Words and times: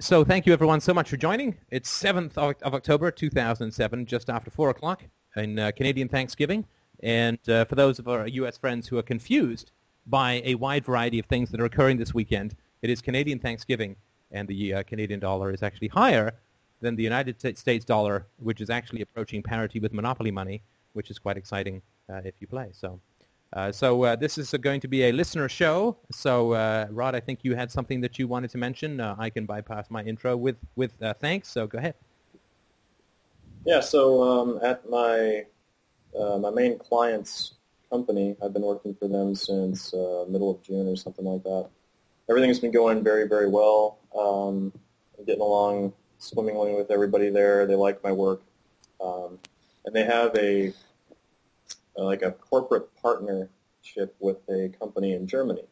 So 0.00 0.22
thank 0.22 0.46
you 0.46 0.52
everyone 0.52 0.80
so 0.80 0.94
much 0.94 1.10
for 1.10 1.16
joining. 1.16 1.56
It's 1.72 1.90
7th 1.90 2.38
of 2.38 2.72
October 2.72 3.10
2007, 3.10 4.06
just 4.06 4.30
after 4.30 4.48
4 4.48 4.70
o'clock 4.70 5.02
in 5.34 5.58
uh, 5.58 5.72
Canadian 5.74 6.08
Thanksgiving. 6.08 6.64
And 7.02 7.40
uh, 7.48 7.64
for 7.64 7.74
those 7.74 7.98
of 7.98 8.06
our 8.06 8.28
U.S. 8.28 8.56
friends 8.56 8.86
who 8.86 8.96
are 8.98 9.02
confused 9.02 9.72
by 10.06 10.40
a 10.44 10.54
wide 10.54 10.84
variety 10.84 11.18
of 11.18 11.26
things 11.26 11.50
that 11.50 11.60
are 11.60 11.64
occurring 11.64 11.96
this 11.96 12.14
weekend, 12.14 12.54
it 12.80 12.90
is 12.90 13.02
Canadian 13.02 13.40
Thanksgiving, 13.40 13.96
and 14.30 14.46
the 14.46 14.74
uh, 14.74 14.82
Canadian 14.84 15.18
dollar 15.18 15.52
is 15.52 15.64
actually 15.64 15.88
higher 15.88 16.32
than 16.80 16.94
the 16.94 17.02
United 17.02 17.40
States 17.58 17.84
dollar, 17.84 18.28
which 18.36 18.60
is 18.60 18.70
actually 18.70 19.02
approaching 19.02 19.42
parity 19.42 19.80
with 19.80 19.92
monopoly 19.92 20.30
money, 20.30 20.62
which 20.92 21.10
is 21.10 21.18
quite 21.18 21.36
exciting 21.36 21.82
uh, 22.08 22.20
if 22.24 22.34
you 22.40 22.46
play. 22.46 22.68
So 22.70 23.00
uh, 23.52 23.72
so 23.72 24.02
uh, 24.02 24.16
this 24.16 24.36
is 24.36 24.50
going 24.60 24.80
to 24.80 24.88
be 24.88 25.04
a 25.04 25.12
listener 25.12 25.48
show. 25.48 25.96
So 26.12 26.52
uh, 26.52 26.86
Rod, 26.90 27.14
I 27.14 27.20
think 27.20 27.40
you 27.42 27.54
had 27.54 27.70
something 27.70 28.00
that 28.02 28.18
you 28.18 28.28
wanted 28.28 28.50
to 28.50 28.58
mention. 28.58 29.00
Uh, 29.00 29.16
I 29.18 29.30
can 29.30 29.46
bypass 29.46 29.90
my 29.90 30.02
intro 30.02 30.36
with 30.36 30.56
with 30.76 30.92
uh, 31.02 31.14
thanks. 31.14 31.48
So 31.48 31.66
go 31.66 31.78
ahead. 31.78 31.94
Yeah. 33.64 33.80
So 33.80 34.22
um, 34.22 34.60
at 34.62 34.88
my 34.88 35.46
my 36.14 36.50
main 36.50 36.78
client's 36.78 37.54
company, 37.90 38.36
I've 38.42 38.52
been 38.52 38.62
working 38.62 38.94
for 38.94 39.08
them 39.08 39.34
since 39.34 39.94
middle 39.94 40.50
of 40.50 40.62
June 40.62 40.86
or 40.86 40.96
something 40.96 41.24
like 41.24 41.42
that. 41.44 41.68
Everything's 42.28 42.60
been 42.60 42.72
going 42.72 43.02
very 43.02 43.26
very 43.26 43.48
well. 43.48 43.98
Um, 44.18 44.72
I'm 45.18 45.24
getting 45.24 45.40
along 45.40 45.94
swimmingly 46.18 46.74
with 46.74 46.90
everybody 46.90 47.30
there. 47.30 47.66
They 47.66 47.76
like 47.76 48.04
my 48.04 48.12
work, 48.12 48.42
um, 49.02 49.38
and 49.86 49.94
they 49.96 50.04
have 50.04 50.36
a 50.36 50.74
uh, 51.98 52.04
like 52.04 52.22
a 52.22 52.32
corporate 52.32 52.88
partnership 53.02 54.14
with 54.20 54.38
a 54.48 54.70
company 54.78 55.14
in 55.14 55.26
Germany. 55.26 55.64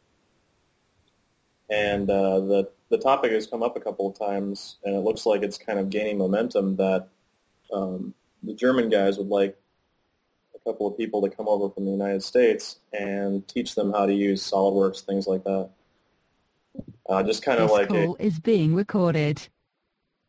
And 1.70 2.10
uh, 2.10 2.40
the 2.40 2.70
the 2.90 2.98
topic 2.98 3.32
has 3.32 3.46
come 3.46 3.62
up 3.62 3.76
a 3.76 3.80
couple 3.80 4.08
of 4.08 4.18
times, 4.18 4.76
and 4.84 4.94
it 4.94 5.00
looks 5.00 5.26
like 5.26 5.42
it's 5.42 5.58
kind 5.58 5.78
of 5.78 5.90
gaining 5.90 6.18
momentum 6.18 6.76
that 6.76 7.08
um, 7.72 8.14
the 8.42 8.55
German 8.55 8.88
guys 8.88 9.18
would 9.18 9.28
like 9.28 9.56
a 10.55 10.58
couple 10.60 10.86
of 10.86 10.96
people 10.96 11.22
to 11.22 11.28
come 11.28 11.48
over 11.48 11.68
from 11.72 11.84
the 11.84 11.91
United 11.91 12.22
States 12.22 12.78
and 12.92 13.46
teach 13.48 13.74
them 13.74 13.92
how 13.92 14.06
to 14.06 14.14
use 14.14 14.48
SolidWorks, 14.48 15.05
things 15.05 15.27
like 15.27 15.42
that. 15.44 15.70
Uh, 17.08 17.22
just 17.22 17.42
kind 17.42 17.58
of 17.58 17.68
this 17.68 17.78
like 17.78 17.88
call 17.88 18.16
a, 18.20 18.22
is 18.22 18.38
being 18.38 18.74
recorded. 18.74 19.48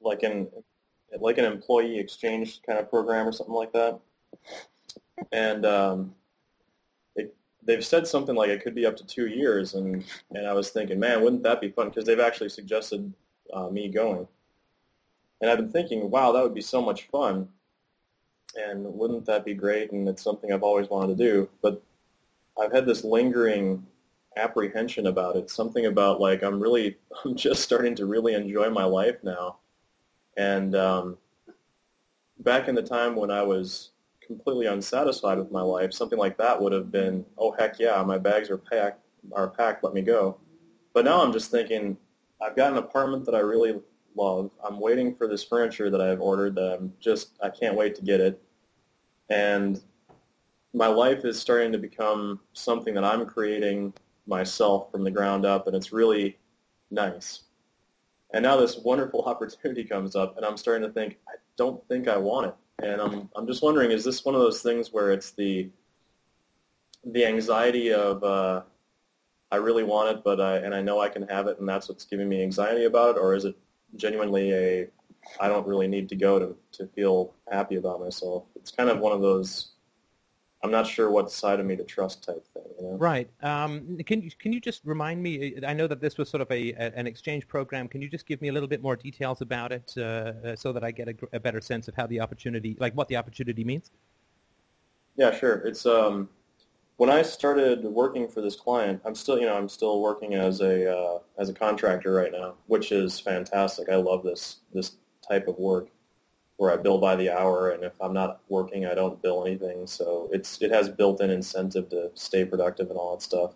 like 0.01 0.23
an 0.23 0.47
like 1.19 1.37
an 1.37 1.45
employee 1.45 1.99
exchange 1.99 2.61
kind 2.65 2.79
of 2.79 2.89
program 2.89 3.27
or 3.27 3.31
something 3.31 3.55
like 3.55 3.73
that 3.73 3.99
and 5.31 5.65
um, 5.65 6.15
it, 7.15 7.35
they've 7.63 7.85
said 7.85 8.07
something 8.07 8.35
like 8.35 8.49
it 8.49 8.63
could 8.63 8.75
be 8.75 8.85
up 8.85 8.95
to 8.97 9.05
two 9.05 9.27
years, 9.27 9.73
and 9.73 10.03
and 10.31 10.47
I 10.47 10.53
was 10.53 10.69
thinking, 10.69 10.99
man, 10.99 11.23
wouldn't 11.23 11.43
that 11.43 11.61
be 11.61 11.69
fun? 11.69 11.89
Because 11.89 12.05
they've 12.05 12.19
actually 12.19 12.49
suggested 12.49 13.11
uh, 13.53 13.69
me 13.69 13.87
going, 13.89 14.27
and 15.41 15.49
I've 15.49 15.57
been 15.57 15.71
thinking, 15.71 16.09
wow, 16.09 16.31
that 16.31 16.43
would 16.43 16.53
be 16.53 16.61
so 16.61 16.81
much 16.81 17.07
fun, 17.07 17.47
and 18.55 18.85
wouldn't 18.85 19.25
that 19.25 19.45
be 19.45 19.53
great? 19.53 19.91
And 19.91 20.07
it's 20.07 20.23
something 20.23 20.51
I've 20.51 20.63
always 20.63 20.89
wanted 20.89 21.17
to 21.17 21.23
do, 21.23 21.49
but 21.61 21.81
I've 22.59 22.71
had 22.71 22.85
this 22.85 23.03
lingering 23.03 23.85
apprehension 24.35 25.07
about 25.07 25.35
it. 25.35 25.49
Something 25.49 25.87
about 25.87 26.21
like 26.21 26.43
I'm 26.43 26.59
really, 26.59 26.97
I'm 27.25 27.35
just 27.35 27.63
starting 27.63 27.95
to 27.95 28.05
really 28.05 28.33
enjoy 28.33 28.69
my 28.69 28.85
life 28.85 29.17
now, 29.23 29.57
and 30.37 30.75
um, 30.75 31.17
back 32.39 32.67
in 32.67 32.75
the 32.75 32.83
time 32.83 33.15
when 33.15 33.31
I 33.31 33.41
was 33.41 33.91
completely 34.27 34.67
unsatisfied 34.67 35.37
with 35.37 35.51
my 35.51 35.61
life, 35.61 35.93
something 35.93 36.19
like 36.19 36.37
that 36.37 36.61
would 36.61 36.73
have 36.73 36.91
been, 36.91 37.25
oh 37.37 37.51
heck 37.57 37.79
yeah, 37.79 38.03
my 38.03 38.17
bags 38.17 38.49
are 38.49 38.57
packed, 38.57 38.99
are 39.33 39.49
packed, 39.49 39.83
let 39.83 39.93
me 39.93 40.01
go. 40.01 40.39
But 40.93 41.05
now 41.05 41.23
I'm 41.23 41.33
just 41.33 41.49
thinking, 41.49 41.97
I've 42.41 42.55
got 42.55 42.71
an 42.71 42.77
apartment 42.77 43.25
that 43.25 43.35
I 43.35 43.39
really 43.39 43.79
love. 44.15 44.51
I'm 44.63 44.79
waiting 44.79 45.15
for 45.15 45.27
this 45.27 45.43
furniture 45.43 45.89
that 45.89 46.01
I've 46.01 46.21
ordered 46.21 46.55
that 46.55 46.77
I'm 46.77 46.93
just, 46.99 47.37
I 47.41 47.49
can't 47.49 47.75
wait 47.75 47.95
to 47.95 48.01
get 48.01 48.19
it. 48.19 48.41
And 49.29 49.81
my 50.73 50.87
life 50.87 51.25
is 51.25 51.39
starting 51.39 51.71
to 51.71 51.77
become 51.77 52.39
something 52.53 52.93
that 52.93 53.03
I'm 53.03 53.25
creating 53.25 53.93
myself 54.27 54.91
from 54.91 55.03
the 55.03 55.11
ground 55.11 55.45
up, 55.45 55.67
and 55.67 55.75
it's 55.75 55.91
really 55.91 56.37
nice. 56.91 57.43
And 58.33 58.43
now 58.43 58.57
this 58.57 58.77
wonderful 58.77 59.23
opportunity 59.25 59.83
comes 59.83 60.15
up, 60.15 60.37
and 60.37 60.45
I'm 60.45 60.57
starting 60.57 60.87
to 60.87 60.93
think, 60.93 61.17
I 61.27 61.33
don't 61.57 61.85
think 61.87 62.07
I 62.07 62.17
want 62.17 62.47
it. 62.47 62.55
And 62.83 63.01
I'm 63.01 63.29
I'm 63.35 63.47
just 63.47 63.63
wondering, 63.63 63.91
is 63.91 64.03
this 64.03 64.23
one 64.23 64.35
of 64.35 64.41
those 64.41 64.61
things 64.61 64.93
where 64.93 65.11
it's 65.11 65.31
the 65.31 65.69
the 67.05 67.25
anxiety 67.25 67.93
of 67.93 68.23
uh, 68.23 68.61
I 69.51 69.55
really 69.57 69.83
want 69.83 70.15
it, 70.15 70.23
but 70.23 70.39
I 70.39 70.57
and 70.57 70.75
I 70.75 70.81
know 70.81 70.99
I 70.99 71.09
can 71.09 71.23
have 71.27 71.47
it, 71.47 71.59
and 71.59 71.67
that's 71.67 71.89
what's 71.89 72.05
giving 72.05 72.29
me 72.29 72.43
anxiety 72.43 72.85
about 72.85 73.15
it, 73.15 73.19
or 73.19 73.33
is 73.33 73.45
it 73.45 73.55
genuinely 73.95 74.53
a 74.53 74.87
I 75.39 75.47
don't 75.47 75.67
really 75.67 75.87
need 75.87 76.09
to 76.09 76.15
go 76.15 76.39
to 76.39 76.55
to 76.73 76.87
feel 76.87 77.33
happy 77.51 77.77
about 77.77 77.99
myself? 77.99 78.43
It's 78.55 78.71
kind 78.71 78.89
of 78.89 78.99
one 78.99 79.13
of 79.13 79.21
those 79.21 79.71
I'm 80.67 80.71
not 80.73 80.85
sure 80.85 81.09
what 81.09 81.31
side 81.31 81.61
of 81.61 81.65
me 81.65 81.77
to 81.77 81.83
trust 81.85 82.25
type 82.25 82.45
thing. 82.53 82.63
You 82.77 82.87
know? 82.87 82.97
Right. 82.97 83.29
Um, 83.41 83.97
can 84.05 84.21
you 84.21 84.29
can 84.37 84.51
you 84.51 84.59
just 84.59 84.81
remind 84.83 85.23
me? 85.23 85.55
I 85.65 85.71
know 85.71 85.87
that 85.87 86.01
this 86.01 86.17
was 86.17 86.29
sort 86.29 86.41
of 86.41 86.51
a, 86.51 86.73
an 86.73 87.07
exchange 87.07 87.47
program. 87.47 87.87
Can 87.87 88.01
you 88.01 88.09
just 88.09 88.25
give 88.25 88.41
me 88.41 88.49
a 88.49 88.51
little 88.51 88.67
bit 88.67 88.83
more 88.83 88.97
details 88.97 89.39
about 89.39 89.71
it, 89.71 89.93
uh, 89.95 90.01
uh, 90.01 90.55
so 90.57 90.73
that 90.73 90.83
I 90.83 90.91
get 90.91 91.07
a, 91.07 91.15
a, 91.31 91.39
better 91.39 91.61
sense 91.61 91.87
of 91.87 91.95
how 91.95 92.05
the 92.05 92.19
opportunity, 92.19 92.75
like 92.81 92.93
what 92.95 93.07
the 93.07 93.15
opportunity 93.15 93.63
means? 93.63 93.91
Yeah, 95.15 95.33
sure. 95.33 95.65
It's 95.65 95.85
um, 95.85 96.27
when 96.97 97.09
I 97.09 97.21
started 97.21 97.85
working 97.85 98.27
for 98.27 98.41
this 98.41 98.57
client, 98.57 99.01
I'm 99.05 99.15
still 99.15 99.39
you 99.39 99.45
know 99.45 99.55
I'm 99.55 99.69
still 99.69 100.01
working 100.01 100.33
as 100.33 100.59
a 100.59 100.93
uh, 100.93 101.19
as 101.37 101.47
a 101.47 101.53
contractor 101.53 102.11
right 102.11 102.33
now, 102.33 102.55
which 102.65 102.91
is 102.91 103.21
fantastic. 103.21 103.87
I 103.87 103.95
love 103.95 104.21
this 104.21 104.57
this 104.73 104.97
type 105.25 105.47
of 105.47 105.57
work 105.57 105.87
where 106.57 106.71
I 106.71 106.77
bill 106.77 106.97
by 106.97 107.15
the 107.15 107.29
hour, 107.29 107.69
and 107.69 107.83
if 107.83 107.93
I'm 108.01 108.13
not 108.13 108.41
working, 108.49 108.85
I 108.85 108.95
don't 108.95 109.21
bill 109.21 109.45
anything. 109.45 109.87
So 109.87 110.29
it's 110.31 110.61
it 110.61 110.71
has 110.71 110.89
built-in 110.89 111.29
incentive 111.29 111.89
to 111.89 112.11
stay 112.15 112.45
productive 112.45 112.89
and 112.89 112.97
all 112.97 113.15
that 113.15 113.21
stuff. 113.21 113.53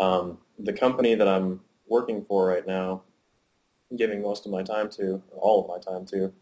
Um, 0.00 0.38
the 0.58 0.72
company 0.72 1.14
that 1.14 1.28
I'm 1.28 1.60
working 1.86 2.24
for 2.24 2.46
right 2.48 2.66
now, 2.66 3.02
giving 3.96 4.22
most 4.22 4.46
of 4.46 4.52
my 4.52 4.62
time 4.62 4.88
to, 4.90 5.22
all 5.36 5.62
of 5.62 5.68
my 5.68 5.92
time 5.92 6.06
to, 6.06 6.32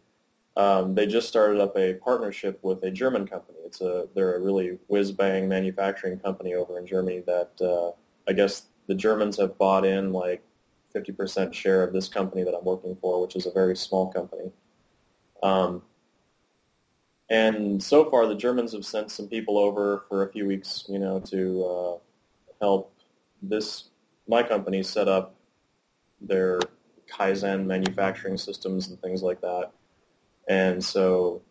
um, 0.55 0.95
they 0.95 1.05
just 1.05 1.27
started 1.27 1.59
up 1.59 1.75
a 1.77 1.95
partnership 1.95 2.59
with 2.61 2.83
a 2.83 2.91
German 2.91 3.27
company. 3.27 3.57
It's 3.65 3.81
a 3.81 4.07
they're 4.15 4.35
a 4.35 4.39
really 4.39 4.77
whiz-bang 4.87 5.47
manufacturing 5.49 6.19
company 6.19 6.53
over 6.53 6.77
in 6.77 6.85
Germany 6.85 7.23
that 7.25 7.51
uh, 7.61 7.91
I 8.29 8.33
guess 8.33 8.67
the 8.87 8.95
Germans 8.95 9.37
have 9.37 9.57
bought 9.57 9.85
in 9.85 10.13
like 10.13 10.43
50% 10.95 11.53
share 11.53 11.83
of 11.83 11.91
this 11.91 12.07
company 12.07 12.43
that 12.43 12.53
I'm 12.53 12.65
working 12.65 12.95
for, 13.01 13.19
which 13.21 13.35
is 13.35 13.47
a 13.47 13.51
very 13.51 13.75
small 13.75 14.11
company. 14.13 14.51
Um, 15.43 15.83
and 17.29 17.81
so 17.83 18.09
far, 18.09 18.25
the 18.25 18.35
Germans 18.35 18.73
have 18.73 18.85
sent 18.85 19.11
some 19.11 19.27
people 19.27 19.57
over 19.57 20.05
for 20.07 20.23
a 20.23 20.31
few 20.31 20.47
weeks, 20.47 20.85
you 20.87 20.99
know, 20.99 21.19
to 21.19 21.63
uh, 21.65 21.97
help 22.61 22.93
this 23.41 23.89
my 24.27 24.41
company 24.41 24.81
set 24.81 25.07
up 25.09 25.35
their 26.21 26.59
Kaizen 27.11 27.65
manufacturing 27.65 28.37
systems 28.37 28.87
and 28.87 28.99
things 29.01 29.21
like 29.21 29.41
that. 29.41 29.71
And 30.47 30.83
so 30.83 31.41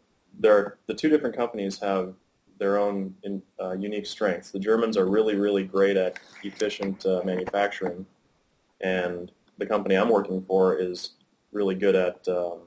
there 0.40 0.56
are, 0.56 0.78
the 0.86 0.94
two 0.94 1.10
different 1.10 1.36
companies 1.36 1.78
have 1.80 2.14
their 2.58 2.78
own 2.78 3.14
in, 3.24 3.42
uh, 3.60 3.72
unique 3.72 4.06
strengths. 4.06 4.50
The 4.50 4.58
Germans 4.58 4.96
are 4.96 5.06
really, 5.06 5.36
really 5.36 5.64
great 5.64 5.96
at 5.96 6.18
efficient 6.44 7.04
uh, 7.04 7.22
manufacturing, 7.24 8.06
and 8.80 9.30
the 9.58 9.66
company 9.66 9.96
I'm 9.96 10.08
working 10.08 10.42
for 10.46 10.76
is 10.76 11.10
really 11.52 11.74
good 11.74 11.94
at 11.94 12.26
um, 12.28 12.60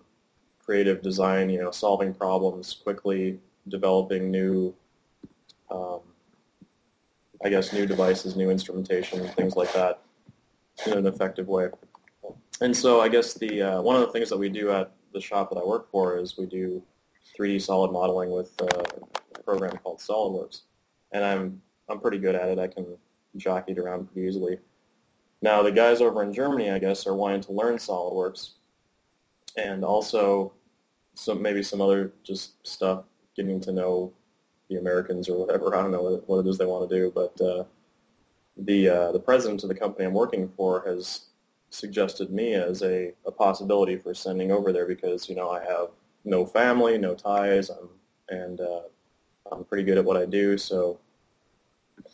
creative 0.66 1.02
design, 1.02 1.50
you 1.50 1.62
know, 1.62 1.72
solving 1.72 2.14
problems 2.14 2.74
quickly, 2.84 3.40
developing 3.68 4.32
new, 4.32 4.74
um, 5.70 6.00
I 7.44 7.50
guess, 7.50 7.72
new 7.72 7.86
devices, 7.86 8.36
new 8.36 8.50
instrumentation, 8.50 9.28
things 9.30 9.56
like 9.56 9.72
that 9.74 10.02
in 10.86 10.94
an 10.94 11.06
effective 11.06 11.48
way. 11.48 11.70
And 12.62 12.76
so 12.76 13.02
I 13.02 13.10
guess 13.10 13.34
the 13.34 13.62
uh, 13.62 13.82
one 13.82 13.96
of 13.96 14.02
the 14.02 14.12
things 14.12 14.30
that 14.30 14.38
we 14.38 14.50
do 14.50 14.72
at 14.72 14.92
the 15.14 15.22
shop 15.22 15.50
that 15.50 15.60
I 15.60 15.64
work 15.64 15.90
for 15.92 16.18
is 16.18 16.38
we 16.38 16.46
do 16.46 16.82
3D 17.38 17.62
solid 17.62 17.92
modeling 17.92 18.32
with 18.32 18.54
uh, 18.62 18.84
a 19.36 19.40
program 19.44 19.78
called 19.84 20.00
SolidWorks, 20.00 20.62
and 21.12 21.24
I'm 21.24 21.62
I'm 21.90 22.00
pretty 22.00 22.18
good 22.18 22.36
at 22.36 22.50
it. 22.50 22.60
I 22.60 22.68
can 22.68 22.86
jockey 23.38 23.74
it 23.74 23.80
around 23.80 24.12
pretty 24.12 24.28
easily. 24.28 24.58
Now 25.42 25.62
the 25.62 25.72
guys 25.72 26.02
over 26.02 26.24
in 26.24 26.34
Germany, 26.34 26.72
I 26.72 26.80
guess, 26.80 27.06
are 27.06 27.14
wanting 27.14 27.42
to 27.42 27.52
learn 27.52 27.76
SolidWorks, 27.76 28.52
and 29.58 29.84
also 29.84 30.54
some 31.16 31.42
maybe 31.42 31.64
some 31.64 31.82
other 31.82 32.14
just 32.24 32.66
stuff, 32.68 33.04
getting 33.36 33.60
to 33.62 33.72
know 33.72 34.14
the 34.70 34.78
Americans 34.78 35.30
or 35.30 35.38
whatever. 35.38 35.76
I 35.76 35.82
don't 35.82 35.92
know 35.92 36.22
what, 36.26 36.46
it 36.46 36.50
is 36.50 36.58
they 36.58 36.66
want 36.66 36.90
to 36.90 36.96
do, 36.96 37.12
but 37.14 37.42
uh, 37.42 37.64
the 38.58 38.90
uh, 38.90 39.12
the 39.12 39.20
president 39.20 39.64
of 39.64 39.70
the 39.70 39.76
company 39.76 40.06
I'm 40.06 40.14
working 40.14 40.50
for 40.56 40.84
has 40.88 41.28
suggested 41.70 42.32
me 42.32 42.54
as 42.54 42.84
a, 42.84 43.12
a 43.26 43.32
possibility 43.32 43.98
for 43.98 44.14
sending 44.14 44.52
over 44.52 44.72
there 44.72 44.86
because 44.86 45.28
you 45.30 45.36
know 45.36 45.50
I 45.50 45.64
have 45.64 45.90
no 46.24 46.46
family, 46.46 46.98
no 46.98 47.16
ties, 47.16 47.70
I'm, 47.70 47.90
and 48.30 48.62
uh, 48.62 48.82
I'm 49.52 49.64
pretty 49.64 49.84
good 49.84 49.98
at 49.98 50.06
what 50.06 50.18
I 50.18 50.26
do. 50.26 50.58
So 50.58 51.00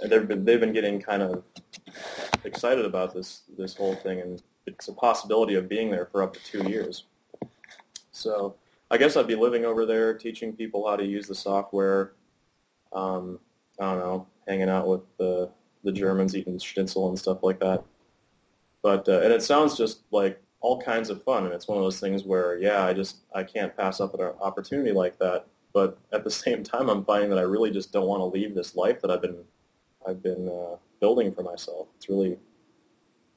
they've 0.07 0.27
been 0.27 0.45
they've 0.45 0.59
been 0.59 0.74
getting 0.74 1.01
kind 1.01 1.21
of 1.21 1.44
excited 2.44 2.86
about 2.86 3.13
this 3.13 3.44
this 3.57 3.75
whole 3.75 3.95
thing, 3.95 4.19
and 4.19 4.42
it's 4.68 4.88
a 4.88 4.94
possibility 4.94 5.56
of 5.56 5.69
being 5.69 5.89
there 5.89 6.07
for 6.07 6.24
up 6.24 6.33
to 6.33 6.44
two 6.44 6.69
years. 6.69 7.06
So 8.12 8.56
I 8.92 8.98
guess 8.98 9.16
I'd 9.16 9.26
be 9.26 9.36
living 9.36 9.64
over 9.64 9.86
there, 9.86 10.14
teaching 10.14 10.54
people 10.54 10.88
how 10.88 10.98
to 10.98 11.06
use 11.06 11.26
the 11.26 11.34
software. 11.34 12.12
Um, 12.92 13.40
I 13.80 13.86
don't 13.86 14.00
know, 14.00 14.28
hanging 14.48 14.70
out 14.70 14.88
with 14.88 15.02
the 15.18 15.50
the 15.84 15.94
Germans, 15.94 16.36
eating 16.36 16.60
schnitzel 16.60 17.08
and 17.08 17.18
stuff 17.18 17.42
like 17.42 17.60
that. 17.62 17.84
But 18.84 19.08
uh, 19.08 19.22
and 19.22 19.32
it 19.32 19.44
sounds 19.44 19.78
just 19.78 20.02
like 20.12 20.42
all 20.60 20.82
kinds 20.82 21.10
of 21.10 21.24
fun, 21.24 21.46
and 21.46 21.54
it's 21.54 21.70
one 21.70 21.78
of 21.78 21.84
those 21.86 22.02
things 22.02 22.26
where 22.26 22.60
yeah, 22.60 22.86
I 22.86 22.94
just 22.94 23.20
I 23.34 23.44
can't 23.44 23.76
pass 23.78 24.02
up 24.02 24.14
an 24.14 24.22
opportunity 24.42 24.92
like 24.92 25.18
that. 25.20 25.48
But 25.74 25.98
at 26.12 26.26
the 26.26 26.32
same 26.44 26.62
time, 26.62 26.90
I'm 26.90 27.06
finding 27.06 27.30
that 27.30 27.40
I 27.40 27.44
really 27.44 27.72
just 27.72 27.94
don't 27.94 28.08
want 28.08 28.20
to 28.20 28.26
leave 28.26 28.54
this 28.54 28.76
life 28.76 29.02
that 29.02 29.10
I've 29.10 29.22
been 29.22 29.38
I've 30.06 30.22
been 30.22 30.50
uh, 30.50 30.76
building 31.00 31.34
for 31.34 31.44
myself. 31.44 31.88
It's 31.96 32.10
really 32.10 32.38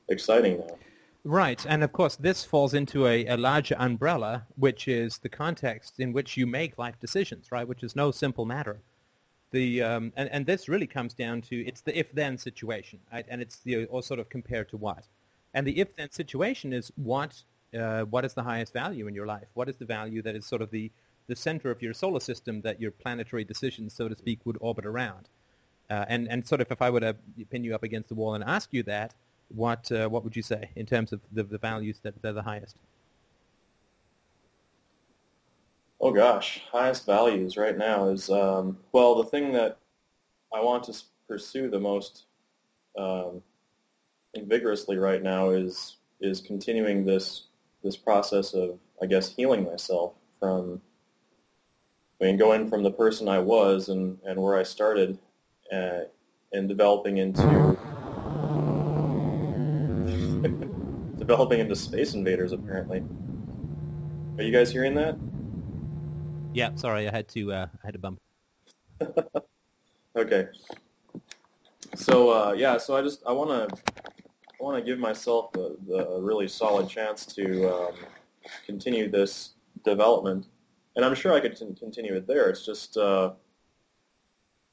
exciting 0.08 0.58
now. 0.58 0.76
Right, 1.26 1.64
and 1.66 1.82
of 1.82 1.90
course 1.92 2.16
this 2.16 2.44
falls 2.44 2.74
into 2.74 3.06
a, 3.06 3.24
a, 3.24 3.38
larger 3.38 3.76
umbrella, 3.78 4.46
which 4.56 4.86
is 4.88 5.16
the 5.16 5.30
context 5.30 5.98
in 5.98 6.12
which 6.12 6.36
you 6.36 6.46
make 6.46 6.76
life 6.76 7.00
decisions, 7.00 7.50
right? 7.50 7.66
Which 7.66 7.82
is 7.82 7.96
no 7.96 8.10
simple 8.10 8.44
matter. 8.44 8.82
The 9.50 9.82
um, 9.82 10.12
and, 10.16 10.28
and 10.30 10.44
this 10.44 10.68
really 10.68 10.86
comes 10.86 11.14
down 11.14 11.40
to 11.42 11.56
it's 11.64 11.80
the 11.80 11.98
if-then 11.98 12.36
situation, 12.36 12.98
right? 13.10 13.24
And 13.26 13.40
it's 13.40 13.60
the 13.60 13.86
or 13.86 14.02
sort 14.02 14.20
of 14.20 14.28
compared 14.28 14.68
to 14.68 14.76
what, 14.76 15.04
and 15.54 15.66
the 15.66 15.80
if-then 15.80 16.10
situation 16.10 16.74
is 16.74 16.92
what 16.96 17.42
uh, 17.78 18.02
what 18.02 18.26
is 18.26 18.34
the 18.34 18.42
highest 18.42 18.74
value 18.74 19.06
in 19.06 19.14
your 19.14 19.26
life? 19.26 19.48
What 19.54 19.70
is 19.70 19.76
the 19.76 19.86
value 19.86 20.20
that 20.22 20.36
is 20.36 20.44
sort 20.44 20.60
of 20.60 20.70
the 20.70 20.90
the 21.26 21.36
center 21.36 21.70
of 21.70 21.80
your 21.80 21.94
solar 21.94 22.20
system 22.20 22.60
that 22.62 22.82
your 22.82 22.90
planetary 22.90 23.44
decisions, 23.44 23.94
so 23.94 24.08
to 24.08 24.16
speak, 24.16 24.40
would 24.44 24.58
orbit 24.60 24.84
around? 24.84 25.30
Uh, 25.88 26.04
and 26.06 26.28
and 26.28 26.46
sort 26.46 26.60
of 26.60 26.70
if 26.70 26.82
I 26.82 26.90
were 26.90 27.00
to 27.00 27.16
pin 27.48 27.64
you 27.64 27.74
up 27.74 27.82
against 27.82 28.10
the 28.10 28.14
wall 28.14 28.34
and 28.34 28.44
ask 28.44 28.74
you 28.74 28.82
that 28.82 29.14
what 29.48 29.90
uh, 29.92 30.08
what 30.08 30.24
would 30.24 30.36
you 30.36 30.42
say 30.42 30.70
in 30.76 30.86
terms 30.86 31.12
of 31.12 31.20
the, 31.32 31.42
the 31.44 31.58
values 31.58 32.00
that 32.02 32.20
they're 32.22 32.32
the 32.32 32.42
highest? 32.42 32.76
Oh 36.00 36.12
gosh, 36.12 36.60
highest 36.70 37.06
values 37.06 37.56
right 37.56 37.76
now 37.76 38.08
is 38.08 38.28
um, 38.30 38.78
well 38.92 39.14
the 39.14 39.24
thing 39.24 39.52
that 39.52 39.78
I 40.52 40.60
want 40.60 40.84
to 40.84 40.94
pursue 41.28 41.70
the 41.70 41.80
most 41.80 42.24
um, 42.98 43.42
vigorously 44.36 44.98
right 44.98 45.22
now 45.22 45.50
is 45.50 45.96
is 46.20 46.40
continuing 46.40 47.04
this 47.04 47.44
this 47.82 47.96
process 47.96 48.54
of 48.54 48.78
I 49.02 49.06
guess 49.06 49.34
healing 49.34 49.64
myself 49.64 50.14
from 50.40 50.80
I 52.20 52.24
mean 52.24 52.36
going 52.36 52.68
from 52.68 52.82
the 52.82 52.90
person 52.90 53.28
I 53.28 53.38
was 53.38 53.88
and, 53.88 54.18
and 54.24 54.40
where 54.40 54.56
I 54.56 54.62
started 54.62 55.18
uh, 55.72 56.00
and 56.52 56.68
developing 56.68 57.18
into 57.18 57.76
developing 61.26 61.58
into 61.58 61.74
Space 61.74 62.12
Invaders, 62.12 62.52
apparently. 62.52 63.02
Are 64.36 64.44
you 64.44 64.52
guys 64.52 64.70
hearing 64.70 64.94
that? 64.94 65.16
Yeah, 66.52 66.74
sorry, 66.74 67.08
I 67.08 67.10
had 67.10 67.28
to 67.28 67.52
uh, 67.52 67.66
I 67.82 67.86
had 67.86 67.94
to 67.94 67.98
bump. 67.98 68.20
okay. 70.16 70.48
So 71.96 72.30
uh, 72.30 72.52
yeah, 72.52 72.76
so 72.76 72.94
I 72.94 73.00
just 73.00 73.22
I 73.26 73.32
want 73.32 73.50
to 73.50 73.76
I 73.90 74.62
want 74.62 74.76
to 74.78 74.84
give 74.84 74.98
myself 74.98 75.50
a, 75.56 75.94
a, 75.94 76.20
really 76.20 76.46
solid 76.46 76.88
chance 76.88 77.24
to 77.26 77.74
um, 77.74 77.94
continue 78.66 79.10
this 79.10 79.54
development, 79.82 80.48
and 80.96 81.04
I'm 81.04 81.14
sure 81.14 81.32
I 81.32 81.40
could 81.40 81.56
continue 81.56 82.14
it 82.14 82.26
there. 82.26 82.50
It's 82.50 82.66
just 82.66 82.98
uh, 82.98 83.32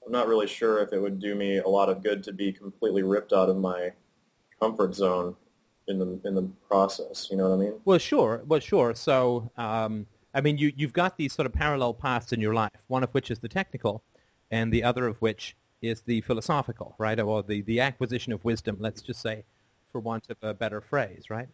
I'm 0.05 0.11
not 0.11 0.27
really 0.27 0.47
sure 0.47 0.79
if 0.79 0.91
it 0.91 0.99
would 0.99 1.19
do 1.19 1.33
me 1.33 1.59
a 1.59 1.67
lot 1.67 1.87
of 1.87 2.03
good 2.03 2.23
to 2.23 2.33
be 2.33 2.51
completely 2.51 3.03
ripped 3.03 3.31
out 3.31 3.49
of 3.49 3.57
my 3.57 3.91
comfort 4.59 4.93
zone 4.93 5.35
in 5.87 5.99
the 5.99 6.19
in 6.25 6.35
the 6.35 6.47
process. 6.67 7.27
You 7.29 7.37
know 7.37 7.49
what 7.49 7.55
I 7.55 7.57
mean? 7.57 7.73
Well, 7.85 7.97
sure. 7.97 8.41
Well, 8.47 8.59
sure. 8.59 8.93
So, 8.95 9.49
um, 9.57 10.05
I 10.33 10.41
mean, 10.41 10.57
you 10.57 10.71
you've 10.75 10.93
got 10.93 11.17
these 11.17 11.33
sort 11.33 11.45
of 11.45 11.53
parallel 11.53 11.93
paths 11.93 12.33
in 12.33 12.39
your 12.39 12.53
life. 12.53 12.71
One 12.87 13.03
of 13.03 13.09
which 13.11 13.31
is 13.31 13.39
the 13.39 13.49
technical, 13.49 14.03
and 14.51 14.71
the 14.71 14.83
other 14.83 15.07
of 15.07 15.17
which 15.17 15.55
is 15.81 16.01
the 16.01 16.21
philosophical, 16.21 16.95
right? 16.97 17.19
Or 17.19 17.43
the 17.43 17.61
the 17.61 17.79
acquisition 17.79 18.33
of 18.33 18.43
wisdom. 18.45 18.77
Let's 18.79 19.01
just 19.01 19.21
say, 19.21 19.43
for 19.91 19.99
want 19.99 20.29
of 20.29 20.37
a 20.41 20.53
better 20.53 20.81
phrase, 20.81 21.29
right? 21.29 21.49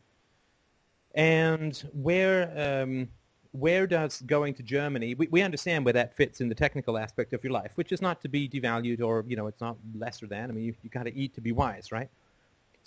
And 1.16 1.78
where 1.94 2.84
um, 2.84 3.08
where 3.52 3.88
does 3.88 4.22
going 4.22 4.54
to 4.56 4.64
Germany? 4.64 5.16
We, 5.16 5.28
we 5.32 5.42
understand 5.42 5.86
where 5.86 5.94
that 5.94 6.16
fits 6.16 6.42
in 6.42 6.50
the 6.50 6.56
technical 6.56 6.98
aspect 6.98 7.34
of 7.34 7.44
your 7.44 7.54
life, 7.54 7.72
which 7.76 7.92
is 7.92 8.02
not 8.02 8.22
to 8.22 8.30
be 8.30 8.48
devalued 8.48 9.02
or 9.02 9.24
you 9.28 9.36
know 9.36 9.48
it's 9.48 9.62
not 9.62 9.78
lesser 9.96 10.28
than. 10.28 10.50
I 10.50 10.54
mean, 10.54 10.66
you 10.66 10.76
you 10.84 10.90
got 10.90 11.04
to 11.04 11.16
eat 11.16 11.34
to 11.36 11.42
be 11.42 11.52
wise, 11.52 11.92
right? 11.92 12.10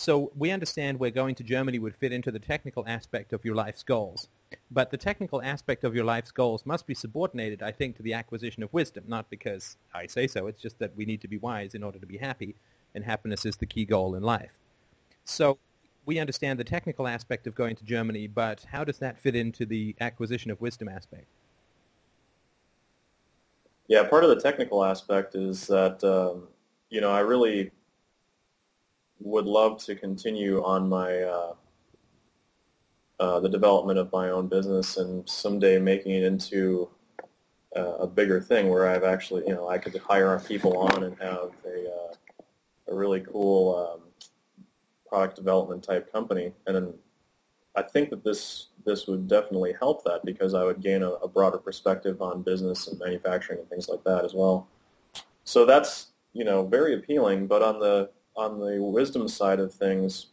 So 0.01 0.33
we 0.35 0.51
understand 0.51 0.99
where 0.99 1.11
going 1.11 1.35
to 1.35 1.45
Germany 1.45 1.79
would 1.79 1.95
fit 1.95 2.11
into 2.11 2.31
the 2.31 2.39
technical 2.39 2.87
aspect 2.89 3.35
of 3.35 3.45
your 3.45 3.55
life's 3.55 3.83
goals. 3.83 4.29
But 4.71 4.91
the 4.91 4.97
technical 4.97 5.43
aspect 5.43 5.85
of 5.85 5.95
your 5.95 6.07
life's 6.07 6.31
goals 6.31 6.65
must 6.65 6.87
be 6.87 6.95
subordinated, 6.95 7.63
I 7.63 7.71
think, 7.71 7.99
to 7.99 8.03
the 8.03 8.15
acquisition 8.15 8.63
of 8.63 8.73
wisdom, 8.73 9.05
not 9.09 9.29
because 9.29 9.77
I 9.93 10.07
say 10.07 10.27
so. 10.27 10.47
It's 10.47 10.63
just 10.63 10.79
that 10.79 10.97
we 10.97 11.05
need 11.05 11.21
to 11.21 11.29
be 11.29 11.37
wise 11.37 11.75
in 11.75 11.83
order 11.83 11.99
to 11.99 12.07
be 12.07 12.17
happy, 12.17 12.55
and 12.95 13.05
happiness 13.05 13.45
is 13.45 13.57
the 13.57 13.67
key 13.67 13.85
goal 13.85 14.15
in 14.15 14.23
life. 14.23 14.53
So 15.27 15.59
we 16.07 16.19
understand 16.19 16.59
the 16.59 16.65
technical 16.65 17.07
aspect 17.07 17.47
of 17.47 17.55
going 17.55 17.77
to 17.77 17.85
Germany, 17.85 18.27
but 18.27 18.65
how 18.73 18.85
does 18.85 18.97
that 19.01 19.21
fit 19.21 19.37
into 19.37 19.67
the 19.67 19.95
acquisition 20.01 20.51
of 20.51 20.59
wisdom 20.63 20.89
aspect? 20.89 21.27
Yeah, 23.87 24.05
part 24.05 24.25
of 24.25 24.31
the 24.31 24.41
technical 24.41 24.83
aspect 24.83 25.35
is 25.35 25.67
that, 25.67 26.03
um, 26.03 26.49
you 26.89 27.03
know, 27.03 27.11
I 27.11 27.21
really 27.21 27.71
would 29.21 29.47
love 29.47 29.83
to 29.85 29.95
continue 29.95 30.63
on 30.65 30.89
my 30.89 31.23
uh, 31.23 31.55
uh, 33.21 33.39
the 33.41 33.49
development 33.49 33.99
of 33.99 34.11
my 34.13 34.31
own 34.31 34.49
business 34.49 34.97
and 34.97 35.29
someday 35.29 35.79
making 35.79 36.13
it 36.13 36.23
into 36.23 36.89
uh, 37.77 37.99
a 37.99 38.07
bigger 38.07 38.41
thing 38.41 38.69
where 38.69 38.89
I've 38.89 39.05
actually, 39.05 39.45
you 39.47 39.55
know, 39.55 39.69
I 39.69 39.79
could 39.79 39.95
hire 39.99 40.41
people 40.41 40.77
on 40.79 41.05
and 41.05 41.17
have 41.21 41.51
a, 41.67 41.87
uh, 41.87 42.15
a 42.89 42.95
really 42.95 43.21
cool 43.21 43.77
um, 43.77 44.01
product 45.07 45.37
development 45.37 45.85
type 45.85 46.11
company. 46.11 46.53
And 46.67 46.75
then 46.75 46.95
I 47.77 47.83
think 47.83 48.11
that 48.11 48.25
this 48.25 48.69
this 48.87 49.07
would 49.07 49.29
definitely 49.29 49.75
help 49.79 50.03
that 50.05 50.25
because 50.25 50.55
I 50.55 50.65
would 50.65 50.83
gain 50.83 51.03
a, 51.03 51.11
a 51.11 51.29
broader 51.29 51.59
perspective 51.59 52.23
on 52.23 52.43
business 52.43 52.89
and 52.89 52.99
manufacturing 52.99 53.59
and 53.59 53.69
things 53.69 53.89
like 53.89 54.03
that 54.05 54.25
as 54.25 54.35
well. 54.35 54.67
So 55.45 55.67
that's 55.67 56.09
you 56.33 56.45
know 56.45 56.65
very 56.65 56.95
appealing. 56.95 57.47
But 57.47 57.63
on 57.63 57.79
the 57.79 58.11
on 58.37 58.59
the 58.59 58.81
wisdom 58.83 59.29
side 59.29 59.61
of 59.61 59.73
things, 59.73 60.27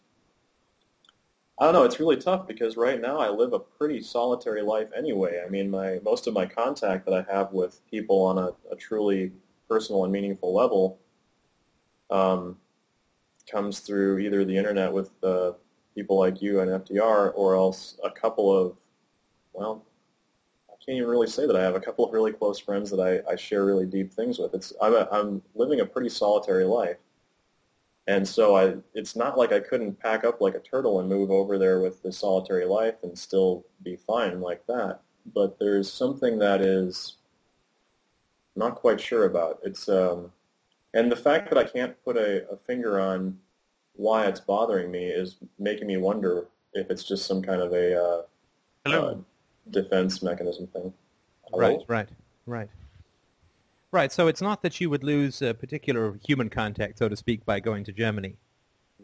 I 1.59 1.65
don't 1.65 1.73
know. 1.73 1.83
It's 1.83 1.99
really 1.99 2.17
tough 2.17 2.47
because 2.47 2.77
right 2.77 3.01
now 3.01 3.17
I 3.17 3.29
live 3.29 3.53
a 3.53 3.59
pretty 3.59 4.01
solitary 4.01 4.61
life 4.61 4.89
anyway. 4.95 5.41
I 5.45 5.50
mean, 5.50 5.69
my 5.69 6.00
most 6.03 6.27
of 6.27 6.33
my 6.33 6.45
contact 6.45 7.05
that 7.05 7.13
I 7.13 7.31
have 7.31 7.51
with 7.51 7.81
people 7.89 8.22
on 8.24 8.38
a, 8.38 8.51
a 8.72 8.75
truly 8.75 9.31
personal 9.67 10.03
and 10.03 10.13
meaningful 10.13 10.53
level 10.53 11.00
um, 12.10 12.57
comes 13.50 13.79
through 13.79 14.19
either 14.19 14.45
the 14.45 14.55
internet 14.55 14.91
with 14.91 15.12
uh, 15.24 15.53
people 15.95 16.19
like 16.19 16.41
you 16.41 16.60
and 16.60 16.69
FDR, 16.69 17.31
or 17.36 17.55
else 17.55 18.00
a 18.03 18.12
couple 18.12 18.55
of, 18.55 18.75
well, 19.53 19.83
I 20.69 20.74
can't 20.86 20.98
even 20.98 21.10
really 21.10 21.27
say 21.27 21.48
that 21.48 21.55
I 21.55 21.63
have 21.63 21.75
a 21.75 21.79
couple 21.79 22.05
of 22.05 22.13
really 22.13 22.31
close 22.31 22.60
friends 22.60 22.91
that 22.91 23.00
I, 23.00 23.31
I 23.31 23.36
share 23.36 23.65
really 23.65 23.88
deep 23.88 24.13
things 24.13 24.38
with. 24.38 24.53
It's 24.53 24.74
I'm, 24.79 24.93
a, 24.93 25.07
I'm 25.12 25.41
living 25.55 25.79
a 25.79 25.86
pretty 25.86 26.10
solitary 26.10 26.65
life. 26.65 26.98
And 28.07 28.25
so 28.25 28.55
I, 28.55 28.75
it's 28.93 29.15
not 29.15 29.37
like 29.37 29.51
I 29.51 29.59
couldn't 29.59 29.99
pack 29.99 30.23
up 30.23 30.39
like 30.39 30.55
a 30.55 30.59
turtle 30.59 30.99
and 30.99 31.09
move 31.09 31.29
over 31.29 31.57
there 31.57 31.81
with 31.81 32.01
the 32.01 32.11
solitary 32.11 32.65
life 32.65 32.95
and 33.03 33.17
still 33.17 33.65
be 33.83 33.97
fine 33.97 34.39
like 34.39 34.65
that. 34.67 35.01
But 35.33 35.59
there's 35.59 35.91
something 35.91 36.39
that 36.39 36.61
is 36.61 37.17
not 38.55 38.75
quite 38.75 39.01
sure 39.01 39.25
about. 39.25 39.59
It's 39.61 39.89
um, 39.89 40.31
and 40.93 41.11
the 41.11 41.17
fact 41.17 41.49
that 41.49 41.57
I 41.57 41.65
can't 41.65 42.01
put 42.05 42.15
a, 42.15 42.49
a 42.49 42.55
finger 42.55 42.99
on 42.99 43.37
why 43.93 44.25
it's 44.25 44.39
bothering 44.39 44.89
me 44.89 45.05
is 45.05 45.37
making 45.59 45.87
me 45.87 45.97
wonder 45.97 46.47
if 46.73 46.89
it's 46.89 47.03
just 47.03 47.25
some 47.25 47.41
kind 47.41 47.61
of 47.61 47.73
a 47.73 48.01
uh, 48.01 48.21
uh, 48.85 49.15
defense 49.71 50.23
mechanism 50.23 50.67
thing. 50.67 50.93
Hello? 51.51 51.67
Right, 51.67 51.79
right, 51.87 52.09
right. 52.45 52.69
Right, 53.98 54.12
so 54.12 54.27
it's 54.27 54.44
not 54.44 54.62
that 54.62 54.80
you 54.80 54.92
would 54.92 55.04
lose 55.04 55.42
a 55.42 55.56
particular 55.56 56.20
human 56.24 56.51
contact, 56.51 57.00
so 57.00 57.10
to 57.10 57.16
speak, 57.16 57.44
by 57.48 57.60
going 57.60 57.84
to 57.86 57.92
Germany. 57.92 58.36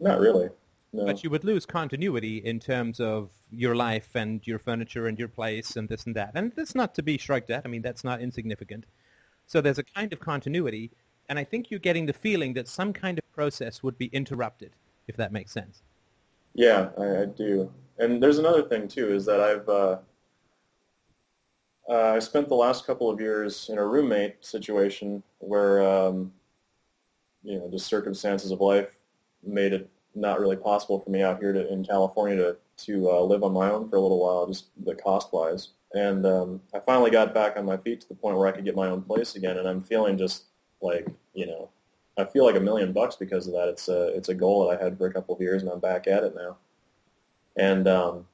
Not 0.00 0.20
really. 0.20 0.50
No. 0.92 1.04
But 1.04 1.24
you 1.24 1.30
would 1.30 1.42
lose 1.42 1.66
continuity 1.66 2.38
in 2.38 2.60
terms 2.60 3.00
of 3.00 3.30
your 3.50 3.74
life 3.74 4.10
and 4.14 4.40
your 4.46 4.60
furniture 4.60 5.08
and 5.08 5.18
your 5.18 5.26
place 5.26 5.74
and 5.74 5.88
this 5.88 6.06
and 6.06 6.14
that. 6.14 6.30
And 6.36 6.52
that's 6.54 6.76
not 6.76 6.94
to 6.94 7.02
be 7.02 7.18
shrugged 7.18 7.50
at. 7.50 7.62
I 7.64 7.68
mean, 7.68 7.82
that's 7.82 8.04
not 8.04 8.20
insignificant. 8.20 8.84
So 9.48 9.60
there's 9.60 9.80
a 9.80 9.82
kind 9.82 10.12
of 10.12 10.20
continuity, 10.20 10.92
and 11.28 11.40
I 11.40 11.44
think 11.44 11.72
you're 11.72 11.80
getting 11.80 12.06
the 12.06 12.12
feeling 12.12 12.54
that 12.54 12.68
some 12.68 12.92
kind 12.92 13.18
of 13.18 13.24
process 13.32 13.82
would 13.82 13.98
be 13.98 14.06
interrupted, 14.12 14.76
if 15.08 15.16
that 15.16 15.32
makes 15.32 15.50
sense. 15.50 15.82
Yeah, 16.54 16.90
I, 16.96 17.22
I 17.22 17.24
do. 17.24 17.68
And 17.98 18.22
there's 18.22 18.38
another 18.38 18.62
thing, 18.62 18.86
too, 18.86 19.12
is 19.12 19.26
that 19.26 19.40
I've... 19.40 19.68
Uh, 19.68 19.96
uh, 21.88 22.12
I 22.16 22.18
spent 22.18 22.48
the 22.48 22.54
last 22.54 22.86
couple 22.86 23.10
of 23.10 23.20
years 23.20 23.68
in 23.68 23.78
a 23.78 23.86
roommate 23.86 24.44
situation 24.44 25.22
where, 25.38 25.82
um, 25.82 26.32
you 27.42 27.58
know, 27.58 27.68
the 27.68 27.78
circumstances 27.78 28.50
of 28.50 28.60
life 28.60 28.96
made 29.42 29.72
it 29.72 29.90
not 30.14 30.40
really 30.40 30.56
possible 30.56 31.00
for 31.00 31.10
me 31.10 31.22
out 31.22 31.40
here 31.40 31.52
to, 31.52 31.70
in 31.72 31.84
California 31.84 32.36
to 32.36 32.56
to 32.76 33.08
uh, 33.08 33.20
live 33.20 33.44
on 33.44 33.52
my 33.52 33.70
own 33.70 33.88
for 33.88 33.96
a 33.96 34.00
little 34.00 34.18
while, 34.18 34.48
just 34.48 34.66
the 34.84 34.96
cost 34.96 35.32
wise. 35.32 35.68
And 35.92 36.26
um, 36.26 36.60
I 36.74 36.80
finally 36.80 37.10
got 37.10 37.32
back 37.32 37.56
on 37.56 37.64
my 37.64 37.76
feet 37.76 38.00
to 38.00 38.08
the 38.08 38.16
point 38.16 38.36
where 38.36 38.48
I 38.48 38.52
could 38.52 38.64
get 38.64 38.74
my 38.74 38.88
own 38.88 39.02
place 39.02 39.36
again, 39.36 39.58
and 39.58 39.68
I'm 39.68 39.82
feeling 39.82 40.18
just 40.18 40.44
like 40.80 41.06
you 41.34 41.46
know, 41.46 41.70
I 42.16 42.24
feel 42.24 42.44
like 42.44 42.56
a 42.56 42.60
million 42.60 42.92
bucks 42.92 43.16
because 43.16 43.46
of 43.46 43.52
that. 43.52 43.68
It's 43.68 43.88
a 43.88 44.08
it's 44.16 44.28
a 44.28 44.34
goal 44.34 44.66
that 44.66 44.80
I 44.80 44.82
had 44.82 44.98
for 44.98 45.06
a 45.06 45.12
couple 45.12 45.34
of 45.34 45.40
years, 45.40 45.62
and 45.62 45.70
I'm 45.70 45.80
back 45.80 46.06
at 46.06 46.24
it 46.24 46.34
now. 46.34 46.56
And 47.56 47.86
um, 47.86 48.26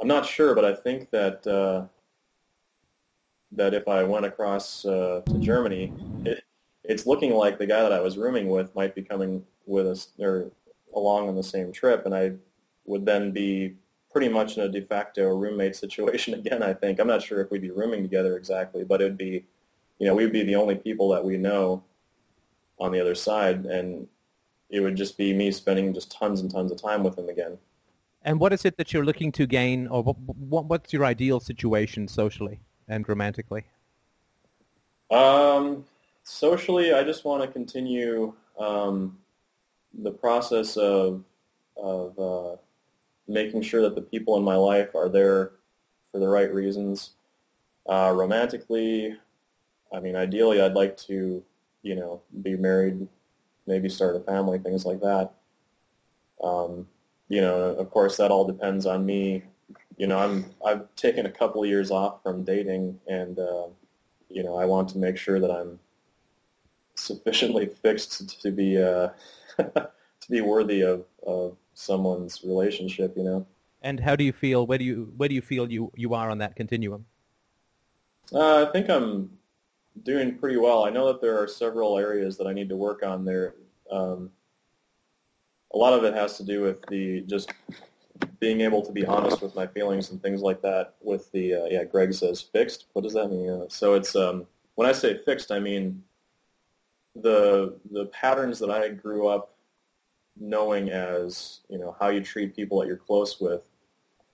I'm 0.00 0.08
not 0.08 0.26
sure, 0.26 0.54
but 0.54 0.64
I 0.64 0.74
think 0.74 1.10
that 1.10 1.46
uh, 1.46 1.86
that 3.52 3.74
if 3.74 3.88
I 3.88 4.02
went 4.02 4.26
across 4.26 4.84
uh, 4.84 5.22
to 5.26 5.38
Germany, 5.38 5.92
it, 6.24 6.42
it's 6.84 7.06
looking 7.06 7.32
like 7.32 7.58
the 7.58 7.66
guy 7.66 7.82
that 7.82 7.92
I 7.92 8.00
was 8.00 8.16
rooming 8.16 8.48
with 8.48 8.74
might 8.74 8.94
be 8.94 9.02
coming 9.02 9.44
with 9.66 9.86
us 9.86 10.08
or 10.18 10.50
along 10.94 11.28
on 11.28 11.36
the 11.36 11.42
same 11.42 11.72
trip, 11.72 12.06
and 12.06 12.14
I 12.14 12.32
would 12.84 13.04
then 13.04 13.30
be 13.32 13.76
pretty 14.10 14.28
much 14.28 14.56
in 14.56 14.64
a 14.64 14.68
de 14.68 14.80
facto 14.80 15.28
roommate 15.28 15.76
situation 15.84 16.34
again. 16.34 16.62
I 16.62 16.72
think 16.72 16.98
I'm 16.98 17.06
not 17.06 17.22
sure 17.22 17.40
if 17.40 17.50
we'd 17.50 17.62
be 17.62 17.70
rooming 17.70 18.02
together 18.02 18.36
exactly, 18.36 18.84
but 18.84 19.00
it'd 19.00 19.18
be, 19.18 19.44
you 19.98 20.06
know, 20.06 20.14
we'd 20.14 20.32
be 20.32 20.44
the 20.44 20.56
only 20.56 20.74
people 20.74 21.08
that 21.10 21.24
we 21.24 21.36
know 21.36 21.82
on 22.78 22.92
the 22.92 23.00
other 23.00 23.14
side, 23.14 23.66
and 23.66 24.06
it 24.70 24.80
would 24.80 24.96
just 24.96 25.18
be 25.18 25.32
me 25.32 25.50
spending 25.50 25.92
just 25.92 26.12
tons 26.12 26.40
and 26.40 26.50
tons 26.50 26.70
of 26.70 26.80
time 26.80 27.02
with 27.02 27.18
him 27.18 27.28
again. 27.28 27.58
And 28.22 28.38
what 28.40 28.52
is 28.52 28.64
it 28.64 28.76
that 28.76 28.92
you're 28.92 29.04
looking 29.04 29.32
to 29.32 29.46
gain, 29.46 29.86
or 29.88 30.02
what, 30.02 30.66
what's 30.66 30.92
your 30.92 31.04
ideal 31.04 31.40
situation 31.40 32.06
socially 32.08 32.60
and 32.88 33.08
romantically? 33.08 33.64
Um, 35.10 35.84
socially, 36.22 36.92
I 36.92 37.02
just 37.04 37.24
want 37.24 37.42
to 37.42 37.48
continue 37.48 38.34
um, 38.58 39.18
the 40.02 40.10
process 40.10 40.76
of 40.76 41.24
of 41.76 42.18
uh, 42.18 42.56
making 43.28 43.62
sure 43.62 43.82
that 43.82 43.94
the 43.94 44.02
people 44.02 44.36
in 44.36 44.42
my 44.42 44.56
life 44.56 44.94
are 44.94 45.08
there 45.08 45.52
for 46.10 46.18
the 46.18 46.28
right 46.28 46.52
reasons. 46.52 47.10
Uh, 47.88 48.12
romantically, 48.14 49.16
I 49.92 50.00
mean, 50.00 50.16
ideally, 50.16 50.60
I'd 50.60 50.74
like 50.74 50.96
to, 51.08 51.42
you 51.82 51.94
know, 51.94 52.20
be 52.42 52.56
married, 52.56 53.06
maybe 53.66 53.88
start 53.88 54.16
a 54.16 54.20
family, 54.20 54.58
things 54.58 54.84
like 54.84 55.00
that. 55.00 55.32
Um, 56.42 56.86
you 57.28 57.40
know, 57.40 57.74
of 57.74 57.90
course, 57.90 58.16
that 58.16 58.30
all 58.30 58.44
depends 58.46 58.86
on 58.86 59.06
me. 59.06 59.44
You 59.98 60.06
know, 60.06 60.18
I'm 60.18 60.46
I've 60.64 60.94
taken 60.94 61.26
a 61.26 61.30
couple 61.30 61.62
of 61.62 61.68
years 61.68 61.90
off 61.90 62.22
from 62.22 62.44
dating, 62.44 62.98
and 63.06 63.38
uh, 63.38 63.66
you 64.30 64.42
know, 64.44 64.56
I 64.56 64.64
want 64.64 64.88
to 64.90 64.98
make 64.98 65.16
sure 65.16 65.40
that 65.40 65.50
I'm 65.50 65.78
sufficiently 66.94 67.66
fixed 67.82 68.40
to 68.40 68.50
be 68.50 68.80
uh, 68.80 69.08
to 69.58 70.30
be 70.30 70.40
worthy 70.40 70.82
of, 70.82 71.04
of 71.26 71.56
someone's 71.74 72.42
relationship, 72.44 73.14
you 73.16 73.24
know. 73.24 73.46
And 73.82 74.00
how 74.00 74.16
do 74.16 74.24
you 74.24 74.32
feel? 74.32 74.66
Where 74.66 74.78
do 74.78 74.84
you 74.84 75.12
where 75.16 75.28
do 75.28 75.34
you 75.34 75.42
feel 75.42 75.70
you, 75.70 75.92
you 75.94 76.14
are 76.14 76.30
on 76.30 76.38
that 76.38 76.56
continuum? 76.56 77.04
Uh, 78.32 78.66
I 78.66 78.72
think 78.72 78.88
I'm 78.90 79.30
doing 80.02 80.36
pretty 80.38 80.58
well. 80.58 80.84
I 80.84 80.90
know 80.90 81.06
that 81.06 81.20
there 81.20 81.42
are 81.42 81.48
several 81.48 81.98
areas 81.98 82.36
that 82.38 82.46
I 82.46 82.52
need 82.52 82.68
to 82.68 82.76
work 82.76 83.02
on 83.02 83.24
there. 83.24 83.54
Um, 83.90 84.30
a 85.74 85.78
lot 85.78 85.92
of 85.92 86.04
it 86.04 86.14
has 86.14 86.36
to 86.38 86.44
do 86.44 86.62
with 86.62 86.84
the 86.86 87.22
just 87.22 87.52
being 88.40 88.60
able 88.60 88.82
to 88.82 88.92
be 88.92 89.04
honest 89.06 89.42
with 89.42 89.54
my 89.54 89.66
feelings 89.66 90.10
and 90.10 90.22
things 90.22 90.42
like 90.42 90.60
that. 90.62 90.94
With 91.00 91.30
the 91.32 91.54
uh, 91.54 91.64
yeah, 91.66 91.84
Greg 91.84 92.12
says 92.12 92.40
fixed. 92.40 92.86
What 92.92 93.02
does 93.02 93.14
that 93.14 93.28
mean? 93.28 93.48
Uh, 93.48 93.66
so 93.68 93.94
it's 93.94 94.14
um, 94.16 94.46
when 94.74 94.88
I 94.88 94.92
say 94.92 95.20
fixed, 95.24 95.50
I 95.50 95.58
mean 95.58 96.02
the 97.16 97.74
the 97.90 98.06
patterns 98.06 98.58
that 98.60 98.70
I 98.70 98.88
grew 98.90 99.28
up 99.28 99.54
knowing 100.40 100.90
as 100.90 101.60
you 101.68 101.78
know 101.78 101.96
how 101.98 102.08
you 102.08 102.20
treat 102.20 102.54
people 102.54 102.78
that 102.78 102.86
you're 102.86 102.96
close 102.96 103.40
with 103.40 103.62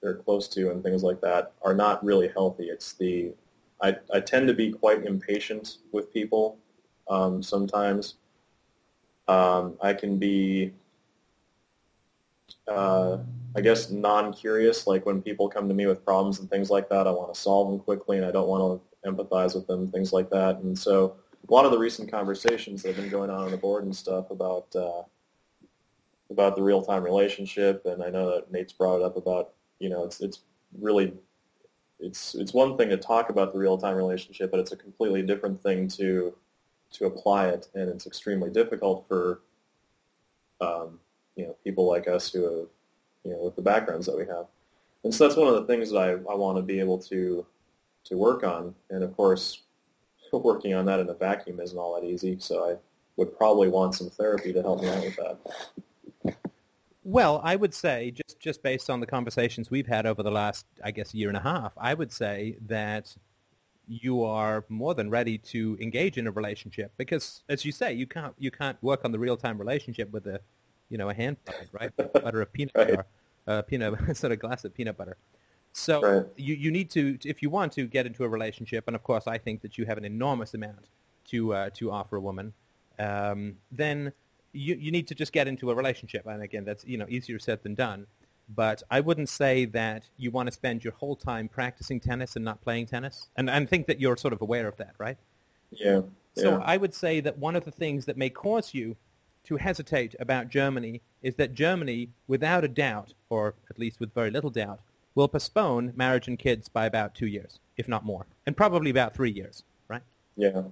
or 0.03 0.17
close 0.17 0.49
to 0.49 0.71
and 0.71 0.83
things 0.83 1.03
like 1.03 1.21
that 1.23 1.53
are 1.63 1.75
not 1.75 2.05
really 2.05 2.29
healthy. 2.29 2.65
It's 2.65 2.93
the 2.93 3.33
I, 3.83 3.97
I 4.13 4.21
tend 4.21 4.49
to 4.49 4.55
be 4.55 4.73
quite 4.73 5.05
impatient 5.05 5.79
with 5.93 6.13
people 6.13 6.59
um, 7.09 7.43
sometimes. 7.43 8.15
Um, 9.29 9.77
I 9.83 9.93
can 9.95 10.19
be, 10.19 10.73
uh, 12.69 13.19
I 13.57 13.61
guess, 13.61 13.91
non-curious. 13.91 14.87
Like 14.87 15.07
when 15.07 15.23
people 15.23 15.49
come 15.49 15.69
to 15.69 15.75
me 15.75 15.87
with 15.87 16.05
problems 16.05 16.41
and 16.41 16.51
things 16.51 16.71
like 16.71 16.89
that, 16.89 17.07
I 17.07 17.11
want 17.11 17.33
to 17.33 17.41
solve 17.41 17.71
them 17.71 17.79
quickly, 17.79 18.17
and 18.17 18.27
I 18.27 18.33
don't 18.33 18.49
want 18.49 18.81
to 18.81 19.11
empathize 19.11 19.55
with 19.55 19.67
them, 19.67 19.91
things 19.91 20.13
like 20.13 20.31
that. 20.31 20.59
And 20.59 20.77
so, 20.77 21.17
a 21.49 21.53
lot 21.53 21.65
of 21.65 21.71
the 21.71 21.79
recent 21.79 22.11
conversations 22.11 22.83
that 22.83 22.95
have 22.95 22.97
been 22.97 23.11
going 23.11 23.31
on 23.31 23.45
on 23.45 23.51
the 23.51 23.57
board 23.57 23.85
and 23.85 23.95
stuff 23.95 24.31
about 24.31 24.75
uh, 24.75 25.03
about 26.31 26.57
the 26.57 26.63
real-time 26.63 27.05
relationship, 27.05 27.85
and 27.87 28.03
I 28.03 28.11
know 28.11 28.31
that 28.35 28.51
Nate's 28.51 28.73
brought 28.73 29.01
it 29.01 29.03
up 29.03 29.17
about 29.17 29.53
you 29.79 29.89
know 29.89 30.05
it's 30.05 30.21
it's 30.21 30.41
really 30.81 31.13
it's 32.01 32.35
it's 32.35 32.53
one 32.53 32.77
thing 32.77 32.89
to 32.89 32.97
talk 32.97 33.31
about 33.31 33.53
the 33.53 33.59
real-time 33.59 33.95
relationship, 33.95 34.51
but 34.51 34.59
it's 34.59 34.73
a 34.73 34.77
completely 34.77 35.23
different 35.23 35.63
thing 35.63 35.87
to 35.89 36.35
to 36.93 37.07
apply 37.07 37.49
it, 37.49 37.69
and 37.75 37.89
it's 37.89 38.07
extremely 38.07 38.51
difficult 38.51 39.07
for 39.07 39.43
um, 40.61 40.99
you 41.37 41.47
know 41.47 41.57
people 41.63 41.87
like 41.87 42.09
us 42.09 42.33
who 42.33 42.43
have 42.45 42.69
you 43.25 43.33
know 43.33 43.39
with 43.39 43.57
the 43.57 43.63
backgrounds 43.63 44.07
that 44.07 44.17
we 44.17 44.27
have, 44.27 44.47
and 45.03 45.15
so 45.15 45.27
that's 45.27 45.37
one 45.37 45.49
of 45.49 45.55
the 45.55 45.67
things 45.67 45.91
that 45.91 45.99
I, 45.99 46.11
I 46.11 46.35
want 46.35 46.57
to 46.59 46.63
be 46.63 46.81
able 46.81 46.99
to 46.99 47.47
to 48.05 48.17
work 48.17 48.45
on, 48.45 48.75
and 48.91 49.03
of 49.03 49.17
course 49.17 49.63
working 50.33 50.75
on 50.75 50.85
that 50.87 51.01
in 51.01 51.09
a 51.09 51.15
vacuum 51.15 51.61
isn't 51.61 51.79
all 51.79 52.01
that 52.01 52.07
easy, 52.07 52.37
so 52.39 52.71
I 52.71 52.77
would 53.17 53.37
probably 53.37 53.69
want 53.69 53.95
some 53.95 54.11
therapy 54.11 54.53
to 54.53 54.63
help 54.63 54.83
me 54.83 54.89
out 54.89 55.05
with 55.05 55.17
that. 55.17 56.37
Well, 57.05 57.41
I 57.45 57.55
would 57.55 57.75
say 57.75 58.13
just 58.13 58.41
just 58.41 58.63
based 58.63 58.89
on 58.89 58.99
the 58.99 59.07
conversations 59.07 59.71
we've 59.71 59.87
had 59.87 60.07
over 60.07 60.23
the 60.23 60.31
last, 60.31 60.67
I 60.83 60.91
guess, 60.91 61.15
year 61.15 61.29
and 61.29 61.37
a 61.37 61.41
half, 61.41 61.73
I 61.77 61.95
would 61.95 62.11
say 62.11 62.57
that 62.67 63.15
you 63.87 64.25
are 64.25 64.65
more 64.71 64.95
than 64.95 65.11
ready 65.11 65.37
to 65.37 65.77
engage 65.81 66.17
in 66.17 66.27
a 66.27 66.31
relationship 66.31 66.93
because, 66.97 67.43
as 67.51 67.65
you 67.65 67.73
say, 67.73 67.93
you 67.93 68.07
can't 68.07 68.35
you 68.39 68.51
can't 68.51 68.83
work 68.83 69.05
on 69.05 69.13
the 69.13 69.19
real 69.19 69.37
time 69.37 69.59
relationship 69.59 70.11
with 70.13 70.27
a, 70.27 70.41
you 70.89 70.99
know, 70.99 71.09
a 71.09 71.15
hand 71.15 71.37
butter, 71.45 71.69
right? 71.73 71.97
butter 71.97 72.41
a 72.41 72.47
peanut 72.47 72.73
right. 72.75 72.89
butter, 72.89 73.07
uh, 73.47 73.63
peanut 73.63 74.17
sort 74.17 74.33
of 74.33 74.39
glass 74.39 74.65
of 74.65 74.75
peanut 74.75 74.97
butter. 74.97 75.17
So 75.73 76.01
right. 76.01 76.27
you 76.37 76.55
you 76.55 76.71
need 76.71 76.91
to 76.91 77.19
if 77.25 77.43
you 77.43 77.51
want 77.51 77.73
to 77.73 77.87
get 77.87 78.07
into 78.07 78.25
a 78.25 78.29
relationship, 78.29 78.85
and 78.87 78.95
of 78.95 79.03
course, 79.03 79.27
I 79.27 79.39
think 79.39 79.63
that 79.63 79.77
you 79.77 79.87
have 79.87 79.99
an 79.99 80.05
enormous 80.05 80.55
amount 80.55 80.87
to 81.31 81.53
uh, 81.53 81.71
to 81.75 81.91
offer 81.91 82.17
a 82.17 82.21
woman. 82.21 82.53
Um, 82.99 83.57
then 83.73 84.13
you, 84.53 84.77
you 84.77 84.93
need 84.93 85.09
to 85.09 85.17
just 85.17 85.33
get 85.33 85.49
into 85.49 85.71
a 85.71 85.75
relationship. 85.75 86.27
And 86.27 86.43
again, 86.43 86.65
that's 86.65 86.85
you 86.85 86.97
know 86.97 87.07
easier 87.09 87.39
said 87.39 87.63
than 87.63 87.75
done. 87.75 88.07
But 88.55 88.83
I 88.91 89.01
wouldn't 89.01 89.31
say 89.31 89.65
that 89.67 90.05
you 90.17 90.31
want 90.31 90.49
to 90.49 90.53
spend 90.53 90.85
your 90.85 90.93
whole 90.93 91.17
time 91.17 91.49
practicing 91.49 91.99
tennis 91.99 92.37
and 92.37 92.45
not 92.45 92.61
playing 92.63 92.87
tennis. 92.87 93.29
And 93.37 93.51
I 93.51 93.65
think 93.65 93.87
that 93.87 94.01
you're 94.01 94.19
sort 94.19 94.35
of 94.35 94.43
aware 94.43 94.69
of 94.69 94.77
that, 94.77 94.95
right? 94.99 95.17
Yeah. 95.71 96.03
So 96.37 96.61
I 96.65 96.77
would 96.77 96.95
say 96.95 97.21
that 97.21 97.39
one 97.39 97.57
of 97.57 97.65
the 97.65 97.71
things 97.71 98.05
that 98.07 98.17
may 98.17 98.29
cause 98.29 98.75
you 98.75 98.97
to 99.45 99.57
hesitate 99.57 100.15
about 100.19 100.49
Germany 100.49 101.01
is 101.23 101.35
that 101.37 101.55
Germany, 101.55 102.11
without 102.27 102.65
a 102.65 102.69
doubt, 102.69 103.13
or 103.31 103.55
at 103.71 103.79
least 103.79 104.01
with 104.01 104.15
very 104.15 104.31
little 104.31 104.51
doubt, 104.51 104.81
will 105.15 105.29
postpone 105.29 105.93
marriage 105.95 106.29
and 106.29 106.39
kids 106.39 106.69
by 106.69 106.87
about 106.87 107.15
two 107.15 107.27
years, 107.27 107.61
if 107.77 107.89
not 107.89 108.05
more, 108.05 108.27
and 108.47 108.57
probably 108.57 108.91
about 108.91 109.15
three 109.15 109.31
years, 109.31 109.63
right? 109.89 110.03
Yeah. 110.37 110.63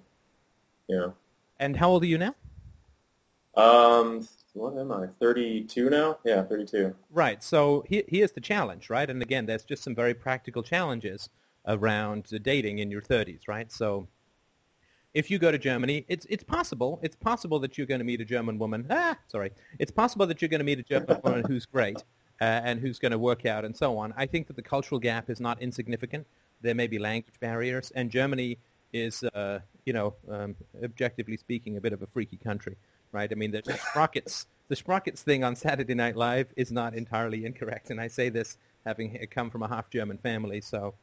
Yeah. 0.89 1.09
And 1.61 1.77
how 1.77 1.91
old 1.91 2.03
are 2.03 2.07
you 2.07 2.19
now? 2.19 2.35
Um, 3.55 4.27
what 4.55 4.77
am 4.79 4.93
I? 4.93 5.07
32 5.21 5.91
now? 5.91 6.19
Yeah, 6.25 6.43
32. 6.43 6.95
Right. 7.11 7.43
So 7.43 7.85
he, 7.89 8.05
here's 8.09 8.33
the 8.33 8.41
challenge, 8.41 8.91
right? 8.91 9.09
And 9.09 9.23
again, 9.23 9.47
there's 9.47 9.65
just 9.65 9.83
some 9.83 9.95
very 9.95 10.15
practical 10.15 10.63
challenges 10.63 11.29
around 11.67 12.27
dating 12.43 12.79
in 12.79 12.91
your 12.91 13.03
30s, 13.03 13.47
right? 13.47 13.71
So 13.71 14.09
if 15.15 15.31
you 15.31 15.39
go 15.39 15.51
to 15.51 15.59
Germany, 15.59 16.05
it's 16.09 16.27
it's 16.31 16.45
possible. 16.45 16.99
It's 17.03 17.17
possible 17.17 17.59
that 17.61 17.77
you're 17.77 17.87
going 17.87 18.01
to 18.01 18.05
meet 18.05 18.21
a 18.21 18.25
German 18.25 18.59
woman. 18.59 18.87
Ah, 18.91 19.17
sorry. 19.29 19.53
It's 19.79 19.93
possible 19.93 20.27
that 20.27 20.41
you're 20.41 20.49
going 20.49 20.61
to 20.61 20.65
meet 20.65 20.79
a 20.79 20.83
German 20.83 21.21
woman 21.23 21.45
who's 21.49 21.67
great 21.67 21.99
uh, 22.41 22.45
and 22.65 22.81
who's 22.81 22.99
going 22.99 23.13
to 23.13 23.19
work 23.19 23.47
out 23.47 23.65
and 23.65 23.77
so 23.77 23.99
on. 23.99 24.15
I 24.17 24.27
think 24.27 24.47
that 24.47 24.57
the 24.57 24.63
cultural 24.63 24.99
gap 24.99 25.31
is 25.31 25.41
not 25.41 25.61
insignificant. 25.61 26.27
There 26.63 26.75
may 26.75 26.87
be 26.87 26.99
language 26.99 27.35
barriers, 27.41 27.93
and 27.95 28.11
Germany 28.11 28.57
is, 28.93 29.25
uh, 29.35 29.59
you 29.85 29.93
know, 29.93 30.15
um, 30.31 30.55
objectively 30.85 31.37
speaking, 31.37 31.77
a 31.77 31.81
bit 31.81 31.93
of 31.93 32.03
a 32.03 32.07
freaky 32.07 32.37
country 32.37 32.77
right? 33.13 33.31
I 33.31 33.35
mean, 33.35 33.51
the 33.51 33.63
sprockets, 33.91 34.47
the 34.69 34.77
sprockets 34.77 35.23
thing 35.23 35.45
on 35.45 35.55
Saturday 35.55 35.95
Night 35.95 36.17
Live 36.17 36.49
is 36.57 36.73
not 36.73 36.95
entirely 36.95 37.45
incorrect, 37.45 37.91
and 37.91 38.01
I 38.01 38.09
say 38.09 38.31
this 38.31 38.57
having 38.85 39.17
come 39.31 39.51
from 39.51 39.63
a 39.63 39.69
half 39.69 39.91
German 39.91 40.19
family, 40.19 40.61
so. 40.61 40.95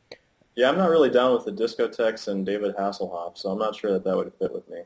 Yeah, 0.56 0.70
I'm 0.70 0.78
not 0.78 0.90
really 0.90 1.10
down 1.10 1.34
with 1.34 1.46
the 1.46 1.52
discotheques 1.52 2.28
and 2.28 2.46
David 2.46 2.76
Hasselhoff, 2.76 3.38
so 3.38 3.50
I'm 3.50 3.60
not 3.60 3.76
sure 3.76 3.94
that 3.94 4.04
that 4.04 4.18
would 4.18 4.34
fit 4.40 4.54
with 4.54 4.68
me. 4.70 4.82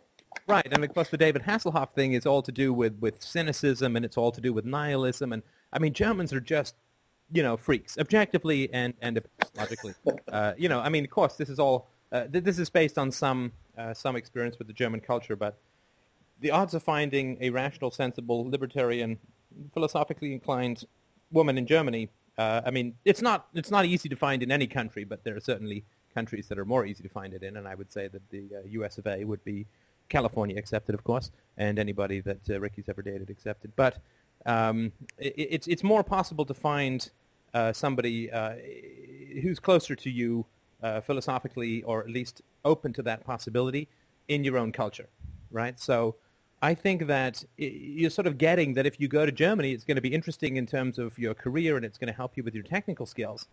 Right, 0.48 0.67
and 0.72 0.84
of 0.84 0.93
course 0.93 1.10
the 1.10 1.17
David 1.17 1.41
Hasselhoff 1.41 1.93
thing 1.93 2.13
is 2.13 2.25
all 2.25 2.41
to 2.41 2.51
do 2.51 2.74
with, 2.74 2.98
with 3.00 3.22
cynicism, 3.22 3.96
and 3.96 4.03
it's 4.05 4.17
all 4.17 4.32
to 4.32 4.41
do 4.41 4.53
with 4.53 4.65
nihilism, 4.65 5.34
and 5.34 5.41
I 5.72 5.79
mean, 5.79 5.93
Germans 5.93 6.32
are 6.32 6.39
just, 6.39 6.75
you 7.32 7.41
know, 7.41 7.58
freaks, 7.58 7.98
objectively 7.98 8.72
and, 8.74 8.93
and 9.01 9.20
logically. 9.58 9.93
uh, 10.32 10.53
you 10.58 10.70
know, 10.70 10.79
I 10.79 10.89
mean, 10.89 11.03
of 11.03 11.10
course, 11.10 11.36
this 11.36 11.50
is 11.50 11.60
all, 11.60 11.89
uh, 12.12 12.25
this 12.29 12.60
is 12.60 12.70
based 12.70 12.98
on 12.98 13.12
some, 13.12 13.51
uh, 13.77 13.93
some 13.93 14.15
experience 14.15 14.60
with 14.60 14.67
the 14.67 14.74
German 14.74 15.00
culture, 15.00 15.36
but 15.36 15.58
the 16.41 16.51
odds 16.51 16.74
of 16.75 16.84
finding 16.84 17.38
a 17.41 17.50
rational, 17.50 17.89
sensible, 17.89 18.48
libertarian, 18.50 19.17
philosophically 19.74 20.32
inclined 20.32 20.84
woman 21.32 21.58
in 21.58 21.65
Germany, 21.65 22.10
uh, 22.38 22.62
I 22.66 22.72
mean, 22.72 22.96
it's 23.06 23.22
not 23.22 23.48
it's 23.54 23.72
not 23.72 23.86
easy 23.86 24.10
to 24.10 24.16
find 24.16 24.42
in 24.42 24.52
any 24.52 24.68
country, 24.68 25.04
but 25.04 25.24
there 25.24 25.36
are 25.36 25.40
certainly 25.42 25.84
countries 26.13 26.48
that 26.48 26.58
are 26.60 26.66
more 26.66 26.86
easy 26.86 27.04
to 27.04 27.10
find 27.10 27.34
it 27.34 27.44
in, 27.44 27.58
and 27.58 27.68
I 27.68 27.75
would 27.75 27.92
say 27.92 28.08
that 28.08 28.22
the 28.30 28.44
uh, 28.56 28.60
U.S. 28.70 28.98
of 28.98 29.08
A. 29.08 29.24
would 29.24 29.44
be 29.44 29.66
California 30.10 30.58
accepted, 30.58 30.96
of 30.96 31.04
course, 31.04 31.32
and 31.58 31.80
anybody 31.80 32.22
that 32.22 32.50
uh, 32.50 32.60
Ricky's 32.60 32.90
ever 32.90 33.02
dated 33.02 33.30
accepted. 33.30 33.72
But 33.75 33.98
um, 34.46 34.92
it, 35.18 35.34
it's 35.38 35.68
it's 35.68 35.84
more 35.84 36.04
possible 36.04 36.46
to 36.46 36.54
find 36.54 37.10
uh, 37.54 37.72
somebody 37.72 38.32
uh, 38.32 38.56
who's 39.42 39.60
closer 39.60 39.96
to 39.96 40.10
you 40.10 40.46
uh, 40.82 41.02
philosophically, 41.02 41.84
or 41.84 42.02
at 42.02 42.10
least 42.10 42.42
open 42.66 42.94
to 42.94 43.04
that 43.04 43.24
possibility 43.25 43.88
in 44.28 44.44
your 44.44 44.58
own 44.58 44.72
culture, 44.72 45.08
right? 45.52 45.80
So. 45.80 46.16
I 46.63 46.74
think 46.74 47.08
that 47.08 47.43
you're 47.58 48.10
sort 48.10 48.25
of 48.25 48.38
getting 48.38 48.74
that 48.75 48.86
if 48.86 48.98
you 48.98 49.10
go 49.10 49.25
to 49.25 49.34
Germany, 49.34 49.74
it's 49.74 49.84
going 49.84 49.98
to 49.98 50.01
be 50.01 50.13
interesting 50.13 50.55
in 50.55 50.65
terms 50.65 50.98
of 50.98 51.20
your 51.20 51.34
career 51.34 51.75
and 51.75 51.86
it's 51.86 51.98
going 51.98 52.08
to 52.08 52.13
help 52.13 52.38
you 52.38 52.43
with 52.43 52.55
your 52.55 52.63
technical 52.63 53.05
skills. 53.05 53.48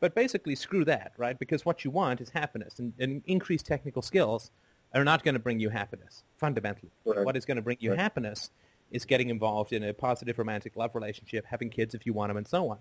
But 0.00 0.16
basically, 0.16 0.56
screw 0.56 0.84
that, 0.84 1.12
right? 1.16 1.38
Because 1.38 1.64
what 1.64 1.84
you 1.84 1.92
want 1.92 2.20
is 2.20 2.28
happiness, 2.28 2.80
and, 2.80 2.92
and 2.98 3.22
increased 3.26 3.66
technical 3.66 4.02
skills 4.02 4.50
are 4.94 5.04
not 5.04 5.22
going 5.22 5.34
to 5.34 5.38
bring 5.38 5.60
you 5.60 5.70
happiness, 5.70 6.24
fundamentally. 6.38 6.90
Right. 7.04 7.24
What 7.24 7.36
is 7.36 7.44
going 7.44 7.56
to 7.56 7.62
bring 7.62 7.76
you 7.78 7.90
right. 7.90 8.00
happiness 8.00 8.50
is 8.90 9.04
getting 9.04 9.30
involved 9.30 9.72
in 9.72 9.84
a 9.84 9.94
positive 9.94 10.36
romantic 10.36 10.74
love 10.74 10.96
relationship, 10.96 11.46
having 11.46 11.70
kids 11.70 11.94
if 11.94 12.04
you 12.04 12.12
want 12.12 12.30
them, 12.30 12.36
and 12.36 12.48
so 12.48 12.68
on. 12.68 12.78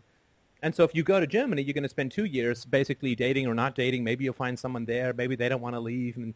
And 0.63 0.74
so 0.74 0.84
if 0.84 0.96
you 0.96 1.04
go 1.04 1.20
to 1.20 1.27
Germany, 1.27 1.62
you're 1.62 1.75
going 1.75 1.84
to 1.84 1.89
spend 1.89 2.12
two 2.12 2.25
years 2.25 2.65
basically 2.65 3.13
dating 3.13 3.46
or 3.46 3.54
not 3.54 3.75
dating. 3.75 4.04
Maybe 4.04 4.24
you'll 4.24 4.34
find 4.34 4.58
someone 4.58 4.86
there. 4.86 5.13
Maybe 5.13 5.36
they 5.36 5.48
don't 5.48 5.62
want 5.62 5.75
to 5.75 5.80
leave. 5.80 6.18
And 6.18 6.34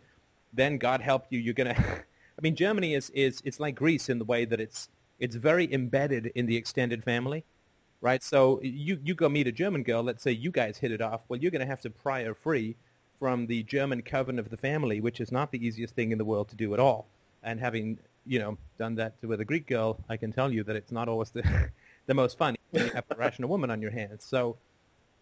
then, 0.54 0.78
God 0.78 1.02
help 1.02 1.26
you, 1.32 1.40
you're 1.40 1.56
going 1.56 1.76
to 1.76 2.04
I 2.40 2.42
mean, 2.42 2.56
Germany 2.56 2.94
is, 2.94 3.10
is 3.10 3.42
it's 3.44 3.60
like 3.60 3.76
Greece 3.76 4.08
in 4.08 4.18
the 4.18 4.24
way 4.24 4.46
that 4.46 4.62
it's 4.62 4.88
it's 5.20 5.36
very 5.36 5.72
embedded 5.74 6.28
in 6.36 6.46
the 6.46 6.56
extended 6.56 7.04
family, 7.04 7.44
right? 8.00 8.24
So 8.24 8.62
you 8.64 8.98
you 9.04 9.14
go 9.14 9.28
meet 9.28 9.48
a 9.48 9.52
German 9.52 9.84
girl. 9.84 10.04
Let's 10.04 10.24
say 10.24 10.32
you 10.32 10.50
guys 10.50 10.78
hit 10.78 10.94
it 10.94 11.02
off. 11.02 11.20
Well, 11.28 11.38
you're 11.38 11.52
going 11.52 11.60
to 11.60 11.68
have 11.68 11.82
to 11.82 11.90
pry 11.90 12.24
her 12.24 12.34
free 12.34 12.78
from 13.20 13.46
the 13.48 13.64
German 13.64 14.02
coven 14.04 14.40
of 14.40 14.50
the 14.50 14.56
family, 14.56 15.02
which 15.02 15.20
is 15.20 15.34
not 15.34 15.52
the 15.52 15.66
easiest 15.66 15.96
thing 15.96 16.14
in 16.14 16.18
the 16.18 16.24
world 16.24 16.48
to 16.50 16.56
do 16.56 16.74
at 16.74 16.80
all. 16.80 17.08
And 17.44 17.60
having 17.60 18.00
you 18.26 18.40
know 18.40 18.58
done 18.78 18.96
that 18.96 19.16
with 19.22 19.42
a 19.42 19.46
Greek 19.46 19.68
girl, 19.68 20.00
I 20.08 20.16
can 20.16 20.32
tell 20.32 20.50
you 20.50 20.64
that 20.64 20.78
it's 20.78 20.94
not 20.94 21.10
always 21.10 21.32
the 21.32 21.44
the 22.06 22.14
most 22.14 22.38
fun 22.38 22.56
when 22.72 22.86
you 22.86 22.92
have 22.92 23.04
a 23.10 23.16
rational 23.16 23.50
woman 23.50 23.70
on 23.70 23.82
your 23.82 23.92
hands. 23.92 24.24
So. 24.24 24.56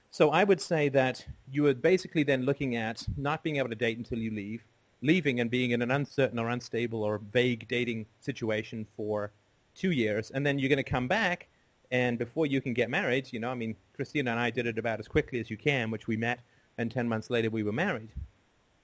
So 0.09 0.29
I 0.29 0.45
would 0.45 0.61
say 0.61 0.87
that 0.89 1.23
you 1.51 1.67
are 1.67 1.73
basically 1.73 2.23
then 2.23 2.43
looking 2.43 2.77
at 2.77 3.05
not 3.17 3.43
being 3.43 3.57
able 3.57 3.67
to 3.67 3.75
date 3.75 3.97
until 3.97 4.17
you 4.17 4.31
leave, 4.31 4.63
leaving 5.01 5.39
and 5.39 5.49
being 5.49 5.71
in 5.71 5.81
an 5.81 5.91
uncertain 5.91 6.39
or 6.39 6.49
unstable 6.49 7.03
or 7.03 7.19
vague 7.31 7.67
dating 7.67 8.05
situation 8.19 8.85
for 8.95 9.31
two 9.75 9.91
years, 9.91 10.31
and 10.31 10.45
then 10.45 10.57
you're 10.57 10.69
going 10.69 10.77
to 10.77 10.83
come 10.83 11.07
back, 11.07 11.47
and 11.91 12.17
before 12.17 12.45
you 12.45 12.61
can 12.61 12.73
get 12.73 12.89
married, 12.89 13.31
you 13.31 13.39
know, 13.39 13.49
I 13.49 13.55
mean, 13.55 13.75
Christina 13.95 14.31
and 14.31 14.39
I 14.39 14.49
did 14.49 14.65
it 14.65 14.77
about 14.77 14.99
as 14.99 15.07
quickly 15.07 15.39
as 15.39 15.49
you 15.49 15.57
can, 15.57 15.91
which 15.91 16.07
we 16.07 16.17
met, 16.17 16.39
and 16.77 16.91
10 16.91 17.07
months 17.07 17.29
later 17.29 17.49
we 17.49 17.63
were 17.63 17.71
married, 17.71 18.09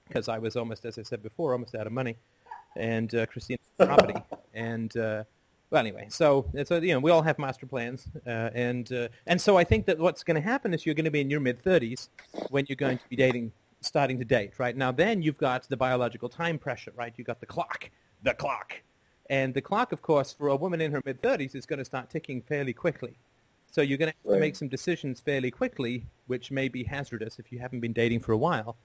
because 0.08 0.28
I 0.28 0.38
was 0.38 0.56
almost, 0.56 0.84
as 0.84 0.98
I 0.98 1.02
said 1.02 1.22
before, 1.22 1.52
almost 1.52 1.74
out 1.74 1.86
of 1.86 1.92
money, 1.92 2.16
and 2.76 3.14
uh, 3.14 3.26
Christina 3.26 3.58
property, 3.78 4.20
and 4.54 4.96
uh, 4.96 5.24
well, 5.70 5.80
anyway, 5.80 6.06
so 6.08 6.46
so 6.64 6.76
you 6.76 6.94
know 6.94 7.00
we 7.00 7.10
all 7.10 7.22
have 7.22 7.36
master 7.36 7.66
plans, 7.66 8.06
uh, 8.26 8.50
and 8.54 8.92
uh, 8.92 9.08
and 9.26 9.40
so 9.40 9.56
I 9.56 9.64
think 9.64 9.86
that 9.86 9.98
what's 9.98 10.22
going 10.22 10.36
to 10.36 10.40
happen 10.40 10.72
is 10.72 10.86
you're 10.86 10.94
going 10.94 11.04
to 11.04 11.10
be 11.10 11.20
in 11.20 11.30
your 11.30 11.40
mid 11.40 11.62
30s 11.64 12.10
when 12.50 12.64
you're 12.68 12.76
going 12.76 12.98
to 12.98 13.08
be 13.08 13.16
dating 13.16 13.50
starting 13.84 14.18
to 14.18 14.24
date, 14.24 14.58
right? 14.58 14.76
Now 14.76 14.92
then 14.92 15.22
you've 15.22 15.38
got 15.38 15.68
the 15.68 15.76
biological 15.76 16.28
time 16.28 16.58
pressure, 16.58 16.92
right? 16.96 17.12
You've 17.16 17.26
got 17.26 17.40
the 17.40 17.46
clock, 17.46 17.90
the 18.22 18.34
clock. 18.34 18.74
And 19.30 19.54
the 19.54 19.62
clock, 19.62 19.92
of 19.92 20.02
course, 20.02 20.32
for 20.32 20.48
a 20.48 20.56
woman 20.56 20.80
in 20.80 20.92
her 20.92 21.00
mid-30s 21.04 21.54
is 21.54 21.64
going 21.64 21.78
to 21.78 21.84
start 21.84 22.10
ticking 22.10 22.42
fairly 22.42 22.72
quickly. 22.72 23.16
So 23.70 23.80
you're 23.80 23.98
going 23.98 24.12
to 24.12 24.16
have 24.22 24.32
right. 24.32 24.36
to 24.36 24.40
make 24.40 24.56
some 24.56 24.68
decisions 24.68 25.20
fairly 25.20 25.50
quickly, 25.50 26.04
which 26.26 26.50
may 26.50 26.68
be 26.68 26.84
hazardous 26.84 27.38
if 27.38 27.50
you 27.50 27.58
haven't 27.58 27.80
been 27.80 27.92
dating 27.92 28.20
for 28.20 28.32
a 28.32 28.36
while. 28.36 28.76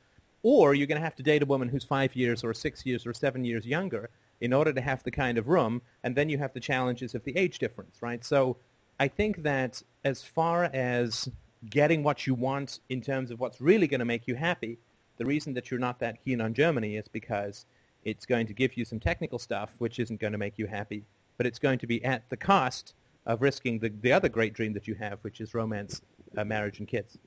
Or 0.41 0.73
you're 0.73 0.87
going 0.87 0.99
to 0.99 1.03
have 1.03 1.15
to 1.17 1.23
date 1.23 1.43
a 1.43 1.45
woman 1.45 1.67
who's 1.67 1.83
five 1.83 2.15
years 2.15 2.43
or 2.43 2.53
six 2.53 2.85
years 2.85 3.05
or 3.05 3.13
seven 3.13 3.43
years 3.43 3.65
younger 3.65 4.09
in 4.39 4.53
order 4.53 4.71
to 4.71 4.81
have 4.81 5.03
the 5.03 5.11
kind 5.11 5.37
of 5.37 5.49
room. 5.49 5.81
And 6.03 6.15
then 6.15 6.29
you 6.29 6.37
have 6.37 6.53
the 6.53 6.61
challenges 6.61 7.13
of 7.13 7.23
the 7.25 7.35
age 7.37 7.59
difference, 7.59 8.01
right? 8.01 8.23
So 8.23 8.57
I 8.99 9.09
think 9.09 9.43
that 9.43 9.81
as 10.05 10.23
far 10.23 10.65
as 10.65 11.29
getting 11.69 12.03
what 12.03 12.25
you 12.25 12.33
want 12.33 12.79
in 12.89 13.01
terms 13.01 13.31
of 13.31 13.39
what's 13.39 13.59
really 13.59 13.87
going 13.87 13.99
to 13.99 14.05
make 14.05 14.27
you 14.27 14.35
happy, 14.35 14.79
the 15.19 15.25
reason 15.25 15.53
that 15.53 15.69
you're 15.69 15.79
not 15.79 15.99
that 15.99 16.23
keen 16.23 16.41
on 16.41 16.53
Germany 16.53 16.95
is 16.95 17.07
because 17.09 17.65
it's 18.05 18.25
going 18.25 18.47
to 18.47 18.53
give 18.53 18.77
you 18.77 18.85
some 18.85 18.99
technical 18.99 19.37
stuff 19.37 19.69
which 19.77 19.99
isn't 19.99 20.19
going 20.19 20.31
to 20.31 20.39
make 20.39 20.57
you 20.57 20.65
happy, 20.65 21.05
but 21.37 21.45
it's 21.45 21.59
going 21.59 21.77
to 21.77 21.85
be 21.85 22.03
at 22.05 22.27
the 22.29 22.37
cost 22.37 22.95
of 23.25 23.41
risking 23.41 23.77
the, 23.77 23.89
the 24.01 24.11
other 24.11 24.29
great 24.29 24.53
dream 24.53 24.73
that 24.73 24.87
you 24.87 24.95
have, 24.95 25.19
which 25.21 25.41
is 25.41 25.53
romance, 25.53 26.01
uh, 26.37 26.45
marriage, 26.45 26.79
and 26.79 26.87
kids. 26.87 27.17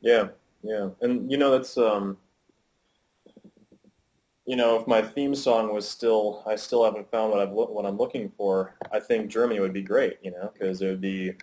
Yeah, 0.00 0.28
yeah. 0.62 0.88
And, 1.00 1.30
you 1.30 1.38
know, 1.38 1.52
that's, 1.52 1.78
um, 1.78 2.18
you 4.44 4.56
know, 4.56 4.78
if 4.78 4.86
my 4.88 5.00
theme 5.00 5.36
song 5.36 5.72
was 5.72 5.88
still, 5.88 6.42
I 6.44 6.56
still 6.56 6.84
haven't 6.84 7.08
found 7.10 7.30
what, 7.30 7.40
I've, 7.40 7.50
what 7.50 7.86
I'm 7.86 7.96
looking 7.96 8.32
for, 8.36 8.74
I 8.90 8.98
think 8.98 9.30
Germany 9.30 9.60
would 9.60 9.72
be 9.72 9.80
great, 9.80 10.18
you 10.22 10.32
know, 10.32 10.50
because 10.52 10.82
it 10.82 10.88
would 10.88 11.00
be 11.00 11.34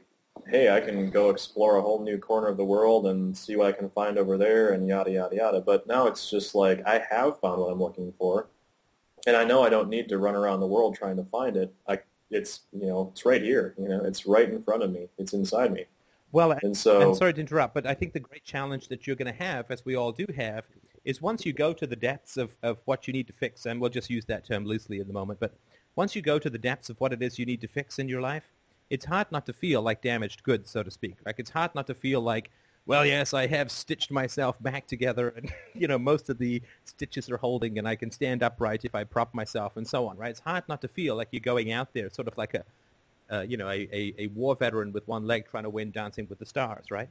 hey, 0.51 0.69
I 0.69 0.81
can 0.81 1.09
go 1.09 1.29
explore 1.29 1.77
a 1.77 1.81
whole 1.81 2.03
new 2.03 2.17
corner 2.17 2.47
of 2.47 2.57
the 2.57 2.65
world 2.65 3.07
and 3.07 3.35
see 3.35 3.55
what 3.55 3.67
I 3.67 3.71
can 3.71 3.89
find 3.89 4.17
over 4.17 4.37
there 4.37 4.71
and 4.71 4.87
yada, 4.87 5.11
yada, 5.11 5.35
yada. 5.35 5.61
But 5.61 5.87
now 5.87 6.07
it's 6.07 6.29
just 6.29 6.55
like 6.55 6.85
I 6.85 7.03
have 7.09 7.39
found 7.39 7.61
what 7.61 7.71
I'm 7.71 7.79
looking 7.79 8.13
for. 8.17 8.47
And 9.27 9.37
I 9.37 9.43
know 9.43 9.63
I 9.63 9.69
don't 9.69 9.89
need 9.89 10.09
to 10.09 10.17
run 10.17 10.35
around 10.35 10.59
the 10.59 10.67
world 10.67 10.95
trying 10.95 11.15
to 11.17 11.23
find 11.25 11.55
it. 11.55 11.73
I, 11.87 11.99
it's, 12.31 12.61
you 12.73 12.87
know, 12.87 13.09
it's 13.11 13.25
right 13.25 13.41
here. 13.41 13.75
You 13.77 13.87
know, 13.87 14.03
it's 14.03 14.25
right 14.25 14.49
in 14.49 14.61
front 14.63 14.83
of 14.83 14.91
me. 14.91 15.07
It's 15.17 15.33
inside 15.33 15.71
me. 15.71 15.85
Well, 16.33 16.57
and 16.63 16.75
so, 16.75 17.09
and 17.09 17.17
sorry 17.17 17.33
to 17.33 17.41
interrupt, 17.41 17.73
but 17.73 17.85
I 17.85 17.93
think 17.93 18.13
the 18.13 18.19
great 18.19 18.43
challenge 18.43 18.87
that 18.87 19.05
you're 19.05 19.17
going 19.17 19.31
to 19.31 19.43
have, 19.43 19.69
as 19.69 19.85
we 19.85 19.95
all 19.95 20.11
do 20.11 20.25
have, 20.35 20.63
is 21.03 21.21
once 21.21 21.45
you 21.45 21.51
go 21.51 21.73
to 21.73 21.85
the 21.85 21.95
depths 21.95 22.37
of, 22.37 22.55
of 22.63 22.77
what 22.85 23.05
you 23.05 23.11
need 23.11 23.27
to 23.27 23.33
fix, 23.33 23.65
and 23.65 23.81
we'll 23.81 23.89
just 23.89 24.09
use 24.09 24.23
that 24.25 24.45
term 24.45 24.65
loosely 24.65 25.01
at 25.01 25.07
the 25.07 25.13
moment, 25.13 25.41
but 25.41 25.53
once 25.97 26.15
you 26.15 26.21
go 26.21 26.39
to 26.39 26.49
the 26.49 26.57
depths 26.57 26.89
of 26.89 26.99
what 27.01 27.11
it 27.11 27.21
is 27.21 27.37
you 27.37 27.45
need 27.45 27.59
to 27.59 27.67
fix 27.67 27.99
in 27.99 28.07
your 28.07 28.21
life, 28.21 28.45
it's 28.91 29.06
hard 29.06 29.32
not 29.32 29.45
to 29.45 29.54
feel 29.54 29.82
like 29.82 30.01
damaged 30.01 30.43
goods, 30.43 30.69
so 30.69 30.84
to 30.84 30.91
speak. 30.91 31.15
Like 31.25 31.36
it's 31.39 31.49
hard 31.49 31.73
not 31.73 31.88
to 31.88 31.95
feel 31.95 32.19
like, 32.19 32.51
well, 32.86 33.06
yes, 33.06 33.34
I 33.34 33.47
have 33.47 33.71
stitched 33.71 34.12
myself 34.12 34.62
back 34.62 34.86
together, 34.86 35.30
and 35.30 35.51
you 35.73 35.88
know 35.88 35.97
most 35.97 36.30
of 36.30 36.38
the 36.38 36.62
stitches 36.84 37.30
are 37.32 37.38
holding, 37.38 37.80
and 37.80 37.88
I 37.88 37.95
can 37.95 38.12
stand 38.12 38.43
upright 38.43 38.84
if 38.84 38.93
I 38.93 39.06
prop 39.06 39.34
myself, 39.34 39.77
and 39.77 39.88
so 39.88 40.08
on. 40.08 40.17
Right? 40.17 40.30
It's 40.30 40.41
hard 40.41 40.65
not 40.67 40.82
to 40.82 40.89
feel 40.89 41.15
like 41.15 41.30
you're 41.32 41.39
going 41.39 41.71
out 41.71 41.93
there, 41.93 42.10
sort 42.10 42.27
of 42.27 42.38
like 42.38 42.54
a, 42.54 42.65
uh, 43.34 43.41
you 43.41 43.56
know, 43.56 43.69
a, 43.69 43.88
a, 43.93 44.13
a 44.19 44.27
war 44.27 44.56
veteran 44.56 44.91
with 44.91 45.08
one 45.08 45.25
leg 45.25 45.45
trying 45.49 45.63
to 45.63 45.69
win 45.69 45.91
Dancing 45.91 46.27
with 46.30 46.39
the 46.39 46.45
Stars, 46.45 46.91
right? 46.91 47.10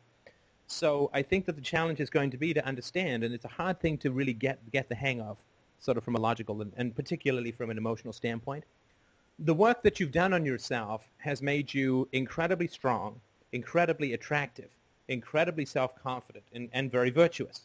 So 0.66 1.10
I 1.14 1.22
think 1.22 1.46
that 1.46 1.56
the 1.56 1.62
challenge 1.62 1.98
is 1.98 2.10
going 2.10 2.30
to 2.30 2.36
be 2.36 2.52
to 2.52 2.64
understand, 2.64 3.24
and 3.24 3.34
it's 3.34 3.46
a 3.46 3.48
hard 3.48 3.80
thing 3.80 3.96
to 3.98 4.12
really 4.12 4.34
get 4.34 4.58
get 4.70 4.90
the 4.90 4.94
hang 4.94 5.22
of, 5.22 5.38
sort 5.78 5.96
of 5.96 6.04
from 6.04 6.14
a 6.14 6.20
logical 6.20 6.60
and, 6.60 6.72
and 6.76 6.94
particularly 6.94 7.52
from 7.52 7.70
an 7.70 7.78
emotional 7.78 8.12
standpoint 8.12 8.64
the 9.40 9.54
work 9.54 9.82
that 9.82 9.98
you've 9.98 10.12
done 10.12 10.34
on 10.34 10.44
yourself 10.44 11.02
has 11.18 11.40
made 11.40 11.72
you 11.72 12.06
incredibly 12.12 12.66
strong, 12.66 13.20
incredibly 13.52 14.12
attractive, 14.12 14.68
incredibly 15.08 15.64
self-confident, 15.64 16.44
and, 16.52 16.68
and 16.72 16.92
very 16.92 17.10
virtuous. 17.10 17.62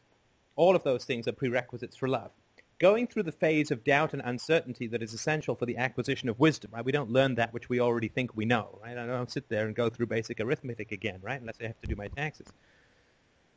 All 0.56 0.76
of 0.76 0.84
those 0.84 1.04
things 1.04 1.28
are 1.28 1.34
prerequisites 1.34 1.98
for 1.98 2.08
love. 2.08 2.32
Going 2.80 3.08
through 3.08 3.24
the 3.24 3.32
phase 3.32 3.72
of 3.72 3.84
doubt 3.84 4.14
and 4.14 4.22
uncertainty 4.24 4.88
that 4.88 5.04
is 5.04 5.14
essential 5.14 5.56
for 5.56 5.66
the 5.66 5.78
acquisition 5.78 6.30
of 6.30 6.40
wisdom, 6.40 6.72
right? 6.74 6.84
We 6.84 6.92
don't 6.94 7.12
learn 7.12 7.36
that 7.36 7.54
which 7.54 7.68
we 7.70 7.82
already 7.82 8.08
think 8.08 8.36
we 8.36 8.46
know, 8.46 8.80
right? 8.82 8.98
I 8.98 9.06
don't 9.06 9.32
sit 9.32 9.48
there 9.50 9.66
and 9.66 9.76
go 9.76 9.90
through 9.90 10.08
basic 10.08 10.40
arithmetic 10.40 10.92
again, 10.94 11.20
right? 11.22 11.40
Unless 11.40 11.58
I 11.62 11.68
have 11.68 11.80
to 11.82 11.88
do 11.88 11.96
my 11.96 12.08
taxes. 12.08 12.48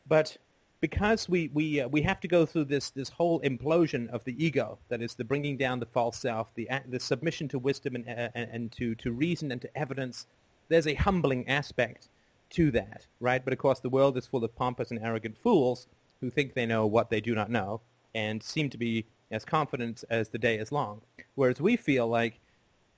But 0.09 0.37
because 0.81 1.29
we 1.29 1.51
we 1.53 1.81
uh, 1.81 1.88
we 1.88 2.03
have 2.03 2.21
to 2.21 2.29
go 2.29 2.47
through 2.47 2.64
this 2.64 2.91
this 2.91 3.09
whole 3.09 3.41
implosion 3.41 4.09
of 4.11 4.25
the 4.25 4.43
ego, 4.45 4.79
that 4.88 5.03
is 5.03 5.14
the 5.14 5.25
bringing 5.25 5.57
down 5.57 5.81
the 5.81 5.87
false 5.87 6.19
self, 6.19 6.55
the 6.55 6.69
the 6.88 7.01
submission 7.01 7.49
to 7.49 7.59
wisdom 7.59 7.97
and 7.97 8.09
uh, 8.09 8.29
and 8.35 8.73
to 8.73 8.95
to 8.97 9.12
reason 9.12 9.53
and 9.53 9.61
to 9.62 9.77
evidence. 9.77 10.27
There's 10.69 10.87
a 10.87 10.95
humbling 10.95 11.49
aspect 11.49 12.09
to 12.51 12.71
that, 12.73 13.07
right? 13.21 13.45
But 13.45 13.53
of 13.53 13.59
course, 13.59 13.81
the 13.81 13.88
world 13.88 14.17
is 14.17 14.27
full 14.27 14.45
of 14.45 14.55
pompous 14.55 14.91
and 14.91 15.01
arrogant 15.03 15.37
fools 15.38 15.87
who 16.21 16.31
think 16.31 16.55
they 16.55 16.67
know 16.67 16.87
what 16.87 17.11
they 17.11 17.21
do 17.21 17.35
not 17.35 17.51
know 17.51 17.81
and 18.14 18.43
seem 18.43 18.71
to 18.71 18.79
be 18.79 19.05
as 19.31 19.45
confident 19.45 20.05
as 20.11 20.29
the 20.29 20.38
day 20.38 20.59
is 20.59 20.73
long. 20.73 21.01
Whereas 21.35 21.61
we 21.61 21.77
feel 21.77 22.09
like 22.09 22.41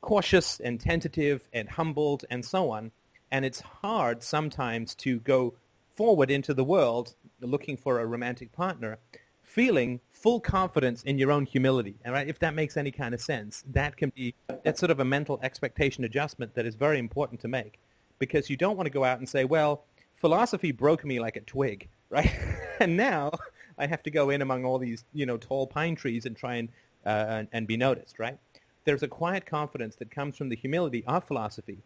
cautious 0.01 0.61
and 0.61 0.81
tentative 0.81 1.49
and 1.53 1.69
humbled 1.69 2.25
and 2.31 2.45
so 2.45 2.71
on. 2.71 2.91
And 3.33 3.45
it's 3.45 3.61
hard 3.61 4.23
sometimes 4.23 4.95
to 4.97 5.21
go 5.21 5.55
forward 5.97 6.31
into 6.31 6.55
the 6.55 6.65
world 6.65 7.15
looking 7.41 7.77
for 7.77 8.01
a 8.01 8.07
romantic 8.07 8.53
partner, 8.53 8.99
feeling 9.43 10.01
full 10.13 10.41
confidence 10.41 11.03
in 11.03 11.19
your 11.19 11.33
own 11.33 11.45
humility. 11.45 11.97
All 12.07 12.13
right, 12.13 12.29
if 12.29 12.39
that 12.39 12.55
makes 12.55 12.77
any 12.77 12.91
kind 12.91 13.15
of 13.15 13.21
sense, 13.21 13.65
that 13.73 13.97
can 13.97 14.11
be 14.15 14.35
that's 14.63 14.79
sort 14.79 14.91
of 14.91 15.01
a 15.01 15.05
mental 15.05 15.41
expectation 15.43 16.05
adjustment 16.05 16.55
that 16.55 16.67
is 16.67 16.75
very 16.75 16.99
important 16.99 17.41
to 17.41 17.49
make, 17.49 17.81
because 18.19 18.49
you 18.49 18.57
don't 18.57 18.77
want 18.77 18.87
to 18.87 18.93
go 18.93 19.05
out 19.05 19.19
and 19.19 19.29
say, 19.29 19.45
well, 19.45 19.85
philosophy 20.17 20.73
broke 20.73 21.05
me 21.05 21.19
like 21.19 21.37
a 21.37 21.41
twig, 21.41 21.89
right? 22.11 22.33
and 22.81 22.97
now 22.97 23.31
I 23.79 23.87
have 23.87 24.03
to 24.05 24.11
go 24.11 24.31
in 24.31 24.43
among 24.43 24.65
all 24.65 24.79
these 24.79 25.05
you 25.13 25.27
know 25.27 25.37
tall 25.37 25.67
pine 25.67 25.97
trees 25.97 26.27
and 26.27 26.37
try 26.37 26.57
and 26.57 26.69
uh, 27.05 27.27
and, 27.29 27.49
and 27.53 27.67
be 27.67 27.77
noticed, 27.77 28.19
right? 28.19 28.39
There's 28.85 29.03
a 29.03 29.09
quiet 29.09 29.47
confidence 29.47 29.97
that 29.97 30.11
comes 30.11 30.37
from 30.37 30.49
the 30.49 30.57
humility 30.57 31.05
of 31.07 31.25
philosophy 31.25 31.83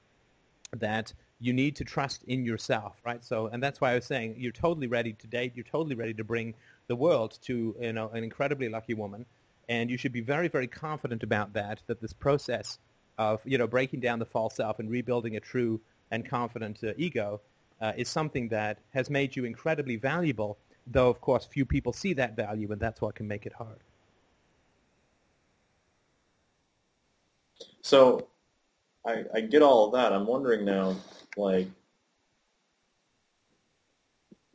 that 0.72 1.12
you 1.40 1.52
need 1.52 1.76
to 1.76 1.84
trust 1.84 2.24
in 2.24 2.44
yourself, 2.44 2.96
right? 3.04 3.24
So, 3.24 3.48
and 3.48 3.62
that's 3.62 3.80
why 3.80 3.92
I 3.92 3.94
was 3.96 4.06
saying 4.06 4.36
you're 4.38 4.52
totally 4.52 4.86
ready 4.86 5.12
to 5.12 5.26
date. 5.26 5.52
You're 5.54 5.64
totally 5.64 5.94
ready 5.94 6.14
to 6.14 6.24
bring 6.24 6.54
the 6.86 6.96
world 6.96 7.38
to, 7.42 7.74
you 7.80 7.92
know, 7.92 8.08
an 8.10 8.24
incredibly 8.24 8.68
lucky 8.68 8.94
woman. 8.94 9.26
And 9.68 9.90
you 9.90 9.96
should 9.96 10.12
be 10.12 10.20
very, 10.20 10.48
very 10.48 10.66
confident 10.66 11.22
about 11.22 11.52
that, 11.54 11.82
that 11.86 12.00
this 12.00 12.12
process 12.12 12.78
of, 13.18 13.40
you 13.44 13.58
know, 13.58 13.66
breaking 13.66 14.00
down 14.00 14.18
the 14.18 14.26
false 14.26 14.56
self 14.56 14.78
and 14.78 14.90
rebuilding 14.90 15.36
a 15.36 15.40
true 15.40 15.80
and 16.10 16.28
confident 16.28 16.82
uh, 16.84 16.92
ego 16.96 17.40
uh, 17.80 17.92
is 17.96 18.08
something 18.08 18.48
that 18.48 18.78
has 18.92 19.10
made 19.10 19.34
you 19.34 19.44
incredibly 19.44 19.96
valuable, 19.96 20.58
though, 20.86 21.08
of 21.08 21.20
course, 21.20 21.44
few 21.44 21.64
people 21.64 21.92
see 21.92 22.12
that 22.12 22.36
value, 22.36 22.70
and 22.72 22.80
that's 22.80 23.00
what 23.00 23.14
can 23.14 23.26
make 23.26 23.46
it 23.46 23.52
hard. 23.52 23.78
So 27.82 28.28
I, 29.06 29.24
I 29.34 29.40
get 29.40 29.62
all 29.62 29.86
of 29.86 29.92
that. 29.92 30.12
I'm 30.12 30.26
wondering 30.26 30.64
now, 30.64 30.96
like, 31.36 31.68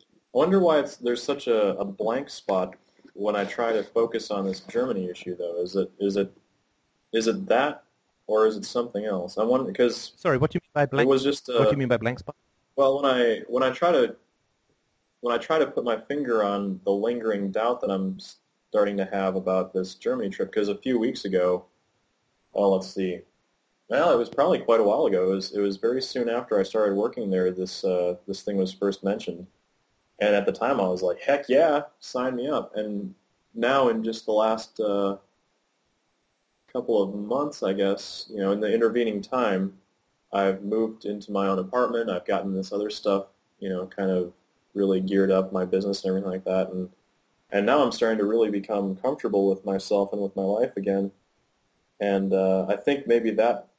I 0.07 0.37
wonder 0.37 0.59
why 0.59 0.79
it's, 0.79 0.97
there's 0.97 1.23
such 1.23 1.47
a, 1.47 1.77
a 1.77 1.85
blank 1.85 2.29
spot 2.29 2.75
when 3.13 3.35
I 3.35 3.45
try 3.45 3.73
to 3.73 3.83
focus 3.83 4.31
on 4.31 4.45
this 4.45 4.61
Germany 4.61 5.09
issue, 5.09 5.35
though. 5.35 5.61
Is 5.61 5.75
it 5.75 5.91
is 5.99 6.15
it 6.15 6.31
is 7.11 7.27
it 7.27 7.47
that, 7.47 7.83
or 8.27 8.47
is 8.47 8.55
it 8.55 8.65
something 8.65 9.05
else? 9.05 9.37
I 9.37 9.43
wonder 9.43 9.69
because 9.69 10.13
sorry, 10.15 10.37
what 10.37 10.51
do 10.51 10.57
you 10.57 10.61
mean 10.63 10.71
by 10.73 10.85
blank? 10.85 11.07
It 11.07 11.09
was 11.09 11.23
just 11.23 11.49
a, 11.49 11.53
what 11.53 11.63
do 11.63 11.69
you 11.69 11.73
uh, 11.73 11.77
mean 11.77 11.87
by 11.87 11.97
blank 11.97 12.19
spot? 12.19 12.35
Well, 12.75 13.01
when 13.01 13.11
I 13.11 13.41
when 13.47 13.63
I 13.63 13.71
try 13.71 13.91
to 13.91 14.15
when 15.21 15.35
I 15.35 15.37
try 15.37 15.59
to 15.59 15.67
put 15.67 15.83
my 15.83 15.99
finger 15.99 16.43
on 16.43 16.79
the 16.85 16.91
lingering 16.91 17.51
doubt 17.51 17.81
that 17.81 17.89
I'm 17.89 18.19
starting 18.69 18.95
to 18.97 19.05
have 19.05 19.35
about 19.35 19.73
this 19.73 19.95
Germany 19.95 20.29
trip, 20.29 20.51
because 20.51 20.69
a 20.69 20.77
few 20.77 20.97
weeks 20.99 21.25
ago, 21.25 21.65
well, 22.53 22.71
let's 22.73 22.93
see, 22.93 23.19
well, 23.89 24.13
it 24.13 24.17
was 24.17 24.30
probably 24.30 24.60
quite 24.60 24.80
a 24.80 24.84
while 24.84 25.08
ago. 25.08 25.32
It 25.32 25.36
was 25.36 25.52
it 25.54 25.60
was 25.60 25.78
very 25.78 26.02
soon 26.02 26.30
after 26.30 26.60
I 26.60 26.63
started 26.63 26.95
working 26.95 27.30
there. 27.30 27.52
This 27.52 27.84
uh, 27.84 28.15
this 28.28 28.43
thing 28.43 28.58
was 28.58 28.71
first 28.71 29.04
mentioned, 29.04 29.47
and 30.19 30.36
at 30.36 30.45
the 30.45 30.52
time 30.52 30.80
I 30.80 30.88
was 30.88 31.02
like, 31.02 31.19
heck 31.19 31.49
yeah, 31.49 31.82
sign 31.99 32.36
me 32.36 32.47
up. 32.47 32.75
And 32.75 33.15
now 33.56 33.89
in 33.89 34.04
just 34.04 34.25
the 34.25 34.32
last 34.32 34.80
uh, 34.80 35.17
couple 36.71 37.02
of 37.02 37.15
months, 37.15 37.63
I 37.63 37.73
guess, 37.73 38.28
you 38.30 38.38
know, 38.38 38.52
in 38.52 38.60
the 38.60 38.71
intervening 38.71 39.21
time, 39.21 39.73
I've 40.34 40.63
moved 40.63 41.06
into 41.06 41.32
my 41.32 41.47
own 41.47 41.60
apartment. 41.60 42.12
I've 42.12 42.25
gotten 42.25 42.54
this 42.54 42.71
other 42.71 42.91
stuff, 42.91 43.28
you 43.60 43.69
know, 43.69 43.88
kind 43.88 44.12
of 44.12 44.32
really 44.75 45.02
geared 45.02 45.32
up 45.32 45.52
my 45.52 45.65
business 45.65 46.04
and 46.04 46.10
everything 46.10 46.32
like 46.32 46.45
that, 46.45 46.69
and 46.69 46.89
and 47.52 47.65
now 47.65 47.84
I'm 47.84 47.91
starting 47.91 48.19
to 48.19 48.25
really 48.25 48.52
become 48.52 48.95
comfortable 48.97 49.49
with 49.49 49.65
myself 49.65 50.13
and 50.13 50.21
with 50.21 50.36
my 50.36 50.43
life 50.43 50.78
again. 50.78 51.12
And 51.99 52.34
uh, 52.34 52.67
I 52.69 52.75
think 52.75 53.08
maybe 53.08 53.32
that 53.32 53.69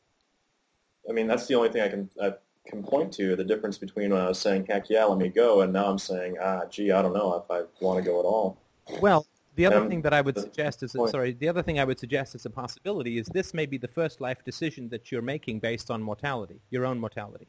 I 1.08 1.12
mean, 1.12 1.26
that's 1.26 1.46
the 1.46 1.54
only 1.54 1.70
thing 1.70 1.82
I 1.82 1.88
can 1.88 2.10
I 2.22 2.34
can 2.66 2.82
point 2.82 3.12
to 3.14 3.36
the 3.36 3.44
difference 3.44 3.78
between 3.78 4.10
when 4.10 4.20
I 4.20 4.28
was 4.28 4.38
saying 4.38 4.66
heck 4.68 4.90
yeah, 4.90 5.04
let 5.04 5.18
me 5.18 5.28
go, 5.28 5.62
and 5.62 5.72
now 5.72 5.86
I'm 5.86 5.98
saying 5.98 6.36
ah, 6.42 6.62
gee, 6.70 6.92
I 6.92 7.02
don't 7.02 7.14
know 7.14 7.34
if 7.34 7.50
I 7.50 7.62
want 7.84 8.02
to 8.02 8.08
go 8.08 8.20
at 8.20 8.24
all. 8.24 8.58
Well, 9.00 9.26
the 9.56 9.66
other 9.66 9.88
thing 9.88 10.02
that 10.02 10.14
I 10.14 10.20
would 10.20 10.38
suggest 10.38 10.82
is 10.82 10.92
sorry, 10.92 11.32
the 11.32 11.48
other 11.48 11.62
thing 11.62 11.78
I 11.78 11.84
would 11.84 11.98
suggest 11.98 12.34
as 12.34 12.46
a 12.46 12.50
possibility 12.50 13.18
is 13.18 13.26
this 13.28 13.52
may 13.52 13.66
be 13.66 13.78
the 13.78 13.88
first 13.88 14.20
life 14.20 14.44
decision 14.44 14.88
that 14.90 15.10
you're 15.10 15.22
making 15.22 15.60
based 15.60 15.90
on 15.90 16.02
mortality, 16.02 16.60
your 16.70 16.86
own 16.86 16.98
mortality. 16.98 17.48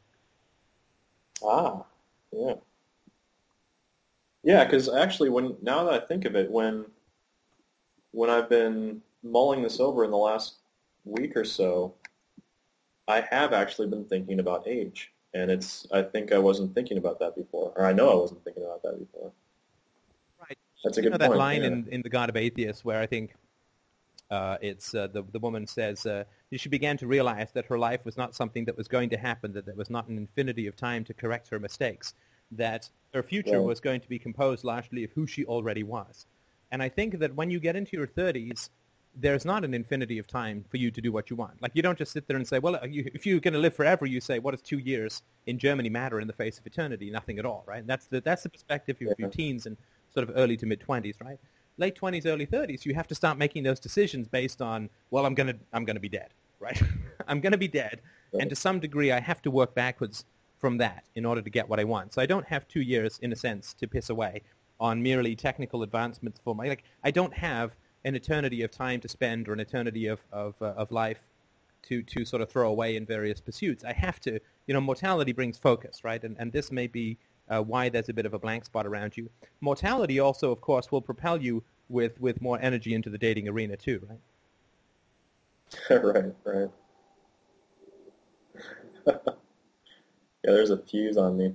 Ah, 1.44 1.84
yeah. 2.32 2.54
Yeah, 4.42 4.64
because 4.64 4.88
actually, 4.88 5.30
when 5.30 5.56
now 5.62 5.84
that 5.84 6.02
I 6.02 6.06
think 6.06 6.24
of 6.24 6.34
it, 6.34 6.50
when 6.50 6.86
when 8.10 8.28
I've 8.28 8.48
been 8.48 9.00
mulling 9.22 9.62
this 9.62 9.78
over 9.80 10.04
in 10.04 10.10
the 10.10 10.16
last 10.16 10.56
week 11.04 11.36
or 11.36 11.44
so, 11.44 11.94
I 13.08 13.20
have 13.30 13.52
actually 13.52 13.88
been 13.88 14.04
thinking 14.04 14.40
about 14.40 14.66
age, 14.66 15.12
and 15.34 15.50
it's 15.50 15.86
I 15.92 16.02
think 16.02 16.32
I 16.32 16.38
wasn't 16.38 16.74
thinking 16.74 16.98
about 16.98 17.18
that 17.20 17.36
before, 17.36 17.72
or 17.76 17.84
I 17.86 17.92
know 17.92 18.10
I 18.10 18.14
wasn't 18.14 18.44
thinking 18.44 18.64
about 18.64 18.82
that 18.82 18.98
before. 18.98 19.32
Right. 20.40 20.58
That's 20.84 20.98
a 20.98 21.02
good 21.02 21.06
you 21.06 21.10
know 21.10 21.18
point. 21.18 21.32
that 21.32 21.38
line 21.38 21.62
yeah. 21.62 21.68
in, 21.68 21.88
in 21.90 22.02
the 22.02 22.08
God 22.08 22.28
of 22.28 22.36
Atheists 22.36 22.84
where 22.84 23.00
I 23.00 23.06
think 23.06 23.34
uh, 24.30 24.56
it's 24.60 24.94
uh, 24.94 25.08
the 25.08 25.22
the 25.32 25.38
woman 25.38 25.66
says 25.66 26.06
uh, 26.06 26.24
she 26.52 26.68
began 26.68 26.96
to 26.98 27.06
realize 27.06 27.50
that 27.52 27.66
her 27.66 27.78
life 27.78 28.04
was 28.04 28.16
not 28.16 28.34
something 28.34 28.64
that 28.66 28.76
was 28.76 28.88
going 28.88 29.10
to 29.10 29.16
happen, 29.16 29.52
that 29.52 29.66
there 29.66 29.74
was 29.74 29.90
not 29.90 30.08
an 30.08 30.16
infinity 30.16 30.66
of 30.66 30.76
time 30.76 31.04
to 31.04 31.14
correct 31.14 31.48
her 31.48 31.58
mistakes, 31.58 32.14
that 32.52 32.88
her 33.14 33.22
future 33.22 33.60
was 33.60 33.80
going 33.80 34.00
to 34.00 34.08
be 34.08 34.18
composed 34.18 34.64
largely 34.64 35.04
of 35.04 35.10
who 35.12 35.26
she 35.26 35.44
already 35.44 35.82
was. 35.82 36.26
And 36.70 36.82
I 36.82 36.88
think 36.88 37.18
that 37.18 37.34
when 37.34 37.50
you 37.50 37.60
get 37.60 37.76
into 37.76 37.96
your 37.96 38.06
30s, 38.06 38.70
there's 39.14 39.44
not 39.44 39.64
an 39.64 39.74
infinity 39.74 40.18
of 40.18 40.26
time 40.26 40.64
for 40.70 40.78
you 40.78 40.90
to 40.90 41.00
do 41.00 41.12
what 41.12 41.28
you 41.28 41.36
want. 41.36 41.60
Like 41.60 41.72
you 41.74 41.82
don't 41.82 41.98
just 41.98 42.12
sit 42.12 42.26
there 42.26 42.36
and 42.36 42.46
say, 42.46 42.58
well, 42.58 42.78
you, 42.86 43.10
if 43.12 43.26
you're 43.26 43.40
going 43.40 43.54
to 43.54 43.60
live 43.60 43.74
forever, 43.74 44.06
you 44.06 44.20
say, 44.20 44.38
what 44.38 44.52
does 44.52 44.62
two 44.62 44.78
years 44.78 45.22
in 45.46 45.58
Germany 45.58 45.90
matter 45.90 46.20
in 46.20 46.26
the 46.26 46.32
face 46.32 46.58
of 46.58 46.66
eternity? 46.66 47.10
Nothing 47.10 47.38
at 47.38 47.44
all, 47.44 47.64
right? 47.66 47.80
And 47.80 47.88
that's 47.88 48.06
the 48.06 48.20
that's 48.20 48.42
the 48.42 48.48
perspective 48.48 48.96
of 49.02 49.18
your 49.18 49.28
teens 49.28 49.66
and 49.66 49.76
sort 50.12 50.28
of 50.28 50.34
early 50.36 50.56
to 50.56 50.66
mid 50.66 50.80
20s, 50.80 51.14
right? 51.22 51.38
Late 51.78 51.98
20s, 51.98 52.26
early 52.26 52.46
30s, 52.46 52.84
you 52.84 52.94
have 52.94 53.08
to 53.08 53.14
start 53.14 53.38
making 53.38 53.62
those 53.62 53.80
decisions 53.80 54.28
based 54.28 54.60
on, 54.60 54.88
well, 55.10 55.26
I'm 55.26 55.34
going 55.34 55.48
to 55.48 55.56
I'm 55.72 55.84
going 55.84 55.96
to 55.96 56.00
be 56.00 56.08
dead, 56.08 56.28
right? 56.58 56.80
I'm 57.28 57.40
going 57.40 57.52
to 57.52 57.58
be 57.58 57.68
dead, 57.68 58.00
and 58.38 58.48
to 58.48 58.56
some 58.56 58.80
degree, 58.80 59.12
I 59.12 59.20
have 59.20 59.42
to 59.42 59.50
work 59.50 59.74
backwards 59.74 60.24
from 60.58 60.78
that 60.78 61.04
in 61.16 61.24
order 61.26 61.42
to 61.42 61.50
get 61.50 61.68
what 61.68 61.80
I 61.80 61.84
want. 61.84 62.14
So 62.14 62.22
I 62.22 62.26
don't 62.26 62.46
have 62.46 62.68
two 62.68 62.80
years, 62.80 63.18
in 63.20 63.32
a 63.32 63.36
sense, 63.36 63.74
to 63.74 63.86
piss 63.86 64.10
away 64.10 64.42
on 64.80 65.02
merely 65.02 65.34
technical 65.36 65.82
advancements 65.82 66.40
for 66.42 66.54
my 66.54 66.68
like. 66.68 66.84
I 67.04 67.10
don't 67.10 67.34
have 67.34 67.74
an 68.04 68.14
eternity 68.14 68.62
of 68.62 68.70
time 68.70 69.00
to 69.00 69.08
spend 69.08 69.48
or 69.48 69.52
an 69.52 69.60
eternity 69.60 70.06
of 70.06 70.20
of, 70.32 70.54
uh, 70.60 70.66
of 70.76 70.90
life 70.90 71.20
to 71.82 72.02
to 72.02 72.24
sort 72.24 72.42
of 72.42 72.48
throw 72.48 72.68
away 72.68 72.96
in 72.96 73.04
various 73.04 73.40
pursuits. 73.40 73.84
I 73.84 73.92
have 73.92 74.20
to, 74.20 74.40
you 74.66 74.74
know, 74.74 74.80
mortality 74.80 75.32
brings 75.32 75.58
focus, 75.58 76.04
right? 76.04 76.22
And 76.22 76.36
and 76.38 76.52
this 76.52 76.70
may 76.72 76.86
be 76.86 77.18
uh, 77.48 77.60
why 77.60 77.88
there's 77.88 78.08
a 78.08 78.12
bit 78.12 78.26
of 78.26 78.34
a 78.34 78.38
blank 78.38 78.64
spot 78.64 78.86
around 78.86 79.16
you. 79.16 79.28
Mortality 79.60 80.20
also, 80.20 80.50
of 80.52 80.60
course, 80.60 80.92
will 80.92 81.02
propel 81.02 81.40
you 81.40 81.62
with 81.88 82.20
with 82.20 82.40
more 82.40 82.58
energy 82.60 82.94
into 82.94 83.10
the 83.10 83.18
dating 83.18 83.48
arena 83.48 83.76
too, 83.76 84.06
right? 84.08 84.20
right, 86.04 86.34
right. 86.44 86.70
yeah, 89.06 89.12
there's 90.42 90.70
a 90.70 90.78
fuse 90.78 91.16
on 91.16 91.36
me. 91.36 91.54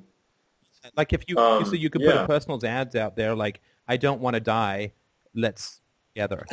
Like 0.95 1.13
if 1.13 1.23
you 1.27 1.37
Um, 1.37 1.65
so 1.65 1.73
you 1.73 1.89
could 1.89 2.01
put 2.01 2.15
yeah. 2.15 2.23
a 2.23 2.27
personal 2.27 2.63
ads 2.65 2.95
out 2.95 3.15
there 3.15 3.35
like 3.35 3.61
I 3.87 3.97
don't 3.97 4.21
want 4.21 4.35
to 4.35 4.39
die, 4.39 4.93
let's 5.33 5.81
together. 6.17 6.45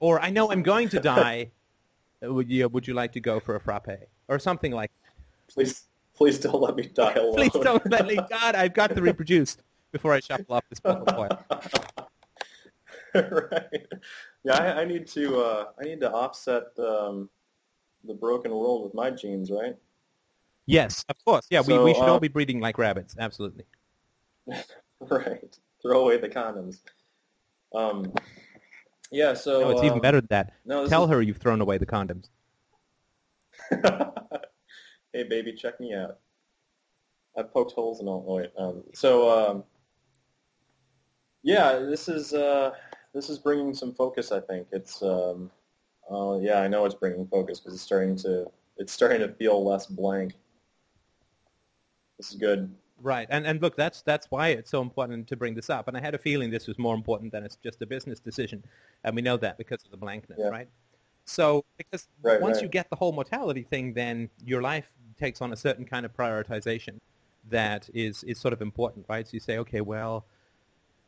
or 0.00 0.20
I 0.20 0.30
know 0.30 0.50
I'm 0.50 0.62
going 0.62 0.88
to 0.90 1.00
die. 1.00 1.50
uh, 2.24 2.32
Would 2.32 2.48
you 2.50 2.68
would 2.68 2.86
you 2.86 2.94
like 2.94 3.12
to 3.12 3.20
go 3.20 3.40
for 3.40 3.56
a 3.56 3.60
frappe 3.60 4.08
or 4.28 4.38
something 4.38 4.72
like? 4.72 4.90
Please, 5.48 5.84
please 6.14 6.38
don't 6.38 6.60
let 6.60 6.76
me 6.76 6.84
die 6.94 7.14
alone. 7.16 7.34
Please 7.34 7.52
don't 7.52 7.90
let 7.90 8.06
me. 8.06 8.16
God, 8.30 8.54
I've 8.54 8.74
got 8.74 8.94
to 8.94 9.02
reproduce 9.02 9.56
before 9.92 10.12
I 10.12 10.20
shuffle 10.20 10.54
off 10.56 10.64
this 10.70 10.80
bottle 10.80 11.04
of 11.08 11.18
oil. 11.18 11.44
right. 13.14 13.86
Yeah, 14.44 14.54
I, 14.54 14.82
I 14.82 14.84
need 14.84 15.06
to. 15.08 15.40
Uh, 15.40 15.64
I 15.80 15.84
need 15.84 16.00
to 16.00 16.12
offset 16.12 16.64
um, 16.78 17.28
the 18.04 18.14
broken 18.14 18.52
world 18.52 18.84
with 18.84 18.94
my 18.94 19.10
genes, 19.10 19.50
right? 19.50 19.76
Yes, 20.66 21.04
of 21.08 21.16
course. 21.24 21.46
Yeah, 21.50 21.60
we, 21.60 21.74
So, 21.74 21.84
we 21.84 21.94
should 21.94 22.02
all 22.02 22.16
uh, 22.16 22.20
be 22.20 22.28
breeding 22.28 22.60
like 22.60 22.78
rabbits. 22.78 23.16
Absolutely. 23.18 23.64
Right. 25.10 25.54
Throw 25.82 26.00
away 26.04 26.16
the 26.16 26.28
condoms. 26.30 26.80
Um, 27.74 28.10
yeah. 29.10 29.34
So 29.34 29.60
No, 29.60 29.70
it's 29.70 29.82
even 29.82 29.94
um, 29.94 30.00
better 30.00 30.20
than 30.20 30.28
that. 30.30 30.52
No, 30.64 30.86
Tell 30.86 31.04
is- 31.04 31.10
her 31.10 31.22
you've 31.22 31.38
thrown 31.38 31.60
away 31.60 31.78
the 31.78 31.86
condoms. 31.86 32.28
hey, 35.12 35.24
baby, 35.24 35.52
check 35.52 35.80
me 35.80 35.94
out. 35.94 36.18
I 37.38 37.42
poked 37.42 37.72
holes 37.72 38.00
in 38.00 38.08
all. 38.08 38.24
Oh, 38.26 38.36
wait. 38.36 38.50
Um, 38.58 38.84
so, 38.94 39.28
um, 39.30 39.64
yeah, 41.42 41.78
this 41.78 42.08
is 42.08 42.32
uh, 42.32 42.72
this 43.14 43.28
is 43.28 43.38
bringing 43.38 43.74
some 43.74 43.94
focus. 43.94 44.32
I 44.32 44.40
think 44.40 44.68
it's. 44.72 45.02
Um, 45.02 45.50
uh, 46.10 46.38
yeah, 46.40 46.60
I 46.60 46.68
know 46.68 46.84
it's 46.84 46.94
bringing 46.94 47.26
focus 47.26 47.58
because 47.58 47.74
it's 47.74 47.82
starting 47.82 48.16
to 48.16 48.46
it's 48.76 48.92
starting 48.92 49.20
to 49.20 49.32
feel 49.34 49.64
less 49.64 49.86
blank. 49.86 50.34
This 52.18 52.30
is 52.30 52.36
good. 52.36 52.74
Right, 53.02 53.26
and 53.30 53.46
and 53.46 53.60
look, 53.60 53.76
that's 53.76 54.00
that's 54.02 54.26
why 54.30 54.48
it's 54.48 54.70
so 54.70 54.80
important 54.80 55.28
to 55.28 55.36
bring 55.36 55.54
this 55.54 55.68
up. 55.68 55.86
And 55.86 55.96
I 55.96 56.00
had 56.00 56.14
a 56.14 56.18
feeling 56.18 56.50
this 56.50 56.66
was 56.66 56.78
more 56.78 56.94
important 56.94 57.30
than 57.30 57.44
it's 57.44 57.56
just 57.56 57.82
a 57.82 57.86
business 57.86 58.20
decision, 58.20 58.64
and 59.04 59.14
we 59.14 59.20
know 59.22 59.36
that 59.36 59.58
because 59.58 59.84
of 59.84 59.90
the 59.90 59.98
blankness, 59.98 60.38
Yeah. 60.40 60.48
right? 60.48 60.68
So 61.26 61.64
because 61.76 62.08
Right, 62.22 62.40
once 62.40 62.56
right. 62.56 62.62
you 62.62 62.68
get 62.68 62.88
the 62.88 62.96
whole 62.96 63.12
mortality 63.12 63.64
thing, 63.64 63.92
then 63.92 64.30
your 64.46 64.62
life 64.62 64.90
takes 65.18 65.42
on 65.42 65.52
a 65.52 65.56
certain 65.56 65.84
kind 65.84 66.06
of 66.06 66.16
prioritization 66.16 66.98
that 67.50 67.88
is 67.94 68.24
is 68.24 68.38
sort 68.38 68.54
of 68.54 68.62
important, 68.62 69.04
right? 69.08 69.26
So 69.26 69.34
you 69.34 69.40
say, 69.40 69.58
okay, 69.58 69.82
well, 69.82 70.24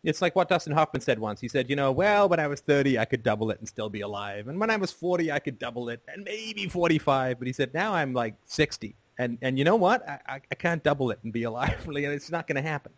it's 0.04 0.22
like 0.22 0.36
what 0.36 0.48
Dustin 0.48 0.72
Hoffman 0.74 1.00
said 1.00 1.18
once. 1.18 1.40
He 1.40 1.48
said, 1.48 1.70
you 1.70 1.76
know, 1.76 1.90
well, 1.92 2.28
when 2.28 2.38
I 2.40 2.46
was 2.46 2.60
30, 2.60 2.98
I 2.98 3.04
could 3.06 3.22
double 3.22 3.50
it 3.50 3.58
and 3.58 3.68
still 3.68 3.88
be 3.90 4.02
alive. 4.02 4.48
And 4.48 4.60
when 4.60 4.70
I 4.70 4.76
was 4.76 4.92
40, 4.92 5.32
I 5.32 5.38
could 5.38 5.58
double 5.58 5.88
it 5.88 6.00
and 6.08 6.22
maybe 6.24 6.68
45. 6.68 7.38
But 7.38 7.46
he 7.46 7.52
said, 7.52 7.74
now 7.74 7.94
I'm 7.94 8.12
like 8.12 8.34
60. 8.46 8.94
And, 9.18 9.38
and 9.42 9.58
you 9.58 9.64
know 9.64 9.76
what? 9.76 10.08
I, 10.08 10.40
I, 10.50 10.54
can't 10.54 10.82
double 10.82 11.10
it 11.10 11.18
and 11.24 11.32
be 11.32 11.42
alive. 11.42 11.74
It's 11.88 12.30
not 12.30 12.46
going 12.46 12.56
to 12.56 12.68
happen. 12.68 12.92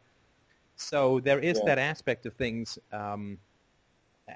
So 0.76 1.20
there 1.20 1.38
is 1.38 1.58
Yeah. 1.58 1.64
that 1.66 1.78
aspect 1.78 2.26
of 2.26 2.34
things. 2.34 2.78
Um, 2.92 3.38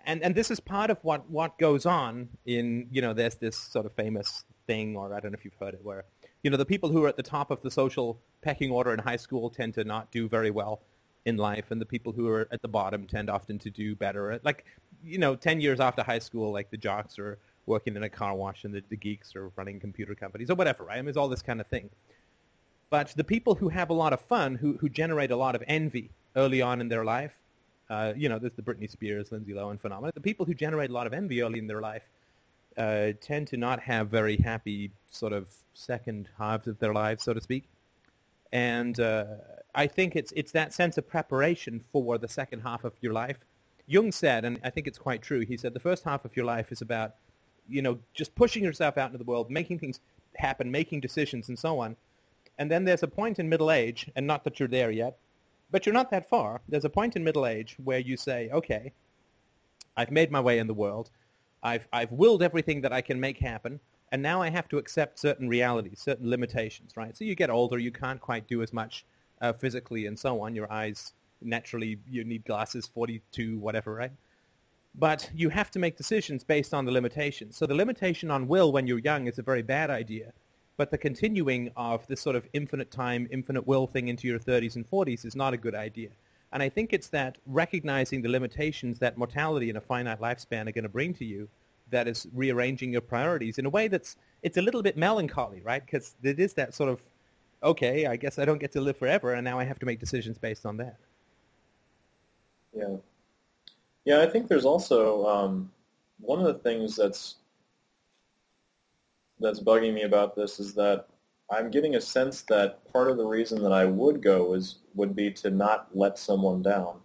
and, 0.07 0.23
and 0.23 0.35
this 0.35 0.51
is 0.51 0.61
part 0.61 0.91
of 0.91 0.99
what, 1.03 1.29
what 1.31 1.59
goes 1.59 1.87
on 1.87 2.29
in, 2.47 2.89
you 2.91 3.03
know, 3.03 3.13
there's 3.13 3.37
this 3.37 3.57
sort 3.57 3.87
of 3.87 3.93
famous 3.93 4.45
thing, 4.67 4.97
or 4.97 5.15
I 5.15 5.21
don't 5.21 5.33
know 5.33 5.37
if 5.39 5.45
you've 5.45 5.55
heard 5.61 5.75
it, 5.75 5.81
where 5.83 6.05
You 6.43 6.51
know, 6.51 6.57
the 6.57 6.65
people 6.65 6.89
who 6.89 7.05
are 7.05 7.09
at 7.09 7.17
the 7.17 7.23
top 7.23 7.51
of 7.51 7.63
the 7.63 7.71
social 7.71 8.21
pecking 8.43 8.71
order 8.71 8.93
in 8.93 8.99
high 8.99 9.17
school 9.17 9.51
tend 9.51 9.75
to 9.75 9.85
not 9.85 10.11
do 10.11 10.29
very 10.29 10.51
well 10.51 10.83
in 11.25 11.37
life, 11.37 11.71
and 11.71 11.81
the 11.81 11.87
people 11.87 12.13
who 12.13 12.29
are 12.29 12.49
at 12.51 12.61
the 12.61 12.69
bottom 12.69 13.07
tend 13.07 13.31
often 13.31 13.59
to 13.61 13.71
do 13.71 13.95
better. 13.95 14.41
Like, 14.43 14.65
you 15.03 15.19
know, 15.19 15.37
10 15.37 15.61
years 15.61 15.81
after 15.81 16.03
high 16.03 16.19
school, 16.19 16.53
like 16.53 16.71
the 16.71 16.77
jocks 16.77 17.19
are 17.19 17.39
working 17.67 17.97
in 17.97 18.03
a 18.03 18.09
car 18.09 18.35
wash 18.35 18.65
and 18.65 18.75
the, 18.75 18.83
the 18.89 18.97
geeks 18.97 19.35
are 19.35 19.49
running 19.57 19.81
computer 19.81 20.15
companies 20.15 20.51
or 20.51 20.55
whatever, 20.55 20.85
right? 20.85 20.99
I 20.99 21.03
mean, 21.03 21.09
it's 21.09 21.17
all 21.17 21.29
this 21.29 21.43
kind 21.43 21.61
of 21.61 21.67
thing. 21.67 21.91
But 22.91 23.15
the 23.17 23.25
people 23.25 23.55
who 23.55 23.71
have 23.71 23.91
a 23.91 23.95
lot 23.95 24.13
of 24.13 24.21
fun, 24.21 24.57
who, 24.57 24.77
who 24.79 24.89
generate 24.89 25.31
a 25.31 25.37
lot 25.37 25.55
of 25.55 25.63
envy 25.67 26.11
early 26.37 26.63
on 26.63 26.81
in 26.81 26.89
their 26.89 27.05
life, 27.05 27.33
uh, 27.91 28.13
you 28.17 28.29
know, 28.29 28.39
there's 28.39 28.55
the 28.55 28.63
Britney 28.63 28.91
Spears, 28.91 29.33
Lindsay 29.33 29.53
Lohan 29.53 29.81
phenomenon. 29.81 30.13
The 30.15 30.21
people 30.21 30.47
who 30.47 30.55
generate 30.55 30.91
a 30.91 30.93
lot 30.93 31.07
of 31.07 31.13
envy 31.13 31.43
early 31.43 31.59
in 31.59 31.67
their 31.67 31.81
life 31.81 32.03
uh, 32.77 33.13
tend 33.21 33.49
to 33.49 33.57
not 33.57 33.81
have 33.81 34.09
very 34.09 34.37
happy 34.37 34.91
sort 35.11 35.33
of 35.33 35.47
second 35.75 36.29
halves 36.39 36.67
of 36.67 36.79
their 36.79 36.93
lives, 36.93 37.25
so 37.25 37.35
to 37.35 37.41
speak. 37.41 37.65
And 38.53 38.99
uh, 39.01 39.25
I 39.75 39.87
think 39.87 40.17
it's 40.17 40.33
it's 40.37 40.53
that 40.53 40.73
sense 40.73 40.97
of 40.97 41.09
preparation 41.09 41.85
for 41.93 42.19
the 42.19 42.29
second 42.29 42.61
half 42.61 42.85
of 42.85 42.93
your 43.01 43.13
life. 43.13 43.39
Jung 43.87 44.13
said, 44.13 44.45
and 44.45 44.59
I 44.65 44.71
think 44.71 44.87
it's 44.87 44.99
quite 44.99 45.23
true. 45.23 45.41
He 45.41 45.57
said 45.57 45.75
the 45.75 45.81
first 45.81 46.05
half 46.05 46.25
of 46.25 46.37
your 46.37 46.47
life 46.47 46.73
is 46.73 46.81
about, 46.81 47.17
you 47.69 47.83
know, 47.83 47.99
just 48.13 48.35
pushing 48.35 48.63
yourself 48.63 48.99
out 48.99 49.07
into 49.07 49.19
the 49.19 49.25
world, 49.25 49.51
making 49.51 49.79
things 49.79 50.01
happen, 50.37 50.71
making 50.71 51.01
decisions, 51.01 51.49
and 51.49 51.59
so 51.59 51.79
on. 51.79 51.97
And 52.59 52.71
then 52.71 52.85
there's 52.85 53.03
a 53.03 53.09
point 53.09 53.39
in 53.39 53.49
middle 53.49 53.71
age, 53.71 54.11
and 54.15 54.27
not 54.27 54.45
that 54.45 54.59
you're 54.59 54.69
there 54.69 54.91
yet, 54.91 55.17
but 55.71 55.87
you're 55.87 55.93
not 55.93 56.11
that 56.11 56.29
far. 56.29 56.61
There's 56.69 56.85
a 56.85 56.91
point 56.91 57.17
in 57.17 57.25
middle 57.25 57.47
age 57.47 57.77
where 57.83 57.99
you 57.99 58.17
say, 58.17 58.51
okay, 58.53 58.93
I've 59.97 60.11
made 60.11 60.31
my 60.31 60.41
way 60.41 60.59
in 60.59 60.67
the 60.67 60.75
world. 60.75 61.11
I've, 61.63 61.89
I've 61.93 62.13
willed 62.13 62.43
everything 62.43 62.83
that 62.83 62.93
I 62.93 63.01
can 63.01 63.19
make 63.19 63.39
happen, 63.39 63.81
and 64.13 64.23
now 64.23 64.43
I 64.43 64.51
have 64.51 64.69
to 64.69 64.79
accept 64.79 65.19
certain 65.19 65.49
realities, 65.49 66.01
certain 66.01 66.29
limitations, 66.29 66.97
right? 66.97 67.17
So 67.17 67.25
you 67.25 67.35
get 67.35 67.51
older, 67.51 67.79
you 67.79 67.91
can't 67.91 68.21
quite 68.21 68.47
do 68.47 68.63
as 68.63 68.73
much 68.73 69.05
uh, 69.41 69.53
physically 69.53 70.07
and 70.07 70.19
so 70.19 70.41
on. 70.43 70.55
Your 70.55 70.71
eyes 70.71 71.13
naturally, 71.43 71.99
you 72.09 72.25
need 72.25 72.45
glasses, 72.45 72.87
42, 72.87 73.59
whatever, 73.59 73.95
right? 73.95 74.13
But 74.97 75.29
you 75.35 75.49
have 75.49 75.71
to 75.73 75.79
make 75.79 75.97
decisions 75.97 76.45
based 76.45 76.73
on 76.73 76.85
the 76.85 76.93
limitations. 76.93 77.57
So 77.57 77.67
the 77.67 77.75
limitation 77.75 78.31
on 78.31 78.47
will 78.47 78.71
when 78.73 78.87
you're 78.87 79.01
young 79.01 79.27
is 79.27 79.39
a 79.39 79.43
very 79.43 79.63
bad 79.63 79.91
idea 79.91 80.33
but 80.77 80.91
the 80.91 80.99
continuing 80.99 81.71
of 81.77 82.07
this 82.07 82.21
sort 82.21 82.37
of 82.37 82.47
infinite 82.53 82.91
time, 82.91 83.29
infinite 83.31 83.67
will 83.67 83.87
thing 83.87 84.09
into 84.09 84.27
your 84.27 84.39
30s 84.39 84.77
and 84.77 84.89
40s 84.91 85.25
is 85.25 85.37
not 85.37 85.55
a 85.55 85.57
good 85.57 85.75
idea. 85.75 86.11
And 86.53 86.63
I 86.63 86.69
think 86.69 86.93
it's 86.93 87.09
that 87.09 87.39
recognizing 87.47 88.23
the 88.23 88.29
limitations 88.29 88.99
that 88.99 89.17
mortality 89.17 89.69
and 89.69 89.79
a 89.79 89.81
finite 89.81 90.21
lifespan 90.21 90.69
are 90.69 90.73
going 90.73 90.85
to 90.85 90.89
bring 90.89 91.15
to 91.15 91.25
you 91.25 91.49
that 91.91 92.09
is 92.09 92.27
rearranging 92.33 92.93
your 92.93 93.01
priorities 93.03 93.59
in 93.59 93.67
a 93.67 93.71
way 93.71 93.89
that's 93.89 94.17
it's 94.43 94.57
a 94.57 94.63
little 94.63 94.83
bit 94.83 94.97
melancholy, 94.97 95.61
right? 95.63 95.85
Because 95.85 96.15
it 96.23 96.39
is 96.39 96.55
that 96.55 96.75
sort 96.75 96.91
of 96.91 97.03
okay, 97.63 98.07
I 98.07 98.17
guess 98.17 98.39
I 98.39 98.45
don't 98.45 98.59
get 98.59 98.73
to 98.73 98.81
live 98.81 98.97
forever, 98.97 99.33
and 99.33 99.45
now 99.45 99.59
I 99.59 99.65
have 99.65 99.79
to 99.79 99.87
make 99.87 99.99
decisions 99.99 100.39
based 100.39 100.67
on 100.67 100.77
that. 100.79 100.97
Yeah, 102.77 102.97
yeah. 104.05 104.21
I 104.21 104.27
think 104.27 104.49
there's 104.49 104.65
also 104.65 105.27
um, 105.27 105.71
one 106.21 106.39
of 106.41 106.47
the 106.47 106.55
things 106.55 106.97
that's 106.97 107.37
that's 109.41 109.61
bugging 109.61 109.95
me 109.95 110.03
about 110.03 110.35
this 110.37 110.61
is 110.61 110.75
that 110.75 111.09
I'm 111.51 111.71
getting 111.71 111.97
a 111.97 112.01
sense 112.01 112.43
that 112.43 112.91
part 112.93 113.11
of 113.11 113.17
the 113.17 113.27
reason 113.27 113.63
that 113.63 113.73
I 113.73 113.85
would 113.85 114.23
go 114.23 114.55
is 114.55 114.77
would 114.95 115.15
be 115.15 115.31
to 115.33 115.51
not 115.51 115.89
let 115.95 116.19
someone 116.19 116.63
down, 116.63 117.01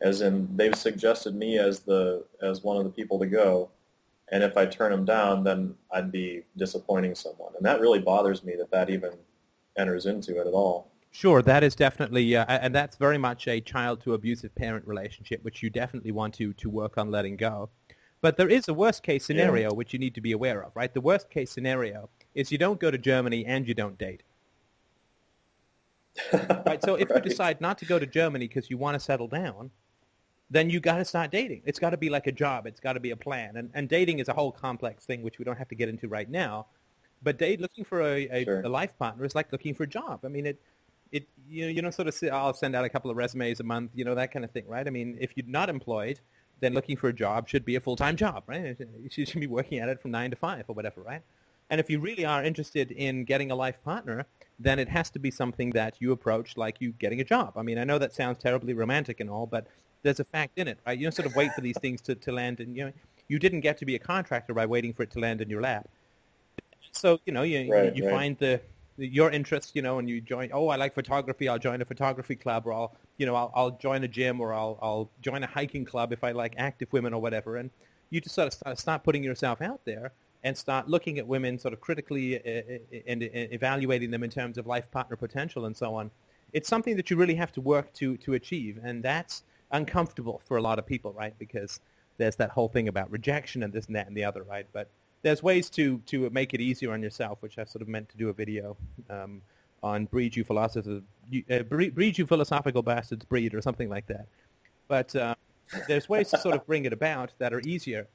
as 0.00 0.20
in 0.20 0.48
they've 0.56 0.74
suggested 0.74 1.34
me 1.34 1.58
as 1.58 1.80
the 1.80 2.24
as 2.42 2.62
one 2.62 2.76
of 2.76 2.84
the 2.84 2.90
people 2.90 3.18
to 3.18 3.26
go, 3.26 3.70
and 4.32 4.42
if 4.42 4.56
I 4.56 4.66
turn 4.66 4.90
them 4.90 5.04
down, 5.04 5.44
then 5.44 5.74
I'd 5.92 6.10
be 6.10 6.42
disappointing 6.56 7.14
someone, 7.14 7.52
and 7.56 7.64
that 7.64 7.80
really 7.80 8.00
bothers 8.00 8.42
me 8.42 8.56
that 8.56 8.70
that 8.72 8.90
even 8.90 9.12
enters 9.76 10.06
into 10.06 10.40
it 10.40 10.46
at 10.46 10.54
all. 10.54 10.90
Sure, 11.18 11.42
that 11.42 11.64
is 11.64 11.74
definitely, 11.74 12.36
uh, 12.36 12.44
and 12.46 12.72
that's 12.72 12.94
very 12.94 13.18
much 13.18 13.48
a 13.48 13.60
child 13.60 14.00
to 14.02 14.14
abusive 14.14 14.54
parent 14.54 14.86
relationship, 14.86 15.42
which 15.42 15.64
you 15.64 15.68
definitely 15.68 16.12
want 16.12 16.32
to 16.34 16.52
to 16.52 16.70
work 16.70 16.96
on 16.96 17.10
letting 17.10 17.34
go. 17.34 17.70
But 18.20 18.36
there 18.36 18.48
is 18.48 18.68
a 18.68 18.72
worst 18.72 19.02
case 19.02 19.24
scenario 19.24 19.70
yeah. 19.70 19.74
which 19.74 19.92
you 19.92 19.98
need 19.98 20.14
to 20.14 20.20
be 20.20 20.30
aware 20.30 20.62
of, 20.62 20.70
right? 20.76 20.94
The 20.94 21.00
worst 21.00 21.28
case 21.28 21.50
scenario 21.50 22.08
is 22.36 22.52
you 22.52 22.58
don't 22.58 22.78
go 22.78 22.92
to 22.92 22.98
Germany 22.98 23.44
and 23.46 23.66
you 23.66 23.74
don't 23.74 23.98
date. 23.98 24.22
right. 26.64 26.80
So 26.84 26.94
if 26.94 27.10
right. 27.10 27.24
you 27.24 27.30
decide 27.30 27.60
not 27.60 27.78
to 27.78 27.84
go 27.84 27.98
to 27.98 28.06
Germany 28.06 28.46
because 28.46 28.70
you 28.70 28.78
want 28.78 28.94
to 28.94 29.00
settle 29.00 29.26
down, 29.26 29.72
then 30.50 30.70
you 30.70 30.78
got 30.78 30.98
to 30.98 31.04
start 31.04 31.32
dating. 31.32 31.62
It's 31.64 31.80
got 31.80 31.90
to 31.90 31.96
be 31.96 32.10
like 32.10 32.28
a 32.28 32.32
job. 32.32 32.64
It's 32.64 32.78
got 32.78 32.92
to 32.92 33.00
be 33.00 33.10
a 33.10 33.16
plan. 33.16 33.56
And, 33.56 33.70
and 33.74 33.88
dating 33.88 34.20
is 34.20 34.28
a 34.28 34.34
whole 34.34 34.52
complex 34.52 35.04
thing, 35.04 35.22
which 35.22 35.40
we 35.40 35.44
don't 35.44 35.58
have 35.58 35.68
to 35.70 35.74
get 35.74 35.88
into 35.88 36.06
right 36.06 36.30
now. 36.30 36.66
But 37.24 37.38
date 37.38 37.60
looking 37.60 37.84
for 37.84 38.02
a, 38.02 38.28
a, 38.28 38.44
sure. 38.44 38.60
a 38.60 38.68
life 38.68 38.96
partner 39.00 39.24
is 39.24 39.34
like 39.34 39.50
looking 39.50 39.74
for 39.74 39.82
a 39.82 39.88
job. 39.88 40.20
I 40.24 40.28
mean, 40.28 40.46
it, 40.46 40.60
it 41.12 41.26
you 41.48 41.64
know, 41.64 41.70
you 41.70 41.82
don't 41.82 41.92
sort 41.92 42.08
of 42.08 42.14
say, 42.14 42.28
I'll 42.28 42.54
send 42.54 42.76
out 42.76 42.84
a 42.84 42.88
couple 42.88 43.10
of 43.10 43.16
resumes 43.16 43.60
a 43.60 43.64
month, 43.64 43.92
you 43.94 44.04
know, 44.04 44.14
that 44.14 44.32
kind 44.32 44.44
of 44.44 44.50
thing, 44.50 44.64
right? 44.66 44.86
I 44.86 44.90
mean, 44.90 45.16
if 45.20 45.32
you're 45.34 45.46
not 45.46 45.68
employed, 45.68 46.20
then 46.60 46.74
looking 46.74 46.96
for 46.96 47.08
a 47.08 47.12
job 47.12 47.48
should 47.48 47.64
be 47.64 47.76
a 47.76 47.80
full-time 47.80 48.16
job, 48.16 48.42
right? 48.46 48.76
You 49.14 49.24
should 49.24 49.40
be 49.40 49.46
working 49.46 49.78
at 49.78 49.88
it 49.88 50.00
from 50.00 50.10
9 50.10 50.30
to 50.30 50.36
5 50.36 50.64
or 50.68 50.74
whatever, 50.74 51.00
right? 51.02 51.22
And 51.70 51.80
if 51.80 51.90
you 51.90 52.00
really 52.00 52.24
are 52.24 52.42
interested 52.42 52.90
in 52.90 53.24
getting 53.24 53.50
a 53.50 53.54
life 53.54 53.82
partner, 53.84 54.26
then 54.58 54.78
it 54.78 54.88
has 54.88 55.10
to 55.10 55.18
be 55.18 55.30
something 55.30 55.70
that 55.70 55.96
you 56.00 56.12
approach 56.12 56.56
like 56.56 56.80
you 56.80 56.92
getting 56.92 57.20
a 57.20 57.24
job. 57.24 57.52
I 57.56 57.62
mean, 57.62 57.78
I 57.78 57.84
know 57.84 57.98
that 57.98 58.14
sounds 58.14 58.38
terribly 58.38 58.74
romantic 58.74 59.20
and 59.20 59.30
all, 59.30 59.46
but 59.46 59.66
there's 60.02 60.20
a 60.20 60.24
fact 60.24 60.58
in 60.58 60.68
it, 60.68 60.78
right? 60.86 60.98
You 60.98 61.04
don't 61.04 61.12
sort 61.12 61.26
of 61.26 61.36
wait 61.36 61.52
for 61.54 61.60
these 61.60 61.78
things 61.78 62.00
to, 62.02 62.14
to 62.14 62.32
land 62.32 62.60
and, 62.60 62.76
you 62.76 62.86
know, 62.86 62.92
you 63.28 63.38
didn't 63.38 63.60
get 63.60 63.76
to 63.78 63.84
be 63.84 63.94
a 63.94 63.98
contractor 63.98 64.54
by 64.54 64.64
waiting 64.64 64.92
for 64.94 65.02
it 65.02 65.10
to 65.12 65.18
land 65.18 65.40
in 65.40 65.50
your 65.50 65.60
lap. 65.60 65.88
So, 66.92 67.18
you 67.26 67.32
know, 67.32 67.42
you, 67.42 67.70
right, 67.70 67.94
you 67.94 68.06
right. 68.06 68.14
find 68.14 68.38
the, 68.38 68.60
your 68.98 69.30
interest, 69.30 69.74
you 69.74 69.82
know, 69.82 69.98
and 69.98 70.08
you 70.08 70.20
join, 70.20 70.50
oh, 70.52 70.68
I 70.68 70.76
like 70.76 70.94
photography, 70.94 71.48
I'll 71.48 71.58
join 71.58 71.80
a 71.80 71.84
photography 71.84 72.34
club, 72.34 72.66
or 72.66 72.72
I'll, 72.72 72.96
you 73.16 73.26
know, 73.26 73.34
I'll, 73.34 73.52
I'll 73.54 73.70
join 73.70 74.04
a 74.04 74.08
gym, 74.08 74.40
or 74.40 74.52
I'll, 74.52 74.78
I'll 74.82 75.10
join 75.20 75.42
a 75.44 75.46
hiking 75.46 75.84
club 75.84 76.12
if 76.12 76.24
I 76.24 76.32
like 76.32 76.54
active 76.58 76.92
women 76.92 77.14
or 77.14 77.22
whatever. 77.22 77.56
And 77.56 77.70
you 78.10 78.20
just 78.20 78.34
sort 78.34 78.48
of 78.48 78.54
start, 78.54 78.78
start 78.78 79.04
putting 79.04 79.22
yourself 79.22 79.62
out 79.62 79.80
there 79.84 80.12
and 80.44 80.56
start 80.56 80.88
looking 80.88 81.18
at 81.18 81.26
women 81.26 81.58
sort 81.58 81.74
of 81.74 81.80
critically 81.80 82.36
eh, 82.36 82.40
eh, 82.44 82.78
eh, 82.92 83.00
and, 83.06 83.22
and 83.22 83.52
evaluating 83.52 84.10
them 84.10 84.22
in 84.22 84.30
terms 84.30 84.58
of 84.58 84.66
life 84.66 84.90
partner 84.90 85.16
potential 85.16 85.66
and 85.66 85.76
so 85.76 85.94
on. 85.94 86.10
It's 86.52 86.68
something 86.68 86.96
that 86.96 87.10
you 87.10 87.16
really 87.16 87.34
have 87.34 87.52
to 87.52 87.60
work 87.60 87.92
to, 87.94 88.16
to 88.18 88.34
achieve, 88.34 88.80
and 88.82 89.02
that's 89.02 89.42
uncomfortable 89.72 90.40
for 90.46 90.56
a 90.56 90.62
lot 90.62 90.78
of 90.78 90.86
people, 90.86 91.12
right? 91.12 91.34
Because 91.38 91.80
there's 92.16 92.36
that 92.36 92.50
whole 92.50 92.68
thing 92.68 92.88
about 92.88 93.10
rejection 93.10 93.62
and 93.62 93.72
this 93.72 93.86
and 93.86 93.96
that 93.96 94.06
and 94.06 94.16
the 94.16 94.24
other, 94.24 94.42
right? 94.42 94.66
But 94.72 94.90
there's 95.22 95.42
ways 95.42 95.70
to 95.70 95.98
to 96.06 96.30
make 96.30 96.54
it 96.54 96.60
easier 96.60 96.92
on 96.92 97.02
yourself, 97.02 97.38
which 97.40 97.58
I 97.58 97.64
sort 97.64 97.82
of 97.82 97.88
meant 97.88 98.08
to 98.10 98.16
do 98.16 98.28
a 98.28 98.32
video 98.32 98.76
um, 99.10 99.42
on 99.82 100.06
breed 100.06 100.36
you 100.36 100.44
philosophical 100.44 101.02
uh, 101.50 101.62
breed 101.62 102.18
you 102.18 102.26
philosophical 102.26 102.82
bastards 102.82 103.24
breed 103.24 103.54
or 103.54 103.60
something 103.60 103.88
like 103.88 104.06
that. 104.06 104.26
But 104.86 105.14
uh, 105.14 105.34
there's 105.86 106.08
ways 106.08 106.30
to 106.30 106.38
sort 106.38 106.54
of 106.54 106.66
bring 106.66 106.84
it 106.84 106.92
about 106.92 107.32
that 107.38 107.52
are 107.52 107.60
easier, 107.60 108.06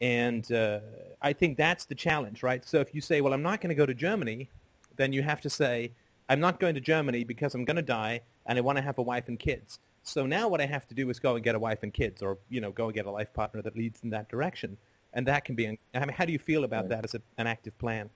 and 0.00 0.50
uh, 0.52 0.80
I 1.22 1.32
think 1.32 1.56
that's 1.56 1.84
the 1.84 1.94
challenge, 1.94 2.42
right? 2.42 2.64
So 2.64 2.80
if 2.80 2.94
you 2.94 3.00
say, 3.00 3.20
well, 3.20 3.32
I'm 3.32 3.42
not 3.42 3.60
going 3.60 3.68
to 3.68 3.74
go 3.74 3.86
to 3.86 3.94
Germany, 3.94 4.48
then 4.96 5.12
you 5.12 5.22
have 5.22 5.40
to 5.42 5.50
say, 5.50 5.90
I'm 6.28 6.40
not 6.40 6.60
going 6.60 6.74
to 6.74 6.80
Germany 6.80 7.24
because 7.24 7.54
I'm 7.54 7.64
going 7.64 7.76
to 7.76 7.82
die 7.82 8.20
and 8.46 8.56
I 8.56 8.60
want 8.60 8.78
to 8.78 8.82
have 8.82 8.98
a 8.98 9.02
wife 9.02 9.28
and 9.28 9.38
kids. 9.38 9.80
So 10.02 10.26
now 10.26 10.48
what 10.48 10.60
I 10.60 10.66
have 10.66 10.86
to 10.88 10.94
do 10.94 11.10
is 11.10 11.18
go 11.18 11.34
and 11.34 11.44
get 11.44 11.54
a 11.54 11.58
wife 11.58 11.82
and 11.82 11.92
kids, 11.92 12.22
or 12.22 12.38
you 12.48 12.60
know, 12.60 12.70
go 12.70 12.86
and 12.86 12.94
get 12.94 13.06
a 13.06 13.10
life 13.10 13.32
partner 13.32 13.62
that 13.62 13.76
leads 13.76 14.02
in 14.02 14.10
that 14.10 14.28
direction 14.28 14.76
and 15.14 15.26
that 15.26 15.44
can 15.44 15.54
be. 15.54 15.66
I 15.66 16.00
mean, 16.00 16.08
how 16.10 16.24
do 16.24 16.32
you 16.32 16.38
feel 16.38 16.64
about 16.64 16.88
that 16.90 17.04
as 17.04 17.14
a, 17.14 17.22
an 17.38 17.46
active 17.46 17.76
plan? 17.78 18.10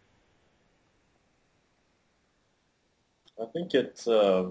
I 3.40 3.46
think 3.52 3.72
it's. 3.74 4.06
Uh, 4.06 4.50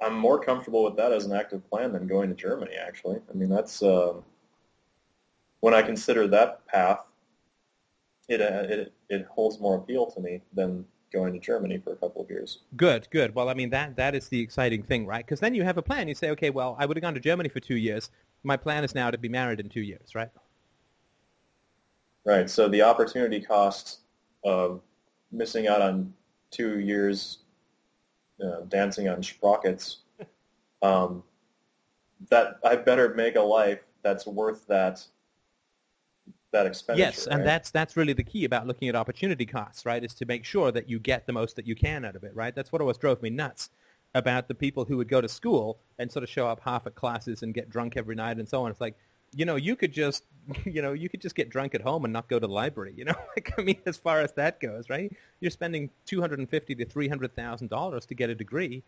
I'm 0.00 0.18
more 0.18 0.38
comfortable 0.38 0.84
with 0.84 0.96
that 0.96 1.12
as 1.12 1.24
an 1.26 1.32
active 1.32 1.68
plan 1.70 1.92
than 1.92 2.06
going 2.06 2.28
to 2.28 2.34
Germany. 2.34 2.74
Actually, 2.74 3.20
I 3.30 3.36
mean 3.36 3.48
that's 3.48 3.82
uh, 3.82 4.14
when 5.60 5.74
I 5.74 5.82
consider 5.82 6.26
that 6.28 6.66
path. 6.66 7.00
It, 8.28 8.40
uh, 8.40 8.64
it 8.68 8.92
it 9.08 9.26
holds 9.30 9.60
more 9.60 9.76
appeal 9.76 10.06
to 10.06 10.20
me 10.20 10.42
than 10.52 10.84
going 11.12 11.32
to 11.32 11.38
Germany 11.38 11.78
for 11.78 11.92
a 11.92 11.96
couple 11.96 12.20
of 12.20 12.28
years. 12.28 12.58
Good, 12.76 13.06
good. 13.10 13.34
Well, 13.34 13.48
I 13.48 13.54
mean 13.54 13.70
that 13.70 13.94
that 13.96 14.14
is 14.14 14.28
the 14.28 14.40
exciting 14.40 14.82
thing, 14.82 15.06
right? 15.06 15.24
Because 15.24 15.38
then 15.38 15.54
you 15.54 15.62
have 15.62 15.78
a 15.78 15.82
plan. 15.82 16.08
You 16.08 16.14
say, 16.14 16.30
okay, 16.30 16.50
well, 16.50 16.76
I 16.78 16.86
would 16.86 16.96
have 16.96 17.02
gone 17.02 17.14
to 17.14 17.20
Germany 17.20 17.48
for 17.48 17.60
two 17.60 17.76
years. 17.76 18.10
My 18.42 18.56
plan 18.56 18.84
is 18.84 18.94
now 18.94 19.10
to 19.10 19.18
be 19.18 19.28
married 19.28 19.60
in 19.60 19.68
two 19.68 19.80
years, 19.80 20.14
right? 20.14 20.30
Right. 22.26 22.50
So 22.50 22.68
the 22.68 22.82
opportunity 22.82 23.40
cost 23.40 24.00
of 24.44 24.82
missing 25.30 25.68
out 25.68 25.80
on 25.80 26.12
two 26.50 26.80
years 26.80 27.38
uh, 28.44 28.62
dancing 28.68 29.08
on 29.08 29.22
sprockets, 29.22 29.98
um, 30.82 31.22
that 32.28 32.58
I 32.64 32.76
better 32.76 33.14
make 33.14 33.36
a 33.36 33.40
life 33.40 33.80
that's 34.02 34.26
worth 34.26 34.66
that 34.66 35.04
that 36.52 36.66
expenditure. 36.66 37.06
Yes, 37.06 37.26
and 37.26 37.38
right? 37.38 37.44
that's 37.44 37.70
that's 37.70 37.96
really 37.96 38.12
the 38.12 38.24
key 38.24 38.44
about 38.44 38.66
looking 38.66 38.88
at 38.88 38.96
opportunity 38.96 39.46
costs, 39.46 39.86
right? 39.86 40.02
Is 40.02 40.14
to 40.14 40.26
make 40.26 40.44
sure 40.44 40.72
that 40.72 40.88
you 40.88 40.98
get 40.98 41.26
the 41.26 41.32
most 41.32 41.56
that 41.56 41.66
you 41.66 41.76
can 41.76 42.04
out 42.04 42.16
of 42.16 42.24
it, 42.24 42.34
right? 42.34 42.54
That's 42.54 42.72
what 42.72 42.80
always 42.80 42.98
drove 42.98 43.22
me 43.22 43.30
nuts 43.30 43.70
about 44.14 44.48
the 44.48 44.54
people 44.54 44.84
who 44.84 44.96
would 44.96 45.08
go 45.08 45.20
to 45.20 45.28
school 45.28 45.78
and 45.98 46.10
sort 46.10 46.22
of 46.22 46.28
show 46.28 46.48
up 46.48 46.60
half 46.60 46.86
at 46.86 46.94
classes 46.94 47.42
and 47.42 47.52
get 47.52 47.68
drunk 47.68 47.96
every 47.96 48.14
night 48.14 48.38
and 48.38 48.48
so 48.48 48.64
on. 48.64 48.70
It's 48.70 48.80
like, 48.80 48.96
you 49.34 49.44
know, 49.44 49.56
you 49.56 49.76
could 49.76 49.92
just, 49.92 50.24
you 50.64 50.82
know, 50.82 50.92
you 50.92 51.08
could 51.08 51.20
just 51.20 51.34
get 51.34 51.50
drunk 51.50 51.74
at 51.74 51.80
home 51.80 52.04
and 52.04 52.12
not 52.12 52.28
go 52.28 52.38
to 52.38 52.46
the 52.46 52.52
library. 52.52 52.94
You 52.96 53.06
know, 53.06 53.14
like 53.36 53.52
I 53.58 53.62
mean, 53.62 53.78
as 53.86 53.96
far 53.96 54.20
as 54.20 54.32
that 54.32 54.60
goes, 54.60 54.88
right? 54.90 55.12
You're 55.40 55.50
spending 55.50 55.90
two 56.06 56.20
hundred 56.20 56.38
and 56.38 56.48
fifty 56.48 56.74
to 56.76 56.84
three 56.84 57.08
hundred 57.08 57.34
thousand 57.34 57.70
dollars 57.70 58.06
to 58.06 58.14
get 58.14 58.30
a 58.30 58.34
degree. 58.34 58.82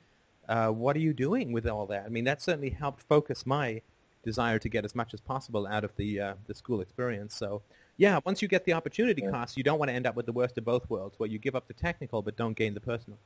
Uh, 0.48 0.68
what 0.70 0.96
are 0.96 1.00
you 1.00 1.12
doing 1.12 1.52
with 1.52 1.66
all 1.66 1.86
that? 1.86 2.04
I 2.06 2.08
mean, 2.08 2.24
that 2.24 2.40
certainly 2.40 2.70
helped 2.70 3.02
focus 3.02 3.44
my 3.44 3.82
desire 4.24 4.58
to 4.58 4.68
get 4.68 4.84
as 4.84 4.94
much 4.94 5.12
as 5.14 5.20
possible 5.20 5.66
out 5.66 5.84
of 5.84 5.94
the 5.96 6.20
uh, 6.20 6.34
the 6.46 6.54
school 6.54 6.80
experience. 6.80 7.34
So, 7.34 7.62
yeah, 7.98 8.20
once 8.24 8.40
you 8.42 8.48
get 8.48 8.64
the 8.64 8.72
opportunity 8.72 9.22
Yeah. 9.22 9.30
cost, 9.30 9.56
you 9.56 9.62
don't 9.62 9.78
want 9.78 9.90
to 9.90 9.94
end 9.94 10.06
up 10.06 10.16
with 10.16 10.26
the 10.26 10.32
worst 10.32 10.56
of 10.58 10.64
both 10.64 10.88
worlds, 10.88 11.18
where 11.18 11.28
you 11.28 11.38
give 11.38 11.54
up 11.54 11.66
the 11.68 11.74
technical 11.74 12.22
but 12.22 12.36
don't 12.36 12.56
gain 12.56 12.74
the 12.74 12.80
personal. 12.80 13.18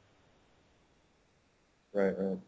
Right, 1.93 2.15
right. 2.19 2.39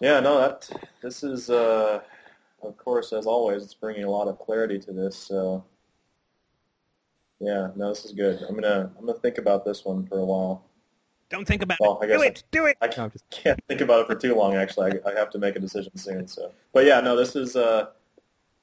Yeah, 0.00 0.20
no, 0.20 0.38
that 0.40 0.68
this 1.02 1.22
is, 1.22 1.50
uh, 1.50 2.00
of 2.62 2.76
course, 2.76 3.12
as 3.12 3.26
always, 3.26 3.62
it's 3.62 3.74
bringing 3.74 4.04
a 4.04 4.10
lot 4.10 4.28
of 4.28 4.38
clarity 4.38 4.78
to 4.80 4.92
this. 4.92 5.16
So, 5.16 5.64
yeah, 7.40 7.68
no, 7.76 7.88
this 7.88 8.04
is 8.04 8.12
good. 8.12 8.40
I'm 8.48 8.54
gonna 8.54 8.90
I'm 8.98 9.06
gonna 9.06 9.18
think 9.18 9.38
about 9.38 9.64
this 9.64 9.84
one 9.84 10.06
for 10.06 10.18
a 10.18 10.24
while. 10.24 10.64
Don't 11.28 11.46
think 11.46 11.62
about 11.62 11.78
Well, 11.80 11.98
I 12.02 12.04
it. 12.04 12.08
guess 12.08 12.18
Do 12.18 12.22
I- 12.22 12.26
it. 12.26 12.44
Do 12.50 12.66
it. 12.66 12.76
I 12.82 12.86
No, 12.96 13.04
I'm 13.04 13.10
just 13.10 13.24
can't 13.30 13.60
think 13.68 13.80
about 13.80 14.00
it 14.02 14.06
for 14.06 14.14
too 14.14 14.34
long. 14.34 14.54
Actually, 14.54 15.00
I, 15.04 15.10
I 15.10 15.14
have 15.14 15.30
to 15.30 15.38
make 15.38 15.56
a 15.56 15.58
decision 15.60 15.96
soon. 15.96 16.26
So, 16.28 16.52
but 16.72 16.84
yeah, 16.84 17.00
no, 17.00 17.16
this 17.16 17.34
is 17.34 17.56
uh, 17.56 17.86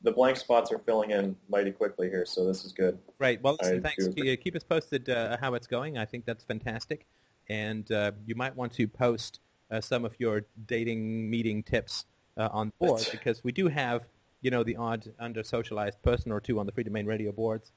the 0.03 0.11
blank 0.11 0.37
spots 0.37 0.71
are 0.71 0.77
filling 0.79 1.11
in 1.11 1.35
mighty 1.49 1.71
quickly 1.71 2.09
here. 2.09 2.25
So 2.25 2.45
this 2.45 2.63
is 2.63 2.71
good. 2.71 2.99
Right. 3.17 3.41
Well, 3.41 3.57
listen, 3.59 3.81
thanks. 3.81 4.07
do 4.07 4.37
Ke- 4.37 4.39
Keep 4.41 4.55
us 4.55 4.63
posted 4.63 5.09
uh, 5.09 5.37
how 5.41 5.55
it's 5.55 5.67
going. 5.67 5.97
I 5.97 6.05
think 6.05 6.25
that's 6.25 6.43
fantastic. 6.43 7.05
And 7.49 7.91
uh, 7.91 8.11
you 8.25 8.35
might 8.35 8.55
want 8.55 8.71
to 8.73 8.87
post 8.87 9.39
uh, 9.71 9.81
some 9.81 10.05
of 10.05 10.13
your 10.19 10.43
dating 10.67 11.29
meeting 11.29 11.63
tips 11.63 12.05
uh, 12.39 12.49
on 12.51 12.71
the 12.79 12.87
board 12.87 13.07
because 13.11 13.43
we 13.43 13.51
do 13.51 13.67
have, 13.67 14.03
you 14.41 14.49
know, 14.49 14.63
the 14.63 14.75
odd 14.77 15.05
under-socialized 15.19 16.01
person 16.01 16.31
or 16.31 16.39
two 16.39 16.59
on 16.59 16.65
the 16.65 16.71
Freedomain 16.71 17.05
Radio 17.05 17.31
boards, 17.31 17.73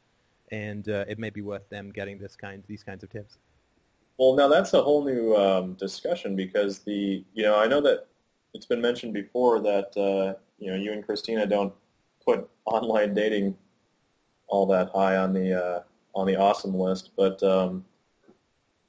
and 0.51 0.89
uh, 0.89 1.05
it 1.09 1.19
may 1.19 1.31
be 1.31 1.43
worth 1.43 1.69
them 1.69 1.91
getting 1.91 2.19
this 2.19 2.37
kind, 2.37 2.63
these 2.69 2.83
kinds 2.83 3.03
of 3.03 3.11
tips. 3.11 3.39
Well, 4.19 4.35
now 4.35 4.49
that's 4.49 4.73
a 4.73 4.83
whole 4.83 5.05
new 5.05 5.35
um, 5.35 5.75
discussion 5.75 6.37
because 6.37 6.79
the 6.81 7.25
you 7.35 7.43
know 7.43 7.59
I 7.59 7.67
know 7.67 7.81
that 7.81 8.07
it's 8.55 8.67
been 8.67 8.81
mentioned 8.81 9.15
before 9.15 9.61
that 9.61 9.97
uh, 9.97 10.39
you 10.59 10.71
know 10.71 10.77
you 10.77 10.93
and 10.93 11.05
Christina 11.05 11.47
don't 11.47 11.73
put 12.25 12.49
online 12.65 13.15
dating 13.15 13.57
all 14.47 14.67
that 14.67 14.91
high 14.91 15.17
on 15.17 15.33
the 15.33 15.61
uh, 15.61 15.83
on 16.15 16.27
the 16.27 16.37
awesome 16.37 16.79
list, 16.79 17.11
but 17.17 17.43
um, 17.43 17.85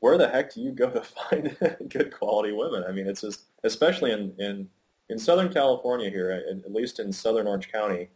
where 0.02 0.18
the 0.18 0.28
heck 0.28 0.54
do 0.54 0.62
you 0.62 0.72
go 0.72 0.90
to 0.90 1.02
find 1.30 1.58
good 1.90 2.14
quality 2.14 2.52
women? 2.52 2.84
I 2.88 2.92
mean, 2.92 3.08
it's 3.08 3.22
just 3.22 3.46
especially 3.64 4.12
in 4.12 4.34
in, 4.38 4.70
in 5.14 5.20
Southern 5.20 5.54
California 5.54 6.10
here, 6.10 6.32
at, 6.32 6.66
at 6.66 6.74
least 6.74 7.00
in 7.00 7.14
Southern 7.14 7.46
Orange 7.46 7.72
County. 7.72 8.10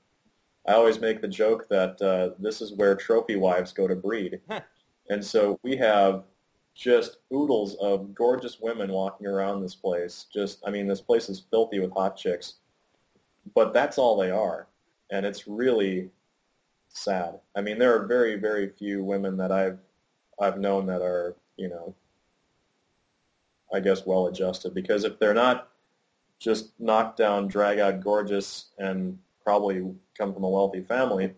I 0.67 0.73
always 0.73 0.99
make 0.99 1.21
the 1.21 1.27
joke 1.27 1.69
that 1.69 2.01
uh, 2.01 2.31
this 2.39 2.59
is 2.59 2.73
where 2.73 2.95
trophy 2.95 3.35
wives 3.35 3.71
go 3.71 3.87
to 3.87 3.95
breed, 3.95 4.41
Huh. 4.49 4.61
and 5.09 5.23
so 5.23 5.59
we 5.63 5.77
have 5.77 6.23
just 6.73 7.17
oodles 7.33 7.75
of 7.75 8.13
gorgeous 8.13 8.59
women 8.59 8.91
walking 8.91 9.27
around 9.27 9.61
this 9.61 9.75
place. 9.75 10.25
Just, 10.33 10.59
I 10.65 10.71
mean, 10.71 10.87
this 10.87 10.99
place 10.99 11.29
is 11.29 11.39
filthy 11.51 11.79
with 11.79 11.91
hot 11.93 12.17
chicks, 12.17 12.55
but 13.55 13.73
that's 13.73 13.99
all 13.99 14.17
they 14.17 14.31
are, 14.31 14.67
and 15.11 15.23
it's 15.25 15.47
really 15.47 16.09
sad. 16.89 17.39
I 17.55 17.61
mean, 17.61 17.77
there 17.77 17.95
are 17.95 18.07
very, 18.07 18.35
very 18.35 18.69
few 18.69 19.03
women 19.03 19.37
that 19.37 19.51
I've 19.51 19.77
I've 20.41 20.59
known 20.59 20.87
that 20.87 21.01
are, 21.01 21.35
you 21.57 21.69
know, 21.69 21.95
I 23.71 23.79
guess 23.81 24.05
well 24.05 24.27
adjusted 24.27 24.73
because 24.73 25.03
if 25.03 25.19
they're 25.19 25.33
not 25.33 25.69
just 26.39 26.71
knocked 26.79 27.17
down, 27.17 27.47
drag 27.47 27.79
out, 27.79 28.01
gorgeous, 28.01 28.67
and 28.77 29.17
probably 29.43 29.93
come 30.17 30.33
from 30.33 30.43
a 30.43 30.49
wealthy 30.49 30.81
family, 30.81 31.33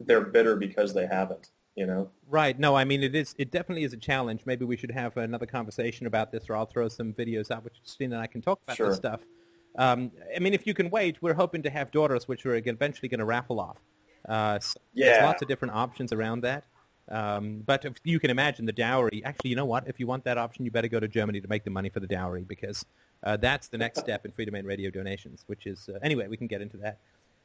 they're 0.00 0.20
bitter 0.20 0.56
because 0.56 0.94
they 0.94 1.06
haven't. 1.06 1.50
You 1.74 1.86
know. 1.86 2.10
Right. 2.28 2.58
No, 2.58 2.74
I 2.76 2.84
mean 2.84 3.02
it 3.02 3.14
is. 3.14 3.34
It 3.38 3.50
definitely 3.50 3.84
is 3.84 3.94
a 3.94 3.96
challenge. 3.96 4.42
Maybe 4.44 4.66
we 4.66 4.76
should 4.76 4.90
have 4.90 5.16
another 5.16 5.46
conversation 5.46 6.06
about 6.06 6.30
this, 6.30 6.50
or 6.50 6.56
I'll 6.56 6.66
throw 6.66 6.88
some 6.88 7.14
videos 7.14 7.50
out, 7.50 7.64
which 7.64 7.80
Christina 7.80 8.16
and 8.16 8.22
I 8.22 8.26
can 8.26 8.42
talk 8.42 8.60
about 8.64 8.76
Sure. 8.76 8.88
this 8.88 8.96
stuff. 8.96 9.20
Um, 9.76 10.10
I 10.36 10.38
mean, 10.38 10.52
if 10.52 10.66
you 10.66 10.74
can 10.74 10.90
wait, 10.90 11.22
we're 11.22 11.32
hoping 11.32 11.62
to 11.62 11.70
have 11.70 11.90
daughters, 11.90 12.28
which 12.28 12.44
we're 12.44 12.56
eventually 12.56 13.08
going 13.08 13.20
to 13.20 13.24
raffle 13.24 13.58
off. 13.58 13.78
Uh, 14.28 14.58
so 14.60 14.78
There's 14.94 15.22
lots 15.22 15.40
of 15.40 15.48
different 15.48 15.74
options 15.74 16.12
around 16.12 16.42
that. 16.42 16.64
Um, 17.08 17.62
but 17.66 17.84
if 17.84 17.94
you 18.04 18.20
can 18.20 18.30
imagine 18.30 18.64
the 18.64 18.72
dowry. 18.72 19.22
Actually, 19.24 19.50
you 19.50 19.56
know 19.56 19.64
what? 19.64 19.88
If 19.88 19.98
you 19.98 20.06
want 20.06 20.24
that 20.24 20.38
option, 20.38 20.64
you 20.64 20.70
better 20.70 20.88
go 20.88 21.00
to 21.00 21.08
Germany 21.08 21.40
to 21.40 21.48
make 21.48 21.64
the 21.64 21.70
money 21.70 21.88
for 21.88 22.00
the 22.00 22.06
dowry 22.06 22.42
because 22.42 22.84
uh, 23.24 23.36
that's 23.36 23.68
the 23.68 23.78
next 23.78 24.00
step 24.00 24.24
in 24.24 24.32
Freedomain 24.32 24.66
Radio 24.66 24.90
donations. 24.90 25.44
Which 25.46 25.66
is 25.66 25.88
uh, 25.88 25.98
anyway, 26.02 26.28
we 26.28 26.36
can 26.36 26.46
get 26.46 26.60
into 26.60 26.76
that 26.78 26.98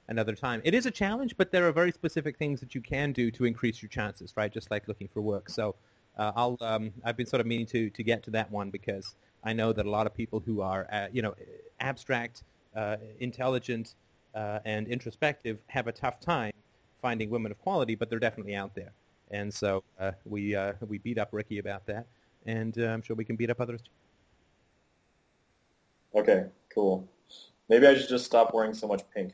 another 0.07 0.35
time. 0.35 0.61
It 0.63 0.73
is 0.73 0.85
a 0.85 0.91
challenge, 0.91 1.35
but 1.37 1.51
there 1.51 1.67
are 1.67 1.71
very 1.71 1.91
specific 1.91 2.37
things 2.37 2.59
that 2.61 2.73
you 2.73 2.81
can 2.81 3.11
do 3.11 3.29
to 3.31 3.45
increase 3.45 3.81
your 3.81 3.89
chances, 3.89 4.33
right? 4.35 4.51
Just 4.51 4.71
like 4.71 4.87
looking 4.87 5.07
for 5.07 5.21
work. 5.21 5.49
So 5.49 5.75
uh, 6.17 6.31
I'll 6.35 6.57
um, 6.61 6.91
I've 7.03 7.17
been 7.17 7.25
sort 7.25 7.41
of 7.41 7.47
meaning 7.47 7.65
to 7.67 7.89
to 7.89 8.03
get 8.03 8.23
to 8.23 8.31
that 8.31 8.51
one 8.51 8.69
because 8.69 9.15
I 9.43 9.53
know 9.53 9.71
that 9.73 9.85
a 9.85 9.89
lot 9.89 10.07
of 10.07 10.13
people 10.13 10.39
who 10.39 10.61
are 10.61 10.87
uh, 10.91 11.07
you 11.11 11.21
know 11.21 11.35
abstract, 11.79 12.43
uh, 12.75 12.97
intelligent, 13.19 13.95
uh, 14.33 14.59
and 14.65 14.87
introspective 14.87 15.59
have 15.67 15.87
a 15.87 15.91
tough 15.91 16.19
time 16.19 16.53
finding 17.01 17.29
women 17.29 17.51
of 17.51 17.59
quality, 17.59 17.93
but 17.93 18.09
they're 18.09 18.19
definitely 18.19 18.55
out 18.55 18.73
there. 18.73 18.91
And 19.29 19.53
so 19.53 19.83
we 20.25 20.57
we 20.87 20.97
beat 20.97 21.17
up 21.17 21.29
Ricky 21.31 21.59
about 21.59 21.85
that, 21.85 22.07
and 22.45 22.75
I'm 22.77 23.01
sure 23.01 23.15
we 23.15 23.25
can 23.25 23.35
beat 23.35 23.49
up 23.49 23.61
others. 23.61 23.81
too. 23.81 23.91
Okay, 26.17 26.45
cool. 26.73 27.07
Maybe 27.69 27.85
I 27.85 27.95
should 27.95 28.09
just 28.09 28.25
stop 28.25 28.53
wearing 28.53 28.73
so 28.73 28.87
much 28.87 29.03
pink. 29.13 29.33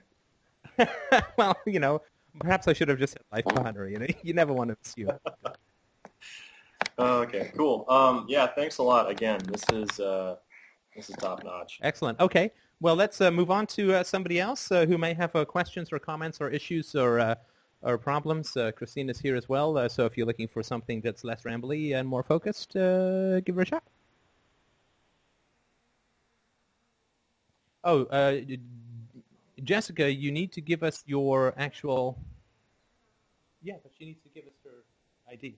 well, 1.38 1.56
you 1.66 1.80
know, 1.80 2.02
perhaps 2.40 2.68
I 2.68 2.74
should 2.74 2.90
have 2.90 3.00
just 3.00 3.14
said 3.14 3.22
life 3.32 3.46
partner. 3.46 3.88
You 3.88 4.00
know, 4.00 4.08
you 4.22 4.34
never 4.34 4.54
want 4.54 4.70
to 4.70 4.78
assume. 4.84 5.12
Oh, 7.00 7.22
okay, 7.22 7.52
cool. 7.58 7.86
Um, 7.90 8.28
yeah, 8.30 8.46
thanks 8.46 8.78
a 8.78 8.84
lot. 8.84 9.10
Again, 9.10 9.40
this 9.52 9.64
is 9.74 10.00
uh, 10.00 10.36
this 10.96 11.10
is 11.10 11.16
top 11.16 11.44
notch. 11.44 11.80
Excellent. 11.82 12.20
Okay. 12.20 12.52
Well, 12.82 12.96
let's 12.96 13.20
uh, 13.20 13.32
move 13.32 13.50
on 13.50 13.66
to 13.68 13.94
uh, 13.96 14.04
somebody 14.04 14.40
else 14.40 14.72
uh, 14.72 14.86
who 14.86 15.00
may 15.00 15.16
have 15.16 15.36
uh, 15.36 15.44
questions 15.44 15.92
or 15.92 15.98
comments 15.98 16.40
or 16.40 16.52
issues 16.52 16.94
or 16.94 17.20
uh, 17.20 17.34
or 17.82 17.98
problems. 17.98 18.56
Uh, 18.56 18.72
Christina's 18.74 19.20
here 19.20 19.36
as 19.36 19.50
well, 19.50 19.76
uh, 19.78 19.90
so 19.90 20.06
if 20.06 20.16
you're 20.16 20.28
looking 20.28 20.48
for 20.48 20.62
something 20.62 21.02
that's 21.02 21.24
less 21.24 21.44
rambly 21.44 21.96
and 21.96 22.08
more 22.08 22.22
focused, 22.22 22.76
uh, 22.76 23.40
give 23.42 23.56
her 23.56 23.64
a 23.64 23.66
shot. 23.66 23.84
Oh, 27.84 28.06
uh, 28.06 28.40
Jessica, 29.64 30.12
you 30.12 30.32
need 30.32 30.52
to 30.54 30.62
give 30.62 30.84
us 30.84 31.04
your 31.06 31.54
actual. 31.58 32.18
Yeah, 33.62 33.76
but 33.82 33.92
she 33.98 34.06
needs 34.06 34.22
to 34.24 34.30
give 34.30 34.46
us 34.46 34.54
her 34.64 34.84
ID. 35.32 35.58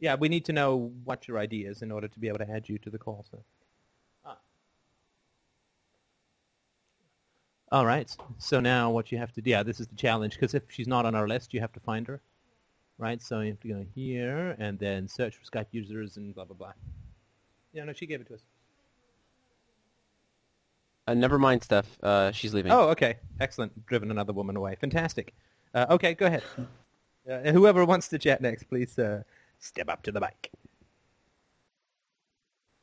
Yeah, 0.00 0.16
we 0.16 0.28
need 0.28 0.44
to 0.46 0.52
know 0.52 0.92
what 1.04 1.28
your 1.28 1.38
ID 1.38 1.64
is 1.64 1.82
in 1.82 1.90
order 1.90 2.08
to 2.08 2.18
be 2.18 2.28
able 2.28 2.38
to 2.38 2.50
add 2.50 2.68
you 2.68 2.78
to 2.78 2.90
the 2.90 2.98
call. 2.98 3.24
So. 3.30 3.42
Ah. 4.24 4.38
All 7.72 7.86
right. 7.86 8.14
So 8.38 8.60
now 8.60 8.90
what 8.90 9.12
you 9.12 9.18
have 9.18 9.32
to 9.32 9.40
do, 9.40 9.50
yeah, 9.50 9.62
this 9.62 9.80
is 9.80 9.86
the 9.86 9.96
challenge 9.96 10.34
because 10.34 10.54
if 10.54 10.64
she's 10.68 10.88
not 10.88 11.06
on 11.06 11.14
our 11.14 11.28
list, 11.28 11.54
you 11.54 11.60
have 11.60 11.72
to 11.72 11.80
find 11.80 12.06
her. 12.06 12.20
Right? 12.98 13.22
So 13.22 13.40
you 13.40 13.50
have 13.50 13.60
to 13.60 13.68
go 13.68 13.84
here 13.94 14.56
and 14.58 14.78
then 14.78 15.08
search 15.08 15.36
for 15.36 15.44
Skype 15.44 15.66
users 15.72 16.16
and 16.16 16.34
blah, 16.34 16.44
blah, 16.44 16.56
blah. 16.56 16.72
Yeah, 17.72 17.84
no, 17.84 17.92
she 17.92 18.06
gave 18.06 18.20
it 18.20 18.28
to 18.28 18.34
us. 18.34 18.42
Uh, 21.06 21.14
never 21.14 21.38
mind, 21.38 21.62
Steph. 21.62 21.98
Uh, 22.02 22.32
she's 22.32 22.54
leaving. 22.54 22.72
Oh, 22.72 22.88
okay. 22.88 23.16
Excellent. 23.40 23.86
Driven 23.86 24.10
another 24.10 24.32
woman 24.32 24.56
away. 24.56 24.76
Fantastic. 24.80 25.34
Uh, 25.74 25.86
okay, 25.90 26.14
go 26.14 26.26
ahead. 26.26 26.42
Uh, 27.26 27.52
whoever 27.52 27.84
wants 27.84 28.08
to 28.08 28.18
chat 28.18 28.40
next, 28.40 28.64
please 28.64 28.98
uh, 28.98 29.22
step 29.58 29.88
up 29.88 30.02
to 30.02 30.12
the 30.12 30.20
mic. 30.20 30.50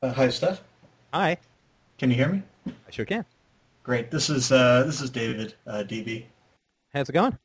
Uh, 0.01 0.11
hi, 0.11 0.29
Steph. 0.29 0.61
Hi. 1.13 1.37
Can 1.97 2.09
you 2.09 2.15
hear 2.15 2.29
me? 2.29 2.41
I 2.67 2.91
sure 2.91 3.05
can. 3.05 3.23
Great. 3.83 4.11
This 4.11 4.29
is 4.29 4.51
uh, 4.51 4.83
this 4.83 5.01
is 5.01 5.09
David, 5.09 5.53
uh, 5.67 5.83
DB. 5.87 6.25
How's 6.93 7.09
it 7.09 7.13
going? 7.13 7.37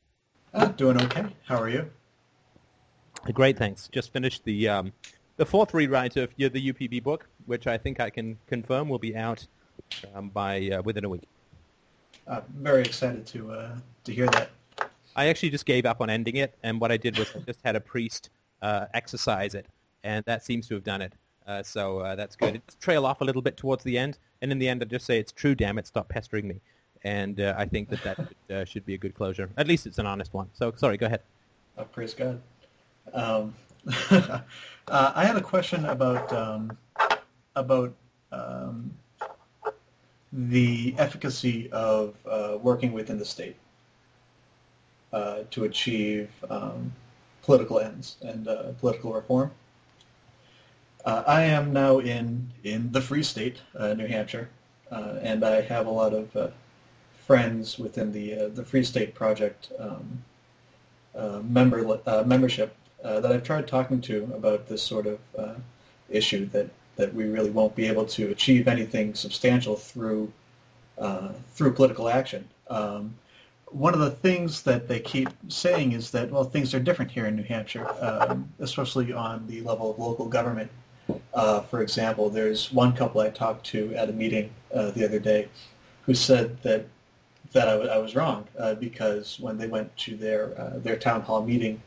Uh, 0.53 0.65
doing 0.69 1.01
okay. 1.03 1.25
How 1.45 1.61
are 1.61 1.69
you? 1.69 1.89
Great, 3.33 3.57
thanks. 3.57 3.89
Just 3.91 4.11
finished 4.11 4.43
the 4.43 4.67
um, 4.67 4.93
the 5.37 5.45
fourth 5.45 5.73
rewrite 5.73 6.17
of 6.17 6.33
the 6.37 6.49
UPB 6.49 7.03
book, 7.03 7.27
which 7.45 7.67
I 7.67 7.77
think 7.77 7.99
I 7.99 8.09
can 8.09 8.37
confirm 8.47 8.89
will 8.89 8.99
be 8.99 9.15
out 9.15 9.45
um, 10.13 10.29
by 10.29 10.69
uh, 10.69 10.81
within 10.83 11.05
a 11.05 11.09
week. 11.09 11.27
Uh, 12.27 12.41
very 12.57 12.81
excited 12.81 13.25
to 13.27 13.51
uh, 13.51 13.75
to 14.03 14.13
hear 14.13 14.27
that. 14.27 14.49
I 15.15 15.27
actually 15.27 15.49
just 15.49 15.65
gave 15.65 15.85
up 15.85 16.01
on 16.01 16.09
ending 16.09 16.35
it, 16.35 16.53
and 16.63 16.79
what 16.79 16.91
I 16.91 16.97
did 16.97 17.17
was 17.17 17.27
I 17.35 17.39
just 17.39 17.59
had 17.63 17.75
a 17.75 17.79
priest 17.79 18.29
uh, 18.61 18.85
exercise 18.93 19.55
it, 19.55 19.65
and 20.03 20.23
that 20.25 20.43
seems 20.43 20.67
to 20.67 20.75
have 20.75 20.83
done 20.83 21.01
it. 21.01 21.13
Uh, 21.47 21.63
so 21.63 21.99
uh, 21.99 22.15
that's 22.15 22.35
good. 22.35 22.55
It 22.55 22.75
trail 22.79 23.05
off 23.05 23.21
a 23.21 23.23
little 23.23 23.41
bit 23.41 23.57
towards 23.57 23.83
the 23.83 23.97
end, 23.97 24.19
and 24.41 24.51
in 24.51 24.59
the 24.59 24.67
end, 24.67 24.81
I 24.81 24.85
just 24.85 25.05
say 25.05 25.19
it's 25.19 25.31
true. 25.31 25.55
Damn 25.55 25.77
it, 25.77 25.87
stop 25.87 26.09
pestering 26.09 26.47
me. 26.47 26.59
And 27.03 27.39
uh, 27.39 27.55
I 27.57 27.65
think 27.65 27.89
that 27.89 28.03
that 28.03 28.17
should, 28.17 28.55
uh, 28.55 28.65
should 28.65 28.85
be 28.85 28.95
a 28.95 28.97
good 28.97 29.15
closure. 29.15 29.49
At 29.57 29.67
least 29.67 29.87
it's 29.87 29.97
an 29.97 30.05
honest 30.05 30.33
one. 30.33 30.49
So 30.53 30.73
sorry, 30.75 30.97
go 30.97 31.05
ahead. 31.05 31.21
Uh, 31.77 31.83
praise 31.85 32.13
God. 32.13 32.41
Um, 33.13 33.55
uh, 34.11 34.41
I 34.89 35.25
had 35.25 35.37
a 35.37 35.41
question 35.41 35.85
about 35.85 36.33
um, 36.33 36.77
about 37.55 37.93
um, 38.31 38.91
the 40.31 40.93
efficacy 40.97 41.69
of 41.71 42.15
uh, 42.29 42.57
working 42.61 42.91
within 42.91 43.17
the 43.17 43.25
state 43.25 43.55
uh, 45.13 45.39
to 45.51 45.63
achieve 45.63 46.29
um, 46.49 46.91
political 47.43 47.79
ends 47.79 48.17
and 48.21 48.47
uh, 48.47 48.71
political 48.79 49.13
reform. 49.13 49.51
Uh, 51.05 51.23
I 51.25 51.43
am 51.43 51.71
now 51.71 51.99
in, 51.99 52.51
in 52.65 52.91
the 52.91 52.99
Free 52.99 53.23
State, 53.23 53.61
uh, 53.77 53.93
New 53.93 54.07
Hampshire, 54.07 54.49
uh, 54.91 55.19
and 55.21 55.45
I 55.45 55.61
have 55.61 55.87
a 55.87 55.91
lot 55.91 56.13
of 56.13 56.53
friends 57.25 57.77
within 57.77 58.11
the 58.11 58.49
the 58.53 58.63
Free 58.63 58.83
State 58.83 59.13
Project 59.13 59.71
um, 59.79 60.23
member 61.43 61.99
membership 62.25 62.75
that 63.01 63.25
I've 63.25 63.43
tried 63.43 63.67
talking 63.67 64.01
to 64.01 64.29
about 64.33 64.67
this 64.67 64.83
sort 64.83 65.07
of 65.07 65.19
issue 66.09 66.45
that 66.47 66.69
that 66.97 67.13
we 67.13 67.25
really 67.25 67.49
won't 67.49 67.75
be 67.75 67.87
able 67.87 68.05
to 68.05 68.29
achieve 68.31 68.67
anything 68.67 69.13
substantial 69.15 69.75
through 69.75 70.31
uh, 70.97 71.29
through 71.53 71.73
political 71.73 72.09
action. 72.09 72.47
Um, 72.69 73.13
one 73.67 73.93
of 73.93 73.99
the 73.99 74.11
things 74.11 74.63
that 74.63 74.87
they 74.87 74.99
keep 74.99 75.29
saying 75.47 75.91
is 75.91 76.11
that 76.11 76.31
well 76.31 76.43
things 76.43 76.73
are 76.73 76.79
different 76.79 77.11
here 77.11 77.25
in 77.27 77.35
New 77.35 77.43
Hampshire, 77.43 77.87
um, 78.01 78.49
especially 78.59 79.13
on 79.13 79.45
the 79.47 79.61
level 79.61 79.91
of 79.91 79.99
local 79.99 80.27
government. 80.27 80.69
Uh, 81.33 81.61
for 81.61 81.81
example, 81.81 82.29
there's 82.29 82.71
one 82.73 82.93
couple 82.93 83.21
I 83.21 83.29
talked 83.29 83.65
to 83.67 83.93
at 83.95 84.09
a 84.09 84.13
meeting 84.13 84.49
uh, 84.73 84.91
the 84.91 85.05
other 85.05 85.19
day 85.19 85.47
who 86.05 86.13
said 86.13 86.61
that 86.63 86.85
that 87.53 87.67
I, 87.67 87.71
w- 87.71 87.89
I 87.89 87.97
was 87.97 88.15
wrong 88.15 88.45
uh, 88.59 88.73
because 88.75 89.39
when 89.39 89.57
they 89.57 89.67
went 89.67 89.95
to 89.97 90.17
their 90.17 90.59
uh, 90.59 90.79
their 90.79 90.97
town 90.97 91.21
hall 91.21 91.43
meeting, 91.43 91.81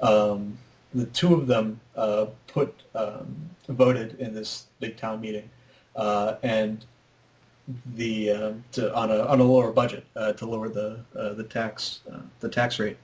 um, 0.00 0.58
the 0.96 1.06
two 1.06 1.34
of 1.34 1.46
them 1.46 1.78
uh, 1.94 2.26
put 2.46 2.74
um, 2.94 3.36
voted 3.68 4.18
in 4.18 4.34
this 4.34 4.66
big 4.80 4.96
town 4.96 5.20
meeting, 5.20 5.48
uh, 5.94 6.36
and 6.42 6.84
the 7.94 8.30
uh, 8.30 8.52
to, 8.72 8.94
on 8.94 9.10
a 9.10 9.18
on 9.24 9.40
a 9.40 9.44
lower 9.44 9.72
budget 9.72 10.04
uh, 10.16 10.32
to 10.32 10.46
lower 10.46 10.68
the 10.68 10.98
uh, 11.14 11.34
the 11.34 11.44
tax 11.44 12.00
uh, 12.10 12.20
the 12.40 12.48
tax 12.48 12.78
rate, 12.78 12.96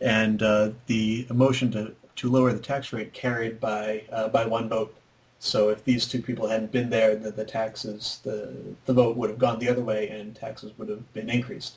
and 0.00 0.38
the 0.86 1.26
motion 1.30 1.70
to 1.72 1.94
to 2.14 2.30
lower 2.30 2.52
the 2.52 2.60
tax 2.60 2.92
rate 2.92 3.12
carried 3.12 3.60
by 3.60 4.04
by 4.32 4.46
one 4.46 4.68
vote. 4.68 4.94
So 5.40 5.70
if 5.70 5.84
these 5.84 6.06
two 6.06 6.22
people 6.22 6.46
hadn't 6.46 6.70
been 6.70 6.88
there, 6.88 7.16
the, 7.16 7.32
the 7.32 7.44
taxes 7.44 8.20
the 8.22 8.54
the 8.86 8.92
vote 8.92 9.16
would 9.16 9.30
have 9.30 9.40
gone 9.40 9.58
the 9.58 9.68
other 9.68 9.82
way, 9.82 10.08
and 10.10 10.36
taxes 10.36 10.72
would 10.78 10.88
have 10.88 11.12
been 11.12 11.28
increased. 11.28 11.74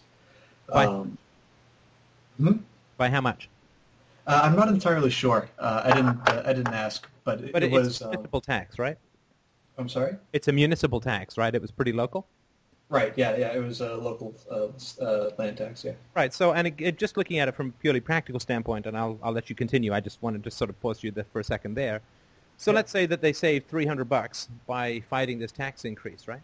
By, 0.67 0.85
um, 0.85 1.17
hmm? 2.37 2.57
by 2.97 3.09
how 3.09 3.21
much? 3.21 3.49
Uh, 4.27 4.41
I'm 4.43 4.55
not 4.55 4.69
entirely 4.69 5.09
sure. 5.09 5.49
Uh, 5.59 5.81
I 5.85 5.93
didn't. 5.93 6.19
Uh, 6.27 6.43
I 6.45 6.53
didn't 6.53 6.73
ask, 6.73 7.07
but 7.23 7.41
it, 7.41 7.53
but 7.53 7.63
it 7.63 7.71
was 7.71 8.01
a 8.01 8.09
municipal 8.09 8.41
tax, 8.41 8.79
right? 8.79 8.97
I'm 9.77 9.89
sorry. 9.89 10.15
It's 10.33 10.47
a 10.47 10.51
municipal 10.51 10.99
tax, 10.99 11.37
right? 11.37 11.53
It 11.53 11.61
was 11.61 11.71
pretty 11.71 11.91
local. 11.91 12.27
Right. 12.89 13.13
Yeah. 13.15 13.35
Yeah. 13.35 13.53
It 13.53 13.63
was 13.63 13.81
a 13.81 13.95
local 13.95 14.35
uh, 14.49 15.03
uh, 15.03 15.31
land 15.37 15.57
tax. 15.57 15.83
Yeah. 15.83 15.93
Right. 16.15 16.33
So, 16.33 16.53
and 16.53 16.67
it, 16.67 16.75
it, 16.77 16.97
just 16.97 17.17
looking 17.17 17.39
at 17.39 17.47
it 17.47 17.55
from 17.55 17.69
a 17.69 17.71
purely 17.81 17.99
practical 17.99 18.39
standpoint, 18.39 18.85
and 18.85 18.97
I'll 18.97 19.19
I'll 19.21 19.33
let 19.33 19.49
you 19.49 19.55
continue. 19.55 19.93
I 19.93 19.99
just 19.99 20.21
wanted 20.21 20.43
to 20.43 20.51
sort 20.51 20.69
of 20.69 20.79
pause 20.81 21.03
you 21.03 21.11
there 21.11 21.25
for 21.31 21.39
a 21.39 21.43
second 21.43 21.75
there. 21.75 22.01
So 22.57 22.71
yeah. 22.71 22.75
let's 22.75 22.91
say 22.91 23.05
that 23.07 23.21
they 23.21 23.33
saved 23.33 23.67
300 23.67 24.05
bucks 24.05 24.49
by 24.65 25.01
fighting 25.09 25.39
this 25.39 25.51
tax 25.51 25.85
increase, 25.85 26.27
right? 26.27 26.41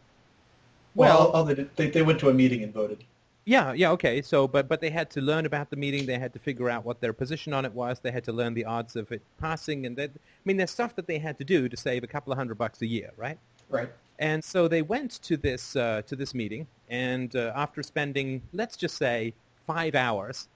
Well, 0.94 1.32
well 1.32 1.32
oh, 1.34 1.44
they, 1.46 1.64
they, 1.76 1.90
they 1.90 2.02
went 2.02 2.20
to 2.20 2.30
a 2.30 2.34
meeting 2.34 2.64
and 2.64 2.74
voted. 2.74 3.06
Yeah, 3.46 3.74
yeah, 3.74 3.90
okay. 3.92 4.22
So, 4.22 4.48
but 4.48 4.68
but 4.68 4.82
they 4.82 4.92
had 4.92 5.10
to 5.12 5.22
learn 5.22 5.46
about 5.46 5.70
the 5.72 5.76
meeting. 5.76 6.06
They 6.06 6.20
had 6.20 6.32
to 6.34 6.40
figure 6.40 6.70
out 6.70 6.86
what 6.86 7.02
their 7.02 7.14
position 7.14 7.54
on 7.54 7.66
it 7.66 7.74
was. 7.74 8.00
They 8.00 8.12
had 8.12 8.24
to 8.26 8.32
learn 8.32 8.54
the 8.54 8.66
odds 8.66 8.96
of 8.96 9.12
it 9.12 9.22
passing, 9.40 9.86
and 9.88 9.98
that. 9.98 10.12
I 10.16 10.20
mean, 10.46 10.58
there's 10.58 10.72
stuff 10.72 10.96
that 10.96 11.08
they 11.08 11.18
had 11.18 11.38
to 11.40 11.44
do 11.44 11.68
to 11.68 11.76
save 11.76 12.04
a 12.04 12.08
couple 12.08 12.32
of 12.32 12.38
hundred 12.38 12.58
bucks 12.60 12.82
a 12.82 12.88
year, 12.88 13.12
right? 13.18 13.40
Right. 13.70 13.90
And 14.20 14.44
so 14.44 14.68
they 14.68 14.84
went 14.84 15.24
to 15.24 15.38
this 15.38 15.76
uh, 15.76 16.04
to 16.06 16.16
this 16.16 16.36
meeting, 16.36 16.68
and 16.90 17.36
uh, 17.36 17.52
after 17.56 17.82
spending, 17.82 18.44
let's 18.54 18.78
just 18.78 18.96
say, 18.98 19.34
five 19.66 19.96
hours, 19.96 20.48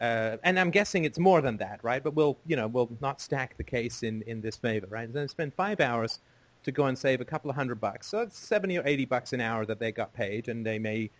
uh, 0.00 0.36
and 0.44 0.60
I'm 0.60 0.70
guessing 0.70 1.04
it's 1.04 1.18
more 1.18 1.40
than 1.40 1.56
that, 1.56 1.80
right? 1.82 2.04
But 2.04 2.14
we'll, 2.14 2.36
you 2.46 2.54
know, 2.54 2.68
we'll 2.68 2.90
not 3.00 3.20
stack 3.20 3.56
the 3.56 3.64
case 3.64 4.04
in 4.04 4.22
in 4.28 4.40
this 4.40 4.56
favor, 4.56 4.86
right? 4.88 5.04
And 5.06 5.14
then 5.14 5.26
spend 5.26 5.54
five 5.54 5.80
hours 5.80 6.20
to 6.62 6.70
go 6.70 6.84
and 6.84 6.96
save 6.96 7.20
a 7.20 7.24
couple 7.24 7.50
of 7.50 7.56
hundred 7.56 7.80
bucks. 7.80 8.06
So 8.06 8.20
it's 8.20 8.38
seventy 8.38 8.78
or 8.78 8.86
eighty 8.86 9.06
bucks 9.06 9.32
an 9.32 9.40
hour 9.40 9.66
that 9.66 9.80
they 9.80 9.90
got 9.90 10.14
paid, 10.14 10.48
and 10.48 10.64
they 10.64 10.78
may 10.78 11.10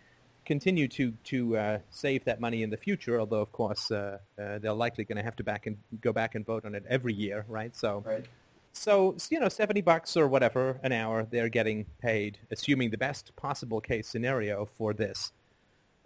continue 0.49 0.87
to 0.87 1.11
to 1.23 1.55
uh, 1.55 1.77
save 1.91 2.25
that 2.25 2.41
money 2.41 2.63
in 2.63 2.71
the 2.71 2.81
future. 2.87 3.19
Although, 3.19 3.41
of 3.41 3.51
course, 3.51 3.91
uh, 3.91 4.17
uh, 4.41 4.57
they're 4.57 4.73
likely 4.73 5.03
going 5.05 5.17
to 5.17 5.23
have 5.23 5.35
to 5.35 5.43
back 5.43 5.67
and 5.67 5.77
go 6.01 6.11
back 6.11 6.33
and 6.33 6.43
vote 6.43 6.65
on 6.65 6.73
it 6.73 6.83
every 6.89 7.13
year, 7.13 7.45
right? 7.47 7.75
So, 7.75 8.03
right. 8.05 8.25
so 8.73 9.15
you 9.29 9.39
know, 9.39 9.47
seventy 9.47 9.81
bucks 9.81 10.17
or 10.17 10.27
whatever 10.27 10.79
an 10.81 10.91
hour 10.91 11.27
they're 11.29 11.49
getting 11.49 11.85
paid, 12.01 12.39
assuming 12.49 12.89
the 12.89 12.97
best 12.97 13.31
possible 13.35 13.79
case 13.79 14.07
scenario 14.07 14.67
for 14.75 14.91
this. 14.91 15.31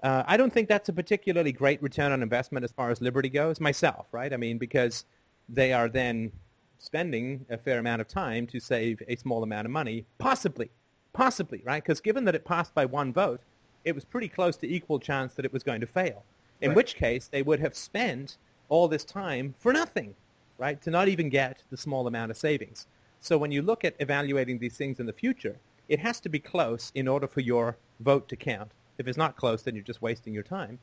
Uh, 0.03 0.23
I 0.27 0.35
don't 0.35 0.51
think 0.51 0.67
that's 0.67 0.89
a 0.89 0.93
particularly 0.93 1.53
great 1.53 1.81
return 1.81 2.11
on 2.11 2.21
investment 2.21 2.65
as 2.65 2.73
far 2.73 2.91
as 2.91 2.99
Liberty 2.99 3.29
goes, 3.29 3.61
myself, 3.61 4.07
right? 4.11 4.33
I 4.33 4.37
mean, 4.37 4.57
because 4.57 5.05
they 5.47 5.71
are 5.71 5.87
then 5.87 6.33
spending 6.79 7.45
a 7.49 7.57
fair 7.57 7.79
amount 7.79 8.01
of 8.01 8.09
time 8.09 8.45
to 8.47 8.59
save 8.59 9.01
a 9.07 9.15
small 9.15 9.41
amount 9.43 9.65
of 9.65 9.71
money, 9.71 10.05
possibly, 10.17 10.69
possibly, 11.13 11.61
right? 11.63 11.81
Because 11.81 12.01
given 12.01 12.25
that 12.25 12.35
it 12.35 12.43
passed 12.43 12.75
by 12.75 12.85
one 12.85 13.13
vote, 13.13 13.39
it 13.85 13.95
was 13.95 14.05
pretty 14.05 14.27
close 14.27 14.55
to 14.57 14.67
equal 14.67 14.99
chance 14.99 15.33
that 15.33 15.45
it 15.45 15.53
was 15.53 15.63
going 15.63 15.81
to 15.81 15.87
fail. 15.87 16.23
In 16.61 16.69
right. 16.69 16.75
which 16.75 16.95
case, 16.95 17.27
they 17.27 17.41
would 17.41 17.59
have 17.59 17.75
spent 17.75 18.37
all 18.69 18.87
this 18.87 19.03
time 19.03 19.53
for 19.59 19.73
nothing, 19.73 20.15
right? 20.57 20.81
To 20.81 20.89
not 20.89 21.07
even 21.07 21.29
get 21.29 21.63
the 21.69 21.77
small 21.77 22.07
amount 22.07 22.31
of 22.31 22.37
savings. 22.37 22.87
So 23.19 23.37
when 23.37 23.51
you 23.51 23.61
look 23.61 23.85
at 23.85 23.95
evaluating 23.99 24.59
these 24.59 24.77
things 24.77 24.99
in 24.99 25.05
the 25.05 25.13
future, 25.13 25.55
it 25.89 25.99
has 25.99 26.19
to 26.21 26.29
be 26.29 26.39
close 26.39 26.91
in 26.95 27.07
order 27.07 27.27
for 27.27 27.41
your 27.41 27.77
vote 27.99 28.27
to 28.29 28.35
count. 28.35 28.71
If 28.97 29.07
it's 29.07 29.17
not 29.17 29.35
close, 29.35 29.63
then 29.63 29.75
you're 29.75 29.83
just 29.83 30.01
wasting 30.01 30.33
your 30.33 30.43
time. 30.43 30.79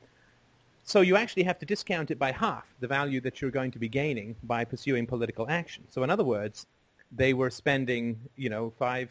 So 0.82 1.02
you 1.02 1.16
actually 1.16 1.44
have 1.44 1.58
to 1.60 1.66
discount 1.66 2.10
it 2.10 2.18
by 2.18 2.32
half 2.32 2.64
the 2.80 2.88
value 2.88 3.20
that 3.22 3.40
you're 3.40 3.50
going 3.50 3.70
to 3.72 3.78
be 3.78 3.88
gaining 3.88 4.34
by 4.42 4.64
pursuing 4.64 5.06
political 5.06 5.48
action. 5.48 5.84
So 5.88 6.02
in 6.02 6.10
other 6.10 6.24
words, 6.24 6.66
they 7.12 7.34
were 7.34 7.50
spending, 7.50 8.18
you 8.36 8.50
know, 8.50 8.72
five 8.78 9.10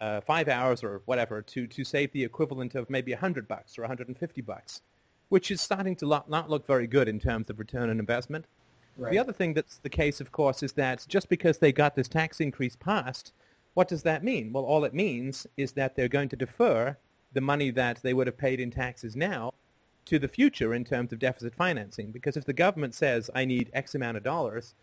uh, 0.00 0.20
five 0.20 0.48
hours 0.48 0.82
or 0.82 1.02
whatever 1.06 1.42
to, 1.42 1.66
to 1.66 1.84
save 1.84 2.12
the 2.12 2.22
equivalent 2.22 2.74
of 2.74 2.88
maybe 2.90 3.12
100 3.12 3.48
bucks 3.48 3.78
or 3.78 3.82
150 3.82 4.40
bucks, 4.42 4.82
which 5.28 5.50
is 5.50 5.60
starting 5.60 5.96
to 5.96 6.06
lo- 6.06 6.24
not 6.28 6.50
look 6.50 6.66
very 6.66 6.86
good 6.86 7.08
in 7.08 7.18
terms 7.18 7.50
of 7.50 7.58
return 7.58 7.90
on 7.90 7.98
investment. 7.98 8.46
Right. 8.96 9.12
The 9.12 9.18
other 9.18 9.32
thing 9.32 9.54
that's 9.54 9.78
the 9.78 9.90
case, 9.90 10.20
of 10.20 10.32
course, 10.32 10.62
is 10.62 10.72
that 10.74 11.04
just 11.08 11.28
because 11.28 11.58
they 11.58 11.72
got 11.72 11.94
this 11.94 12.08
tax 12.08 12.40
increase 12.40 12.76
passed, 12.76 13.32
what 13.74 13.88
does 13.88 14.02
that 14.04 14.24
mean? 14.24 14.52
Well, 14.52 14.64
all 14.64 14.84
it 14.84 14.94
means 14.94 15.46
is 15.56 15.72
that 15.72 15.94
they're 15.94 16.08
going 16.08 16.30
to 16.30 16.36
defer 16.36 16.96
the 17.34 17.40
money 17.42 17.70
that 17.70 18.00
they 18.02 18.14
would 18.14 18.26
have 18.26 18.38
paid 18.38 18.60
in 18.60 18.70
taxes 18.70 19.14
now 19.16 19.52
to 20.06 20.18
the 20.18 20.28
future 20.28 20.72
in 20.72 20.84
terms 20.84 21.12
of 21.12 21.18
deficit 21.18 21.54
financing. 21.54 22.10
Because 22.10 22.36
if 22.36 22.46
the 22.46 22.52
government 22.52 22.94
says, 22.94 23.28
I 23.34 23.44
need 23.44 23.70
X 23.74 23.94
amount 23.94 24.16
of 24.16 24.22
dollars, 24.22 24.74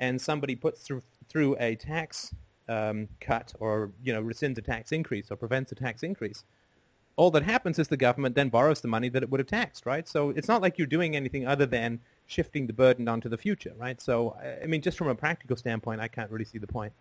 and 0.00 0.20
somebody 0.20 0.54
puts 0.54 0.82
through, 0.82 1.02
through 1.28 1.56
a 1.58 1.74
tax 1.74 2.32
um, 2.68 3.08
cut 3.20 3.52
or 3.60 3.90
you 4.02 4.12
know 4.12 4.22
rescinds 4.22 4.58
a 4.58 4.62
tax 4.62 4.92
increase 4.92 5.30
or 5.30 5.36
prevents 5.36 5.72
a 5.72 5.74
tax 5.74 6.02
increase, 6.02 6.44
all 7.16 7.30
that 7.32 7.42
happens 7.42 7.78
is 7.78 7.88
the 7.88 7.96
government 7.96 8.34
then 8.34 8.48
borrows 8.48 8.80
the 8.80 8.88
money 8.88 9.08
that 9.08 9.22
it 9.22 9.30
would 9.30 9.40
have 9.40 9.46
taxed, 9.46 9.86
right? 9.86 10.08
So 10.08 10.30
it's 10.30 10.48
not 10.48 10.62
like 10.62 10.78
you're 10.78 10.86
doing 10.86 11.16
anything 11.16 11.46
other 11.46 11.66
than 11.66 12.00
shifting 12.26 12.66
the 12.66 12.72
burden 12.72 13.08
onto 13.08 13.28
the 13.28 13.38
future, 13.38 13.72
right? 13.78 14.00
So 14.00 14.36
I 14.62 14.66
mean, 14.66 14.82
just 14.82 14.98
from 14.98 15.08
a 15.08 15.14
practical 15.14 15.56
standpoint, 15.56 16.00
I 16.00 16.08
can't 16.08 16.30
really 16.30 16.44
see 16.44 16.58
the 16.58 16.66
point. 16.66 16.92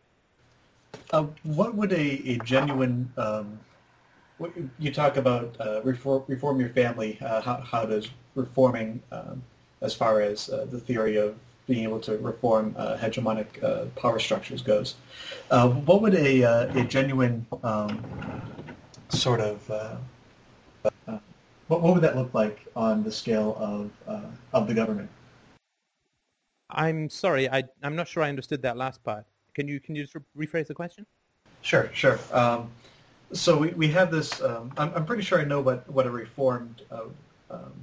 Uh, 1.11 1.27
what 1.43 1.75
would 1.75 1.91
a, 1.91 2.21
a 2.25 2.37
genuine 2.39 3.11
um, 3.17 3.59
what, 4.37 4.51
you 4.79 4.91
talk 4.91 5.17
about 5.17 5.55
uh, 5.59 5.81
reform, 5.83 6.23
reform 6.27 6.59
your 6.59 6.69
family? 6.69 7.17
Uh, 7.21 7.41
how, 7.41 7.57
how 7.57 7.85
does 7.85 8.09
reforming, 8.35 9.01
um, 9.11 9.41
as 9.81 9.93
far 9.93 10.21
as 10.21 10.49
uh, 10.49 10.65
the 10.69 10.79
theory 10.79 11.17
of 11.17 11.35
being 11.67 11.83
able 11.83 11.99
to 11.99 12.17
reform 12.17 12.73
uh, 12.77 12.97
hegemonic 12.97 13.61
uh, 13.63 13.85
power 13.99 14.19
structures 14.19 14.61
goes. 14.61 14.95
Uh, 15.51 15.69
what 15.69 16.01
would 16.01 16.15
a, 16.15 16.43
uh, 16.43 16.79
a 16.79 16.83
genuine 16.85 17.45
um, 17.63 18.03
sort 19.09 19.41
of 19.41 19.69
uh, 19.69 19.95
uh, 20.85 21.19
what, 21.67 21.81
what 21.81 21.93
would 21.93 22.03
that 22.03 22.15
look 22.15 22.33
like 22.33 22.65
on 22.75 23.03
the 23.03 23.11
scale 23.11 23.55
of 23.59 23.91
of 24.53 24.67
the 24.67 24.73
government? 24.73 25.09
I'm 26.69 27.09
sorry, 27.09 27.49
I, 27.49 27.63
I'm 27.83 27.95
not 27.95 28.07
sure 28.07 28.23
I 28.23 28.29
understood 28.29 28.61
that 28.63 28.77
last 28.77 29.03
part. 29.03 29.25
Can 29.53 29.67
you 29.67 29.79
can 29.79 29.95
you 29.95 30.03
just 30.03 30.15
re- 30.15 30.47
rephrase 30.47 30.67
the 30.67 30.73
question? 30.73 31.05
Sure, 31.61 31.89
sure. 31.93 32.19
Um, 32.31 32.69
so 33.33 33.57
we, 33.57 33.69
we 33.69 33.89
have 33.89 34.09
this. 34.09 34.41
Um, 34.41 34.71
I'm, 34.77 34.93
I'm 34.93 35.05
pretty 35.05 35.23
sure 35.23 35.39
I 35.39 35.43
know 35.43 35.59
what, 35.59 35.89
what 35.89 36.05
a 36.05 36.11
reformed 36.11 36.81
um, 37.49 37.73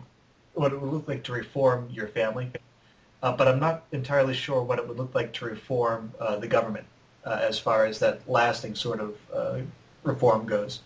what 0.55 0.72
it 0.72 0.80
would 0.80 0.93
look 0.93 1.09
like 1.09 1.22
to 1.24 1.32
reform 1.32 1.89
your 1.91 2.09
family 2.09 2.51
but 3.33 3.49
I'm 3.49 3.61
not 3.61 3.85
entirely 3.93 4.35
sure 4.35 4.62
what 4.62 4.79
it 4.79 4.87
would 4.87 4.99
look 4.99 5.14
like 5.14 5.33
to 5.35 5.47
reform 5.47 6.12
uh, 6.20 6.37
the 6.37 6.49
government 6.49 6.87
uh, 7.25 7.39
as 7.41 7.59
far 7.59 7.87
as 7.87 7.99
that 8.01 8.29
lasting 8.29 8.75
sort 8.75 9.01
of 9.01 9.16
uh, 9.33 9.61
reform 10.03 10.47
goes. 10.47 10.81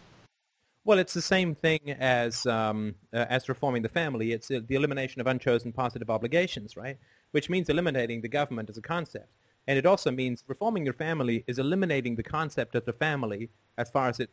Well, 0.84 0.98
it's 0.98 1.12
the 1.12 1.20
same 1.20 1.54
thing 1.54 1.80
as 1.98 2.46
um, 2.46 2.94
uh, 3.12 3.26
as 3.28 3.48
reforming 3.48 3.82
the 3.82 3.88
family. 3.88 4.32
It's 4.32 4.48
the 4.48 4.64
elimination 4.70 5.20
of 5.20 5.26
unchosen 5.26 5.72
positive 5.72 6.08
obligations, 6.08 6.76
right? 6.76 6.96
Which 7.32 7.50
means 7.50 7.68
eliminating 7.68 8.22
the 8.22 8.28
government 8.28 8.70
as 8.70 8.78
a 8.78 8.82
concept. 8.82 9.28
And 9.66 9.78
it 9.78 9.84
also 9.84 10.10
means 10.10 10.44
reforming 10.46 10.84
your 10.84 10.94
family 10.94 11.44
is 11.46 11.58
eliminating 11.58 12.16
the 12.16 12.22
concept 12.22 12.74
of 12.74 12.86
the 12.86 12.92
family 12.94 13.50
as 13.76 13.90
far 13.90 14.08
as 14.08 14.18
it 14.18 14.30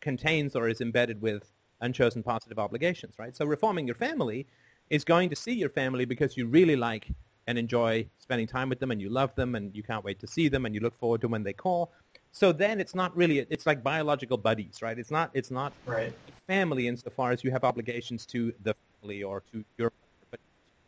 contains 0.00 0.56
or 0.56 0.68
is 0.68 0.80
embedded 0.80 1.22
with 1.22 1.52
unchosen 1.80 2.24
positive 2.24 2.58
obligations, 2.58 3.14
right? 3.18 3.36
So 3.36 3.44
reforming 3.44 3.86
your 3.86 3.94
family 3.94 4.46
is 4.92 5.04
going 5.04 5.30
to 5.30 5.34
see 5.34 5.54
your 5.54 5.70
family 5.70 6.04
because 6.04 6.36
you 6.36 6.46
really 6.46 6.76
like 6.76 7.08
and 7.46 7.58
enjoy 7.58 8.06
spending 8.18 8.46
time 8.46 8.68
with 8.68 8.78
them 8.78 8.90
and 8.90 9.00
you 9.00 9.08
love 9.08 9.34
them 9.36 9.54
and 9.54 9.74
you 9.74 9.82
can't 9.82 10.04
wait 10.04 10.20
to 10.20 10.26
see 10.26 10.48
them 10.48 10.66
and 10.66 10.74
you 10.74 10.82
look 10.82 10.96
forward 11.00 11.22
to 11.22 11.28
when 11.28 11.42
they 11.42 11.54
call. 11.54 11.90
So 12.30 12.52
then 12.52 12.78
it's 12.78 12.94
not 12.94 13.16
really 13.16 13.38
it's 13.48 13.64
like 13.64 13.82
biological 13.82 14.36
buddies, 14.36 14.82
right? 14.82 14.98
It's 14.98 15.10
not 15.10 15.30
it's 15.32 15.50
not 15.50 15.72
Right. 15.86 16.12
family 16.46 16.88
insofar 16.88 17.32
as 17.32 17.42
you 17.42 17.50
have 17.50 17.64
obligations 17.64 18.26
to 18.26 18.52
the 18.62 18.74
family 19.00 19.22
or 19.22 19.42
to 19.50 19.64
your 19.78 19.90
but 20.30 20.38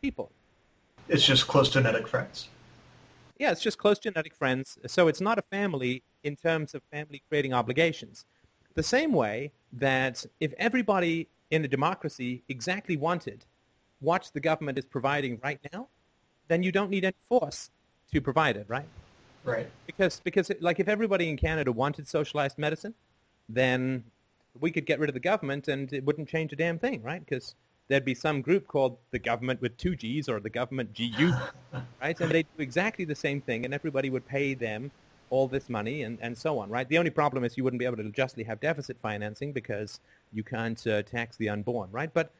people. 0.03 0.31
It's 1.09 1.25
just 1.25 1.47
close 1.47 1.69
genetic 1.69 2.07
friends. 2.07 2.47
Yeah, 3.39 3.51
it's 3.51 3.61
just 3.61 3.79
close 3.79 3.97
genetic 3.97 4.35
friends. 4.35 4.77
So 4.85 5.07
it's 5.07 5.19
not 5.19 5.39
a 5.39 5.43
family 5.51 6.03
in 6.23 6.35
terms 6.35 6.75
of 6.75 6.83
family 6.91 7.23
creating 7.27 7.53
obligations. 7.53 8.25
The 8.75 8.83
same 8.83 9.13
way 9.13 9.51
that 9.73 10.23
if 10.39 10.53
everybody 10.59 11.27
in 11.49 11.65
a 11.65 11.67
democracy 11.67 12.43
exactly 12.49 12.97
wanted 12.97 13.45
what 13.99 14.29
the 14.33 14.39
government 14.39 14.77
is 14.77 14.85
providing 14.85 15.39
right 15.43 15.59
now, 15.73 15.87
then 16.47 16.63
you 16.63 16.71
don't 16.71 16.89
need 16.89 17.05
any 17.05 17.15
force 17.29 17.69
to 18.13 18.21
provide 18.21 18.57
it, 18.57 18.65
right? 18.67 18.87
Right. 19.43 19.69
Because 19.85 20.19
because 20.23 20.49
it, 20.49 20.61
like 20.61 20.79
if 20.79 20.87
everybody 20.87 21.29
in 21.29 21.37
Canada 21.37 21.71
wanted 21.71 22.07
socialized 22.07 22.57
medicine, 22.57 22.93
then 23.47 24.03
we 24.59 24.71
could 24.71 24.85
get 24.85 24.99
rid 24.99 25.09
of 25.09 25.13
the 25.13 25.19
government 25.19 25.67
and 25.67 25.91
it 25.93 26.03
wouldn't 26.05 26.29
change 26.29 26.51
a 26.53 26.55
damn 26.55 26.79
thing, 26.79 27.01
right? 27.03 27.23
Because 27.23 27.55
there'd 27.87 28.05
be 28.05 28.15
some 28.15 28.41
group 28.41 28.67
called 28.67 28.97
the 29.11 29.19
government 29.19 29.61
with 29.61 29.77
two 29.77 29.95
G's 29.95 30.27
or 30.27 30.39
the 30.39 30.49
government 30.49 30.95
GU, 30.95 31.31
right? 32.01 32.19
And 32.19 32.31
they'd 32.31 32.47
do 32.57 32.63
exactly 32.63 33.05
the 33.05 33.15
same 33.15 33.41
thing 33.41 33.65
and 33.65 33.73
everybody 33.73 34.09
would 34.09 34.25
pay 34.25 34.53
them 34.53 34.91
all 35.29 35.47
this 35.47 35.69
money 35.69 36.03
and, 36.03 36.17
and 36.21 36.37
so 36.37 36.59
on, 36.59 36.69
right? 36.69 36.87
The 36.87 36.97
only 36.97 37.11
problem 37.11 37.43
is 37.43 37.57
you 37.57 37.63
wouldn't 37.63 37.79
be 37.79 37.85
able 37.85 37.97
to 37.97 38.09
justly 38.09 38.43
have 38.43 38.59
deficit 38.59 38.97
financing 39.01 39.51
because 39.51 39.99
you 40.31 40.43
can't 40.43 40.85
uh, 40.87 41.01
tax 41.03 41.37
the 41.37 41.49
unborn, 41.49 41.89
right? 41.91 42.13
But 42.13 42.31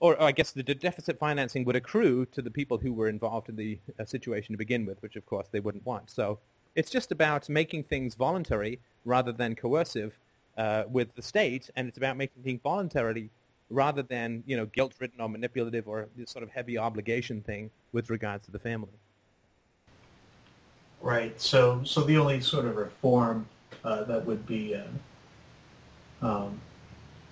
or 0.00 0.20
I 0.20 0.32
guess 0.32 0.52
the 0.52 0.62
de- 0.62 0.74
deficit 0.74 1.18
financing 1.18 1.64
would 1.64 1.76
accrue 1.76 2.26
to 2.26 2.42
the 2.42 2.50
people 2.50 2.78
who 2.78 2.92
were 2.92 3.08
involved 3.08 3.48
in 3.48 3.56
the 3.56 3.78
uh, 3.98 4.04
situation 4.04 4.52
to 4.52 4.58
begin 4.58 4.84
with, 4.84 5.02
which 5.02 5.16
of 5.16 5.24
course 5.26 5.48
they 5.50 5.60
wouldn't 5.60 5.86
want. 5.86 6.10
So 6.10 6.38
it's 6.74 6.90
just 6.90 7.12
about 7.12 7.48
making 7.48 7.84
things 7.84 8.14
voluntary 8.14 8.78
rather 9.04 9.32
than 9.32 9.54
coercive 9.54 10.18
uh, 10.58 10.84
with 10.88 11.14
the 11.14 11.22
state, 11.22 11.70
and 11.76 11.88
it's 11.88 11.98
about 11.98 12.16
making 12.16 12.42
things 12.42 12.60
voluntarily 12.62 13.30
rather 13.70 14.02
than 14.02 14.44
you 14.46 14.56
know 14.56 14.66
guilt-ridden 14.66 15.20
or 15.20 15.28
manipulative 15.28 15.88
or 15.88 16.08
this 16.16 16.30
sort 16.30 16.42
of 16.42 16.50
heavy 16.50 16.78
obligation 16.78 17.40
thing 17.42 17.70
with 17.92 18.10
regards 18.10 18.44
to 18.46 18.52
the 18.52 18.58
family. 18.58 18.92
Right. 21.00 21.38
So, 21.40 21.82
so 21.84 22.02
the 22.02 22.16
only 22.16 22.40
sort 22.40 22.64
of 22.64 22.76
reform 22.76 23.46
uh, 23.84 24.04
that 24.04 24.24
would 24.24 24.46
be 24.46 24.74
uh, 24.74 24.84
um, 26.26 26.60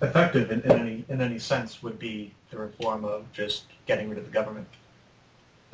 effective 0.05 0.51
in, 0.51 0.61
in 0.61 0.71
any 0.71 1.05
in 1.09 1.21
any 1.21 1.39
sense 1.39 1.83
would 1.83 1.99
be 1.99 2.33
the 2.51 2.57
reform 2.57 3.03
of 3.05 3.31
just 3.33 3.65
getting 3.85 4.09
rid 4.09 4.17
of 4.17 4.25
the 4.25 4.31
government, 4.31 4.67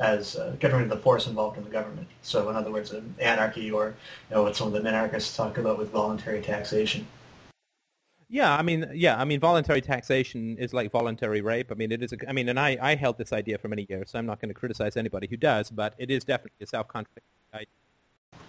as 0.00 0.36
uh, 0.36 0.56
getting 0.58 0.78
rid 0.78 0.90
of 0.90 0.96
the 0.96 1.02
force 1.02 1.26
involved 1.26 1.56
in 1.58 1.64
the 1.64 1.70
government. 1.70 2.08
So, 2.22 2.50
in 2.50 2.56
other 2.56 2.72
words, 2.72 2.92
an 2.92 3.14
anarchy, 3.18 3.70
or 3.70 3.94
you 4.28 4.36
know, 4.36 4.42
what 4.42 4.56
some 4.56 4.66
of 4.68 4.72
the 4.72 4.88
anarchists 4.88 5.36
talk 5.36 5.58
about 5.58 5.78
with 5.78 5.90
voluntary 5.90 6.42
taxation. 6.42 7.06
Yeah, 8.28 8.56
I 8.56 8.62
mean, 8.62 8.90
yeah, 8.94 9.20
I 9.20 9.24
mean, 9.26 9.40
voluntary 9.40 9.82
taxation 9.82 10.56
is 10.56 10.72
like 10.72 10.90
voluntary 10.90 11.42
rape. 11.42 11.70
I 11.70 11.74
mean, 11.74 11.92
it 11.92 12.02
is. 12.02 12.12
A, 12.14 12.16
I 12.26 12.32
mean, 12.32 12.48
and 12.48 12.58
I, 12.58 12.78
I 12.80 12.94
held 12.94 13.18
this 13.18 13.32
idea 13.32 13.58
for 13.58 13.68
many 13.68 13.86
years, 13.90 14.10
so 14.10 14.18
I'm 14.18 14.26
not 14.26 14.40
going 14.40 14.48
to 14.48 14.54
criticize 14.54 14.96
anybody 14.96 15.26
who 15.28 15.36
does, 15.36 15.70
but 15.70 15.94
it 15.98 16.10
is 16.10 16.24
definitely 16.24 16.62
a 16.62 16.66
self-contradictory 16.66 17.22
idea. 17.52 17.66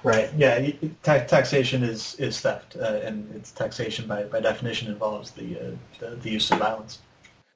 Right. 0.04 0.30
Yeah. 0.38 0.70
Ta- 1.02 1.24
taxation 1.24 1.82
is 1.82 2.16
is 2.20 2.40
theft, 2.42 2.76
uh, 2.76 3.00
and 3.04 3.34
it's 3.36 3.52
taxation 3.52 4.06
by, 4.06 4.24
by 4.24 4.42
definition 4.42 4.90
involves 4.90 5.32
the, 5.32 5.58
uh, 5.58 5.72
the 6.00 6.16
the 6.18 6.30
use 6.30 6.52
of 6.52 6.60
violence. 6.60 7.00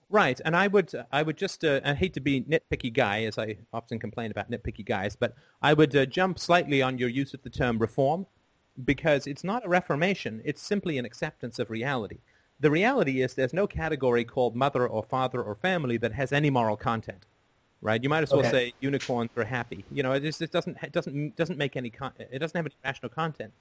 Right, 0.09 0.39
and 0.45 0.55
I 0.55 0.67
would, 0.67 0.93
I 1.11 1.21
would 1.21 1.35
just, 1.35 1.65
uh, 1.65 1.81
I 1.83 1.93
hate 1.93 2.13
to 2.13 2.21
be 2.21 2.39
nitpicky 2.39 2.93
guy, 2.93 3.25
as 3.25 3.37
I 3.37 3.57
often 3.73 3.99
complain 3.99 4.31
about 4.31 4.49
nitpicky 4.49 4.85
guys, 4.85 5.17
but 5.17 5.35
I 5.61 5.73
would 5.73 5.93
uh, 5.93 6.05
jump 6.05 6.39
slightly 6.39 6.81
on 6.81 6.97
your 6.97 7.09
use 7.09 7.33
of 7.33 7.43
the 7.43 7.49
term 7.49 7.77
reform, 7.77 8.25
because 8.85 9.27
it's 9.27 9.43
not 9.43 9.65
a 9.65 9.69
reformation; 9.69 10.41
it's 10.45 10.61
simply 10.61 10.97
an 10.97 11.03
acceptance 11.03 11.59
of 11.59 11.69
reality. 11.69 12.19
The 12.61 12.71
reality 12.71 13.21
is 13.21 13.33
there's 13.33 13.53
no 13.53 13.67
category 13.67 14.23
called 14.23 14.55
mother 14.55 14.87
or 14.87 15.03
father 15.03 15.43
or 15.43 15.55
family 15.55 15.97
that 15.97 16.13
has 16.13 16.31
any 16.31 16.49
moral 16.49 16.77
content, 16.77 17.25
right? 17.81 18.01
You 18.01 18.09
might 18.09 18.23
as 18.23 18.33
well 18.33 18.41
Okay. 18.41 18.51
say 18.51 18.73
unicorns 18.79 19.29
are 19.37 19.43
happy. 19.43 19.85
You 19.91 20.03
know, 20.03 20.11
it 20.13 20.21
just 20.21 20.41
it 20.41 20.51
doesn't 20.51 20.77
it 20.81 20.91
doesn't 20.91 21.35
doesn't 21.35 21.57
make 21.57 21.75
any 21.75 21.89
con- 21.89 22.13
it 22.17 22.39
doesn't 22.39 22.57
have 22.57 22.65
any 22.65 22.75
rational 22.83 23.09
content. 23.09 23.53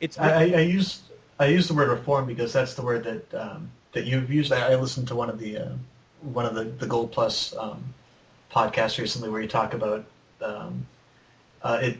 It's 0.00 0.18
I, 0.18 0.30
I 0.30 0.42
I 0.42 0.60
use 0.60 1.02
I 1.38 1.46
use 1.46 1.68
the 1.68 1.74
word 1.74 1.88
reform 1.88 2.26
because 2.26 2.52
that's 2.52 2.74
the 2.74 2.82
word 2.82 3.04
that 3.04 3.34
um, 3.34 3.70
that 3.92 4.04
you've 4.04 4.30
used. 4.30 4.52
I, 4.52 4.72
I 4.72 4.76
listened 4.76 5.08
to 5.08 5.14
one 5.14 5.30
of 5.30 5.38
the 5.38 5.58
uh, 5.58 5.72
one 6.22 6.46
of 6.46 6.54
the, 6.54 6.64
the 6.64 6.86
Gold 6.86 7.12
Plus 7.12 7.54
um, 7.56 7.82
podcasts 8.50 8.98
recently 8.98 9.28
where 9.28 9.40
you 9.40 9.48
talk 9.48 9.74
about 9.74 10.04
um, 10.42 10.86
uh, 11.62 11.80
it 11.82 11.98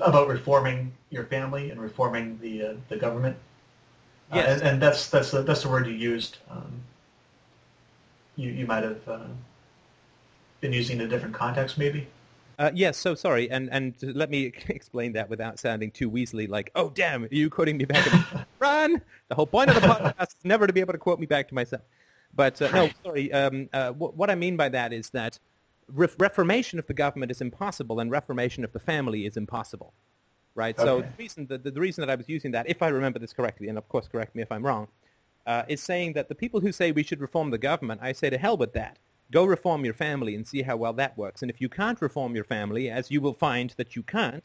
about 0.00 0.28
reforming 0.28 0.92
your 1.10 1.24
family 1.24 1.70
and 1.70 1.80
reforming 1.80 2.38
the 2.40 2.62
uh, 2.66 2.74
the 2.88 2.96
government. 2.96 3.36
Uh, 4.32 4.36
Yes. 4.36 4.60
and, 4.60 4.68
and 4.68 4.82
that's 4.82 5.08
that's 5.10 5.30
the 5.30 5.42
that's 5.42 5.62
the 5.62 5.68
word 5.68 5.86
you 5.86 5.92
used. 5.92 6.38
Um, 6.50 6.80
you 8.36 8.50
you 8.50 8.66
might 8.66 8.82
have 8.82 9.08
uh, 9.08 9.26
been 10.64 10.72
using 10.72 10.98
in 10.98 11.04
a 11.04 11.08
different 11.08 11.34
context, 11.34 11.76
maybe. 11.76 12.06
Uh, 12.58 12.70
yes, 12.74 12.96
so 12.96 13.14
sorry, 13.14 13.50
and 13.50 13.68
and 13.70 13.94
let 14.00 14.30
me 14.30 14.44
explain 14.68 15.12
that 15.12 15.28
without 15.28 15.58
sounding 15.58 15.90
too 15.90 16.10
weaselly, 16.10 16.48
like, 16.48 16.70
oh 16.74 16.88
damn, 16.90 17.24
are 17.24 17.28
you 17.30 17.50
quoting 17.50 17.76
me 17.76 17.84
back? 17.84 18.06
Run! 18.58 19.02
The 19.28 19.34
whole 19.34 19.46
point 19.46 19.68
of 19.68 19.74
the 19.74 19.86
podcast 19.86 20.28
is 20.28 20.44
never 20.44 20.66
to 20.66 20.72
be 20.72 20.80
able 20.80 20.94
to 20.94 20.98
quote 20.98 21.20
me 21.20 21.26
back 21.26 21.48
to 21.48 21.54
myself. 21.54 21.82
But 22.34 22.62
uh, 22.62 22.70
no, 22.72 22.90
sorry. 23.04 23.30
Um, 23.32 23.68
uh, 23.72 23.92
wh- 23.92 24.16
what 24.16 24.30
I 24.30 24.36
mean 24.36 24.56
by 24.56 24.70
that 24.70 24.92
is 24.92 25.10
that 25.10 25.38
ref- 25.92 26.18
reformation 26.18 26.78
of 26.78 26.86
the 26.86 26.94
government 26.94 27.30
is 27.30 27.42
impossible, 27.42 28.00
and 28.00 28.10
reformation 28.10 28.64
of 28.64 28.72
the 28.72 28.80
family 28.80 29.26
is 29.26 29.36
impossible, 29.36 29.92
right? 30.54 30.78
So 30.80 31.02
the 31.02 31.08
reason 31.18 31.46
the, 31.46 31.58
the 31.58 31.80
reason 31.80 32.00
that 32.00 32.10
I 32.10 32.14
was 32.14 32.28
using 32.28 32.52
that, 32.52 32.70
if 32.70 32.80
I 32.80 32.88
remember 32.88 33.18
this 33.18 33.34
correctly, 33.34 33.68
and 33.68 33.76
of 33.76 33.86
course 33.88 34.08
correct 34.08 34.34
me 34.34 34.40
if 34.40 34.50
I'm 34.50 34.64
wrong, 34.64 34.88
uh, 35.46 35.64
is 35.68 35.82
saying 35.82 36.14
that 36.14 36.30
the 36.30 36.34
people 36.34 36.60
who 36.60 36.72
say 36.72 36.90
we 36.90 37.02
should 37.02 37.20
reform 37.20 37.50
the 37.50 37.58
government, 37.58 38.00
I 38.02 38.12
say 38.12 38.30
to 38.30 38.38
hell 38.38 38.56
with 38.56 38.72
that. 38.72 38.96
Go 39.30 39.44
reform 39.44 39.84
your 39.84 39.94
family 39.94 40.34
and 40.34 40.46
see 40.46 40.62
how 40.62 40.76
well 40.76 40.92
that 40.94 41.16
works. 41.16 41.42
And 41.42 41.50
if 41.50 41.60
you 41.60 41.68
can't 41.68 42.00
reform 42.00 42.34
your 42.34 42.44
family, 42.44 42.90
as 42.90 43.10
you 43.10 43.20
will 43.20 43.32
find 43.34 43.74
that 43.76 43.96
you 43.96 44.02
can't, 44.02 44.44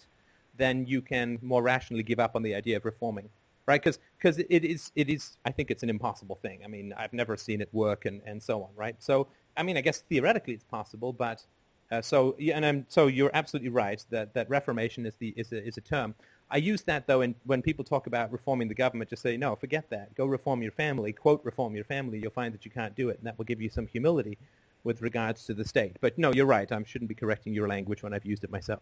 then 0.57 0.85
you 0.85 1.01
can 1.01 1.39
more 1.41 1.61
rationally 1.61 2.03
give 2.03 2.19
up 2.19 2.35
on 2.35 2.43
the 2.43 2.55
idea 2.55 2.77
of 2.77 2.85
reforming, 2.85 3.29
right? 3.65 3.81
Because 3.81 4.37
it 4.37 4.65
is, 4.65 4.91
it 4.95 5.09
is, 5.09 5.37
I 5.45 5.51
think 5.51 5.71
it's 5.71 5.83
an 5.83 5.89
impossible 5.89 6.35
thing. 6.41 6.61
I 6.63 6.67
mean, 6.67 6.93
I've 6.97 7.13
never 7.13 7.37
seen 7.37 7.61
it 7.61 7.69
work 7.71 8.05
and, 8.05 8.21
and 8.25 8.41
so 8.41 8.63
on, 8.63 8.69
right? 8.75 8.95
So, 8.99 9.27
I 9.57 9.63
mean, 9.63 9.77
I 9.77 9.81
guess 9.81 10.03
theoretically 10.09 10.53
it's 10.53 10.63
possible, 10.63 11.13
but 11.13 11.45
uh, 11.91 12.01
so, 12.01 12.35
yeah, 12.37 12.55
and 12.55 12.65
I'm, 12.65 12.85
so 12.87 13.07
you're 13.07 13.31
absolutely 13.33 13.69
right 13.69 14.03
that, 14.11 14.33
that 14.33 14.49
reformation 14.49 15.05
is, 15.05 15.15
the, 15.15 15.33
is, 15.35 15.51
a, 15.51 15.65
is 15.65 15.77
a 15.77 15.81
term. 15.81 16.13
I 16.51 16.57
use 16.57 16.81
that, 16.83 17.07
though, 17.07 17.21
in, 17.21 17.35
when 17.45 17.61
people 17.61 17.85
talk 17.85 18.07
about 18.07 18.31
reforming 18.31 18.67
the 18.67 18.75
government, 18.75 19.09
just 19.09 19.21
say, 19.21 19.37
no, 19.37 19.55
forget 19.55 19.89
that. 19.89 20.15
Go 20.15 20.25
reform 20.25 20.61
your 20.61 20.71
family. 20.71 21.13
Quote, 21.13 21.41
reform 21.43 21.75
your 21.75 21.83
family. 21.83 22.19
You'll 22.19 22.31
find 22.31 22.53
that 22.53 22.65
you 22.65 22.71
can't 22.71 22.95
do 22.95 23.09
it, 23.09 23.17
and 23.17 23.27
that 23.27 23.37
will 23.37 23.45
give 23.45 23.61
you 23.61 23.69
some 23.69 23.87
humility 23.87 24.37
with 24.83 25.01
regards 25.01 25.45
to 25.45 25.53
the 25.53 25.65
state. 25.65 25.97
But 26.01 26.17
no, 26.17 26.31
you're 26.33 26.45
right. 26.45 26.71
I 26.71 26.83
shouldn't 26.83 27.09
be 27.09 27.15
correcting 27.15 27.53
your 27.53 27.67
language 27.67 28.03
when 28.03 28.13
I've 28.13 28.25
used 28.25 28.43
it 28.43 28.51
myself. 28.51 28.81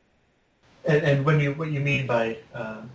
And, 0.85 1.03
and 1.03 1.25
when 1.25 1.39
you 1.39 1.53
what 1.53 1.71
you 1.71 1.79
mean 1.79 2.07
by 2.07 2.37
um, 2.53 2.89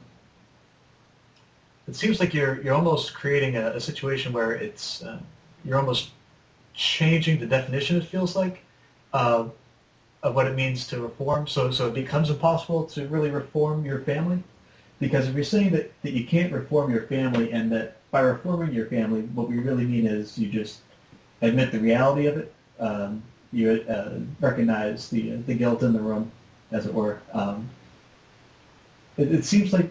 it 1.88 1.96
seems 1.96 2.20
like 2.20 2.32
you're 2.32 2.62
you're 2.62 2.74
almost 2.74 3.14
creating 3.14 3.56
a, 3.56 3.70
a 3.70 3.80
situation 3.80 4.32
where 4.32 4.52
it's 4.52 5.02
uh, 5.02 5.18
you're 5.64 5.78
almost 5.78 6.10
changing 6.74 7.38
the 7.38 7.46
definition. 7.46 7.96
It 7.96 8.04
feels 8.04 8.34
like 8.34 8.64
uh, 9.12 9.46
of 10.22 10.34
what 10.34 10.46
it 10.46 10.54
means 10.54 10.86
to 10.88 11.00
reform. 11.00 11.46
So 11.46 11.70
so 11.70 11.88
it 11.88 11.94
becomes 11.94 12.30
impossible 12.30 12.84
to 12.84 13.06
really 13.08 13.30
reform 13.30 13.84
your 13.84 14.00
family 14.00 14.42
because 15.02 15.26
if 15.28 15.34
you're 15.34 15.42
saying 15.42 15.72
that, 15.72 15.92
that 16.02 16.12
you 16.12 16.24
can't 16.24 16.52
reform 16.52 16.92
your 16.92 17.02
family 17.02 17.50
and 17.52 17.72
that 17.72 17.96
by 18.12 18.20
reforming 18.20 18.72
your 18.72 18.86
family, 18.86 19.22
what 19.34 19.48
we 19.48 19.58
really 19.58 19.84
mean 19.84 20.06
is 20.06 20.38
you 20.38 20.48
just 20.48 20.78
admit 21.40 21.72
the 21.72 21.80
reality 21.80 22.26
of 22.26 22.36
it. 22.36 22.54
Um, 22.82 23.22
you 23.52 23.84
uh, 23.88 24.18
recognize 24.40 25.08
the 25.10 25.36
the 25.36 25.54
guilt 25.54 25.82
in 25.82 25.92
the 25.92 26.00
room, 26.00 26.30
as 26.70 26.86
it 26.86 26.94
were. 26.94 27.20
Um, 27.32 27.68
it, 29.16 29.32
it 29.32 29.44
seems 29.44 29.72
like 29.72 29.90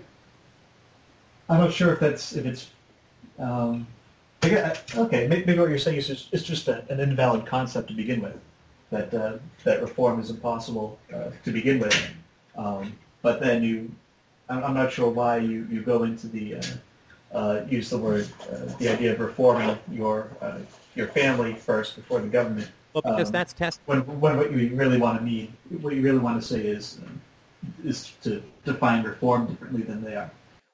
I'm 1.50 1.60
not 1.60 1.74
sure 1.74 1.94
if 1.94 2.00
that's 2.00 2.34
if 2.34 2.46
it's 2.46 2.70
um, 3.39 3.88
I 4.44 4.76
okay. 4.96 5.28
Maybe, 5.28 5.58
what 5.58 5.70
you're 5.70 5.78
saying 5.78 5.98
is 5.98 6.08
just, 6.08 6.34
it's 6.34 6.44
just 6.44 6.68
a, 6.68 6.84
an 6.89 7.00
invalid 7.00 7.46
concept 7.46 7.89
to 7.89 7.94
begin 7.94 8.22
with. 8.22 8.39
That 8.89 9.14
uh, 9.14 9.38
that 9.64 9.82
reform 9.82 10.20
is 10.20 10.30
impossible 10.30 11.00
uh, 11.14 11.32
to 11.46 11.52
begin 11.52 11.80
with. 11.80 11.96
Um, 12.58 12.94
but 13.22 13.39
then 13.39 13.64
you, 13.64 13.92
I'm, 14.50 14.64
I'm 14.64 14.74
not 14.74 14.92
sure 14.92 15.10
why 15.10 15.38
you, 15.38 15.68
you 15.70 15.82
go 15.82 16.04
into 16.04 16.28
the 16.28 16.56
uh, 16.56 16.64
uh, 17.34 17.66
use 17.70 17.89
the 17.89 17.98
word 17.98 18.28
uh, 18.52 18.66
the 18.80 18.89
idea 18.89 19.14
of 19.14 19.20
reforming 19.20 19.78
your 19.89 20.28
uh, 20.42 20.58
your 20.96 21.08
family 21.08 21.54
first 21.54 21.96
before 21.96 22.20
the 22.20 22.28
government. 22.28 22.70
Well, 22.94 23.02
because 23.04 23.28
Um, 23.28 23.34
that's 23.34 23.54
test. 23.54 23.82
When, 23.86 24.02
when 24.20 24.38
what 24.38 24.52
you 24.52 24.76
really 24.76 24.98
want 24.98 25.18
to 25.20 25.24
mean, 25.24 25.54
what 25.82 25.96
you 25.96 26.02
really 26.02 26.20
want 26.20 26.42
to 26.42 26.48
say 26.48 26.62
is 26.62 27.00
um, 27.06 27.22
is 27.84 28.12
to 28.24 28.42
define 28.66 29.04
reform 29.04 29.48
differently 29.48 29.84
than 29.84 30.04
they 30.04 30.16
are. 30.16 30.30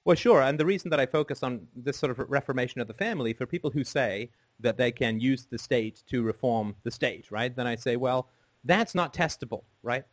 Well, 0.06 0.16
sure. 0.16 0.42
And 0.42 0.58
the 0.58 0.66
reason 0.66 0.90
that 0.92 1.00
I 1.02 1.06
focus 1.06 1.44
on 1.44 1.68
this 1.76 1.98
sort 1.98 2.12
of 2.12 2.20
reformation 2.30 2.80
of 2.80 2.88
the 2.88 2.94
family 2.94 3.34
for 3.34 3.46
people 3.46 3.70
who 3.70 3.84
say 3.84 4.30
that 4.62 4.78
they 4.78 4.92
can 4.92 5.20
use 5.20 5.46
the 5.46 5.58
state 5.58 6.02
to 6.08 6.24
reform 6.24 6.76
the 6.84 6.92
state, 6.92 7.30
right? 7.30 7.54
Then 7.54 7.68
I 7.68 7.76
say, 7.76 7.98
well, 7.98 8.30
that's 8.64 8.96
not 8.96 9.14
testable, 9.14 9.64
right? 9.84 10.06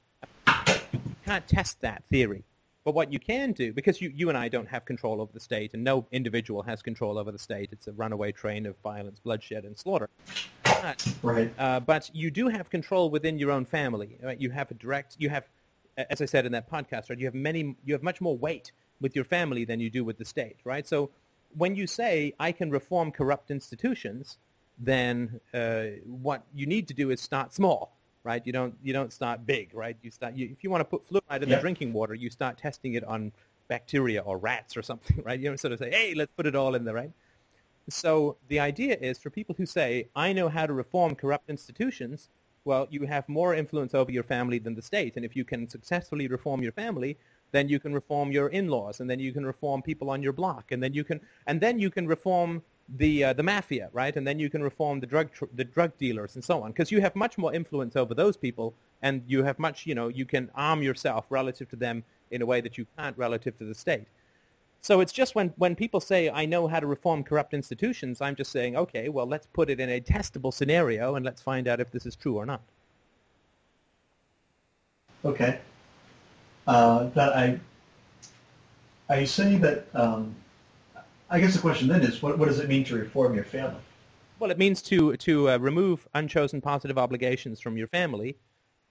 You 0.46 1.14
can't 1.24 1.46
test 1.46 1.80
that 1.82 2.02
theory. 2.10 2.42
But 2.84 2.94
what 2.94 3.10
you 3.12 3.18
can 3.18 3.52
do, 3.52 3.72
because 3.72 4.00
you, 4.02 4.12
you 4.14 4.28
and 4.28 4.36
I 4.36 4.48
don't 4.48 4.68
have 4.68 4.84
control 4.84 5.20
over 5.22 5.32
the 5.32 5.40
state, 5.40 5.72
and 5.72 5.82
no 5.82 6.06
individual 6.12 6.62
has 6.62 6.82
control 6.82 7.16
over 7.16 7.32
the 7.32 7.38
state. 7.38 7.70
It's 7.72 7.86
a 7.86 7.92
runaway 7.92 8.32
train 8.32 8.66
of 8.66 8.76
violence, 8.82 9.18
bloodshed, 9.20 9.64
and 9.64 9.76
slaughter. 9.76 10.08
But, 10.64 11.08
Right. 11.22 11.50
uh, 11.58 11.80
but 11.80 12.10
you 12.12 12.30
do 12.30 12.48
have 12.48 12.68
control 12.68 13.08
within 13.08 13.38
your 13.38 13.50
own 13.50 13.64
family. 13.64 14.18
Right? 14.22 14.38
You 14.38 14.50
have 14.50 14.70
a 14.70 14.74
direct, 14.74 15.16
you 15.18 15.30
have, 15.30 15.48
as 15.96 16.20
I 16.20 16.26
said 16.26 16.44
in 16.44 16.52
that 16.52 16.70
podcast, 16.70 17.08
right? 17.08 17.18
You 17.18 17.24
have 17.26 17.34
many, 17.34 17.74
you 17.86 17.94
have 17.94 18.02
much 18.02 18.20
more 18.20 18.36
weight 18.36 18.72
with 19.00 19.16
your 19.16 19.24
family 19.24 19.64
than 19.64 19.80
you 19.80 19.88
do 19.88 20.04
with 20.04 20.18
the 20.18 20.24
state, 20.24 20.58
right? 20.64 20.86
So 20.86 21.10
when 21.56 21.74
you 21.74 21.86
say 21.86 22.34
I 22.38 22.52
can 22.52 22.70
reform 22.70 23.12
corrupt 23.12 23.50
institutions, 23.50 24.38
then 24.78 25.40
uh, 25.54 25.84
what 26.04 26.44
you 26.54 26.66
need 26.66 26.86
to 26.88 26.94
do 26.94 27.10
is 27.10 27.20
start 27.20 27.54
small, 27.54 27.96
right? 28.24 28.44
You 28.44 28.52
don't 28.52 28.74
you 28.82 28.92
don't 28.92 29.12
start 29.12 29.46
big, 29.46 29.74
right? 29.74 29.96
You 30.02 30.10
start 30.10 30.34
you, 30.34 30.48
if 30.50 30.64
you 30.64 30.70
want 30.70 30.80
to 30.80 30.84
put 30.84 31.06
fluoride 31.08 31.42
in 31.42 31.48
Yeah. 31.48 31.56
the 31.56 31.60
drinking 31.60 31.92
water, 31.92 32.14
you 32.14 32.30
start 32.30 32.58
testing 32.58 32.94
it 32.94 33.04
on 33.04 33.32
bacteria 33.68 34.20
or 34.22 34.38
rats 34.38 34.76
or 34.76 34.82
something, 34.82 35.22
right? 35.24 35.38
You 35.38 35.46
don't 35.48 35.60
sort 35.60 35.72
of 35.72 35.78
say, 35.78 35.90
hey, 35.90 36.14
let's 36.14 36.32
put 36.36 36.46
it 36.46 36.56
all 36.56 36.74
in 36.74 36.84
there, 36.84 36.94
right? 36.94 37.12
So 37.88 38.38
the 38.48 38.60
idea 38.60 38.96
is 39.00 39.18
for 39.18 39.30
people 39.30 39.54
who 39.56 39.66
say, 39.66 40.08
I 40.16 40.32
know 40.32 40.48
how 40.48 40.66
to 40.66 40.72
reform 40.72 41.14
corrupt 41.14 41.50
institutions, 41.50 42.30
well, 42.64 42.86
you 42.90 43.04
have 43.06 43.28
more 43.28 43.54
influence 43.54 43.94
over 43.94 44.10
your 44.10 44.22
family 44.22 44.58
than 44.58 44.74
the 44.74 44.80
state. 44.82 45.16
And 45.16 45.24
if 45.24 45.36
you 45.36 45.44
can 45.44 45.68
successfully 45.68 46.26
reform 46.28 46.62
your 46.62 46.72
family, 46.72 47.18
then 47.52 47.68
you 47.68 47.78
can 47.78 47.92
reform 47.92 48.32
your 48.32 48.48
in-laws, 48.48 49.00
and 49.00 49.08
then 49.08 49.20
you 49.20 49.32
can 49.32 49.44
reform 49.46 49.82
people 49.82 50.10
on 50.10 50.22
your 50.22 50.32
block, 50.32 50.72
and 50.72 50.82
then 50.82 50.92
you 50.94 51.04
can, 51.04 51.20
and 51.46 51.60
then 51.60 51.78
you 51.78 51.90
can 51.90 52.06
reform 52.06 52.62
the 52.96 53.24
uh, 53.24 53.32
the 53.32 53.42
mafia, 53.42 53.88
right? 53.92 54.16
And 54.16 54.26
then 54.26 54.38
you 54.38 54.50
can 54.50 54.62
reform 54.62 55.00
the 55.00 55.06
drug 55.06 55.32
tr- 55.32 55.44
the 55.54 55.64
drug 55.64 55.96
dealers 55.98 56.34
and 56.34 56.44
so 56.44 56.62
on, 56.62 56.70
because 56.70 56.90
you 56.90 57.00
have 57.00 57.16
much 57.16 57.38
more 57.38 57.54
influence 57.54 57.96
over 57.96 58.14
those 58.14 58.36
people, 58.36 58.74
and 59.02 59.22
you 59.26 59.42
have 59.42 59.58
much, 59.58 59.86
you 59.86 59.94
know, 59.94 60.08
you 60.08 60.26
can 60.26 60.50
arm 60.54 60.82
yourself 60.82 61.26
relative 61.30 61.68
to 61.70 61.76
them 61.76 62.04
in 62.30 62.42
a 62.42 62.46
way 62.46 62.60
that 62.60 62.76
you 62.76 62.86
can't 62.98 63.16
relative 63.16 63.56
to 63.58 63.64
the 63.64 63.74
state. 63.74 64.06
So 64.80 65.00
it's 65.00 65.12
just 65.12 65.34
when, 65.34 65.48
when 65.56 65.74
people 65.74 65.98
say, 65.98 66.28
I 66.28 66.44
know 66.44 66.68
how 66.68 66.78
to 66.78 66.86
reform 66.86 67.24
corrupt 67.24 67.54
institutions, 67.54 68.20
I'm 68.20 68.36
just 68.36 68.52
saying, 68.52 68.76
okay, 68.76 69.08
well, 69.08 69.24
let's 69.24 69.46
put 69.46 69.70
it 69.70 69.80
in 69.80 69.88
a 69.88 69.98
testable 69.98 70.52
scenario 70.52 71.14
and 71.14 71.24
let's 71.24 71.40
find 71.40 71.66
out 71.68 71.80
if 71.80 71.90
this 71.90 72.04
is 72.04 72.16
true 72.16 72.36
or 72.36 72.44
not. 72.44 72.60
Okay. 75.24 75.58
Uh, 76.66 77.04
that 77.14 77.34
I. 77.34 79.18
You 79.18 79.26
saying 79.26 79.62
that? 79.62 79.86
Um, 79.94 80.34
I 81.30 81.40
guess 81.40 81.54
the 81.54 81.60
question 81.60 81.88
then 81.88 82.02
is, 82.02 82.22
what, 82.22 82.38
what 82.38 82.48
does 82.48 82.60
it 82.60 82.68
mean 82.68 82.84
to 82.84 82.96
reform 82.96 83.34
your 83.34 83.44
family? 83.44 83.80
Well, 84.38 84.50
it 84.50 84.58
means 84.58 84.82
to, 84.82 85.16
to 85.16 85.50
uh, 85.50 85.56
remove 85.58 86.06
unchosen 86.14 86.60
positive 86.60 86.98
obligations 86.98 87.60
from 87.60 87.76
your 87.76 87.88
family, 87.88 88.36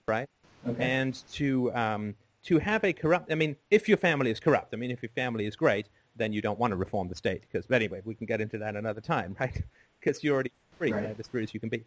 right? 0.08 0.28
Okay. 0.68 0.84
And 0.84 1.22
to, 1.34 1.74
um, 1.76 2.16
to 2.44 2.58
have 2.60 2.84
a 2.84 2.94
corrupt, 2.94 3.32
I 3.32 3.36
mean, 3.36 3.56
if 3.70 3.88
your 3.88 3.98
family 3.98 4.32
is 4.32 4.40
corrupt, 4.40 4.74
I 4.74 4.78
mean, 4.78 4.90
if 4.92 5.02
your 5.04 5.12
family 5.12 5.46
is 5.46 5.56
great, 5.56 5.88
then 6.16 6.34
you 6.34 6.42
don't 6.42 6.58
want 6.60 6.72
to 6.72 6.78
reform 6.78 7.08
the 7.08 7.16
state. 7.16 7.42
Because, 7.42 7.66
but 7.66 7.76
anyway, 7.76 8.02
we 8.06 8.16
can 8.16 8.26
get 8.26 8.42
into 8.42 8.58
that 8.58 8.76
another 8.76 9.02
time, 9.02 9.36
right? 9.40 9.62
Because 10.00 10.24
you're 10.24 10.34
already 10.34 10.52
free, 10.78 10.92
Right. 10.92 11.06
right? 11.06 11.20
as 11.20 11.28
free 11.28 11.44
as 11.44 11.54
you 11.54 11.60
can 11.60 11.70
be. 11.70 11.84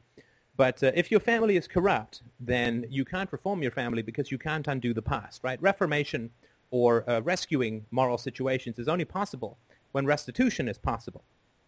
But 0.56 0.82
uh, 0.82 0.92
if 0.94 1.10
your 1.10 1.20
family 1.20 1.56
is 1.56 1.66
corrupt, 1.68 2.22
then 2.40 2.86
you 2.88 3.04
can't 3.04 3.30
reform 3.30 3.62
your 3.62 3.72
family 3.72 4.02
because 4.02 4.30
you 4.30 4.38
can't 4.38 4.66
undo 4.68 4.94
the 4.94 5.02
past, 5.02 5.42
right? 5.44 5.60
Reformation 5.60 6.30
or 6.70 7.08
uh, 7.08 7.20
rescuing 7.20 7.84
moral 7.90 8.18
situations 8.18 8.78
is 8.78 8.88
only 8.88 9.04
possible 9.04 9.58
when 9.92 10.06
restitution 10.06 10.68
is 10.68 10.78
possible, 10.78 11.24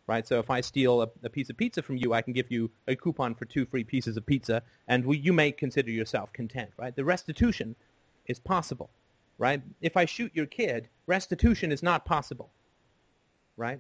right? 0.07 0.27
So 0.27 0.39
if 0.39 0.51
I 0.51 0.61
steal 0.61 1.03
a, 1.03 1.09
a 1.23 1.31
piece 1.31 1.51
of 1.51 1.57
pizza 1.57 1.83
from 1.83 1.97
you, 1.97 2.13
I 2.13 2.23
can 2.23 2.33
give 2.33 2.51
you 2.51 2.71
a 2.87 2.97
coupon 2.97 3.35
for 3.35 3.45
two 3.45 3.67
free 3.67 3.85
pieces 3.85 4.17
of 4.17 4.27
pizza, 4.27 4.63
and 4.89 5.05
we, 5.05 5.19
you 5.19 5.33
may 5.33 5.53
consider 5.53 5.91
yourself 5.91 6.33
content, 6.33 6.71
right? 6.77 6.95
The 6.95 7.05
restitution 7.05 7.77
is 8.27 8.39
possible, 8.39 8.91
right? 9.39 9.63
If 9.81 9.97
I 9.97 10.05
shoot 10.05 10.33
your 10.35 10.47
kid, 10.47 10.89
restitution 11.07 11.73
is 11.73 11.83
not 11.83 12.05
possible, 12.05 12.51
right? 13.57 13.79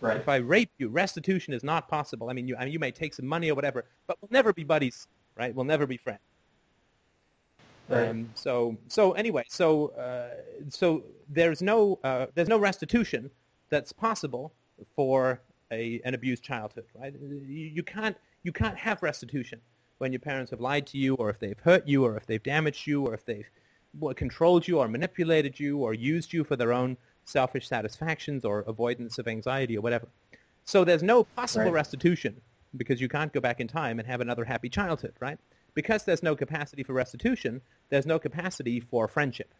right. 0.00 0.16
If 0.16 0.28
I 0.28 0.36
rape 0.36 0.70
you, 0.78 0.88
restitution 0.88 1.54
is 1.54 1.64
not 1.64 1.88
possible. 1.88 2.28
I 2.30 2.32
mean, 2.32 2.48
you, 2.48 2.56
I 2.56 2.64
mean, 2.64 2.72
you 2.72 2.78
may 2.78 2.90
take 2.90 3.14
some 3.14 3.26
money 3.26 3.50
or 3.50 3.54
whatever, 3.54 3.84
but 4.06 4.18
we'll 4.20 4.30
never 4.30 4.52
be 4.52 4.64
buddies, 4.64 5.06
right? 5.36 5.54
We'll 5.54 5.64
never 5.64 5.86
be 5.86 5.96
friends. 5.96 6.20
Right. 7.88 8.08
Um, 8.08 8.30
so, 8.34 8.76
so 8.88 9.12
anyway, 9.12 9.44
so 9.48 9.88
uh, 9.88 10.36
so 10.68 11.02
there's 11.28 11.60
no 11.60 11.98
uh, 12.04 12.26
there's 12.34 12.48
no 12.48 12.58
restitution 12.58 13.30
that's 13.72 13.92
possible 13.92 14.52
for 14.94 15.40
a 15.72 16.00
an 16.04 16.14
abused 16.14 16.44
childhood, 16.44 16.84
right? 16.94 17.14
Uh, 17.14 17.26
you, 17.26 17.66
you 17.78 17.82
can't 17.82 18.16
you 18.44 18.52
can't 18.52 18.78
have 18.78 19.02
restitution 19.02 19.60
when 19.98 20.12
your 20.12 20.20
parents 20.20 20.50
have 20.50 20.60
lied 20.60 20.86
to 20.88 20.98
you, 20.98 21.14
or 21.14 21.30
if 21.30 21.38
they've 21.40 21.58
hurt 21.60 21.88
you, 21.88 22.04
or 22.04 22.16
if 22.16 22.26
they've 22.26 22.42
damaged 22.42 22.86
you, 22.86 23.06
or 23.06 23.14
if 23.14 23.24
they've 23.24 23.50
controlled 24.16 24.66
you, 24.68 24.78
or 24.78 24.88
manipulated 24.88 25.58
you, 25.58 25.78
or 25.78 25.94
used 25.94 26.32
you 26.32 26.44
for 26.44 26.56
their 26.56 26.72
own 26.72 26.96
selfish 27.24 27.68
satisfactions 27.68 28.44
or 28.44 28.60
avoidance 28.60 29.16
of 29.18 29.28
anxiety 29.28 29.76
or 29.76 29.80
whatever. 29.80 30.08
So 30.64 30.84
there's 30.84 31.02
no 31.02 31.24
possible 31.24 31.66
Right. 31.66 31.74
restitution 31.74 32.40
because 32.76 33.00
you 33.00 33.08
can't 33.08 33.32
go 33.32 33.40
back 33.40 33.60
in 33.60 33.68
time 33.68 33.98
and 33.98 34.08
have 34.08 34.20
another 34.20 34.44
happy 34.44 34.68
childhood, 34.68 35.14
right? 35.20 35.38
Because 35.74 36.04
there's 36.04 36.22
no 36.22 36.34
capacity 36.34 36.82
for 36.82 36.94
restitution, 36.94 37.60
there's 37.90 38.06
no 38.06 38.18
capacity 38.18 38.80
for 38.80 39.06
friendship. 39.08 39.54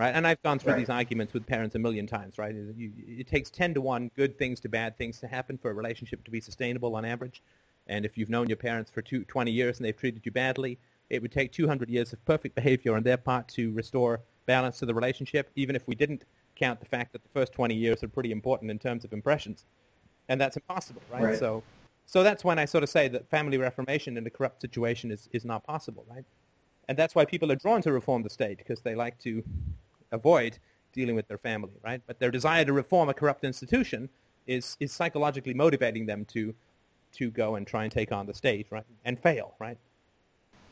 Right? 0.00 0.14
And 0.14 0.26
I've 0.26 0.40
gone 0.42 0.58
through 0.58 0.72
Right. 0.72 0.78
these 0.78 0.88
arguments 0.88 1.34
with 1.34 1.46
parents 1.46 1.74
a 1.74 1.78
million 1.78 2.06
times, 2.06 2.38
right? 2.38 2.54
It, 2.54 2.74
you- 2.74 2.92
it 3.18 3.26
takes 3.26 3.50
10 3.50 3.74
to 3.74 3.82
1 3.82 4.10
good 4.16 4.38
things 4.38 4.58
to 4.60 4.68
bad 4.70 4.96
things 4.96 5.20
to 5.20 5.28
happen 5.28 5.58
for 5.58 5.70
a 5.70 5.74
relationship 5.74 6.24
to 6.24 6.30
be 6.30 6.40
sustainable 6.40 6.96
on 6.96 7.04
average. 7.04 7.42
And 7.86 8.06
if 8.06 8.16
you've 8.16 8.30
known 8.30 8.48
your 8.48 8.56
parents 8.56 8.90
for 8.90 9.02
two, 9.02 9.24
20 9.26 9.50
years 9.50 9.76
and 9.78 9.84
they've 9.84 9.94
treated 9.96 10.24
you 10.24 10.32
badly, 10.32 10.78
it 11.10 11.20
would 11.20 11.32
take 11.32 11.52
200 11.52 11.90
years 11.90 12.14
of 12.14 12.24
perfect 12.24 12.54
behavior 12.54 12.96
on 12.96 13.02
their 13.02 13.18
part 13.18 13.46
to 13.48 13.72
restore 13.72 14.22
balance 14.46 14.78
to 14.78 14.86
the 14.86 14.94
relationship, 14.94 15.50
even 15.54 15.76
if 15.76 15.86
we 15.86 15.94
didn't 15.94 16.24
count 16.56 16.80
the 16.80 16.86
fact 16.86 17.12
that 17.12 17.22
the 17.22 17.28
first 17.28 17.52
20 17.52 17.74
years 17.74 18.02
are 18.02 18.08
pretty 18.08 18.32
important 18.32 18.70
in 18.70 18.78
terms 18.78 19.04
of 19.04 19.12
impressions. 19.12 19.66
And 20.30 20.40
that's 20.40 20.56
impossible, 20.56 21.02
right? 21.12 21.24
Right. 21.24 21.38
So, 21.38 21.62
so 22.06 22.22
that's 22.22 22.42
when 22.42 22.58
I 22.58 22.64
sort 22.64 22.84
of 22.84 22.88
say 22.88 23.08
that 23.08 23.28
family 23.28 23.58
reformation 23.58 24.16
in 24.16 24.26
a 24.26 24.30
corrupt 24.30 24.62
situation 24.62 25.10
is, 25.10 25.28
is 25.32 25.44
not 25.44 25.62
possible, 25.64 26.06
right? 26.08 26.24
And 26.88 26.96
that's 26.96 27.14
why 27.14 27.26
people 27.26 27.52
are 27.52 27.56
drawn 27.56 27.82
to 27.82 27.92
reform 27.92 28.22
the 28.22 28.30
state, 28.30 28.56
because 28.56 28.80
they 28.80 28.94
like 28.94 29.18
to 29.20 29.44
avoid 30.12 30.58
dealing 30.92 31.14
with 31.14 31.28
their 31.28 31.38
family, 31.38 31.72
right? 31.82 32.00
But 32.06 32.18
their 32.18 32.30
desire 32.30 32.64
to 32.64 32.72
reform 32.72 33.08
a 33.08 33.14
corrupt 33.14 33.44
institution 33.44 34.08
is, 34.46 34.76
is 34.80 34.92
psychologically 34.92 35.54
motivating 35.54 36.06
them 36.06 36.24
to, 36.26 36.54
to 37.14 37.30
go 37.30 37.56
and 37.56 37.66
try 37.66 37.84
and 37.84 37.92
take 37.92 38.12
on 38.12 38.26
the 38.26 38.34
state, 38.34 38.66
right? 38.70 38.84
And 39.04 39.18
fail, 39.18 39.54
right? 39.58 39.78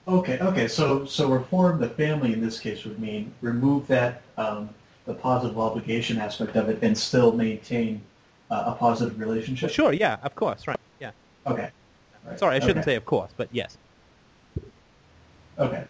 Okay, 0.07 0.39
okay. 0.39 0.68
So, 0.68 1.05
so 1.05 1.28
reform 1.28 1.80
the 1.80 1.91
family 1.91 2.32
in 2.32 2.41
this 2.41 2.59
case 2.59 2.84
would 2.84 2.99
mean 2.99 3.32
remove 3.43 3.86
that 3.89 4.22
um, 4.39 4.70
the 5.05 5.14
positive 5.14 5.59
obligation 5.59 6.18
aspect 6.18 6.57
of 6.57 6.68
it 6.68 6.78
and 6.82 6.97
still 6.97 7.32
maintain 7.32 8.01
uh, 8.51 8.64
a 8.66 8.72
positive 8.72 9.20
relationship. 9.20 9.70
sure, 9.70 9.93
yeah, 9.93 10.16
of 10.22 10.34
course, 10.34 10.66
right, 10.66 10.80
yeah. 11.01 11.11
Okay. 11.47 11.70
Right. 12.26 12.39
Sorry, 12.39 12.57
I 12.57 12.61
shouldn't 12.61 12.78
okay. 12.78 12.93
say 12.93 12.95
of 12.97 13.05
course, 13.05 13.30
but 13.36 13.49
yes. 13.53 13.76
Okay. 15.59 15.84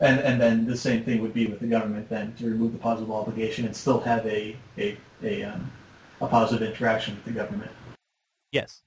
And 0.00 0.20
and 0.20 0.40
then 0.40 0.66
the 0.66 0.76
same 0.76 1.04
thing 1.04 1.20
would 1.22 1.34
be 1.34 1.46
with 1.46 1.60
the 1.60 1.66
government 1.66 2.08
then 2.08 2.34
to 2.36 2.46
remove 2.46 2.72
the 2.72 2.78
positive 2.78 3.10
obligation 3.10 3.64
and 3.64 3.74
still 3.74 4.00
have 4.00 4.24
a 4.26 4.56
a 4.76 4.96
a, 5.22 5.42
um, 5.42 5.70
a 6.20 6.26
positive 6.28 6.68
interaction 6.68 7.16
with 7.16 7.24
the 7.24 7.32
government, 7.32 7.72
Yes. 8.52 8.82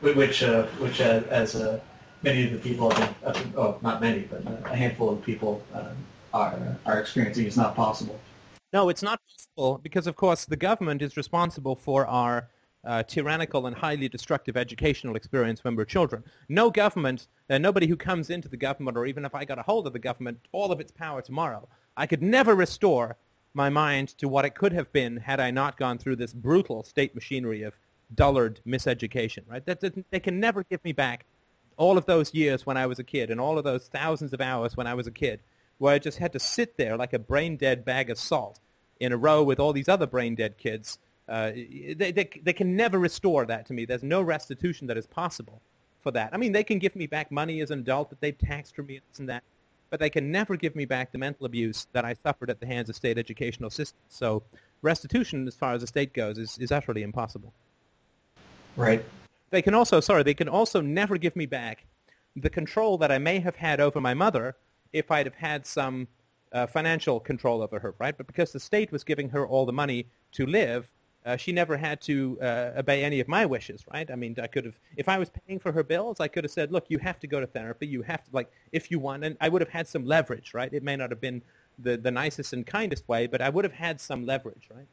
Which 0.00 0.42
uh, 0.42 0.66
which 0.78 1.00
uh, 1.00 1.22
as 1.28 1.56
uh, 1.56 1.80
many 2.22 2.44
of 2.44 2.52
the 2.52 2.58
people, 2.58 2.90
have 2.90 3.16
been, 3.34 3.54
uh, 3.56 3.60
oh 3.60 3.78
not 3.82 4.00
many, 4.00 4.20
but 4.20 4.42
a 4.70 4.76
handful 4.76 5.10
of 5.10 5.22
people 5.22 5.62
um, 5.72 5.96
are 6.32 6.76
are 6.86 7.00
experiencing 7.00 7.46
is 7.46 7.56
not 7.56 7.74
possible. 7.74 8.18
No, 8.72 8.88
it's 8.88 9.02
not 9.02 9.20
possible 9.28 9.78
because, 9.82 10.06
of 10.06 10.16
course, 10.16 10.44
the 10.44 10.56
government 10.56 11.00
is 11.00 11.16
responsible 11.16 11.76
for 11.76 12.06
our 12.06 12.48
uh, 12.84 13.02
tyrannical 13.02 13.66
and 13.66 13.76
highly 13.76 14.08
destructive 14.08 14.56
educational 14.56 15.16
experience 15.16 15.64
when 15.64 15.76
we're 15.76 15.84
children. 15.84 16.24
No 16.48 16.70
government, 16.70 17.28
uh, 17.50 17.58
nobody 17.58 17.86
who 17.86 17.96
comes 17.96 18.30
into 18.30 18.48
the 18.48 18.56
government, 18.56 18.96
or 18.96 19.06
even 19.06 19.24
if 19.24 19.34
I 19.34 19.44
got 19.44 19.58
a 19.58 19.62
hold 19.62 19.86
of 19.86 19.92
the 19.92 19.98
government, 19.98 20.38
all 20.52 20.72
of 20.72 20.80
its 20.80 20.92
power 20.92 21.22
tomorrow, 21.22 21.68
I 21.96 22.06
could 22.06 22.22
never 22.22 22.54
restore 22.54 23.16
my 23.54 23.70
mind 23.70 24.08
to 24.18 24.28
what 24.28 24.44
it 24.44 24.54
could 24.54 24.72
have 24.72 24.92
been 24.92 25.16
had 25.16 25.40
I 25.40 25.50
not 25.50 25.76
gone 25.78 25.98
through 25.98 26.16
this 26.16 26.32
brutal 26.32 26.82
state 26.82 27.14
machinery 27.14 27.62
of 27.62 27.74
dullard 28.14 28.60
miseducation. 28.66 29.42
Right? 29.46 29.64
That, 29.64 29.80
that 29.80 30.10
they 30.10 30.20
can 30.20 30.40
never 30.40 30.64
give 30.64 30.84
me 30.84 30.92
back 30.92 31.24
all 31.76 31.96
of 31.98 32.06
those 32.06 32.34
years 32.34 32.66
when 32.66 32.76
I 32.76 32.86
was 32.86 32.98
a 32.98 33.04
kid 33.04 33.30
and 33.30 33.40
all 33.40 33.58
of 33.58 33.64
those 33.64 33.88
thousands 33.88 34.32
of 34.32 34.40
hours 34.40 34.76
when 34.76 34.86
I 34.86 34.94
was 34.94 35.06
a 35.06 35.12
kid 35.12 35.40
where 35.78 35.94
I 35.94 35.98
just 35.98 36.18
had 36.18 36.32
to 36.32 36.38
sit 36.38 36.76
there 36.76 36.96
like 36.96 37.12
a 37.12 37.18
brain-dead 37.18 37.84
bag 37.84 38.10
of 38.10 38.18
salt 38.18 38.60
in 39.00 39.12
a 39.12 39.16
row 39.16 39.42
with 39.42 39.58
all 39.58 39.72
these 39.72 39.88
other 39.88 40.06
brain-dead 40.06 40.56
kids. 40.56 40.98
Uh, 41.28 41.52
they, 41.96 42.12
they, 42.12 42.28
they 42.42 42.52
can 42.52 42.76
never 42.76 42.98
restore 42.98 43.46
that 43.46 43.66
to 43.66 43.72
me. 43.72 43.84
There's 43.86 44.02
no 44.02 44.20
restitution 44.20 44.86
that 44.88 44.98
is 44.98 45.06
possible 45.06 45.60
for 46.02 46.10
that. 46.12 46.34
I 46.34 46.36
mean, 46.36 46.52
they 46.52 46.64
can 46.64 46.78
give 46.78 46.94
me 46.94 47.06
back 47.06 47.30
money 47.30 47.60
as 47.62 47.70
an 47.70 47.78
adult 47.80 48.10
that 48.10 48.20
they've 48.20 48.36
taxed 48.36 48.76
from 48.76 48.86
me 48.86 48.96
and 48.96 49.02
this 49.10 49.18
and 49.20 49.28
that. 49.28 49.42
but 49.94 50.00
they 50.00 50.10
can 50.10 50.32
never 50.32 50.56
give 50.56 50.74
me 50.74 50.84
back 50.84 51.12
the 51.12 51.18
mental 51.18 51.46
abuse 51.46 51.86
that 51.92 52.04
I 52.04 52.14
suffered 52.14 52.50
at 52.50 52.58
the 52.58 52.66
hands 52.66 52.88
of 52.90 52.96
state 52.96 53.16
educational 53.16 53.70
systems. 53.70 54.02
So 54.08 54.42
restitution, 54.82 55.46
as 55.46 55.54
far 55.54 55.72
as 55.72 55.82
the 55.82 55.86
state 55.86 56.12
goes, 56.12 56.36
is, 56.36 56.58
is 56.58 56.72
utterly 56.72 57.04
impossible. 57.04 57.52
Right. 58.76 59.04
They 59.50 59.62
can 59.62 59.72
also, 59.72 60.00
sorry, 60.00 60.24
they 60.24 60.34
can 60.34 60.48
also 60.48 60.80
never 60.80 61.16
give 61.16 61.36
me 61.36 61.46
back 61.46 61.84
the 62.34 62.50
control 62.50 62.98
that 62.98 63.12
I 63.12 63.18
may 63.18 63.38
have 63.38 63.54
had 63.54 63.78
over 63.80 64.00
my 64.00 64.14
mother 64.14 64.56
if 64.92 65.12
I'd 65.12 65.26
have 65.26 65.36
had 65.36 65.64
some 65.64 66.08
uh, 66.52 66.66
financial 66.66 67.20
control 67.20 67.62
over 67.62 67.78
her, 67.78 67.94
right? 68.00 68.16
But 68.16 68.26
because 68.26 68.50
the 68.50 68.58
state 68.58 68.90
was 68.90 69.04
giving 69.04 69.28
her 69.28 69.46
all 69.46 69.64
the 69.64 69.72
money 69.72 70.06
to 70.32 70.44
live, 70.44 70.90
uh, 71.24 71.36
she 71.36 71.52
never 71.52 71.76
had 71.76 72.00
to 72.02 72.38
uh, 72.40 72.72
obey 72.76 73.02
any 73.02 73.20
of 73.20 73.28
my 73.28 73.46
wishes, 73.46 73.84
right? 73.92 74.10
I 74.10 74.14
mean, 74.14 74.36
I 74.42 74.46
could 74.46 74.64
have, 74.66 74.78
if 74.96 75.08
I 75.08 75.18
was 75.18 75.30
paying 75.46 75.58
for 75.58 75.72
her 75.72 75.82
bills, 75.82 76.20
I 76.20 76.28
could 76.28 76.44
have 76.44 76.50
said, 76.50 76.70
look, 76.70 76.86
you 76.88 76.98
have 76.98 77.18
to 77.20 77.26
go 77.26 77.40
to 77.40 77.46
therapy. 77.46 77.86
You 77.86 78.02
have 78.02 78.22
to, 78.24 78.30
like, 78.32 78.50
if 78.72 78.90
you 78.90 78.98
want, 78.98 79.24
and 79.24 79.36
I 79.40 79.48
would 79.48 79.62
have 79.62 79.70
had 79.70 79.88
some 79.88 80.04
leverage, 80.04 80.52
right? 80.52 80.72
It 80.72 80.82
may 80.82 80.96
not 80.96 81.10
have 81.10 81.20
been 81.20 81.42
the, 81.78 81.96
the 81.96 82.10
nicest 82.10 82.52
and 82.52 82.66
kindest 82.66 83.08
way, 83.08 83.26
but 83.26 83.40
I 83.40 83.48
would 83.48 83.64
have 83.64 83.72
had 83.72 84.00
some 84.00 84.26
leverage, 84.26 84.68
right? 84.74 84.86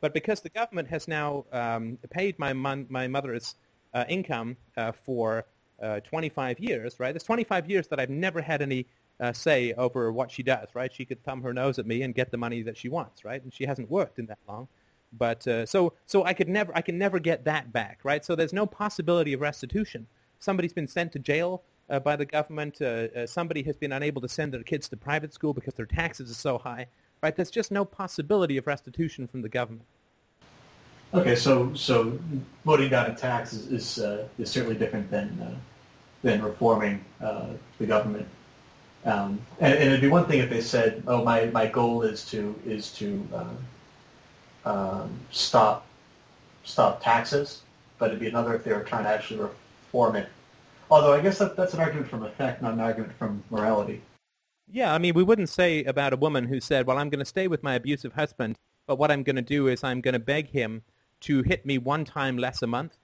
But 0.00 0.14
because 0.14 0.40
the 0.40 0.50
government 0.50 0.88
has 0.88 1.08
now 1.08 1.44
um, 1.52 1.98
paid 2.10 2.38
my, 2.38 2.52
mon- 2.52 2.86
my 2.88 3.08
mother's 3.08 3.56
uh, 3.94 4.04
income 4.08 4.56
uh, 4.76 4.92
for 4.92 5.44
uh, 5.82 6.00
25 6.00 6.60
years, 6.60 7.00
right? 7.00 7.12
There's 7.12 7.24
25 7.24 7.68
years 7.68 7.88
that 7.88 7.98
I've 7.98 8.10
never 8.10 8.40
had 8.40 8.62
any 8.62 8.86
uh, 9.20 9.32
say 9.32 9.72
over 9.74 10.12
what 10.12 10.30
she 10.30 10.42
does, 10.42 10.68
right? 10.74 10.92
She 10.92 11.04
could 11.04 11.22
thumb 11.24 11.42
her 11.42 11.52
nose 11.52 11.78
at 11.78 11.86
me 11.86 12.02
and 12.02 12.14
get 12.14 12.30
the 12.30 12.36
money 12.36 12.62
that 12.62 12.76
she 12.76 12.88
wants, 12.88 13.24
right? 13.24 13.42
And 13.42 13.52
she 13.52 13.66
hasn't 13.66 13.90
worked 13.90 14.18
in 14.18 14.26
that 14.26 14.38
long. 14.48 14.68
But 15.12 15.46
uh, 15.46 15.66
so 15.66 15.92
so 16.06 16.24
I 16.24 16.32
could 16.32 16.48
never 16.48 16.74
I 16.74 16.80
can 16.80 16.98
never 16.98 17.18
get 17.18 17.44
that 17.44 17.72
back, 17.72 18.00
right? 18.02 18.24
So 18.24 18.34
there's 18.34 18.52
no 18.52 18.66
possibility 18.66 19.32
of 19.32 19.40
restitution. 19.40 20.06
Somebody's 20.38 20.72
been 20.72 20.88
sent 20.88 21.12
to 21.12 21.18
jail 21.18 21.62
uh, 21.90 22.00
by 22.00 22.16
the 22.16 22.24
government. 22.24 22.80
Uh, 22.80 23.08
uh, 23.16 23.26
somebody 23.26 23.62
has 23.62 23.76
been 23.76 23.92
unable 23.92 24.22
to 24.22 24.28
send 24.28 24.52
their 24.52 24.62
kids 24.62 24.88
to 24.88 24.96
private 24.96 25.32
school 25.32 25.52
because 25.52 25.74
their 25.74 25.86
taxes 25.86 26.30
are 26.30 26.34
so 26.34 26.58
high, 26.58 26.86
right? 27.22 27.36
There's 27.36 27.50
just 27.50 27.70
no 27.70 27.84
possibility 27.84 28.56
of 28.56 28.66
restitution 28.66 29.28
from 29.28 29.42
the 29.42 29.48
government. 29.48 29.86
Okay, 31.14 31.36
so 31.36 31.74
so 31.74 32.18
voting 32.64 32.88
down 32.88 33.10
a 33.10 33.14
tax 33.14 33.52
is 33.52 33.66
is, 33.66 33.98
uh, 33.98 34.26
is 34.38 34.50
certainly 34.50 34.76
different 34.76 35.10
than 35.10 35.38
uh, 35.40 35.54
than 36.22 36.42
reforming 36.42 37.04
the 37.20 37.86
government. 37.86 38.26
Um, 39.04 39.40
and, 39.58 39.74
and, 39.74 39.88
it'd 39.88 40.00
be 40.00 40.08
one 40.08 40.26
thing 40.26 40.38
if 40.38 40.48
they 40.48 40.60
said, 40.60 41.02
"Oh, 41.08 41.24
my, 41.24 41.46
my 41.46 41.66
goal 41.66 42.02
is 42.02 42.24
to 42.26 42.54
is 42.64 42.92
to 42.94 43.28
um, 44.64 45.10
stop 45.30 45.86
stop 46.64 47.02
taxes," 47.02 47.62
but 47.98 48.08
it'd 48.08 48.20
be 48.20 48.28
another 48.28 48.54
if 48.54 48.64
they 48.64 48.72
were 48.72 48.82
trying 48.82 49.04
to 49.04 49.10
actually 49.10 49.40
reform 49.40 50.16
it. 50.16 50.28
Although 50.90 51.14
I 51.14 51.20
guess 51.20 51.38
that, 51.38 51.56
that's 51.56 51.74
an 51.74 51.80
argument 51.80 52.08
from 52.08 52.22
effect, 52.22 52.60
not 52.62 52.74
an 52.74 52.80
argument 52.80 53.12
from 53.18 53.42
morality. 53.50 54.02
Yeah, 54.70 54.94
I 54.94 54.98
mean, 54.98 55.14
we 55.14 55.22
wouldn't 55.22 55.48
say 55.48 55.84
about 55.84 56.12
a 56.12 56.16
woman 56.16 56.44
who 56.44 56.60
said, 56.60 56.86
"Well, 56.86 56.98
I'm 56.98 57.10
going 57.10 57.18
to 57.18 57.24
stay 57.24 57.48
with 57.48 57.62
my 57.62 57.74
abusive 57.74 58.12
husband, 58.12 58.56
but 58.86 58.96
what 58.96 59.10
I'm 59.10 59.22
going 59.22 59.36
to 59.36 59.42
do 59.42 59.68
is 59.68 59.84
I'm 59.84 60.00
going 60.00 60.14
to 60.14 60.18
beg 60.18 60.48
him 60.48 60.82
to 61.20 61.42
hit 61.42 61.64
me 61.64 61.78
one 61.78 62.04
time 62.04 62.38
less 62.38 62.62
a 62.62 62.66
month." 62.66 62.96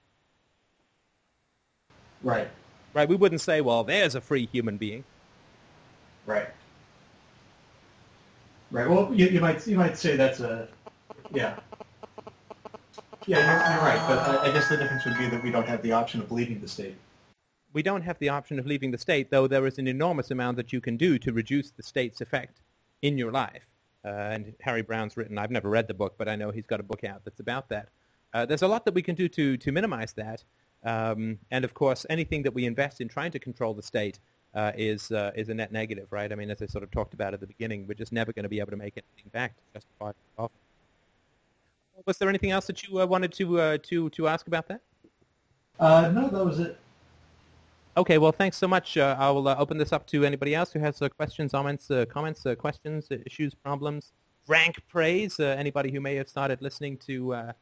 Right. 2.23 2.47
Right. 2.93 3.07
We 3.07 3.15
wouldn't 3.15 3.41
say, 3.41 3.61
"Well, 3.61 3.83
there's 3.83 4.15
a 4.15 4.21
free 4.21 4.47
human 4.51 4.77
being." 4.77 5.03
Right. 6.25 6.47
Right. 8.71 8.87
Well, 8.89 9.11
you, 9.13 9.27
you 9.27 9.39
might 9.41 9.65
you 9.65 9.77
might 9.77 9.97
say 9.97 10.15
that's 10.15 10.41
a 10.41 10.67
yeah. 11.33 11.59
Yeah, 13.27 13.39
you're, 13.39 13.75
you're 13.75 13.83
right. 13.83 14.07
But 14.07 14.19
I, 14.19 14.49
I 14.49 14.51
guess 14.51 14.69
the 14.69 14.77
difference 14.77 15.05
would 15.05 15.17
be 15.17 15.27
that 15.27 15.43
we 15.43 15.51
don't 15.51 15.67
have 15.67 15.81
the 15.81 15.91
option 15.91 16.21
of 16.21 16.31
leaving 16.31 16.59
the 16.61 16.67
state. 16.67 16.95
We 17.73 17.83
don't 17.83 18.01
have 18.01 18.17
the 18.19 18.29
option 18.29 18.57
of 18.57 18.65
leaving 18.65 18.91
the 18.91 18.97
state, 18.97 19.29
though 19.29 19.47
there 19.47 19.67
is 19.67 19.77
an 19.77 19.87
enormous 19.87 20.31
amount 20.31 20.57
that 20.57 20.73
you 20.73 20.81
can 20.81 20.97
do 20.97 21.19
to 21.19 21.31
reduce 21.31 21.69
the 21.71 21.83
state's 21.83 22.21
effect 22.21 22.61
in 23.01 23.17
your 23.17 23.31
life. 23.31 23.67
Uh, 24.03 24.07
and 24.07 24.53
Harry 24.61 24.81
Browne's 24.81 25.17
written, 25.17 25.37
I've 25.37 25.51
never 25.51 25.69
read 25.69 25.87
the 25.87 25.93
book, 25.93 26.15
but 26.17 26.27
I 26.27 26.35
know 26.35 26.51
he's 26.51 26.65
got 26.65 26.79
a 26.79 26.83
book 26.83 27.03
out 27.03 27.23
that's 27.25 27.39
about 27.39 27.69
that. 27.69 27.89
Uh, 28.33 28.45
there's 28.45 28.61
a 28.61 28.67
lot 28.67 28.85
that 28.85 28.93
we 28.93 29.01
can 29.01 29.15
do 29.15 29.27
to, 29.29 29.57
to 29.57 29.71
minimize 29.71 30.13
that. 30.13 30.43
Um, 30.83 31.39
and 31.51 31.65
of 31.65 31.73
course, 31.73 32.05
anything 32.09 32.43
that 32.43 32.53
we 32.53 32.65
invest 32.65 33.01
in 33.01 33.09
trying 33.09 33.31
to 33.31 33.39
control 33.39 33.73
the 33.73 33.83
state 33.83 34.19
uh, 34.55 34.71
is 34.75 35.11
uh, 35.11 35.31
is 35.35 35.49
a 35.49 35.53
net 35.53 35.71
negative, 35.71 36.07
right? 36.11 36.31
I 36.31 36.35
mean, 36.35 36.49
as 36.49 36.61
I 36.61 36.65
sort 36.65 36.83
of 36.83 36.91
talked 36.91 37.13
about 37.13 37.33
at 37.33 37.39
the 37.39 37.47
beginning, 37.47 37.85
we're 37.87 37.93
just 37.93 38.11
never 38.11 38.33
going 38.33 38.43
to 38.43 38.49
be 38.49 38.59
able 38.59 38.71
to 38.71 38.77
make 38.77 38.93
anything 38.97 39.29
back 39.31 39.55
to 39.55 39.79
justify. 39.79 40.11
Was 42.05 42.17
there 42.17 42.29
anything 42.29 42.51
else 42.51 42.67
that 42.67 42.83
you 42.83 43.01
uh, 43.01 43.05
wanted 43.05 43.31
to 43.33 43.59
uh, 43.59 43.77
to 43.83 44.09
to 44.09 44.27
ask 44.27 44.47
about 44.47 44.67
that? 44.67 44.81
Uh, 45.79 46.11
no, 46.13 46.29
that 46.29 46.43
was 46.43 46.59
it. 46.59 46.77
Okay, 47.97 48.17
well, 48.17 48.31
thanks 48.31 48.57
so 48.57 48.67
much. 48.67 48.97
Uh, 48.97 49.15
I 49.19 49.29
will 49.31 49.47
open 49.47 49.77
this 49.77 49.91
up 49.91 50.05
to 50.07 50.23
anybody 50.23 50.55
else 50.55 50.71
who 50.71 50.79
has 50.79 51.01
questions, 51.17 51.51
comments, 51.51 51.91
comments, 52.09 52.45
questions, 52.57 53.07
issues, 53.25 53.53
problems, 53.53 54.13
rank 54.47 54.75
praise. 54.87 55.39
anybody 55.39 55.91
who 55.91 55.99
may 55.99 56.15
have 56.15 56.29
started 56.29 56.61
listening 56.61 56.97
to 57.07 57.53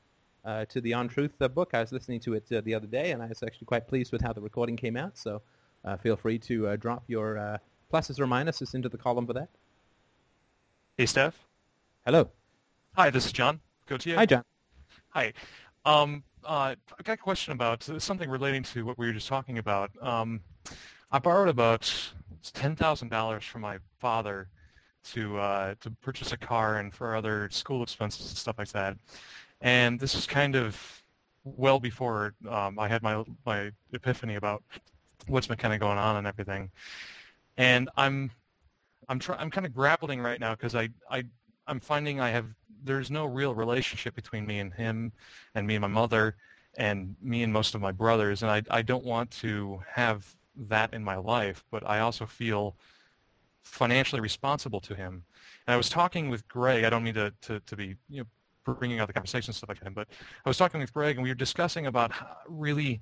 to 0.69 0.81
the 0.81 0.93
On 0.93 1.07
Truth 1.07 1.39
book, 1.53 1.71
I 1.73 1.81
was 1.81 1.91
listening 1.91 2.19
to 2.21 2.33
it 2.35 2.47
the 2.49 2.73
other 2.73 2.87
day, 2.87 3.11
and 3.11 3.23
I 3.23 3.27
was 3.27 3.41
actually 3.41 3.65
quite 3.65 3.87
pleased 3.87 4.11
with 4.11 4.21
how 4.21 4.33
the 4.33 4.41
recording 4.41 4.75
came 4.75 4.95
out. 4.95 5.17
So 5.17 5.41
uh, 5.87 5.95
feel 5.97 6.17
free 6.17 6.37
to 6.39 6.67
uh, 6.67 6.75
drop 6.75 7.03
your 7.07 7.37
uh, 7.37 7.57
pluses 7.91 8.19
or 8.19 8.27
minuses 8.27 8.75
into 8.75 8.89
the 8.89 8.97
column 8.97 9.25
for 9.25 9.33
that. 9.33 9.49
Hey, 10.97 11.05
Steph. 11.05 11.47
Hello. 12.05 12.29
Hi, 12.95 13.09
this 13.09 13.25
is 13.25 13.31
John. 13.31 13.61
Go 13.87 13.97
to 13.97 14.09
you. 14.09 14.15
Hi, 14.15 14.25
John. 14.25 14.43
Hi. 15.09 15.33
Um, 15.85 16.23
uh, 16.43 16.75
I've 16.99 17.05
got 17.05 17.13
a 17.13 17.17
question 17.17 17.53
about 17.53 17.89
something 17.99 18.29
relating 18.29 18.63
to 18.63 18.85
what 18.85 18.97
we 18.97 19.07
were 19.07 19.13
just 19.13 19.29
talking 19.29 19.57
about. 19.57 19.91
Um, 20.01 20.41
I 21.09 21.19
borrowed 21.19 21.47
about 21.47 21.91
ten 22.53 22.75
thousand 22.75 23.09
dollars 23.09 23.45
from 23.45 23.61
my 23.61 23.77
father 23.99 24.49
to 25.13 25.37
uh, 25.39 25.75
to 25.79 25.91
purchase 26.01 26.33
a 26.33 26.37
car 26.37 26.79
and 26.79 26.93
for 26.93 27.15
other 27.15 27.49
school 27.49 27.81
expenses 27.81 28.27
and 28.27 28.37
stuff 28.37 28.57
like 28.57 28.69
that. 28.69 28.97
And 29.61 29.99
this 29.99 30.15
is 30.15 30.27
kind 30.27 30.55
of 30.55 31.03
well 31.45 31.79
before 31.79 32.33
um, 32.49 32.77
I 32.77 32.89
had 32.89 33.01
my 33.03 33.23
my 33.45 33.71
epiphany 33.93 34.35
about 34.35 34.63
what's 35.27 35.47
been 35.47 35.57
kind 35.57 35.73
of 35.73 35.79
going 35.79 35.97
on 35.97 36.17
and 36.17 36.27
everything. 36.27 36.71
And 37.55 37.89
I'm 37.95 38.31
I'm 39.07 39.19
try, 39.19 39.37
I'm 39.37 39.49
kind 39.49 39.65
of 39.65 39.73
grappling 39.73 40.21
right 40.21 40.41
now 40.41 40.55
because 40.55 40.75
I 40.75 40.89
I 41.09 41.23
I'm 41.67 41.79
finding 41.79 42.19
I 42.19 42.29
have 42.31 42.47
there's 42.87 43.11
no 43.11 43.25
real 43.25 43.53
relationship 43.53 44.15
between 44.15 44.45
me 44.45 44.59
and 44.59 44.73
him 44.73 45.11
and 45.55 45.67
me 45.67 45.75
and 45.75 45.81
my 45.81 45.87
mother 45.87 46.35
and 46.77 47.15
me 47.21 47.43
and 47.43 47.51
most 47.51 47.75
of 47.75 47.81
my 47.81 47.91
brothers 47.91 48.41
and 48.41 48.51
I 48.51 48.61
I 48.69 48.81
don't 48.81 49.03
want 49.03 49.31
to 49.31 49.81
have 49.91 50.35
that 50.69 50.93
in 50.93 51.03
my 51.03 51.15
life, 51.15 51.63
but 51.71 51.87
I 51.87 51.99
also 51.99 52.25
feel 52.25 52.75
financially 53.63 54.21
responsible 54.21 54.79
to 54.81 54.95
him. 54.95 55.23
And 55.67 55.73
I 55.73 55.77
was 55.77 55.89
talking 55.89 56.29
with 56.29 56.47
Greg. 56.47 56.83
I 56.83 56.89
don't 56.89 57.03
mean 57.03 57.13
to, 57.15 57.33
to, 57.41 57.59
to 57.59 57.75
be 57.75 57.95
you 58.09 58.21
know 58.21 58.25
bringing 58.63 58.99
out 58.99 59.07
the 59.07 59.13
conversation 59.13 59.53
stuff 59.53 59.69
like 59.69 59.79
that, 59.81 59.93
but 59.93 60.07
I 60.45 60.49
was 60.49 60.57
talking 60.57 60.79
with 60.79 60.93
Greg 60.93 61.15
and 61.15 61.23
we 61.23 61.29
were 61.29 61.35
discussing 61.35 61.85
about 61.85 62.11
really 62.47 63.01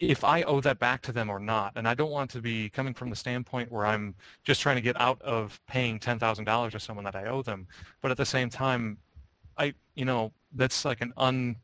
if 0.00 0.24
I 0.24 0.42
owe 0.42 0.60
that 0.62 0.78
back 0.78 1.02
to 1.02 1.12
them 1.12 1.28
or 1.28 1.38
not. 1.38 1.72
And 1.76 1.86
I 1.86 1.94
don't 1.94 2.10
want 2.10 2.30
to 2.30 2.40
be 2.40 2.70
coming 2.70 2.94
from 2.94 3.10
the 3.10 3.16
standpoint 3.16 3.70
where 3.70 3.84
I'm 3.84 4.14
just 4.42 4.62
trying 4.62 4.76
to 4.76 4.82
get 4.82 4.98
out 4.98 5.20
of 5.20 5.60
paying 5.68 5.98
$10,000 6.00 6.70
to 6.72 6.80
someone 6.80 7.04
that 7.04 7.14
I 7.14 7.26
owe 7.26 7.42
them. 7.42 7.66
But 8.00 8.10
at 8.10 8.16
the 8.16 8.24
same 8.24 8.48
time, 8.48 8.96
I, 9.58 9.74
you 9.94 10.06
know, 10.06 10.32
that's 10.54 10.86
like 10.86 11.02
an 11.02 11.12
un, 11.18 11.56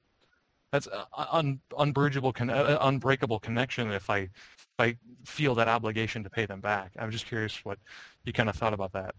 that's 0.70 0.87
uh, 0.87 1.05
uh, 1.16 1.26
un, 1.32 1.61
unbridgeable, 1.78 2.34
uh, 2.39 2.53
uh, 2.53 2.78
unbreakable 2.82 3.41
connection 3.41 3.91
if 3.91 4.11
I, 4.11 4.18
if 4.18 4.30
I 4.78 4.97
feel 5.24 5.55
that 5.55 5.68
obligation 5.68 6.22
to 6.22 6.30
pay 6.30 6.45
them 6.45 6.61
back. 6.61 6.93
I'm 6.99 7.11
just 7.11 7.26
curious 7.26 7.64
what 7.64 7.78
you 8.24 8.34
kind 8.34 8.51
of 8.51 8.57
thought 8.57 8.74
about 8.74 8.93
that. 8.93 9.14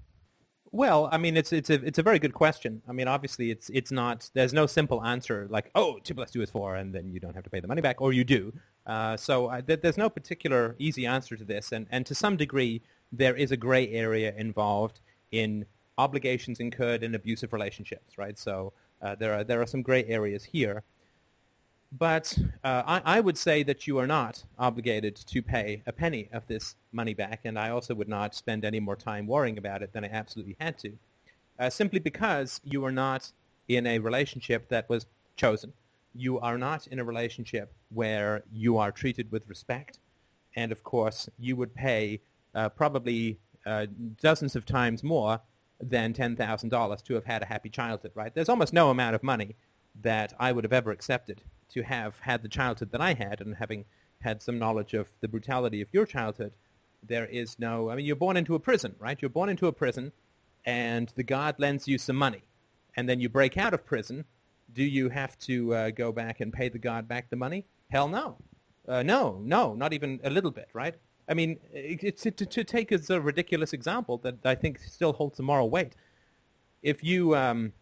Well, 0.72 1.10
I 1.12 1.18
mean, 1.18 1.38
it's 1.38 1.54
it's 1.54 1.70
a 1.70 1.76
it's 1.86 2.00
a 2.00 2.04
very 2.04 2.20
good 2.20 2.34
question. 2.34 2.82
I 2.88 2.92
mean, 2.92 3.08
obviously, 3.08 3.52
it's 3.52 3.70
it's 3.70 3.92
not. 3.92 4.30
There's 4.34 4.54
no 4.54 4.66
simple 4.66 5.04
answer 5.04 5.48
like, 5.50 5.72
oh, 5.76 6.00
two 6.04 6.14
plus 6.14 6.32
two 6.32 6.42
is 6.42 6.50
four, 6.50 6.76
and 6.76 6.94
then 6.94 7.10
you 7.10 7.20
don't 7.20 7.34
have 7.34 7.44
to 7.44 7.50
pay 7.50 7.60
the 7.60 7.68
money 7.68 7.82
back, 7.82 8.02
or 8.02 8.14
you 8.14 8.24
do. 8.24 8.54
Uh, 8.86 9.16
so 9.18 9.48
uh, 9.48 9.62
th- 9.62 9.82
there's 9.82 9.98
no 9.98 10.10
particular 10.10 10.76
easy 10.80 11.06
answer 11.06 11.36
to 11.36 11.46
this, 11.46 11.72
and 11.72 11.88
and 11.90 12.06
to 12.06 12.16
some 12.16 12.36
degree, 12.36 12.82
there 13.12 13.36
is 13.36 13.52
a 13.52 13.58
gray 13.58 13.90
area 13.92 14.34
involved 14.38 15.00
in 15.32 15.66
obligations 15.98 16.60
incurred 16.60 17.04
in 17.04 17.16
abusive 17.16 17.54
relationships, 17.54 18.18
right? 18.18 18.38
So 18.38 18.74
uh, 19.02 19.16
there 19.16 19.34
are 19.34 19.44
there 19.44 19.62
are 19.62 19.68
some 19.68 19.82
gray 19.82 20.06
areas 20.06 20.44
here. 20.44 20.84
But 21.92 22.38
uh, 22.64 22.84
I, 22.86 23.18
I, 23.18 23.20
would 23.22 23.38
say 23.38 23.64
that 23.64 23.88
you 23.88 23.98
are 23.98 24.08
not 24.08 24.44
obligated 24.60 25.16
to 25.16 25.42
pay 25.42 25.82
a 25.86 25.94
penny 25.94 26.28
of 26.34 26.46
this 26.48 26.76
money 26.92 27.14
back, 27.14 27.42
and 27.46 27.58
I 27.58 27.70
also 27.70 27.96
would 27.96 28.10
not 28.10 28.36
spend 28.36 28.66
any 28.66 28.82
more 28.82 28.98
time 28.98 29.26
worrying 29.26 29.58
about 29.58 29.82
it 29.82 29.94
than 29.94 30.04
I 30.04 30.10
absolutely 30.10 30.58
had 30.60 30.78
to, 30.80 30.92
uh, 31.60 31.70
simply 31.70 32.00
because 32.00 32.60
you 32.66 32.84
are 32.84 32.92
not 32.92 33.32
in 33.70 33.88
a 33.88 34.00
relationship 34.00 34.68
that 34.68 34.90
was 34.90 35.06
chosen. 35.38 35.72
You 36.14 36.40
are 36.40 36.58
not 36.58 36.88
in 36.88 37.00
a 37.00 37.06
relationship 37.06 37.72
where 37.94 38.44
you 38.52 38.78
are 38.78 38.92
treated 38.92 39.32
with 39.32 39.48
respect, 39.48 40.00
and 40.58 40.74
of 40.74 40.84
course 40.84 41.30
you 41.40 41.56
would 41.56 41.74
pay 41.74 42.20
uh, 42.54 42.68
probably 42.68 43.40
uh, 43.66 43.86
dozens 44.22 44.58
of 44.58 44.66
times 44.66 45.04
more 45.04 45.40
than 45.80 46.14
$10,000 46.14 47.04
to 47.04 47.14
have 47.14 47.26
had 47.26 47.44
a 47.44 47.46
happy 47.46 47.70
childhood, 47.70 48.12
right? 48.16 48.34
There's 48.34 48.50
almost 48.50 48.74
no 48.74 48.90
amount 48.90 49.16
of 49.16 49.24
money 49.24 49.56
that 50.02 50.34
I 50.40 50.52
would 50.52 50.64
have 50.64 50.74
ever 50.74 50.92
accepted 50.92 51.42
to 51.70 51.84
have 51.84 52.20
had 52.20 52.44
the 52.44 52.50
childhood 52.50 52.92
that 52.92 53.02
I 53.02 53.14
had 53.14 53.42
and 53.42 53.56
having 53.56 53.86
had 54.22 54.42
some 54.42 54.58
knowledge 54.58 54.94
of 54.94 55.10
the 55.22 55.28
brutality 55.28 55.82
of 55.82 55.94
your 55.94 56.06
childhood 56.06 56.54
there 57.04 57.26
is 57.26 57.60
no, 57.60 57.90
I 57.90 57.96
mean, 57.96 58.06
you're 58.06 58.16
born 58.16 58.38
into 58.38 58.56
a 58.56 58.60
prison, 58.60 58.96
right? 59.00 59.18
You're 59.22 59.30
born 59.30 59.50
into 59.50 59.68
a 59.68 59.72
prison 59.72 60.12
and 60.66 61.12
the 61.16 61.24
guard 61.24 61.56
lends 61.60 61.88
you 61.88 61.98
some 61.98 62.16
money 62.16 62.44
and 62.96 63.08
then 63.08 63.20
you 63.20 63.30
break 63.30 63.58
out 63.58 63.74
of 63.74 63.86
prison. 63.86 64.26
Do 64.74 64.84
you 64.84 65.10
have 65.10 65.38
to 65.40 65.74
uh, 65.74 65.90
go 65.92 66.12
back 66.12 66.42
and 66.42 66.52
pay 66.52 66.70
the 66.70 66.80
guard 66.80 67.08
back 67.08 67.30
the 67.30 67.36
money? 67.36 67.66
Hell 67.90 68.08
no. 68.08 68.38
Uh, 68.88 69.04
no, 69.04 69.40
no, 69.44 69.74
not 69.74 69.94
even 69.94 70.20
a 70.24 70.30
little 70.30 70.52
bit, 70.52 70.70
right? 70.74 70.96
I 71.30 71.34
mean, 71.34 71.60
it's 71.74 72.24
to, 72.24 72.32
to 72.32 72.64
take 72.64 72.92
as 72.92 73.10
a 73.10 73.20
ridiculous 73.20 73.74
example 73.74 74.18
that 74.20 74.46
I 74.46 74.56
think 74.56 74.80
still 74.80 75.14
holds 75.14 75.40
a 75.40 75.44
moral 75.44 75.70
weight. 75.70 75.94
If 76.84 77.04
you 77.04 77.36
um, 77.36 77.74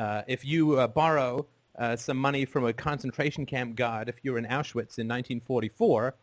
uh, 0.00 0.22
if 0.26 0.44
you 0.46 0.78
uh, 0.78 0.86
borrow 0.86 1.46
uh, 1.78 1.94
some 1.94 2.16
money 2.16 2.46
from 2.46 2.64
a 2.64 2.72
concentration 2.72 3.44
camp 3.44 3.76
guard, 3.76 4.08
if 4.08 4.16
you're 4.22 4.38
in 4.38 4.46
Auschwitz 4.46 4.98
in 4.98 5.06
1944, 5.06 6.14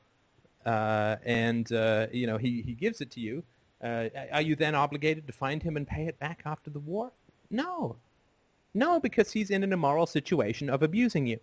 uh, 0.65 1.15
and 1.23 1.71
uh, 1.71 2.07
you 2.11 2.25
know 2.25 2.37
he, 2.37 2.63
he 2.63 2.73
gives 2.73 3.01
it 3.01 3.11
to 3.11 3.19
you, 3.19 3.43
are 3.81 4.41
you 4.41 4.55
then 4.55 4.73
obligated 4.73 5.27
to 5.27 5.33
find 5.33 5.61
him 5.61 5.77
and 5.77 5.87
pay 5.87 6.07
it 6.07 6.17
back 6.19 6.41
after 6.45 6.71
the 6.71 6.79
war? 6.79 7.11
No, 7.51 7.95
no, 8.73 8.99
because 8.99 9.31
he's 9.31 9.51
in 9.51 9.63
an 9.63 9.71
immoral 9.71 10.07
situation 10.07 10.69
of 10.69 10.81
abusing 10.81 11.27
you. 11.27 11.39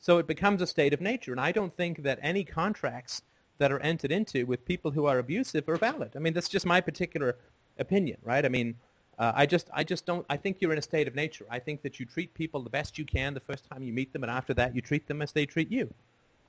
So 0.00 0.18
it 0.18 0.26
becomes 0.26 0.60
a 0.60 0.66
state 0.66 0.92
of 0.92 1.00
nature, 1.00 1.30
and 1.30 1.40
I 1.40 1.52
don't 1.52 1.74
think 1.76 2.02
that 2.02 2.18
any 2.20 2.42
contracts 2.42 3.22
that 3.58 3.70
are 3.70 3.78
entered 3.78 4.10
into 4.10 4.44
with 4.44 4.64
people 4.64 4.90
who 4.90 5.06
are 5.06 5.20
abusive 5.20 5.68
are 5.68 5.76
valid. 5.76 6.14
I 6.16 6.18
mean, 6.18 6.32
that's 6.32 6.48
just 6.48 6.66
my 6.66 6.80
particular 6.80 7.36
opinion, 7.78 8.18
right? 8.24 8.44
I 8.44 8.48
mean, 8.48 8.74
uh, 9.18 9.32
I 9.34 9.46
just, 9.46 9.68
I 9.72 9.84
just 9.84 10.06
don't. 10.06 10.24
I 10.30 10.36
think 10.36 10.58
you're 10.60 10.72
in 10.72 10.78
a 10.78 10.82
state 10.82 11.06
of 11.06 11.14
nature. 11.14 11.46
I 11.50 11.58
think 11.58 11.82
that 11.82 12.00
you 12.00 12.06
treat 12.06 12.32
people 12.34 12.62
the 12.62 12.70
best 12.70 12.98
you 12.98 13.04
can 13.04 13.34
the 13.34 13.40
first 13.40 13.68
time 13.70 13.82
you 13.82 13.92
meet 13.92 14.12
them, 14.12 14.22
and 14.22 14.30
after 14.30 14.54
that, 14.54 14.74
you 14.74 14.80
treat 14.80 15.06
them 15.06 15.22
as 15.22 15.32
they 15.32 15.46
treat 15.46 15.70
you. 15.70 15.92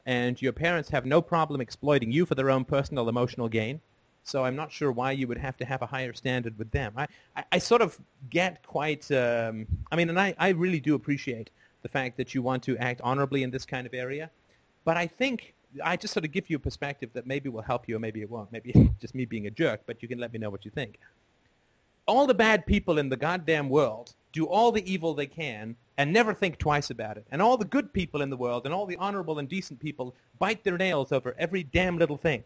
And 0.06 0.42
your 0.42 0.54
parents 0.54 0.90
have 0.90 1.06
no 1.06 1.22
problem 1.22 1.62
exploiting 1.62 2.12
you 2.12 2.26
for 2.26 2.36
their 2.36 2.50
own 2.50 2.66
personal 2.66 3.08
emotional 3.10 3.48
gain. 3.48 3.80
So 4.24 4.46
I'm 4.46 4.56
not 4.56 4.72
sure 4.72 4.92
why 4.92 5.12
you 5.12 5.28
would 5.28 5.38
have 5.38 5.58
to 5.58 5.66
have 5.66 5.82
a 5.82 5.86
higher 5.86 6.14
standard 6.14 6.58
with 6.58 6.72
them. 6.72 6.94
I, 6.96 7.08
I, 7.36 7.44
I 7.54 7.58
sort 7.58 7.82
of 7.82 8.00
get 8.30 8.66
quite. 8.66 9.10
Um, 9.12 9.68
I 9.92 9.96
mean, 9.96 10.10
and 10.10 10.20
I, 10.20 10.34
I 10.38 10.50
really 10.50 10.80
do 10.80 10.96
appreciate 10.96 11.50
the 11.82 11.90
fact 11.90 12.18
that 12.18 12.34
you 12.34 12.42
want 12.42 12.64
to 12.64 12.78
act 12.78 13.02
honorably 13.04 13.44
in 13.44 13.52
this 13.52 13.66
kind 13.66 13.86
of 13.86 13.94
area. 13.94 14.30
But 14.86 14.98
I 14.98 15.08
think 15.08 15.54
I 15.84 15.98
just 15.98 16.14
sort 16.14 16.26
of 16.26 16.32
give 16.32 16.50
you 16.50 16.58
a 16.58 16.60
perspective 16.60 17.10
that 17.14 17.28
maybe 17.28 17.50
will 17.50 17.62
help 17.62 17.88
you 17.88 17.96
or 17.96 18.00
maybe 18.00 18.22
it 18.22 18.30
won't. 18.30 18.52
Maybe 18.52 18.72
it's 18.74 18.90
just 19.02 19.16
me 19.16 19.26
being 19.26 19.48
a 19.48 19.52
jerk, 19.52 19.82
but 19.86 20.02
you 20.02 20.08
can 20.08 20.20
let 20.20 20.32
me 20.34 20.40
know 20.40 20.50
what 20.50 20.66
you 20.66 20.72
think. 20.72 21.00
All 22.06 22.28
the 22.28 22.34
bad 22.34 22.66
people 22.66 22.98
in 22.98 23.10
the 23.10 23.18
goddamn 23.18 23.70
world 23.70 24.14
do 24.32 24.46
all 24.46 24.72
the 24.72 24.92
evil 24.92 25.14
they 25.14 25.28
can 25.28 25.76
and 25.98 26.12
never 26.12 26.34
think 26.34 26.58
twice 26.58 26.90
about 26.90 27.18
it. 27.18 27.26
And 27.32 27.42
all 27.42 27.56
the 27.56 27.66
good 27.66 27.94
people 27.94 28.22
in 28.22 28.30
the 28.30 28.38
world 28.38 28.66
and 28.66 28.74
all 28.74 28.86
the 28.86 28.98
honorable 28.98 29.40
and 29.40 29.48
decent 29.48 29.80
people 29.80 30.16
bite 30.40 30.64
their 30.64 30.78
nails 30.78 31.12
over 31.12 31.36
every 31.38 31.64
damn 31.64 31.98
little 31.98 32.18
thing. 32.18 32.44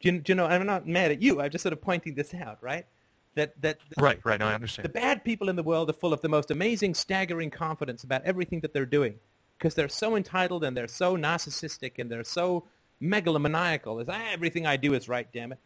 Do 0.00 0.10
you, 0.10 0.18
do 0.20 0.32
you 0.32 0.34
know, 0.34 0.46
I'm 0.46 0.66
not 0.66 0.86
mad 0.86 1.10
at 1.10 1.22
you. 1.22 1.40
I'm 1.40 1.50
just 1.50 1.62
sort 1.62 1.72
of 1.72 1.80
pointing 1.80 2.14
this 2.14 2.34
out, 2.34 2.58
right? 2.60 2.86
That, 3.34 3.60
that, 3.60 3.78
right, 3.98 4.18
right. 4.24 4.40
No, 4.40 4.46
I 4.46 4.54
understand. 4.54 4.84
The 4.84 4.92
bad 4.92 5.22
people 5.22 5.50
in 5.50 5.56
the 5.56 5.62
world 5.62 5.90
are 5.90 5.94
full 5.94 6.14
of 6.14 6.22
the 6.22 6.28
most 6.28 6.50
amazing, 6.50 6.94
staggering 6.94 7.50
confidence 7.50 8.02
about 8.02 8.24
everything 8.24 8.60
that 8.60 8.72
they're 8.72 8.86
doing 8.86 9.16
because 9.58 9.74
they're 9.74 9.90
so 9.90 10.16
entitled 10.16 10.64
and 10.64 10.74
they're 10.74 10.88
so 10.88 11.16
narcissistic 11.16 11.92
and 11.98 12.10
they're 12.10 12.24
so 12.24 12.64
megalomaniacal. 13.02 14.00
Is 14.00 14.08
everything 14.08 14.66
I 14.66 14.76
do 14.78 14.94
is 14.94 15.08
right, 15.08 15.28
damn 15.32 15.52
it. 15.52 15.58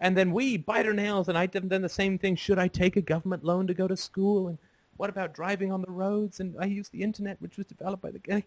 And 0.00 0.16
then 0.16 0.32
we 0.32 0.56
bite 0.56 0.86
our 0.86 0.92
nails 0.92 1.28
and 1.28 1.36
I 1.36 1.46
done 1.46 1.68
the 1.68 1.88
same 1.88 2.18
thing. 2.18 2.36
Should 2.36 2.58
I 2.58 2.68
take 2.68 2.96
a 2.96 3.02
government 3.02 3.44
loan 3.44 3.66
to 3.66 3.74
go 3.74 3.86
to 3.86 3.96
school? 3.96 4.48
And 4.48 4.58
what 4.96 5.10
about 5.10 5.34
driving 5.34 5.70
on 5.72 5.82
the 5.82 5.90
roads? 5.90 6.40
And 6.40 6.56
I 6.58 6.64
use 6.64 6.88
the 6.88 7.02
internet, 7.02 7.40
which 7.40 7.56
was 7.56 7.66
developed 7.66 8.02
by 8.02 8.10
the. 8.10 8.42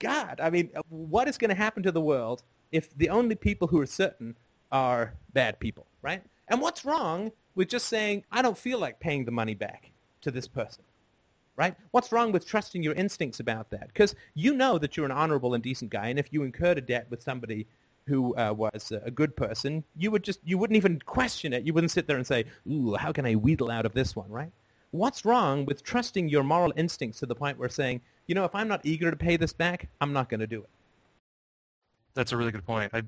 God, 0.00 0.40
I 0.40 0.50
mean, 0.50 0.70
uh, 0.76 0.82
what 0.90 1.28
is 1.28 1.38
going 1.38 1.50
to 1.50 1.56
happen 1.56 1.82
to 1.82 1.92
the 1.92 2.00
world 2.00 2.42
if 2.70 2.96
the 2.96 3.10
only 3.10 3.34
people 3.34 3.68
who 3.68 3.80
are 3.80 3.86
certain 3.86 4.36
are 4.70 5.14
bad 5.32 5.58
people, 5.58 5.86
right? 6.02 6.22
And 6.48 6.60
what's 6.60 6.84
wrong 6.84 7.32
with 7.54 7.68
just 7.68 7.86
saying, 7.86 8.24
I 8.30 8.42
don't 8.42 8.58
feel 8.58 8.78
like 8.78 9.00
paying 9.00 9.24
the 9.24 9.32
money 9.32 9.54
back 9.54 9.90
to 10.22 10.30
this 10.30 10.46
person? 10.46 10.84
right? 11.58 11.74
What's 11.90 12.12
wrong 12.12 12.30
with 12.30 12.46
trusting 12.46 12.84
your 12.84 12.94
instincts 12.94 13.40
about 13.40 13.70
that? 13.70 13.88
Because 13.88 14.14
you 14.34 14.54
know 14.54 14.78
that 14.78 14.96
you're 14.96 15.04
an 15.04 15.12
honorable 15.12 15.54
and 15.54 15.62
decent 15.62 15.90
guy, 15.90 16.06
and 16.06 16.18
if 16.18 16.32
you 16.32 16.44
incurred 16.44 16.78
a 16.78 16.80
debt 16.80 17.08
with 17.10 17.20
somebody 17.20 17.66
who 18.08 18.34
uh, 18.36 18.52
was 18.52 18.92
a 19.04 19.10
good 19.10 19.36
person, 19.36 19.84
you 19.96 20.10
would 20.10 20.24
just 20.24 20.40
you 20.44 20.58
wouldn't 20.58 20.76
even 20.76 20.98
question 21.00 21.52
it. 21.52 21.64
You 21.64 21.74
wouldn't 21.74 21.90
sit 21.90 22.06
there 22.06 22.16
and 22.16 22.26
say, 22.26 22.44
"Ooh, 22.68 22.94
how 22.94 23.12
can 23.12 23.26
I 23.26 23.34
wheedle 23.34 23.70
out 23.70 23.86
of 23.86 23.92
this 23.92 24.16
one?" 24.16 24.30
Right? 24.30 24.50
What's 24.90 25.24
wrong 25.24 25.66
with 25.66 25.84
trusting 25.84 26.28
your 26.28 26.42
moral 26.42 26.72
instincts 26.76 27.20
to 27.20 27.26
the 27.26 27.34
point 27.34 27.58
where 27.58 27.68
saying, 27.68 28.00
"You 28.26 28.34
know, 28.34 28.44
if 28.44 28.54
I'm 28.54 28.68
not 28.68 28.80
eager 28.84 29.10
to 29.10 29.16
pay 29.16 29.36
this 29.36 29.52
back, 29.52 29.88
I'm 30.00 30.12
not 30.12 30.28
going 30.28 30.40
to 30.40 30.46
do 30.46 30.60
it." 30.62 30.70
That's 32.14 32.32
a 32.32 32.36
really 32.36 32.50
good 32.50 32.66
point. 32.66 32.90
I 32.94 33.02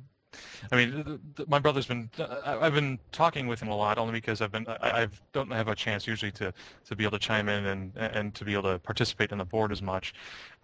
I 0.71 0.77
mean, 0.77 1.21
my 1.49 1.59
brother's 1.59 1.87
been. 1.87 2.11
I've 2.45 2.75
been 2.75 2.99
talking 3.13 3.47
with 3.47 3.61
him 3.61 3.69
a 3.69 3.77
lot, 3.77 3.99
only 3.99 4.13
because 4.13 4.41
I've 4.41 4.53
been. 4.53 4.67
I 4.69 5.03
I've, 5.03 5.21
don't 5.33 5.51
have 5.51 5.69
a 5.69 5.75
chance 5.75 6.07
usually 6.07 6.33
to, 6.33 6.53
to 6.87 6.97
be 6.97 7.05
able 7.05 7.19
to 7.19 7.25
chime 7.25 7.49
in 7.49 7.67
and 7.67 7.97
and 7.97 8.35
to 8.35 8.45
be 8.45 8.53
able 8.53 8.71
to 8.73 8.79
participate 8.79 9.33
in 9.33 9.39
the 9.39 9.45
board 9.45 9.73
as 9.73 9.83
much. 9.83 10.15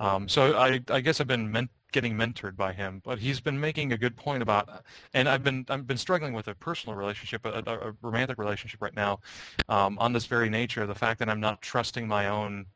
Um, 0.00 0.28
so 0.28 0.56
I 0.56 0.80
I 0.90 1.00
guess 1.00 1.20
I've 1.20 1.26
been 1.26 1.50
men, 1.50 1.68
getting 1.92 2.14
mentored 2.14 2.56
by 2.56 2.72
him, 2.72 3.00
but 3.04 3.18
he's 3.18 3.40
been 3.40 3.58
making 3.58 3.92
a 3.92 3.98
good 3.98 4.16
point 4.16 4.42
about. 4.42 4.84
And 5.14 5.28
I've 5.28 5.42
been 5.42 5.64
I've 5.68 5.86
been 5.86 5.98
struggling 5.98 6.32
with 6.32 6.48
a 6.48 6.54
personal 6.54 6.96
relationship, 6.96 7.44
a, 7.44 7.62
a 7.66 7.92
romantic 8.02 8.38
relationship 8.38 8.82
right 8.82 8.94
now, 8.94 9.20
um, 9.68 9.98
on 9.98 10.12
this 10.12 10.26
very 10.26 10.50
nature, 10.50 10.86
the 10.86 10.94
fact 10.94 11.18
that 11.18 11.28
I'm 11.28 11.40
not 11.40 11.62
trusting 11.62 12.06
my 12.06 12.28
own 12.28 12.66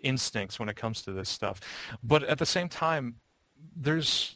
instincts 0.00 0.58
when 0.58 0.68
it 0.68 0.76
comes 0.76 1.02
to 1.02 1.12
this 1.12 1.28
stuff. 1.28 1.60
But 2.02 2.22
at 2.24 2.38
the 2.38 2.46
same 2.46 2.68
time, 2.68 3.16
there's 3.74 4.35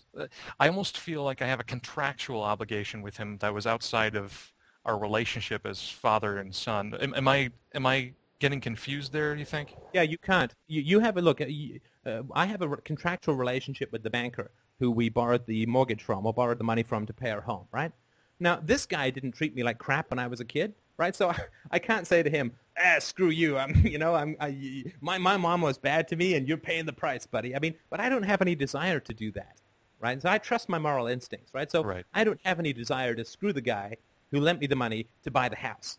I 0.59 0.69
almost 0.69 0.99
feel 0.99 1.23
like 1.23 1.43
I 1.43 1.47
have 1.47 1.61
a 1.61 1.65
contractual 1.65 2.43
obligation 2.43 3.03
with 3.03 3.17
him 3.17 3.39
that 3.39 3.55
was 3.55 3.67
outside 3.67 4.17
of 4.17 4.53
our 4.85 4.99
relationship 4.99 5.67
as 5.67 5.89
father 5.89 6.39
and 6.39 6.55
son. 6.55 6.95
Am, 7.01 7.15
am 7.15 7.29
I 7.29 7.51
am 7.75 7.87
I 7.87 8.13
getting 8.39 8.61
confused 8.61 9.13
there? 9.13 9.37
You 9.37 9.45
think? 9.45 9.77
Yeah, 9.93 10.03
you 10.03 10.19
can't. 10.19 10.55
You, 10.67 10.83
you 10.83 11.01
have 11.01 11.17
a 11.17 11.23
look. 11.23 11.41
Uh, 11.41 12.23
I 12.35 12.47
have 12.47 12.63
a 12.63 12.77
contractual 12.79 13.35
relationship 13.35 13.93
with 13.93 14.03
the 14.03 14.11
banker 14.11 14.51
who 14.79 14.91
we 14.91 15.11
borrowed 15.11 15.47
the 15.47 15.67
mortgage 15.67 16.03
from 16.03 16.27
or 16.27 16.33
borrowed 16.33 16.59
the 16.59 16.65
money 16.65 16.83
from 16.83 17.07
to 17.07 17.13
pay 17.13 17.31
our 17.31 17.43
home, 17.43 17.67
right? 17.71 17.93
Now, 18.41 18.59
this 18.63 18.87
guy 18.87 19.11
didn't 19.11 19.33
treat 19.33 19.55
me 19.55 19.63
like 19.63 19.79
crap 19.79 20.09
when 20.09 20.19
I 20.19 20.27
was 20.27 20.41
a 20.41 20.45
kid, 20.45 20.73
right? 20.97 21.15
So 21.15 21.29
I, 21.29 21.37
I 21.71 21.79
can't 21.79 22.07
say 22.07 22.23
to 22.23 22.31
him, 22.31 22.53
ah, 22.83 22.97
screw 22.99 23.29
you. 23.29 23.59
I'm, 23.59 23.75
you 23.87 23.99
know, 23.99 24.15
I'm, 24.15 24.37
I, 24.41 24.85
my, 25.03 25.19
my 25.19 25.37
mom 25.37 25.61
was 25.61 25.77
bad 25.77 26.09
to 26.09 26.17
me 26.17 26.35
and 26.35 26.49
you're 26.49 26.57
paying 26.57 26.87
the 26.87 26.93
price, 26.95 27.27
buddy. 27.27 27.55
I 27.55 27.59
mean, 27.59 27.75
but 27.91 28.01
I 28.01 28.09
don't 28.09 28.23
have 28.23 28.41
any 28.41 28.55
desire 28.55 29.01
to 29.01 29.13
do 29.13 29.31
that 29.33 29.61
right? 30.01 30.21
So 30.21 30.29
I 30.29 30.39
trust 30.39 30.69
my 30.69 30.79
moral 30.79 31.07
instincts, 31.07 31.53
right? 31.55 31.71
So 31.71 31.83
right. 31.83 32.05
I 32.15 32.25
don't 32.25 32.41
have 32.45 32.59
any 32.59 32.73
desire 32.73 33.15
to 33.15 33.25
screw 33.25 33.53
the 33.53 33.61
guy 33.61 33.97
who 34.31 34.41
lent 34.41 34.61
me 34.61 34.67
the 34.67 34.77
money 34.77 35.07
to 35.25 35.31
buy 35.31 35.49
the 35.49 35.57
house. 35.57 35.99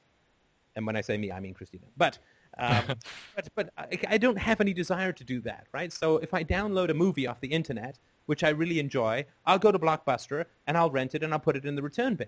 And 0.76 0.86
when 0.86 0.96
I 0.96 1.02
say 1.02 1.18
me, 1.18 1.32
I 1.32 1.40
mean 1.40 1.54
Christina. 1.54 1.86
But 1.98 2.18
um, 2.58 2.84
but, 3.36 3.48
but 3.56 3.70
I, 3.78 3.98
I, 4.10 4.18
don't 4.18 4.38
have 4.38 4.60
any 4.60 4.74
desire 4.74 5.14
to 5.14 5.24
do 5.24 5.40
that, 5.42 5.68
right? 5.72 5.92
So 5.92 6.18
if 6.18 6.34
I 6.34 6.44
download 6.44 6.90
a 6.90 6.94
movie 6.94 7.26
off 7.26 7.40
the 7.40 7.48
internet, 7.48 7.98
which 8.26 8.44
I 8.44 8.50
really 8.50 8.80
enjoy, 8.80 9.26
I'll 9.46 9.60
go 9.60 9.72
to 9.72 9.80
Blockbuster 9.80 10.46
and 10.68 10.78
I'll 10.78 10.92
rent 10.92 11.16
it 11.16 11.24
and 11.24 11.34
I'll 11.34 11.40
put 11.40 11.56
it 11.56 11.66
in 11.66 11.76
the 11.76 11.82
return 11.82 12.16
bin, 12.16 12.28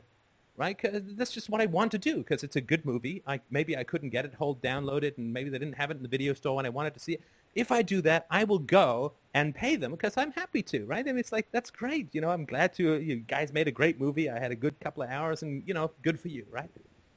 right? 0.55 0.77
Cause 0.77 1.01
that's 1.15 1.31
just 1.31 1.49
what 1.49 1.61
I 1.61 1.65
want 1.65 1.91
to 1.91 1.97
do 1.97 2.17
because 2.17 2.43
it's 2.43 2.55
a 2.55 2.61
good 2.61 2.85
movie. 2.85 3.21
I, 3.27 3.41
maybe 3.51 3.75
I 3.75 3.83
couldn't 3.83 4.09
get 4.09 4.25
it 4.25 4.33
whole 4.33 4.55
downloaded 4.55 5.17
and 5.17 5.31
maybe 5.31 5.49
they 5.49 5.59
didn't 5.59 5.75
have 5.75 5.91
it 5.91 5.97
in 5.97 6.03
the 6.03 6.09
video 6.09 6.33
store 6.33 6.55
when 6.55 6.65
I 6.65 6.69
wanted 6.69 6.93
to 6.93 6.99
see 6.99 7.13
it 7.13 7.21
if 7.55 7.71
I 7.71 7.81
do 7.81 8.01
that, 8.01 8.25
I 8.29 8.43
will 8.43 8.59
go 8.59 9.13
and 9.33 9.53
pay 9.53 9.75
them 9.75 9.91
because 9.91 10.17
I'm 10.17 10.31
happy 10.31 10.61
to, 10.63 10.85
right? 10.85 11.05
And 11.05 11.17
it's 11.17 11.31
like, 11.31 11.47
that's 11.51 11.71
great. 11.71 12.13
You 12.13 12.21
know, 12.21 12.29
I'm 12.29 12.45
glad 12.45 12.73
to, 12.75 12.95
uh, 12.95 12.97
you 12.97 13.17
guys 13.17 13.51
made 13.51 13.67
a 13.67 13.71
great 13.71 13.99
movie. 13.99 14.29
I 14.29 14.39
had 14.39 14.51
a 14.51 14.55
good 14.55 14.79
couple 14.79 15.03
of 15.03 15.09
hours 15.09 15.43
and, 15.43 15.63
you 15.65 15.73
know, 15.73 15.91
good 16.01 16.19
for 16.19 16.27
you, 16.27 16.45
right? 16.51 16.69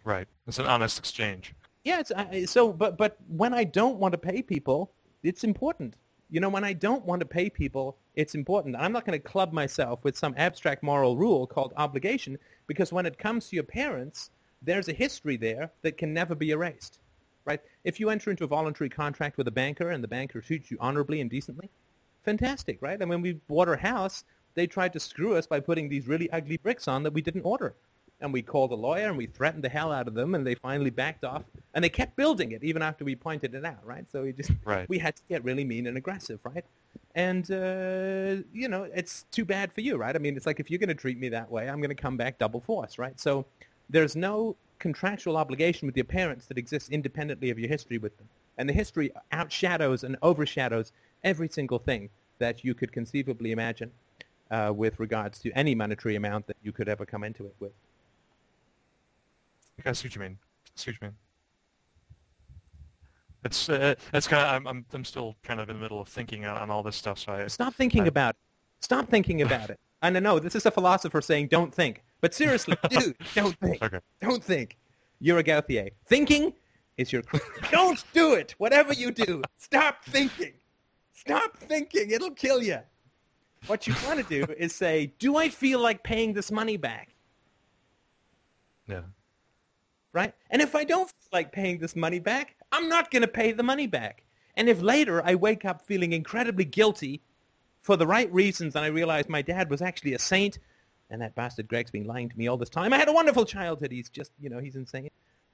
Right. 0.05 0.26
It's 0.47 0.59
an 0.59 0.66
honest 0.66 0.99
exchange. 0.99 1.55
Yeah. 1.84 2.01
It's, 2.01 2.12
I, 2.12 2.45
so, 2.45 2.72
but, 2.72 2.97
but 2.97 3.18
when 3.28 3.53
I 3.53 3.64
don't 3.64 3.99
want 3.99 4.12
to 4.12 4.18
pay 4.18 4.43
people, 4.43 4.93
it's 5.22 5.45
important. 5.45 5.95
You 6.30 6.41
know, 6.41 6.49
when 6.49 6.64
I 6.64 6.72
don't 6.72 7.05
want 7.05 7.20
to 7.20 7.26
pay 7.26 7.51
people, 7.51 7.99
it's 8.14 8.34
important. 8.34 8.76
I'm 8.76 8.93
not 8.93 9.05
going 9.05 9.20
to 9.20 9.28
club 9.28 9.53
myself 9.53 10.03
with 10.03 10.16
some 10.16 10.34
abstract 10.37 10.82
moral 10.82 11.16
rule 11.16 11.47
called 11.47 11.72
obligation 11.76 12.39
because 12.66 12.93
when 12.93 13.07
it 13.07 13.18
comes 13.18 13.49
to 13.49 13.57
your 13.57 13.64
parents, 13.64 14.30
there's 14.62 14.89
a 14.89 14.93
history 14.93 15.37
there 15.37 15.70
that 15.82 15.99
can 15.99 16.12
never 16.12 16.34
be 16.34 16.51
erased 16.51 16.99
right? 17.47 17.61
If 17.84 17.99
you 17.99 18.11
enter 18.11 18.30
into 18.30 18.44
a 18.44 18.49
voluntary 18.49 18.90
contract 18.90 19.38
with 19.38 19.49
a 19.49 19.53
banker 19.53 19.90
and 19.90 20.05
the 20.05 20.09
banker 20.09 20.40
treats 20.40 20.70
you 20.70 20.76
honorably 20.80 21.20
and 21.20 21.30
decently, 21.30 21.70
fantastic, 22.24 22.78
right? 22.82 23.01
And 23.01 23.09
when 23.09 23.22
we 23.22 23.34
bought 23.49 23.68
our 23.68 23.76
house, 23.76 24.24
they 24.55 24.66
tried 24.66 24.92
to 24.94 25.01
screw 25.01 25.36
us 25.36 25.47
by 25.47 25.61
putting 25.61 25.88
these 25.88 26.09
really 26.09 26.28
ugly 26.30 26.57
bricks 26.57 26.88
on 26.88 27.05
that 27.05 27.12
we 27.12 27.22
didn't 27.22 27.42
order. 27.42 27.74
And 28.20 28.32
we 28.32 28.40
called 28.40 28.72
a 28.72 28.74
lawyer 28.74 29.09
and 29.09 29.16
we 29.16 29.26
threatened 29.26 29.62
the 29.62 29.68
hell 29.68 29.92
out 29.92 30.09
of 30.09 30.14
them 30.14 30.34
and 30.34 30.47
they 30.47 30.55
finally 30.55 30.90
backed 30.90 31.22
off 31.22 31.44
and 31.74 31.84
they 31.84 31.90
kept 31.90 32.16
building 32.16 32.53
it 32.53 32.64
even 32.64 32.80
after 32.80 33.05
we 33.05 33.14
pointed 33.14 33.55
it 33.55 33.64
out, 33.64 33.84
right? 33.84 34.07
So 34.11 34.22
we 34.22 34.32
just 34.32 34.51
right. 34.64 34.88
we 34.88 34.99
had 34.99 35.16
to 35.16 35.22
get 35.28 35.44
really 35.44 35.64
mean 35.64 35.86
and 35.86 35.99
aggressive, 35.99 36.40
right? 36.42 36.64
And 37.14 37.49
uh, 37.51 38.42
you 38.55 38.68
know, 38.68 38.88
it's 38.94 39.26
too 39.30 39.44
bad 39.44 39.70
for 39.70 39.82
you, 39.82 39.99
right? 39.99 40.16
I 40.16 40.18
mean, 40.18 40.34
it's 40.34 40.47
like 40.47 40.61
if 40.61 40.70
you're 40.70 40.78
going 40.78 40.88
to 40.88 40.94
treat 40.94 41.18
me 41.18 41.28
that 41.28 41.51
way, 41.51 41.68
I'm 41.68 41.80
going 41.82 41.94
to 41.94 42.03
come 42.03 42.16
back 42.16 42.38
double 42.38 42.61
force, 42.61 42.99
right? 42.99 43.20
So 43.20 43.44
there's 43.90 44.16
no 44.16 44.57
contractual 44.79 45.37
obligation 45.37 45.87
with 45.87 45.97
your 45.97 46.05
parents 46.05 46.47
that 46.47 46.59
exists 46.59 46.89
independently 46.91 47.51
of 47.51 47.59
your 47.59 47.68
history 47.68 47.99
with 47.99 48.16
them. 48.18 48.29
And 48.59 48.68
the 48.68 48.72
history 48.72 49.11
outshadows 49.33 50.05
and 50.05 50.16
overshadows 50.22 50.93
every 51.24 51.49
single 51.49 51.79
thing 51.79 52.09
that 52.39 52.64
you 52.64 52.74
could 52.74 52.93
conceivably 52.93 53.53
imagine. 53.53 53.91
uh, 54.51 54.72
with 54.72 55.01
regards 55.01 55.41
to 55.41 55.51
any 55.53 55.74
monetary 55.74 56.14
amount 56.14 56.47
that 56.47 56.57
you 56.62 56.70
could 56.70 56.89
ever 56.89 57.05
come 57.05 57.24
into 57.24 57.45
it 57.47 57.55
with. 57.59 57.72
I 59.85 59.91
see 59.93 60.07
what 60.07 60.14
you 60.14 60.20
mean. 60.20 60.39
I 60.66 60.70
see 60.77 60.91
what 60.93 61.01
you 61.01 61.07
mean. 61.09 61.14
It's 63.45 63.68
uh, 63.68 63.95
that's 64.12 64.27
kind 64.29 64.43
of 64.45 64.49
I'm, 64.55 64.66
I'm 64.66 64.85
I'm 64.93 65.05
still 65.05 65.37
kind 65.43 65.61
of 65.61 65.68
in 65.68 65.77
the 65.77 65.83
middle 65.83 66.01
of 66.01 66.09
thinking 66.09 66.45
on, 66.47 66.57
on 66.57 66.70
all 66.70 66.83
this 66.83 66.97
stuff. 66.97 67.18
So 67.18 67.33
I 67.33 67.47
Stop 67.49 67.74
thinking 67.74 68.03
I- 68.03 68.07
about 68.07 68.31
it. 68.35 68.41
Stop 68.85 69.09
thinking 69.09 69.43
about 69.43 69.70
it. 69.74 69.81
I 70.03 70.11
know, 70.11 70.20
no, 70.20 70.39
this 70.39 70.55
is 70.55 70.66
a 70.66 70.70
philosopher 70.70 71.20
saying 71.20 71.49
don't 71.49 71.74
think. 71.74 72.05
But 72.20 72.34
seriously, 72.34 72.76
dude, 72.90 73.16
don't 73.34 73.58
think. 73.60 73.82
okay. 73.82 74.00
Don't 74.20 74.42
think. 74.42 74.76
You're 75.20 75.38
a 75.38 75.42
Gauthier. 75.42 75.90
Thinking 76.06 76.52
is 76.96 77.12
your... 77.12 77.22
don't 77.70 78.02
do 78.12 78.34
it. 78.34 78.54
Whatever 78.58 78.92
you 78.92 79.10
do, 79.10 79.42
stop 79.58 80.04
thinking. 80.04 80.52
Stop 81.12 81.56
thinking. 81.56 82.10
It'll 82.10 82.30
kill 82.30 82.62
you. 82.62 82.78
What 83.66 83.86
you 83.86 83.94
want 84.06 84.18
to 84.18 84.24
do 84.24 84.52
is 84.58 84.74
say, 84.74 85.12
do 85.18 85.36
I 85.36 85.48
feel 85.48 85.80
like 85.80 86.02
paying 86.02 86.32
this 86.32 86.50
money 86.52 86.76
back? 86.76 87.14
Yeah. 88.88 89.00
right? 90.12 90.32
And 90.50 90.62
if 90.62 90.76
I 90.76 90.84
don't 90.84 91.08
feel 91.08 91.28
like 91.32 91.50
paying 91.50 91.78
this 91.78 91.96
money 91.96 92.20
back, 92.20 92.54
I'm 92.70 92.88
not 92.88 93.10
going 93.10 93.22
to 93.22 93.28
pay 93.28 93.50
the 93.52 93.64
money 93.64 93.88
back. 93.88 94.22
And 94.56 94.68
if 94.68 94.80
later 94.80 95.22
I 95.24 95.34
wake 95.34 95.64
up 95.64 95.82
feeling 95.82 96.12
incredibly 96.12 96.64
guilty 96.64 97.20
for 97.82 97.96
the 97.96 98.06
right 98.06 98.32
reasons 98.32 98.76
and 98.76 98.84
I 98.84 98.88
realize 98.88 99.28
my 99.28 99.42
dad 99.42 99.70
was 99.70 99.82
actually 99.82 100.14
a 100.14 100.18
saint 100.18 100.58
and 101.11 101.20
that 101.20 101.34
bastard 101.34 101.68
Greg's 101.68 101.90
been 101.90 102.07
lying 102.07 102.28
to 102.28 102.38
me 102.38 102.48
all 102.48 102.57
this 102.57 102.70
time, 102.70 102.92
I 102.92 102.98
had 102.98 103.09
a 103.09 103.12
wonderful 103.12 103.44
childhood, 103.44 103.92
he's 103.92 104.09
just, 104.09 104.32
you 104.40 104.48
know, 104.48 104.59
he's 104.59 104.76
insane, 104.76 105.11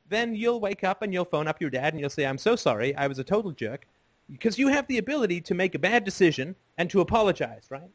then 0.09 0.35
you'll 0.35 0.61
wake 0.61 0.85
up 0.85 1.03
and 1.03 1.13
you'll 1.13 1.25
phone 1.25 1.49
up 1.49 1.61
your 1.61 1.71
dad 1.71 1.93
and 1.93 2.01
you'll 2.01 2.11
say, 2.11 2.27
I'm 2.27 2.39
so 2.39 2.57
sorry, 2.57 2.95
I 2.97 3.07
was 3.07 3.19
a 3.19 3.25
total 3.25 3.53
jerk, 3.53 3.87
because 4.31 4.59
you 4.59 4.69
have 4.69 4.87
the 4.87 4.99
ability 4.99 5.41
to 5.43 5.55
make 5.55 5.75
a 5.75 5.79
bad 5.79 6.05
decision 6.05 6.55
and 6.79 6.89
to 6.91 7.01
apologize, 7.01 7.67
right? 7.71 7.91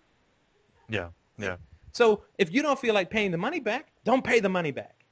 Yeah. 0.89 1.09
Yeah. 1.37 1.57
So 1.91 2.23
if 2.37 2.51
you 2.51 2.61
don't 2.61 2.79
feel 2.79 2.93
like 2.93 3.09
paying 3.09 3.31
the 3.31 3.37
money 3.37 3.59
back, 3.59 3.87
don't 4.03 4.23
pay 4.23 4.39
the 4.39 4.49
money 4.49 4.71
back. 4.71 5.05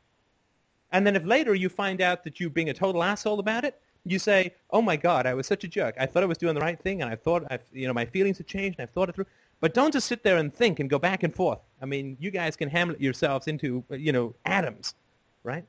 And 0.91 1.05
then 1.05 1.15
if 1.15 1.25
later 1.25 1.55
you 1.55 1.67
find 1.67 2.01
out 2.01 2.23
that 2.23 2.39
you're 2.39 2.49
being 2.49 2.69
a 2.69 2.73
total 2.73 3.03
asshole 3.03 3.39
about 3.39 3.65
it, 3.65 3.79
you 4.05 4.19
say, 4.19 4.53
"Oh 4.69 4.81
my 4.81 4.95
God, 4.95 5.25
I 5.25 5.33
was 5.33 5.47
such 5.47 5.63
a 5.63 5.67
jerk. 5.67 5.95
I 5.99 6.05
thought 6.05 6.21
I 6.21 6.27
was 6.27 6.37
doing 6.37 6.53
the 6.53 6.61
right 6.61 6.79
thing, 6.79 7.01
and 7.01 7.11
I 7.11 7.15
thought, 7.15 7.43
I've, 7.49 7.63
you 7.73 7.87
know, 7.87 7.93
my 7.93 8.05
feelings 8.05 8.37
have 8.37 8.45
changed, 8.45 8.77
and 8.77 8.83
I've 8.83 8.93
thought 8.93 9.09
it 9.09 9.15
through." 9.15 9.25
But 9.61 9.73
don't 9.73 9.91
just 9.91 10.07
sit 10.07 10.23
there 10.23 10.37
and 10.37 10.53
think 10.53 10.79
and 10.79 10.89
go 10.89 10.99
back 10.99 11.23
and 11.23 11.33
forth. 11.33 11.59
I 11.81 11.85
mean, 11.85 12.17
you 12.19 12.31
guys 12.31 12.55
can 12.55 12.69
hamlet 12.69 13.01
yourselves 13.01 13.47
into, 13.47 13.83
you 13.89 14.11
know, 14.11 14.35
atoms, 14.45 14.95
right? 15.43 15.65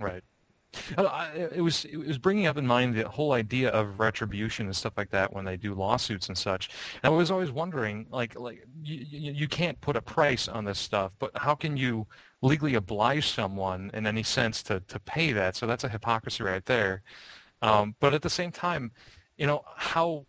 Right. 0.00 0.22
It 0.98 1.62
was 1.62 1.84
it 1.86 1.96
was 1.96 2.18
bringing 2.18 2.46
up 2.46 2.56
in 2.58 2.66
mind 2.66 2.94
the 2.94 3.08
whole 3.08 3.32
idea 3.32 3.70
of 3.70 3.98
retribution 3.98 4.66
and 4.66 4.76
stuff 4.76 4.92
like 4.96 5.10
that 5.10 5.32
when 5.32 5.44
they 5.44 5.56
do 5.56 5.74
lawsuits 5.74 6.28
and 6.28 6.36
such. 6.36 6.68
And 7.02 7.12
I 7.12 7.16
was 7.16 7.30
always 7.30 7.50
wondering, 7.50 8.06
like 8.10 8.38
like 8.38 8.66
you, 8.82 9.06
you, 9.08 9.32
you 9.32 9.48
can't 9.48 9.80
put 9.80 9.96
a 9.96 10.02
price 10.02 10.48
on 10.48 10.64
this 10.64 10.78
stuff, 10.78 11.12
but 11.18 11.30
how 11.36 11.54
can 11.54 11.76
you 11.76 12.06
legally 12.42 12.74
oblige 12.74 13.28
someone 13.28 13.90
in 13.94 14.06
any 14.06 14.22
sense 14.22 14.62
to 14.64 14.80
to 14.80 15.00
pay 15.00 15.32
that? 15.32 15.56
So 15.56 15.66
that's 15.66 15.84
a 15.84 15.88
hypocrisy 15.88 16.42
right 16.44 16.64
there. 16.66 17.02
Um, 17.62 17.94
but 18.00 18.12
at 18.12 18.22
the 18.22 18.30
same 18.30 18.52
time, 18.52 18.92
you 19.38 19.46
know 19.46 19.62
how 19.76 20.26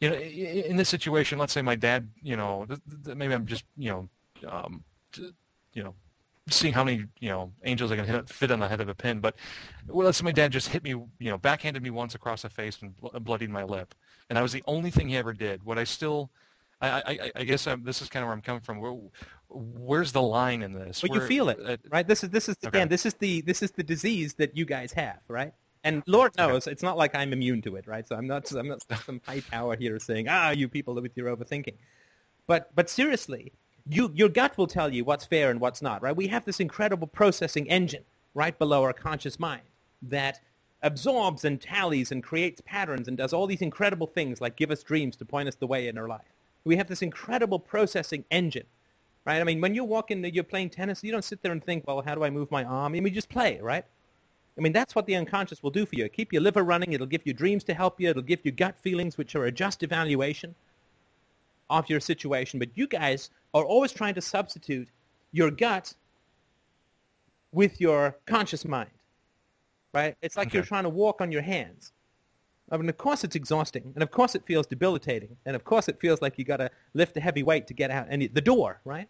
you 0.00 0.10
know 0.10 0.16
in 0.16 0.76
this 0.76 0.88
situation, 0.88 1.38
let's 1.38 1.52
say 1.52 1.62
my 1.62 1.74
dad, 1.74 2.08
you 2.22 2.36
know, 2.36 2.66
maybe 3.04 3.34
I'm 3.34 3.46
just 3.46 3.64
you 3.76 3.90
know 3.90 4.08
um, 4.48 4.84
you 5.72 5.82
know 5.82 5.94
seeing 6.50 6.72
how 6.72 6.82
many 6.84 7.04
you 7.20 7.28
know 7.28 7.52
angels 7.64 7.92
I 7.92 7.96
can 7.96 8.04
hit, 8.06 8.28
fit 8.28 8.50
on 8.50 8.60
the 8.60 8.68
head 8.68 8.80
of 8.80 8.88
a 8.88 8.94
pin. 8.94 9.20
But 9.20 9.36
well, 9.86 10.06
let's 10.06 10.18
say 10.18 10.24
my 10.24 10.32
dad 10.32 10.52
just 10.52 10.68
hit 10.68 10.82
me, 10.82 10.90
you 10.90 11.30
know, 11.30 11.38
backhanded 11.38 11.82
me 11.82 11.90
once 11.90 12.14
across 12.14 12.42
the 12.42 12.48
face 12.50 12.78
and 12.82 12.96
bl- 12.96 13.18
bloodied 13.20 13.50
my 13.50 13.64
lip, 13.64 13.94
and 14.30 14.36
that 14.36 14.42
was 14.42 14.52
the 14.52 14.62
only 14.66 14.90
thing 14.90 15.08
he 15.08 15.16
ever 15.16 15.32
did. 15.32 15.64
Would 15.64 15.78
I 15.78 15.84
still? 15.84 16.30
I, 16.80 16.88
I, 17.00 17.30
I- 17.34 17.44
guess 17.44 17.66
I'm, 17.66 17.82
this 17.82 18.00
is 18.00 18.08
kind 18.08 18.22
of 18.22 18.28
where 18.28 18.34
I'm 18.34 18.40
coming 18.40 18.60
from. 18.60 18.78
Where, 18.78 18.96
where's 19.48 20.12
the 20.12 20.22
line 20.22 20.62
in 20.62 20.72
this? 20.72 21.00
But 21.00 21.12
you 21.12 21.20
feel 21.20 21.48
it, 21.48 21.58
uh, 21.64 21.76
right? 21.90 22.06
This 22.06 22.22
is 22.22 22.30
this 22.30 22.48
is 22.48 22.56
Okay. 22.64 22.68
again, 22.68 22.88
this 22.88 23.04
is 23.04 23.14
the 23.14 23.40
this 23.40 23.62
is 23.62 23.72
the 23.72 23.82
disease 23.82 24.34
that 24.34 24.56
you 24.56 24.64
guys 24.64 24.92
have, 24.92 25.18
right? 25.26 25.52
And 25.84 26.02
Lord 26.06 26.36
knows 26.36 26.66
it's 26.66 26.82
not 26.82 26.96
like 26.96 27.14
I'm 27.14 27.32
immune 27.32 27.62
to 27.62 27.76
it, 27.76 27.86
right? 27.86 28.06
So 28.06 28.16
I'm 28.16 28.26
not 28.26 28.50
I'm 28.52 28.68
not 28.68 28.82
some 29.06 29.20
high 29.26 29.40
tower 29.40 29.76
here 29.76 29.98
saying, 29.98 30.26
ah, 30.28 30.50
you 30.50 30.68
people 30.68 30.94
with 30.94 31.16
your 31.16 31.34
overthinking. 31.34 31.74
But 32.46 32.74
but 32.74 32.90
seriously, 32.90 33.52
you 33.88 34.10
your 34.14 34.28
gut 34.28 34.58
will 34.58 34.66
tell 34.66 34.92
you 34.92 35.04
what's 35.04 35.24
fair 35.26 35.50
and 35.50 35.60
what's 35.60 35.82
not, 35.82 36.02
right? 36.02 36.16
We 36.16 36.28
have 36.28 36.44
this 36.44 36.60
incredible 36.60 37.06
processing 37.06 37.68
engine 37.68 38.04
right 38.34 38.58
below 38.58 38.82
our 38.82 38.92
conscious 38.92 39.38
mind 39.38 39.62
that 40.02 40.40
absorbs 40.82 41.44
and 41.44 41.60
tallies 41.60 42.12
and 42.12 42.22
creates 42.22 42.60
patterns 42.64 43.08
and 43.08 43.16
does 43.16 43.32
all 43.32 43.46
these 43.46 43.62
incredible 43.62 44.06
things 44.06 44.40
like 44.40 44.56
give 44.56 44.70
us 44.70 44.82
dreams 44.82 45.16
to 45.16 45.24
point 45.24 45.48
us 45.48 45.56
the 45.56 45.66
way 45.66 45.88
in 45.88 45.98
our 45.98 46.06
life. 46.06 46.32
We 46.64 46.76
have 46.76 46.86
this 46.88 47.02
incredible 47.02 47.58
processing 47.58 48.24
engine 48.30 48.66
right? 49.28 49.40
I 49.42 49.44
mean, 49.44 49.60
when 49.60 49.74
you 49.74 49.84
walk 49.84 50.10
in, 50.10 50.24
you're 50.24 50.42
playing 50.42 50.70
tennis, 50.70 51.04
you 51.04 51.12
don't 51.12 51.24
sit 51.24 51.42
there 51.42 51.52
and 51.52 51.62
think, 51.62 51.86
well, 51.86 52.00
how 52.00 52.14
do 52.14 52.24
I 52.24 52.30
move 52.30 52.50
my 52.50 52.64
arm? 52.64 52.86
I 52.86 52.88
mean, 52.88 53.04
you 53.04 53.10
just 53.10 53.28
play, 53.28 53.60
right? 53.60 53.84
I 54.58 54.60
mean, 54.60 54.72
that's 54.72 54.94
what 54.94 55.06
the 55.06 55.14
unconscious 55.14 55.62
will 55.62 55.70
do 55.70 55.86
for 55.86 55.94
you. 55.94 56.06
It'll 56.06 56.14
Keep 56.14 56.32
your 56.32 56.42
liver 56.42 56.64
running. 56.64 56.92
It'll 56.92 57.06
give 57.06 57.22
you 57.24 57.32
dreams 57.32 57.62
to 57.64 57.74
help 57.74 58.00
you. 58.00 58.10
It'll 58.10 58.22
give 58.22 58.40
you 58.42 58.50
gut 58.50 58.76
feelings, 58.80 59.16
which 59.16 59.36
are 59.36 59.44
a 59.44 59.52
just 59.52 59.82
evaluation 59.82 60.54
of 61.70 61.88
your 61.88 62.00
situation. 62.00 62.58
But 62.58 62.70
you 62.74 62.88
guys 62.88 63.30
are 63.54 63.64
always 63.64 63.92
trying 63.92 64.14
to 64.14 64.20
substitute 64.20 64.88
your 65.32 65.50
gut 65.50 65.94
with 67.52 67.80
your 67.80 68.16
conscious 68.26 68.64
mind, 68.64 68.90
right? 69.94 70.16
It's 70.22 70.36
like 70.36 70.52
you're 70.52 70.62
trying 70.62 70.84
to 70.84 70.90
walk 70.90 71.20
on 71.20 71.30
your 71.30 71.42
hands. 71.42 71.92
I 72.70 72.76
mean, 72.76 72.88
of 72.88 72.98
course 72.98 73.24
it's 73.24 73.36
exhausting, 73.36 73.92
and 73.94 74.02
of 74.02 74.10
course 74.10 74.34
it 74.34 74.44
feels 74.44 74.66
debilitating, 74.66 75.36
and 75.46 75.56
of 75.56 75.64
course 75.64 75.88
it 75.88 75.98
feels 76.00 76.20
like 76.20 76.38
you 76.38 76.44
got 76.44 76.58
to 76.58 76.70
lift 76.92 77.16
a 77.16 77.20
heavy 77.20 77.42
weight 77.42 77.66
to 77.68 77.74
get 77.74 77.90
out 77.90 78.06
and 78.10 78.28
the 78.34 78.42
door, 78.42 78.80
right? 78.84 79.08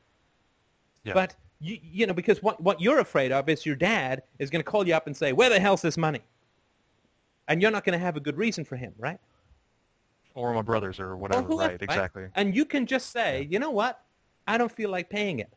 Yeah. 1.02 1.14
But 1.14 1.34
you, 1.60 1.78
you 1.82 2.06
know, 2.06 2.14
because 2.14 2.42
what 2.42 2.60
what 2.62 2.80
you're 2.80 3.00
afraid 3.00 3.32
of 3.32 3.48
is 3.48 3.66
your 3.66 3.76
dad 3.76 4.22
is 4.38 4.50
going 4.50 4.60
to 4.62 4.70
call 4.70 4.86
you 4.86 4.94
up 4.94 5.06
and 5.06 5.16
say, 5.16 5.32
"Where 5.32 5.50
the 5.50 5.58
hell's 5.60 5.82
this 5.82 5.96
money?" 5.96 6.22
And 7.48 7.62
you're 7.62 7.70
not 7.70 7.84
going 7.84 7.98
to 7.98 8.04
have 8.04 8.16
a 8.16 8.20
good 8.20 8.36
reason 8.36 8.64
for 8.64 8.76
him, 8.76 8.94
right? 8.98 9.18
or 10.34 10.54
my 10.54 10.62
brothers 10.62 11.00
or 11.00 11.10
Or 11.10 11.16
whatever. 11.16 11.42
whoever, 11.42 11.72
right. 11.72 11.82
Exactly. 11.82 12.26
And 12.36 12.54
you 12.54 12.64
can 12.64 12.86
just 12.86 13.10
say, 13.10 13.48
"You 13.50 13.58
know 13.58 13.70
what? 13.70 14.04
I 14.46 14.56
don't 14.56 14.70
feel 14.70 14.88
like 14.88 15.10
paying 15.10 15.40
it," 15.40 15.52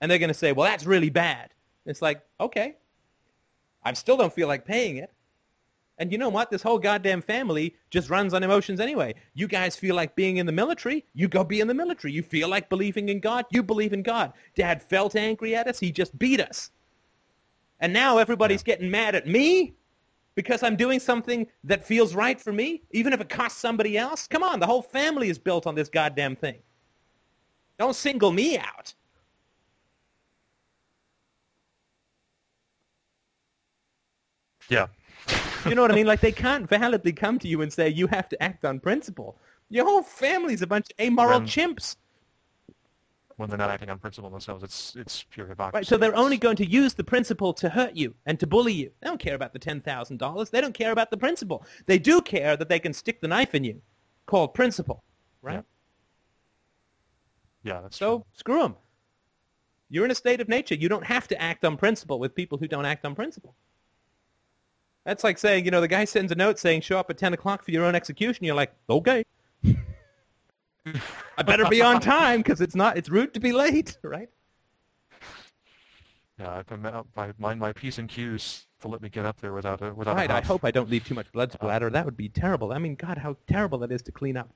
and 0.00 0.10
they're 0.10 0.18
going 0.18 0.28
to 0.28 0.34
say, 0.34 0.50
"Well, 0.52 0.68
that's 0.68 0.86
really 0.86 1.10
bad." 1.10 1.50
It's 1.86 2.02
like, 2.02 2.20
okay, 2.40 2.76
I 3.84 3.92
still 3.92 4.16
don't 4.16 4.32
feel 4.32 4.48
like 4.48 4.64
paying 4.64 4.96
it. 4.96 5.12
And 5.98 6.12
you 6.12 6.18
know 6.18 6.28
what? 6.28 6.50
This 6.50 6.62
whole 6.62 6.78
goddamn 6.78 7.20
family 7.20 7.74
just 7.90 8.08
runs 8.08 8.32
on 8.32 8.42
emotions 8.42 8.80
anyway. 8.80 9.14
You 9.34 9.48
guys 9.48 9.74
feel 9.76 9.96
like 9.96 10.14
being 10.14 10.36
in 10.36 10.46
the 10.46 10.52
military, 10.52 11.04
you 11.14 11.26
go 11.28 11.42
be 11.42 11.60
in 11.60 11.66
the 11.66 11.74
military. 11.74 12.12
You 12.12 12.22
feel 12.22 12.48
like 12.48 12.68
believing 12.68 13.08
in 13.08 13.18
God, 13.20 13.46
you 13.50 13.62
believe 13.62 13.92
in 13.92 14.02
God. 14.02 14.32
Dad 14.54 14.82
felt 14.82 15.16
angry 15.16 15.56
at 15.56 15.66
us, 15.66 15.80
he 15.80 15.90
just 15.90 16.16
beat 16.18 16.40
us. 16.40 16.70
And 17.80 17.92
now 17.92 18.18
everybody's 18.18 18.62
getting 18.62 18.90
mad 18.90 19.14
at 19.14 19.26
me 19.26 19.74
because 20.34 20.62
I'm 20.62 20.76
doing 20.76 21.00
something 21.00 21.46
that 21.64 21.84
feels 21.84 22.14
right 22.14 22.40
for 22.40 22.52
me, 22.52 22.82
even 22.92 23.12
if 23.12 23.20
it 23.20 23.28
costs 23.28 23.60
somebody 23.60 23.98
else. 23.98 24.28
Come 24.28 24.44
on, 24.44 24.60
the 24.60 24.66
whole 24.66 24.82
family 24.82 25.28
is 25.30 25.38
built 25.38 25.66
on 25.66 25.74
this 25.74 25.88
goddamn 25.88 26.36
thing. 26.36 26.58
Don't 27.76 27.94
single 27.94 28.30
me 28.30 28.58
out. 28.58 28.94
Yeah. 34.68 34.86
You 35.66 35.74
know 35.74 35.82
what 35.82 35.90
I 35.92 35.94
mean? 35.94 36.06
Like 36.06 36.20
they 36.20 36.32
can't 36.32 36.68
validly 36.68 37.12
come 37.12 37.38
to 37.40 37.48
you 37.48 37.62
and 37.62 37.72
say 37.72 37.88
you 37.88 38.06
have 38.08 38.28
to 38.30 38.42
act 38.42 38.64
on 38.64 38.80
principle. 38.80 39.36
Your 39.70 39.84
whole 39.84 40.02
family's 40.02 40.62
a 40.62 40.66
bunch 40.66 40.86
of 40.90 41.04
amoral 41.04 41.40
When- 41.40 41.48
chimps, 41.48 41.96
When 43.36 43.48
they're 43.48 43.58
not 43.58 43.70
acting 43.70 43.90
on 43.90 43.98
principle 43.98 44.30
themselves, 44.30 44.62
it's 44.64 44.96
it's 44.96 45.24
pure 45.30 45.46
hypocrisy. 45.46 45.78
right? 45.78 45.86
So 45.86 45.96
they're 45.96 46.16
only 46.16 46.38
going 46.38 46.56
to 46.56 46.66
use 46.68 46.94
the 46.94 47.04
principle 47.04 47.52
to 47.54 47.68
hurt 47.68 47.94
you 47.94 48.14
and 48.26 48.38
to 48.40 48.46
bully 48.46 48.72
you. 48.72 48.90
They 49.00 49.06
don't 49.08 49.20
care 49.20 49.34
about 49.34 49.52
the 49.52 49.58
ten 49.58 49.80
thousand 49.80 50.18
dollars. 50.18 50.50
They 50.50 50.60
don't 50.60 50.74
care 50.74 50.92
about 50.92 51.10
the 51.10 51.16
principle. 51.16 51.64
They 51.86 51.98
do 51.98 52.20
care 52.20 52.56
that 52.56 52.68
they 52.68 52.80
can 52.80 52.92
stick 52.92 53.20
the 53.20 53.28
knife 53.28 53.54
in 53.54 53.62
you, 53.64 53.80
called 54.26 54.54
principle, 54.54 55.04
right? 55.42 55.64
Yeah, 57.62 57.80
that's 57.80 57.96
So 57.96 58.18
true. 58.18 58.24
screw 58.34 58.58
them. 58.62 58.76
You're 59.90 60.04
in 60.04 60.10
a 60.10 60.14
state 60.14 60.40
of 60.40 60.48
nature. 60.48 60.74
You 60.74 60.88
don't 60.88 61.04
have 61.04 61.28
to 61.28 61.40
act 61.40 61.64
on 61.64 61.76
principle 61.76 62.18
with 62.18 62.34
people 62.34 62.58
who 62.58 62.68
don't 62.68 62.84
act 62.86 63.04
on 63.04 63.14
principle. 63.14 63.54
That's 65.08 65.24
like 65.24 65.38
saying, 65.38 65.64
you 65.64 65.70
know, 65.70 65.80
the 65.80 65.88
guy 65.88 66.04
sends 66.04 66.32
a 66.32 66.34
note 66.34 66.58
saying, 66.58 66.82
show 66.82 66.98
up 66.98 67.08
at 67.08 67.16
10 67.16 67.32
o'clock 67.32 67.64
for 67.64 67.70
your 67.70 67.82
own 67.82 67.94
execution. 67.94 68.44
You're 68.44 68.54
like, 68.54 68.74
okay. 68.90 69.24
I 70.84 71.42
better 71.46 71.66
be 71.70 71.80
on 71.80 71.98
time 71.98 72.40
because 72.40 72.60
it's 72.60 72.74
not, 72.74 72.98
it's 72.98 73.08
rude 73.08 73.32
to 73.32 73.40
be 73.40 73.50
late, 73.52 73.96
right? 74.04 74.28
Yeah, 76.38 76.62
I, 76.70 77.02
I, 77.16 77.22
I 77.24 77.32
mind 77.38 77.58
my 77.58 77.72
p's 77.72 77.98
and 77.98 78.06
q's 78.06 78.66
to 78.80 78.88
let 78.88 79.00
me 79.00 79.08
get 79.08 79.24
up 79.24 79.40
there 79.40 79.54
without 79.54 79.80
a 79.80 79.94
without 79.94 80.14
Right. 80.14 80.30
a 80.30 80.34
I 80.34 80.40
hope 80.42 80.62
I 80.62 80.70
don't 80.70 80.90
leave 80.90 81.06
too 81.06 81.14
much 81.14 81.32
blood 81.32 81.52
uh, 81.52 81.54
splatter. 81.54 81.88
That 81.88 82.04
would 82.04 82.16
be 82.16 82.28
terrible. 82.28 82.74
I 82.74 82.78
mean, 82.78 82.94
God, 82.94 83.16
how 83.16 83.38
terrible 83.46 83.78
that 83.78 83.90
is 83.90 84.02
to 84.02 84.12
clean 84.12 84.36
up. 84.36 84.50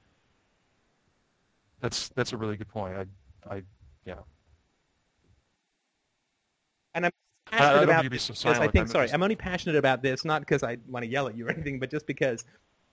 That's 1.80 2.10
that's 2.10 2.34
a 2.34 2.36
really 2.36 2.58
good 2.58 2.68
point. 2.68 2.94
I 2.94 3.06
I 3.54 3.62
yeah. 4.04 4.18
And 6.94 7.06
I'm 7.06 7.12
passionate 7.50 7.74
don't 7.74 7.84
about 7.84 8.10
this 8.10 8.22
so 8.22 8.32
because 8.34 8.58
I 8.58 8.68
think, 8.68 8.76
I'm 8.82 8.86
sorry, 8.88 9.06
just- 9.06 9.14
I'm 9.14 9.22
only 9.22 9.36
passionate 9.36 9.76
about 9.76 10.02
this 10.02 10.24
not 10.24 10.40
because 10.42 10.62
I 10.62 10.78
want 10.88 11.04
to 11.04 11.10
yell 11.10 11.28
at 11.28 11.36
you 11.36 11.46
or 11.46 11.50
anything, 11.50 11.78
but 11.78 11.90
just 11.90 12.06
because 12.06 12.44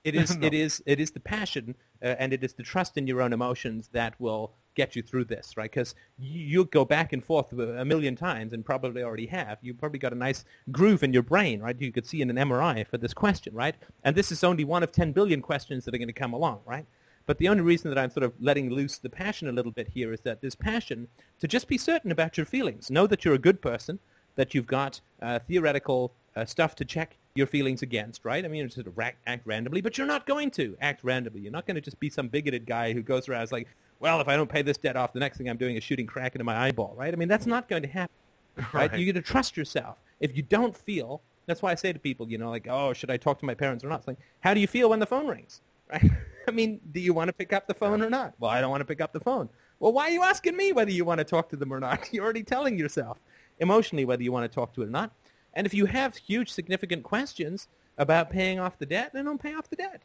it 0.03 0.15
is, 0.21 0.37
No. 0.37 0.47
it 0.47 0.53
is, 0.53 0.81
it 0.85 0.99
is 0.99 1.11
the 1.11 1.19
passion 1.19 1.75
uh, 2.01 2.15
and 2.19 2.33
it 2.33 2.43
is 2.43 2.53
the 2.53 2.63
trust 2.63 2.97
in 2.97 3.07
your 3.07 3.21
own 3.21 3.33
emotions 3.33 3.89
that 3.91 4.19
will 4.19 4.53
get 4.75 4.95
you 4.95 5.01
through 5.01 5.25
this, 5.25 5.57
right? 5.57 5.69
Because 5.69 5.93
you'll 6.17 6.63
go 6.63 6.85
back 6.85 7.11
and 7.11 7.23
forth 7.23 7.51
a 7.51 7.83
million 7.83 8.15
times 8.15 8.53
and 8.53 8.63
probably 8.63 9.03
already 9.03 9.25
have. 9.25 9.57
You 9.61 9.73
probably 9.73 9.99
got 9.99 10.13
a 10.13 10.15
nice 10.15 10.45
groove 10.71 11.03
in 11.03 11.11
your 11.11 11.23
brain, 11.23 11.59
right? 11.59 11.75
You 11.79 11.91
could 11.91 12.05
see 12.05 12.21
in 12.21 12.29
an 12.29 12.37
MRI 12.37 12.87
for 12.87 12.97
this 12.97 13.13
question, 13.13 13.53
right? 13.53 13.75
And 14.05 14.15
this 14.15 14.31
is 14.31 14.41
only 14.43 14.63
one 14.63 14.81
of 14.83 14.91
10 14.93 15.11
billion 15.11 15.41
questions 15.41 15.83
that 15.83 15.93
are 15.93 15.97
going 15.97 16.07
to 16.07 16.13
come 16.13 16.31
along, 16.33 16.61
right? 16.65 16.85
But 17.25 17.37
the 17.39 17.49
only 17.49 17.61
reason 17.63 17.89
that 17.91 17.97
I'm 17.99 18.09
sort 18.09 18.23
of 18.23 18.33
letting 18.39 18.69
loose 18.69 18.97
the 18.99 19.09
passion 19.09 19.49
a 19.49 19.51
little 19.51 19.71
bit 19.73 19.89
here 19.89 20.13
is 20.13 20.21
that 20.21 20.39
this 20.41 20.55
passion 20.55 21.07
to 21.39 21.47
just 21.47 21.67
be 21.67 21.77
certain 21.77 22.11
about 22.11 22.37
your 22.37 22.45
feelings. 22.45 22.89
Know 22.89 23.05
that 23.07 23.25
you're 23.25 23.33
a 23.35 23.39
good 23.39 23.61
person, 23.61 23.99
that 24.39 24.55
you've 24.55 24.67
got 24.67 25.01
uh, 25.21 25.37
theoretical 25.37 26.13
uh, 26.37 26.45
stuff 26.45 26.73
to 26.73 26.85
check 26.85 27.17
your 27.35 27.45
feelings 27.45 27.81
against, 27.81 28.23
right? 28.23 28.45
I 28.45 28.47
mean, 28.47 28.63
it's 28.63 28.75
sort 28.75 28.87
of 28.87 28.97
act 28.97 29.45
randomly, 29.45 29.81
but 29.81 29.97
you're 29.97 30.07
not 30.07 30.25
going 30.25 30.49
to 30.51 30.77
act 30.79 31.03
randomly. 31.03 31.41
You're 31.41 31.51
not 31.51 31.67
going 31.67 31.75
to 31.75 31.81
just 31.81 31.99
be 31.99 32.09
some 32.09 32.29
bigoted 32.29 32.65
guy 32.65 32.93
who 32.93 33.01
goes 33.01 33.27
around 33.27 33.51
like, 33.51 33.67
well, 33.99 34.21
if 34.21 34.29
I 34.29 34.37
don't 34.37 34.49
pay 34.49 34.61
this 34.61 34.77
debt 34.77 34.95
off, 34.95 35.11
the 35.11 35.19
next 35.19 35.37
thing 35.37 35.49
I'm 35.49 35.57
doing 35.57 35.75
is 35.75 35.83
shooting 35.83 36.07
crack 36.07 36.35
into 36.35 36.45
my 36.45 36.57
eyeball, 36.57 36.93
right? 36.97 37.13
I 37.13 37.17
mean, 37.17 37.27
that's 37.27 37.47
not 37.47 37.67
going 37.67 37.81
to 37.81 37.89
happen, 37.89 38.15
right? 38.55 38.73
right. 38.73 38.91
You're 38.97 39.11
going 39.11 39.21
to 39.21 39.29
trust 39.29 39.57
yourself. 39.57 39.97
If 40.21 40.37
you 40.37 40.43
don't 40.43 40.73
feel, 40.73 41.21
that's 41.45 41.61
why 41.61 41.73
I 41.73 41.75
say 41.75 41.91
to 41.91 41.99
people, 41.99 42.29
you 42.29 42.37
know, 42.37 42.49
like, 42.49 42.67
oh, 42.69 42.93
should 42.93 43.11
I 43.11 43.17
talk 43.17 43.39
to 43.39 43.45
my 43.45 43.53
parents 43.53 43.83
or 43.83 43.89
not? 43.89 43.99
It's 43.99 44.07
like, 44.07 44.19
how 44.39 44.53
do 44.53 44.61
you 44.61 44.67
feel 44.67 44.89
when 44.89 44.99
the 44.99 45.05
phone 45.05 45.27
rings, 45.27 45.59
right? 45.91 46.09
I 46.47 46.51
mean, 46.51 46.79
do 46.93 47.01
you 47.01 47.13
want 47.13 47.27
to 47.27 47.33
pick 47.33 47.51
up 47.51 47.67
the 47.67 47.73
phone 47.73 48.01
or 48.01 48.09
not? 48.09 48.35
Well, 48.39 48.51
I 48.51 48.61
don't 48.61 48.69
want 48.69 48.79
to 48.79 48.85
pick 48.85 49.01
up 49.01 49.11
the 49.11 49.19
phone. 49.19 49.49
Well, 49.81 49.91
why 49.91 50.07
are 50.07 50.11
you 50.11 50.23
asking 50.23 50.55
me 50.55 50.71
whether 50.71 50.91
you 50.91 51.03
want 51.03 51.17
to 51.17 51.25
talk 51.25 51.49
to 51.49 51.57
them 51.57 51.73
or 51.73 51.81
not? 51.81 52.07
You're 52.13 52.23
already 52.23 52.43
telling 52.43 52.79
yourself 52.79 53.17
emotionally 53.59 54.05
whether 54.05 54.23
you 54.23 54.31
want 54.31 54.49
to 54.49 54.53
talk 54.53 54.73
to 54.73 54.81
it 54.81 54.87
or 54.87 54.91
not. 54.91 55.11
And 55.53 55.65
if 55.65 55.73
you 55.73 55.85
have 55.85 56.15
huge, 56.15 56.51
significant 56.51 57.03
questions 57.03 57.67
about 57.97 58.29
paying 58.29 58.59
off 58.59 58.77
the 58.77 58.85
debt, 58.85 59.11
then 59.13 59.25
don't 59.25 59.41
pay 59.41 59.53
off 59.53 59.69
the 59.69 59.75
debt. 59.75 60.01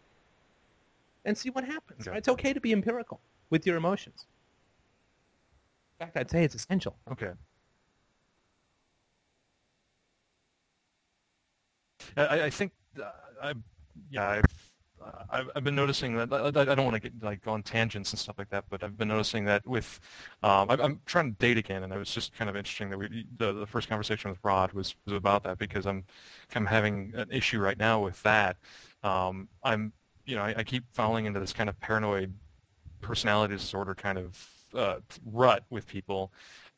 And 1.24 1.36
see 1.36 1.50
what 1.50 1.64
happens. 1.64 2.07
Okay. 2.07 2.18
It's 2.18 2.28
okay 2.28 2.52
to 2.52 2.61
be 2.61 2.72
empirical 2.72 3.20
with 3.50 3.66
your 3.66 3.76
emotions. 3.76 4.26
In 5.98 6.07
fact, 6.07 6.16
I'd 6.16 6.30
say 6.30 6.44
it's 6.44 6.55
essential. 6.55 6.96
Okay. 7.11 7.30
I, 12.16 12.42
I 12.42 12.50
think, 12.50 12.72
uh, 13.00 13.11
I, 13.42 13.55
yeah, 14.11 14.28
I've 14.28 14.44
I've, 15.30 15.50
I've 15.57 15.64
been 15.64 15.74
noticing 15.74 16.16
that 16.16 16.32
I, 16.32 16.50
don't 16.50 16.84
want 16.84 16.94
to 16.94 17.00
get 17.00 17.22
like 17.22 17.46
on 17.46 17.62
tangents 17.62 18.12
and 18.12 18.18
stuff 18.18 18.36
like 18.38 18.50
that, 18.50 18.64
but 18.70 18.82
I've 18.82 18.96
been 18.96 19.09
noticing 19.09 19.44
that 19.46 19.66
with 19.66 20.00
um, 20.42 20.70
I, 20.70 20.76
I'm 20.80 21.00
trying 21.07 21.32
to 21.32 21.38
date 21.38 21.59
again, 21.59 21.82
and 21.82 21.92
it 21.92 21.98
was 21.98 22.11
just 22.11 22.34
kind 22.34 22.48
of 22.48 22.57
interesting 22.57 22.90
that 22.90 22.98
we 22.98 23.26
the, 23.36 23.52
the 23.52 23.66
first 23.66 23.88
conversation 23.88 24.30
with 24.30 24.38
Rod 24.42 24.72
was 24.72 24.94
was 25.05 25.14
about 25.14 25.42
that 25.44 25.59
because 25.59 25.86
I'm 25.86 26.05
kind 26.50 26.66
of 26.66 26.70
having 26.70 27.12
an 27.16 27.30
issue 27.30 27.61
right 27.61 27.78
now 27.78 28.00
with 28.00 28.22
that. 28.22 28.57
Um, 29.02 29.48
I'm 29.62 29.92
you 30.24 30.36
know 30.36 30.42
I, 30.42 30.55
I 30.59 30.64
keep 30.64 30.84
falling 30.92 31.26
into 31.26 31.40
this 31.40 31.52
kind 31.52 31.68
of 31.68 31.78
paranoid 31.80 32.32
personality 33.00 33.55
disorder 33.55 33.94
kind 33.94 34.18
of 34.18 34.48
uh, 34.74 34.96
rut 35.24 35.64
with 35.70 35.86
people, 35.86 36.32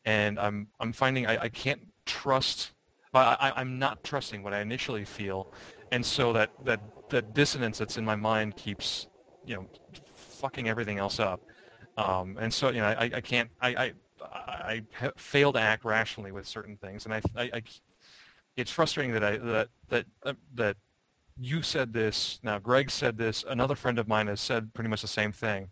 and 0.05 0.39
I'm 0.39 0.69
I'm 0.81 0.93
finding 0.93 1.27
I, 1.27 1.45
I 1.45 1.49
can't 1.49 1.83
trust. 2.05 2.73
I, 3.15 3.55
I'm 3.57 3.79
not 3.79 4.05
trusting 4.05 4.43
what 4.43 4.53
I 4.53 4.61
initially 4.61 5.07
feel, 5.07 5.55
and 5.93 6.05
so 6.05 6.33
that 6.33 6.51
that 6.65 6.81
that 7.11 7.35
dissonance 7.35 7.79
that's 7.79 7.97
in 7.97 8.05
my 8.05 8.17
mind 8.17 8.57
keeps 8.57 9.07
you 9.45 9.55
know 9.55 9.67
fucking 10.15 10.69
everything 10.69 10.99
else 10.99 11.21
up. 11.21 11.41
Um, 11.97 12.37
and 12.41 12.53
so 12.53 12.71
you 12.71 12.81
know 12.81 12.87
I, 12.87 13.11
I 13.15 13.21
can't 13.21 13.51
I, 13.61 13.69
I 13.69 13.93
I 14.23 14.83
fail 15.17 15.53
to 15.53 15.61
act 15.61 15.85
rationally 15.85 16.33
with 16.33 16.47
certain 16.47 16.77
things. 16.77 17.05
And 17.05 17.15
I, 17.15 17.23
I, 17.37 17.43
I 17.55 17.63
it's 18.57 18.71
frustrating 18.71 19.13
that 19.13 19.25
I 19.25 19.37
that 19.39 19.69
that 19.89 20.07
uh, 20.25 20.33
that 20.55 20.77
you 21.39 21.63
said 21.63 21.93
this. 21.93 22.41
Now 22.43 22.59
Greg 22.59 22.91
said 22.91 23.17
this. 23.17 23.45
Another 23.49 23.75
friend 23.75 23.99
of 23.99 24.09
mine 24.09 24.27
has 24.27 24.41
said 24.41 24.73
pretty 24.75 24.89
much 24.89 25.03
the 25.03 25.09
same 25.09 25.33
thing. 25.33 25.69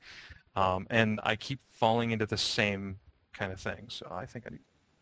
Um, 0.57 0.87
and 0.91 1.21
I 1.25 1.37
keep 1.37 1.61
falling 1.73 2.13
into 2.13 2.27
the 2.27 2.37
same 2.37 2.99
kind 3.33 3.53
of 3.53 3.61
thing. 3.61 3.87
So 3.89 4.07
I 4.11 4.27
think 4.27 4.47
I 4.47 4.51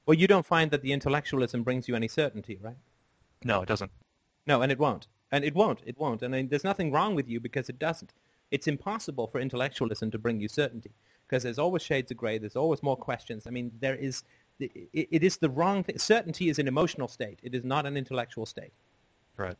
well 0.06 0.16
you 0.16 0.26
don't 0.26 0.46
find 0.46 0.70
that 0.70 0.82
the 0.82 0.92
intellectualism 0.92 1.62
brings 1.62 1.88
you 1.88 1.94
any 1.94 2.08
certainty 2.08 2.58
right? 2.60 2.76
No 3.44 3.62
it 3.62 3.66
doesn't 3.66 3.90
no 4.46 4.62
and 4.62 4.72
it 4.72 4.78
won't 4.78 5.06
and 5.32 5.44
it 5.44 5.54
won't. 5.54 5.80
It 5.86 5.98
won't. 5.98 6.22
And 6.22 6.34
I 6.34 6.38
mean, 6.38 6.48
there's 6.48 6.62
nothing 6.62 6.92
wrong 6.92 7.14
with 7.14 7.28
you 7.28 7.40
because 7.40 7.68
it 7.70 7.78
doesn't. 7.78 8.12
It's 8.50 8.68
impossible 8.68 9.26
for 9.26 9.40
intellectualism 9.40 10.10
to 10.10 10.18
bring 10.18 10.38
you 10.38 10.46
certainty 10.46 10.92
because 11.26 11.42
there's 11.42 11.58
always 11.58 11.82
shades 11.82 12.10
of 12.10 12.18
gray. 12.18 12.36
There's 12.36 12.54
always 12.54 12.82
more 12.82 12.96
questions. 12.96 13.46
I 13.46 13.50
mean, 13.50 13.72
there 13.80 13.96
is. 13.96 14.22
It, 14.60 14.90
it 14.92 15.24
is 15.24 15.38
the 15.38 15.48
wrong 15.48 15.82
thing. 15.82 15.98
Certainty 15.98 16.50
is 16.50 16.58
an 16.58 16.68
emotional 16.68 17.08
state. 17.08 17.40
It 17.42 17.54
is 17.54 17.64
not 17.64 17.86
an 17.86 17.96
intellectual 17.96 18.44
state. 18.46 18.72
Right. 19.38 19.56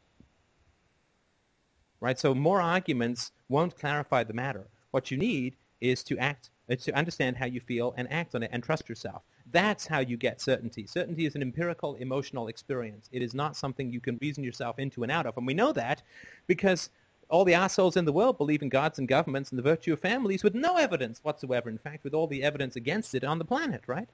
Right. 2.01 2.18
So 2.18 2.35
more 2.35 2.61
arguments 2.61 3.33
won't 3.49 3.76
clarify 3.76 4.22
the 4.22 4.35
matter. 4.35 4.66
What 4.91 5.11
you 5.11 5.16
need 5.16 5.57
is 5.80 6.05
to 6.05 6.18
act, 6.18 6.51
to 6.68 6.92
understand 6.96 7.36
how 7.36 7.46
you 7.46 7.60
feel 7.60 7.94
and 7.96 8.10
act 8.12 8.34
on 8.34 8.42
it 8.42 8.50
and 8.52 8.62
trust 8.62 8.88
yourself. 8.88 9.22
That's 9.50 9.86
how 9.86 9.98
you 9.98 10.16
get 10.16 10.40
certainty. 10.40 10.86
Certainty 10.86 11.26
is 11.26 11.34
an 11.34 11.42
empirical 11.42 11.94
emotional 11.96 12.48
experience. 12.48 13.08
It 13.12 13.22
is 13.22 13.34
not 13.34 13.56
something 13.56 13.90
you 13.90 14.00
can 14.00 14.18
reason 14.20 14.44
yourself 14.44 14.78
into 14.78 15.02
and 15.02 15.12
out 15.12 15.26
of. 15.26 15.36
And 15.36 15.46
we 15.46 15.54
know 15.54 15.72
that 15.72 16.02
because 16.46 16.90
all 17.28 17.44
the 17.44 17.54
assholes 17.54 17.96
in 17.96 18.04
the 18.04 18.12
world 18.12 18.38
believe 18.38 18.62
in 18.62 18.68
gods 18.68 18.98
and 18.98 19.08
governments 19.08 19.50
and 19.50 19.58
the 19.58 19.62
virtue 19.62 19.92
of 19.92 20.00
families 20.00 20.44
with 20.44 20.54
no 20.54 20.76
evidence 20.76 21.20
whatsoever. 21.22 21.68
In 21.68 21.78
fact, 21.78 22.04
with 22.04 22.14
all 22.14 22.26
the 22.26 22.42
evidence 22.42 22.76
against 22.76 23.14
it 23.14 23.24
on 23.24 23.38
the 23.38 23.44
planet, 23.44 23.82
right? 23.86 24.08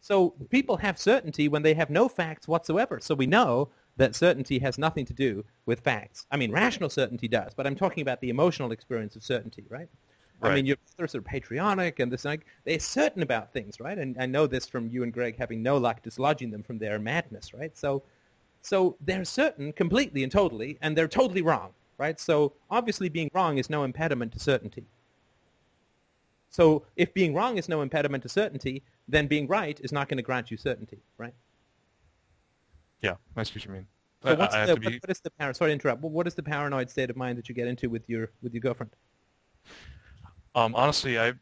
So 0.00 0.34
people 0.50 0.76
have 0.76 0.98
certainty 0.98 1.48
when 1.48 1.62
they 1.62 1.74
have 1.74 1.90
no 1.90 2.08
facts 2.08 2.46
whatsoever. 2.46 3.00
So 3.00 3.14
we 3.14 3.26
know 3.26 3.70
that 3.96 4.14
certainty 4.14 4.58
has 4.58 4.78
nothing 4.78 5.04
to 5.06 5.14
do 5.14 5.44
with 5.64 5.80
facts. 5.80 6.26
I 6.30 6.36
mean, 6.36 6.52
rational 6.52 6.90
certainty 6.90 7.28
does, 7.28 7.54
but 7.54 7.66
I'm 7.66 7.74
talking 7.74 8.02
about 8.02 8.20
the 8.20 8.28
emotional 8.28 8.72
experience 8.72 9.16
of 9.16 9.24
certainty, 9.24 9.64
right? 9.68 9.88
Right. 10.40 10.52
I 10.52 10.54
mean, 10.54 10.66
you're 10.66 10.76
sort 10.98 11.14
of 11.14 11.24
patriotic 11.24 11.98
and 11.98 12.12
this, 12.12 12.24
like, 12.24 12.44
they're 12.64 12.78
certain 12.78 13.22
about 13.22 13.52
things, 13.52 13.80
right? 13.80 13.96
And 13.96 14.16
I 14.20 14.26
know 14.26 14.46
this 14.46 14.66
from 14.66 14.88
you 14.88 15.02
and 15.02 15.12
Greg 15.12 15.36
having 15.38 15.62
no 15.62 15.78
luck 15.78 16.02
dislodging 16.02 16.50
them 16.50 16.62
from 16.62 16.78
their 16.78 16.98
madness, 16.98 17.54
right? 17.54 17.76
So, 17.76 18.02
so 18.60 18.96
they're 19.00 19.24
certain 19.24 19.72
completely 19.72 20.22
and 20.22 20.30
totally, 20.30 20.76
and 20.82 20.96
they're 20.96 21.08
totally 21.08 21.40
wrong, 21.40 21.70
right? 21.96 22.20
So 22.20 22.52
obviously 22.70 23.08
being 23.08 23.30
wrong 23.32 23.56
is 23.56 23.70
no 23.70 23.84
impediment 23.84 24.32
to 24.32 24.38
certainty. 24.38 24.84
So 26.50 26.84
if 26.96 27.14
being 27.14 27.34
wrong 27.34 27.56
is 27.58 27.68
no 27.68 27.80
impediment 27.80 28.22
to 28.24 28.28
certainty, 28.28 28.82
then 29.08 29.26
being 29.26 29.46
right 29.46 29.78
is 29.80 29.92
not 29.92 30.08
going 30.08 30.18
to 30.18 30.22
grant 30.22 30.50
you 30.50 30.56
certainty, 30.56 30.98
right? 31.16 31.34
Yeah, 33.00 33.14
I 33.36 33.42
see 33.42 33.52
what 33.54 33.64
you 33.64 33.72
mean. 33.72 33.86
So 34.22 34.34
what's 34.34 34.54
I, 34.54 34.62
I 34.62 34.66
the, 34.66 34.76
be... 34.76 34.98
what 34.98 35.10
is 35.10 35.20
the? 35.20 35.30
Sorry 35.38 35.70
to 35.70 35.72
interrupt. 35.72 36.02
What 36.02 36.26
is 36.26 36.34
the 36.34 36.42
paranoid 36.42 36.90
state 36.90 37.10
of 37.10 37.16
mind 37.16 37.38
that 37.38 37.48
you 37.48 37.54
get 37.54 37.68
into 37.68 37.88
with 37.88 38.08
your 38.08 38.30
with 38.42 38.54
your 38.54 38.60
girlfriend? 38.60 38.90
Um, 40.56 40.74
honestly, 40.74 41.18
I, 41.18 41.34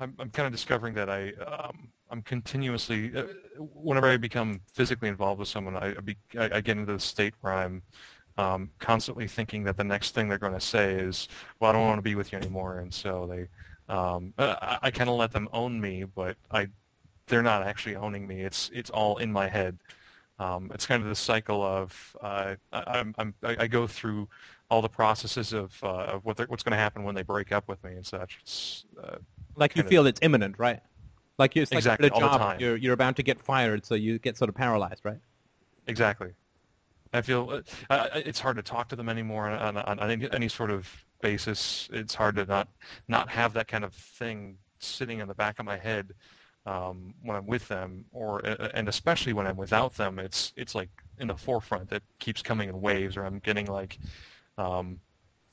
I'm, 0.00 0.14
I'm, 0.18 0.30
kind 0.30 0.46
of 0.46 0.52
discovering 0.52 0.94
that 0.94 1.10
I, 1.10 1.32
um, 1.44 1.90
I'm 2.10 2.22
continuously, 2.22 3.14
uh, 3.14 3.24
whenever 3.58 4.08
I 4.08 4.16
become 4.16 4.62
physically 4.72 5.10
involved 5.10 5.40
with 5.40 5.48
someone, 5.48 5.76
I, 5.76 5.90
I, 5.90 6.00
be, 6.00 6.16
I, 6.38 6.44
I 6.54 6.60
get 6.62 6.78
into 6.78 6.90
the 6.94 6.98
state 6.98 7.34
where 7.42 7.52
I'm 7.52 7.82
um, 8.38 8.70
constantly 8.78 9.28
thinking 9.28 9.62
that 9.64 9.76
the 9.76 9.84
next 9.84 10.14
thing 10.14 10.26
they're 10.26 10.38
going 10.38 10.54
to 10.54 10.60
say 10.60 10.94
is, 10.94 11.28
well, 11.60 11.68
I 11.68 11.74
don't 11.74 11.82
want 11.82 11.98
to 11.98 12.02
be 12.02 12.14
with 12.14 12.32
you 12.32 12.38
anymore. 12.38 12.78
And 12.78 12.92
so 12.92 13.28
they, 13.30 13.94
um, 13.94 14.32
I, 14.38 14.78
I 14.84 14.90
kind 14.90 15.10
of 15.10 15.16
let 15.16 15.32
them 15.32 15.46
own 15.52 15.78
me, 15.78 16.04
but 16.04 16.38
I, 16.50 16.68
they're 17.26 17.42
not 17.42 17.62
actually 17.62 17.96
owning 17.96 18.26
me. 18.26 18.40
It's, 18.40 18.70
it's 18.72 18.88
all 18.88 19.18
in 19.18 19.30
my 19.30 19.48
head. 19.48 19.78
Um, 20.38 20.70
it's 20.72 20.86
kind 20.86 21.02
of 21.02 21.10
the 21.10 21.14
cycle 21.14 21.62
of 21.62 22.16
uh, 22.22 22.54
I, 22.72 23.04
I'm, 23.18 23.34
I, 23.42 23.66
go 23.66 23.86
through 23.86 24.26
all 24.70 24.80
the 24.82 24.88
processes 24.88 25.52
of, 25.52 25.78
uh, 25.82 26.04
of 26.14 26.24
what 26.24 26.38
what's 26.48 26.62
going 26.62 26.72
to 26.72 26.78
happen 26.78 27.02
when 27.02 27.14
they 27.14 27.22
break 27.22 27.52
up 27.52 27.68
with 27.68 27.82
me 27.82 27.92
and 27.92 28.06
such. 28.06 28.38
It's, 28.42 28.84
uh, 29.02 29.16
like 29.56 29.76
you 29.76 29.82
feel 29.82 30.06
it's 30.06 30.20
imminent, 30.22 30.58
right? 30.58 30.80
Like 31.38 31.56
you're 31.56 31.66
exactly 31.70 32.08
like 32.08 32.16
a 32.16 32.20
job, 32.20 32.60
you're 32.60 32.76
you're 32.76 32.94
about 32.94 33.16
to 33.16 33.22
get 33.22 33.40
fired, 33.40 33.84
so 33.84 33.94
you 33.94 34.18
get 34.18 34.36
sort 34.36 34.48
of 34.48 34.54
paralyzed, 34.54 35.00
right? 35.04 35.18
Exactly. 35.86 36.32
I 37.12 37.22
feel 37.22 37.62
uh, 37.88 38.08
it's 38.14 38.38
hard 38.38 38.56
to 38.56 38.62
talk 38.62 38.88
to 38.90 38.96
them 38.96 39.08
anymore 39.08 39.48
on, 39.48 39.76
on, 39.76 39.98
on 39.98 40.10
any, 40.10 40.28
any 40.32 40.48
sort 40.48 40.70
of 40.70 40.88
basis. 41.20 41.88
It's 41.92 42.14
hard 42.14 42.36
to 42.36 42.44
not 42.44 42.68
not 43.08 43.28
have 43.30 43.52
that 43.54 43.66
kind 43.68 43.84
of 43.84 43.92
thing 43.92 44.58
sitting 44.78 45.18
in 45.18 45.28
the 45.28 45.34
back 45.34 45.58
of 45.58 45.66
my 45.66 45.76
head 45.76 46.14
um, 46.66 47.14
when 47.22 47.36
I'm 47.36 47.46
with 47.46 47.66
them, 47.68 48.04
or 48.12 48.40
and 48.74 48.88
especially 48.88 49.32
when 49.32 49.46
I'm 49.46 49.56
without 49.56 49.96
them. 49.96 50.18
It's 50.18 50.52
it's 50.56 50.74
like 50.74 50.90
in 51.18 51.28
the 51.28 51.36
forefront. 51.36 51.90
It 51.92 52.02
keeps 52.18 52.42
coming 52.42 52.68
in 52.68 52.80
waves, 52.80 53.16
or 53.16 53.24
I'm 53.24 53.40
getting 53.40 53.66
like 53.66 53.98
um, 54.58 55.00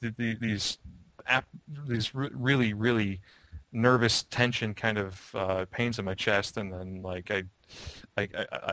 these 0.01 0.77
these 1.87 2.13
really 2.15 2.73
really 2.73 3.21
nervous 3.71 4.23
tension 4.23 4.73
kind 4.73 4.97
of 4.97 5.31
uh, 5.35 5.65
pains 5.71 5.99
in 5.99 6.05
my 6.05 6.13
chest, 6.13 6.57
and 6.57 6.71
then 6.71 7.01
like 7.01 7.31
I, 7.31 7.43
I, 8.17 8.27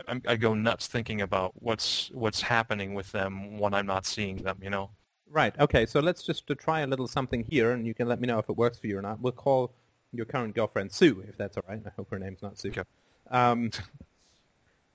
I, 0.09 0.21
I 0.29 0.37
go 0.37 0.55
nuts 0.55 0.87
thinking 0.87 1.21
about 1.21 1.53
what's 1.57 2.11
what's 2.13 2.41
happening 2.41 2.95
with 2.95 3.11
them 3.13 3.59
when 3.59 3.75
I'm 3.75 3.87
not 3.87 4.07
seeing 4.07 4.37
them. 4.37 4.59
You 4.63 4.71
know. 4.71 4.91
Right. 5.31 5.59
Okay. 5.59 5.87
So 5.87 6.01
let's 6.01 6.23
just 6.23 6.51
uh, 6.51 6.55
try 6.55 6.81
a 6.81 6.87
little 6.87 7.09
something 7.09 7.45
here, 7.45 7.73
and 7.73 7.87
you 7.87 7.95
can 7.95 8.09
let 8.09 8.21
me 8.21 8.27
know 8.27 8.39
if 8.39 8.49
it 8.49 8.57
works 8.57 8.79
for 8.79 8.87
you 8.87 8.99
or 8.99 9.03
not. 9.03 9.21
We'll 9.21 9.33
call 9.33 9.73
your 10.13 10.27
current 10.27 10.55
girlfriend 10.55 10.93
Sue, 10.93 11.25
if 11.29 11.37
that's 11.37 11.57
all 11.57 11.65
right. 11.69 11.83
I 11.85 11.91
hope 11.97 12.11
her 12.11 12.19
name's 12.19 12.43
not 12.43 12.59
Sue. 12.59 12.69
Okay. 12.69 12.83
Um, 13.31 13.71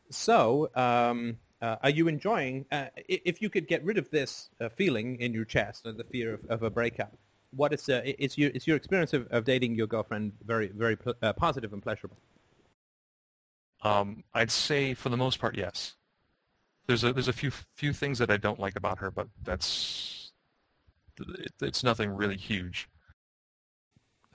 so, 0.09 0.69
um, 0.75 1.37
uh, 1.61 1.75
are 1.83 1.89
you 1.89 2.07
enjoying, 2.07 2.65
uh, 2.71 2.85
if 3.07 3.41
you 3.41 3.49
could 3.49 3.67
get 3.67 3.83
rid 3.83 3.97
of 3.97 4.09
this 4.11 4.49
uh, 4.61 4.69
feeling 4.69 5.19
in 5.19 5.33
your 5.33 5.45
chest, 5.45 5.83
the 5.83 6.03
fear 6.09 6.33
of, 6.33 6.45
of, 6.49 6.63
a 6.63 6.69
breakup, 6.69 7.13
what 7.51 7.73
is 7.73 7.89
uh, 7.89 8.01
is 8.05 8.37
your 8.37 8.51
is 8.51 8.67
your 8.67 8.77
experience 8.77 9.13
of, 9.13 9.27
of 9.31 9.43
dating 9.43 9.75
your 9.75 9.87
girlfriend 9.87 10.31
very 10.45 10.67
very 10.67 10.97
uh, 11.21 11.33
positive 11.33 11.73
and 11.73 11.81
pleasurable? 11.81 12.17
Um, 13.81 14.23
I'd 14.33 14.51
say 14.51 14.93
for 14.93 15.09
the 15.09 15.17
most 15.17 15.39
part, 15.39 15.57
yes. 15.57 15.95
There's 16.87 17.03
a 17.03 17.11
there's 17.11 17.27
a 17.27 17.33
few 17.33 17.51
few 17.75 17.93
things 17.93 18.19
that 18.19 18.31
I 18.31 18.37
don't 18.37 18.59
like 18.59 18.75
about 18.75 18.99
her, 18.99 19.11
but 19.11 19.27
that's 19.43 20.31
it, 21.19 21.53
it's 21.61 21.83
nothing 21.83 22.11
really 22.11 22.37
huge. 22.37 22.89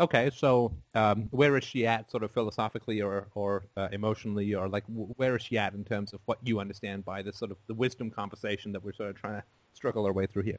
Okay, 0.01 0.29
so 0.35 0.73
um, 0.95 1.29
where 1.31 1.57
is 1.57 1.63
she 1.63 1.87
at, 1.87 2.11
sort 2.11 2.25
of 2.25 2.33
philosophically 2.33 3.01
or 3.01 3.29
or 3.35 3.67
uh, 3.77 3.89
emotionally, 3.93 4.53
or 4.53 4.69
like 4.69 4.85
w- 4.89 5.15
where 5.17 5.37
is 5.37 5.43
she 5.43 5.57
at 5.57 5.73
in 5.73 5.85
terms 5.85 6.13
of 6.13 6.21
what 6.25 6.39
you 6.43 6.59
understand 6.59 7.05
by 7.05 7.23
this 7.23 7.37
sort 7.37 7.53
of 7.53 7.59
the 7.69 7.75
wisdom 7.75 8.11
conversation 8.11 8.73
that 8.73 8.83
we're 8.83 8.93
sort 8.93 9.11
of 9.11 9.17
trying 9.17 9.41
to 9.41 9.45
struggle 9.73 10.05
our 10.05 10.13
way 10.13 10.27
through 10.27 10.43
here? 10.43 10.59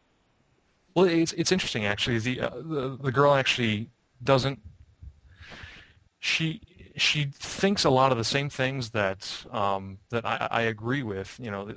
Well, 0.95 1.05
it's 1.05 1.33
it's 1.33 1.51
interesting 1.51 1.85
actually. 1.85 2.19
The 2.19 2.39
uh, 2.39 2.49
the 2.55 2.97
the 3.01 3.11
girl 3.11 3.33
actually 3.33 3.89
doesn't. 4.23 4.59
She 6.19 6.61
she 6.95 7.25
thinks 7.25 7.83
a 7.83 7.89
lot 7.89 8.13
of 8.13 8.17
the 8.17 8.23
same 8.23 8.49
things 8.49 8.91
that 8.91 9.45
um, 9.51 9.97
that 10.11 10.25
I, 10.25 10.47
I, 10.49 10.61
agree 10.61 11.03
with. 11.03 11.37
You 11.41 11.51
know, 11.51 11.73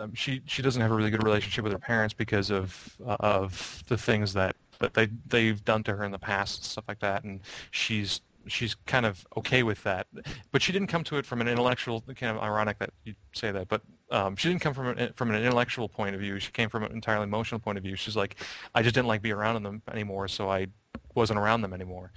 um, 0.00 0.12
she 0.14 0.42
she 0.46 0.60
doesn't 0.60 0.82
have 0.82 0.90
a 0.90 0.94
really 0.94 1.10
good 1.10 1.22
relationship 1.22 1.62
with 1.62 1.72
her 1.72 1.78
parents 1.78 2.14
because 2.14 2.50
of 2.50 2.96
uh, 3.06 3.16
of 3.20 3.84
the 3.86 3.96
things 3.96 4.32
that 4.32 4.56
that 4.78 4.94
they 4.94 5.08
they've 5.26 5.64
done 5.64 5.82
to 5.84 5.96
her 5.96 6.04
in 6.04 6.12
the 6.12 6.18
past 6.18 6.58
and 6.58 6.64
stuff 6.64 6.84
like 6.88 7.00
that, 7.00 7.24
and 7.24 7.40
she's 7.70 8.20
she's 8.48 8.74
kind 8.86 9.06
of 9.06 9.26
okay 9.36 9.62
with 9.62 9.82
that. 9.84 10.06
But 10.52 10.62
she 10.62 10.72
didn't 10.72 10.88
come 10.88 11.04
to 11.04 11.16
it 11.16 11.26
from 11.26 11.40
an 11.40 11.48
intellectual. 11.48 12.00
Kind 12.02 12.36
of 12.36 12.42
ironic 12.42 12.78
that 12.78 12.90
you 13.04 13.14
say 13.34 13.50
that, 13.52 13.68
but 13.68 13.82
um, 14.10 14.36
she 14.36 14.48
didn't 14.48 14.60
come 14.60 14.74
from 14.74 14.88
an, 14.98 15.12
from 15.14 15.30
an 15.30 15.42
intellectual 15.42 15.88
point 15.88 16.14
of 16.14 16.20
view. 16.20 16.38
She 16.38 16.52
came 16.52 16.68
from 16.68 16.84
an 16.84 16.92
entirely 16.92 17.24
emotional 17.24 17.58
point 17.58 17.78
of 17.78 17.84
view. 17.84 17.96
She's 17.96 18.16
like, 18.16 18.36
I 18.74 18.82
just 18.82 18.94
didn't 18.94 19.08
like 19.08 19.22
being 19.22 19.34
around 19.34 19.62
them 19.62 19.82
anymore, 19.90 20.28
so 20.28 20.48
I 20.50 20.68
wasn't 21.14 21.38
around 21.38 21.62
them 21.62 21.72
anymore. 21.72 22.12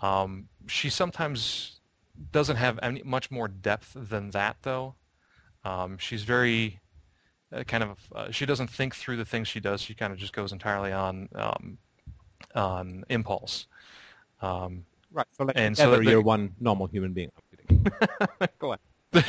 Um, 0.00 0.48
she 0.66 0.90
sometimes 0.90 1.80
doesn't 2.32 2.56
have 2.56 2.78
any 2.82 3.02
much 3.02 3.30
more 3.30 3.48
depth 3.48 3.92
than 3.94 4.30
that, 4.30 4.56
though. 4.62 4.96
Um, 5.64 5.98
she's 5.98 6.22
very 6.22 6.80
uh, 7.52 7.64
kind 7.64 7.82
of 7.82 7.98
uh, 8.14 8.30
she 8.30 8.46
doesn't 8.46 8.70
think 8.70 8.94
through 8.94 9.16
the 9.16 9.24
things 9.24 9.48
she 9.48 9.60
does. 9.60 9.80
She 9.80 9.94
kind 9.94 10.12
of 10.12 10.18
just 10.18 10.32
goes 10.32 10.52
entirely 10.52 10.92
on 10.92 11.28
um, 12.54 13.04
impulse. 13.08 13.66
Um, 14.42 14.84
right. 15.12 15.26
So 15.36 15.44
like 15.44 15.56
and 15.56 15.76
so 15.76 16.00
you're 16.00 16.22
one 16.22 16.54
normal 16.60 16.86
human 16.86 17.12
being. 17.12 17.30
Go 18.58 18.72
on. 18.72 18.78
yeah, 19.12 19.20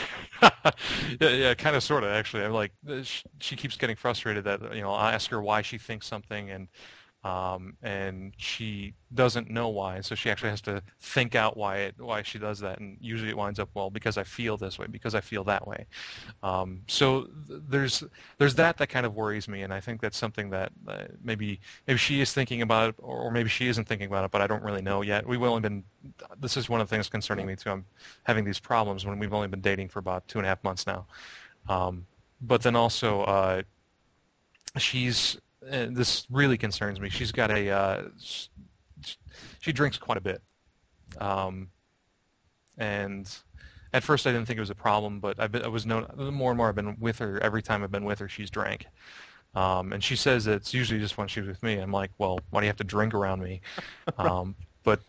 yeah, 1.19 1.53
kind 1.55 1.75
of, 1.75 1.81
sort 1.83 2.03
of, 2.03 2.11
actually. 2.11 2.43
I'm 2.43 2.53
like, 2.53 2.71
she, 3.03 3.23
she 3.39 3.55
keeps 3.55 3.77
getting 3.77 3.95
frustrated 3.95 4.43
that 4.43 4.75
you 4.75 4.81
know 4.81 4.91
I 4.91 5.11
ask 5.13 5.29
her 5.31 5.41
why 5.41 5.63
she 5.63 5.77
thinks 5.77 6.05
something, 6.07 6.51
and 6.51 6.67
um, 7.23 7.77
and 7.83 8.33
she 8.37 8.95
doesn't 9.13 9.49
know 9.49 9.69
why, 9.69 10.01
so 10.01 10.15
she 10.15 10.31
actually 10.31 10.49
has 10.49 10.61
to 10.61 10.81
think 10.99 11.35
out 11.35 11.55
why 11.55 11.77
it, 11.77 11.95
why 11.99 12.23
she 12.23 12.39
does 12.39 12.59
that, 12.59 12.79
and 12.79 12.97
usually 12.99 13.29
it 13.29 13.37
winds 13.37 13.59
up 13.59 13.69
well 13.75 13.91
because 13.91 14.17
I 14.17 14.23
feel 14.23 14.57
this 14.57 14.79
way, 14.79 14.87
because 14.87 15.13
I 15.13 15.21
feel 15.21 15.43
that 15.43 15.67
way. 15.67 15.85
Um, 16.41 16.81
so 16.87 17.27
th- 17.47 17.61
there's 17.69 18.03
there's 18.39 18.55
that 18.55 18.77
that 18.77 18.87
kind 18.87 19.05
of 19.05 19.13
worries 19.13 19.47
me, 19.47 19.61
and 19.61 19.71
I 19.71 19.79
think 19.79 20.01
that's 20.01 20.17
something 20.17 20.49
that 20.49 20.71
uh, 20.87 21.03
maybe 21.23 21.59
maybe 21.85 21.99
she 21.99 22.21
is 22.21 22.33
thinking 22.33 22.63
about 22.63 22.89
it, 22.89 22.95
or, 22.97 23.19
or 23.19 23.31
maybe 23.31 23.49
she 23.49 23.67
isn't 23.67 23.87
thinking 23.87 24.07
about 24.07 24.25
it, 24.25 24.31
but 24.31 24.41
I 24.41 24.47
don't 24.47 24.63
really 24.63 24.81
know 24.81 25.03
yet. 25.03 25.27
We've 25.27 25.43
only 25.43 25.61
been 25.61 25.83
this 26.39 26.57
is 26.57 26.69
one 26.69 26.81
of 26.81 26.89
the 26.89 26.95
things 26.95 27.07
concerning 27.07 27.45
me 27.45 27.55
too. 27.55 27.69
I'm 27.69 27.85
having 28.23 28.45
these 28.45 28.59
problems 28.59 29.05
when 29.05 29.19
we've 29.19 29.33
only 29.33 29.47
been 29.47 29.61
dating 29.61 29.89
for 29.89 29.99
about 29.99 30.27
two 30.27 30.39
and 30.39 30.45
a 30.47 30.49
half 30.49 30.63
months 30.63 30.87
now, 30.87 31.05
um, 31.69 32.07
but 32.41 32.63
then 32.63 32.75
also 32.75 33.21
uh, 33.21 33.61
she's 34.77 35.37
and 35.69 35.95
this 35.95 36.25
really 36.29 36.57
concerns 36.57 36.99
me. 36.99 37.09
She's 37.09 37.31
got 37.31 37.51
a 37.51 37.69
uh, 37.69 38.03
she 39.59 39.71
drinks 39.71 39.97
quite 39.97 40.17
a 40.17 40.21
bit, 40.21 40.41
um, 41.19 41.69
and 42.77 43.29
at 43.93 44.03
first 44.03 44.25
I 44.25 44.31
didn't 44.31 44.47
think 44.47 44.57
it 44.57 44.61
was 44.61 44.69
a 44.69 44.75
problem, 44.75 45.19
but 45.19 45.39
I've 45.39 45.51
been, 45.51 45.63
I 45.63 45.67
was 45.67 45.85
known 45.85 46.07
more 46.33 46.51
and 46.51 46.57
more. 46.57 46.69
I've 46.69 46.75
been 46.75 46.97
with 46.99 47.19
her 47.19 47.41
every 47.41 47.61
time 47.61 47.83
I've 47.83 47.91
been 47.91 48.05
with 48.05 48.19
her. 48.19 48.29
She's 48.29 48.49
drank, 48.49 48.85
um, 49.55 49.93
and 49.93 50.03
she 50.03 50.15
says 50.15 50.47
it's 50.47 50.73
usually 50.73 50.99
just 50.99 51.17
when 51.17 51.27
she's 51.27 51.45
with 51.45 51.61
me. 51.63 51.77
I'm 51.77 51.91
like, 51.91 52.11
well, 52.17 52.39
why 52.49 52.61
do 52.61 52.65
you 52.65 52.69
have 52.69 52.77
to 52.77 52.83
drink 52.83 53.13
around 53.13 53.41
me? 53.41 53.61
Um, 54.17 54.55
but 54.83 54.99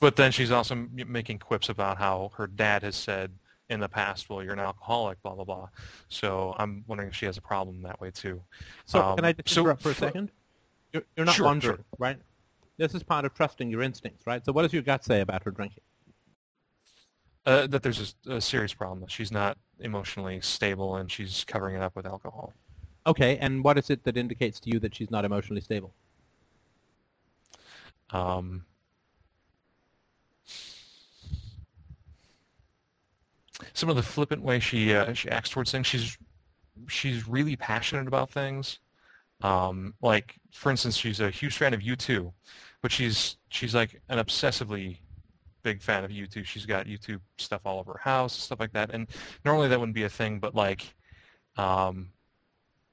but 0.00 0.16
then 0.16 0.32
she's 0.32 0.50
also 0.50 0.86
making 0.94 1.38
quips 1.38 1.68
about 1.68 1.98
how 1.98 2.30
her 2.36 2.46
dad 2.46 2.82
has 2.82 2.96
said 2.96 3.32
in 3.68 3.80
the 3.80 3.88
past, 3.88 4.30
well, 4.30 4.42
you're 4.42 4.52
an 4.52 4.58
alcoholic, 4.60 5.20
blah, 5.22 5.34
blah, 5.34 5.44
blah. 5.44 5.68
So 6.08 6.54
I'm 6.58 6.84
wondering 6.86 7.08
if 7.08 7.16
she 7.16 7.26
has 7.26 7.36
a 7.36 7.40
problem 7.40 7.82
that 7.82 8.00
way 8.00 8.10
too. 8.10 8.40
So 8.84 9.02
um, 9.02 9.16
can 9.16 9.24
I 9.24 9.32
just 9.32 9.56
interrupt 9.56 9.82
for 9.82 9.90
a 9.90 9.94
second? 9.94 10.30
You're, 10.92 11.02
you're 11.16 11.26
not 11.26 11.34
sure, 11.34 11.46
wondering, 11.46 11.76
sure. 11.78 11.84
right? 11.98 12.18
This 12.76 12.94
is 12.94 13.02
part 13.02 13.24
of 13.24 13.34
trusting 13.34 13.70
your 13.70 13.82
instincts, 13.82 14.26
right? 14.26 14.44
So 14.44 14.52
what 14.52 14.62
does 14.62 14.72
your 14.72 14.82
gut 14.82 15.04
say 15.04 15.20
about 15.20 15.42
her 15.44 15.50
drinking? 15.50 15.82
Uh, 17.44 17.66
that 17.68 17.82
there's 17.82 18.14
a, 18.26 18.34
a, 18.34 18.40
serious 18.40 18.74
problem, 18.74 19.00
that 19.00 19.10
she's 19.10 19.30
not 19.30 19.56
emotionally 19.80 20.40
stable 20.40 20.96
and 20.96 21.10
she's 21.10 21.44
covering 21.44 21.76
it 21.76 21.82
up 21.82 21.94
with 21.94 22.04
alcohol. 22.04 22.52
Okay, 23.06 23.38
and 23.38 23.62
what 23.62 23.78
is 23.78 23.88
it 23.88 24.02
that 24.02 24.16
indicates 24.16 24.58
to 24.60 24.70
you 24.70 24.80
that 24.80 24.94
she's 24.94 25.12
not 25.12 25.24
emotionally 25.24 25.60
stable? 25.60 25.94
Um, 28.10 28.64
some 33.72 33.88
of 33.88 33.96
the 33.96 34.02
flippant 34.02 34.42
way 34.42 34.60
she 34.60 34.94
uh, 34.94 35.12
she 35.12 35.28
acts 35.30 35.50
towards 35.50 35.72
things. 35.72 35.86
She's 35.86 36.18
she's 36.88 37.26
really 37.26 37.56
passionate 37.56 38.06
about 38.06 38.30
things. 38.30 38.80
Um, 39.42 39.94
like 40.02 40.36
for 40.52 40.70
instance, 40.70 40.96
she's 40.96 41.20
a 41.20 41.30
huge 41.30 41.56
fan 41.56 41.74
of 41.74 41.80
U2, 41.80 42.32
but 42.82 42.92
she's 42.92 43.36
she's 43.48 43.74
like 43.74 44.00
an 44.08 44.18
obsessively 44.18 44.98
big 45.62 45.82
fan 45.82 46.04
of 46.04 46.10
U2. 46.10 46.44
She's 46.44 46.66
got 46.66 46.86
U2 46.86 47.20
stuff 47.38 47.62
all 47.64 47.80
over 47.80 47.92
her 47.94 47.98
house, 47.98 48.34
stuff 48.34 48.60
like 48.60 48.72
that. 48.72 48.90
And 48.92 49.08
normally 49.44 49.68
that 49.68 49.78
wouldn't 49.78 49.96
be 49.96 50.04
a 50.04 50.08
thing, 50.08 50.38
but 50.38 50.54
like, 50.54 50.94
um, 51.56 52.10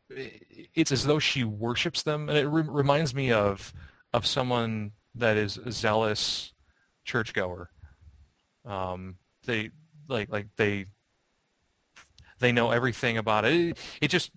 it's 0.09 0.91
as 0.91 1.05
though 1.05 1.19
she 1.19 1.43
worships 1.43 2.03
them, 2.03 2.29
and 2.29 2.37
it 2.37 2.47
re- 2.47 2.63
reminds 2.67 3.13
me 3.13 3.31
of 3.31 3.73
of 4.13 4.25
someone 4.25 4.91
that 5.15 5.37
is 5.37 5.57
a 5.57 5.71
zealous 5.71 6.53
churchgoer. 7.05 7.69
Um, 8.65 9.17
they 9.45 9.71
like 10.07 10.29
like 10.29 10.47
they 10.55 10.85
they 12.39 12.51
know 12.51 12.71
everything 12.71 13.17
about 13.17 13.45
it. 13.45 13.53
It, 13.53 13.77
it 14.01 14.07
just 14.09 14.31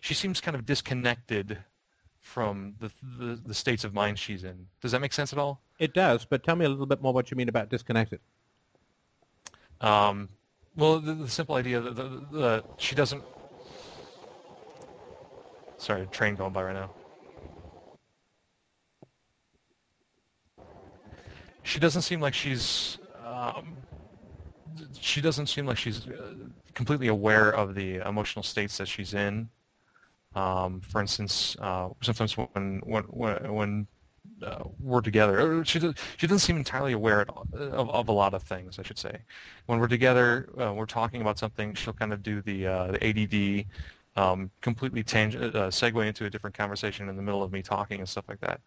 she 0.00 0.14
seems 0.14 0.40
kind 0.40 0.54
of 0.54 0.66
disconnected 0.66 1.58
from 2.20 2.74
the, 2.80 2.90
the, 3.18 3.40
the 3.46 3.54
states 3.54 3.84
of 3.84 3.94
mind 3.94 4.18
she's 4.18 4.42
in. 4.42 4.66
Does 4.82 4.92
that 4.92 5.00
make 5.00 5.12
sense 5.12 5.32
at 5.32 5.38
all? 5.38 5.62
It 5.78 5.94
does, 5.94 6.24
but 6.24 6.42
tell 6.42 6.56
me 6.56 6.64
a 6.64 6.68
little 6.68 6.86
bit 6.86 7.00
more 7.00 7.12
what 7.12 7.30
you 7.30 7.36
mean 7.36 7.48
about 7.48 7.70
disconnected. 7.70 8.20
Um, 9.80 10.28
well, 10.76 10.98
the, 10.98 11.14
the 11.14 11.28
simple 11.28 11.54
idea 11.54 11.80
that 11.80 11.94
the, 11.94 12.26
the, 12.32 12.64
she 12.78 12.94
doesn't. 12.94 13.22
Sorry, 15.78 16.02
a 16.02 16.06
train 16.06 16.34
going 16.34 16.52
by 16.52 16.64
right 16.64 16.74
now. 16.74 16.90
She 21.62 21.78
doesn't 21.78 22.02
seem 22.02 22.20
like 22.20 22.34
she's 22.34 22.98
um, 23.24 23.76
she 25.00 25.20
doesn't 25.20 25.46
seem 25.46 25.66
like 25.66 25.78
she's 25.78 26.06
uh, 26.06 26.34
completely 26.74 27.08
aware 27.08 27.50
of 27.50 27.74
the 27.74 27.96
emotional 27.96 28.42
states 28.42 28.78
that 28.78 28.88
she's 28.88 29.14
in. 29.14 29.48
Um, 30.34 30.80
for 30.80 31.00
instance, 31.00 31.56
uh, 31.60 31.88
sometimes 32.02 32.36
when 32.36 32.82
when 32.84 33.04
when 33.54 33.86
uh, 34.42 34.64
we're 34.80 35.00
together, 35.00 35.64
she 35.64 35.78
does, 35.78 35.94
she 36.16 36.26
doesn't 36.26 36.40
seem 36.40 36.56
entirely 36.56 36.92
aware 36.92 37.22
of, 37.54 37.90
of, 37.90 38.08
a 38.08 38.12
lot 38.12 38.34
of 38.34 38.42
things. 38.42 38.78
I 38.78 38.82
should 38.82 38.98
say, 38.98 39.18
when 39.64 39.78
we're 39.78 39.88
together, 39.88 40.50
uh, 40.60 40.74
we're 40.74 40.84
talking 40.84 41.22
about 41.22 41.38
something. 41.38 41.74
She'll 41.74 41.94
kind 41.94 42.12
of 42.12 42.22
do 42.22 42.42
the 42.42 42.66
uh, 42.66 42.92
the 42.92 43.64
ADD, 44.16 44.22
um, 44.22 44.50
completely 44.60 45.00
uh, 45.00 45.70
segue 45.70 46.06
into 46.06 46.26
a 46.26 46.30
different 46.30 46.56
conversation 46.56 47.08
in 47.08 47.16
the 47.16 47.22
middle 47.22 47.42
of 47.42 47.52
me 47.52 47.62
talking 47.62 48.00
and 48.00 48.08
stuff 48.08 48.24
like 48.28 48.40
that. 48.40 48.60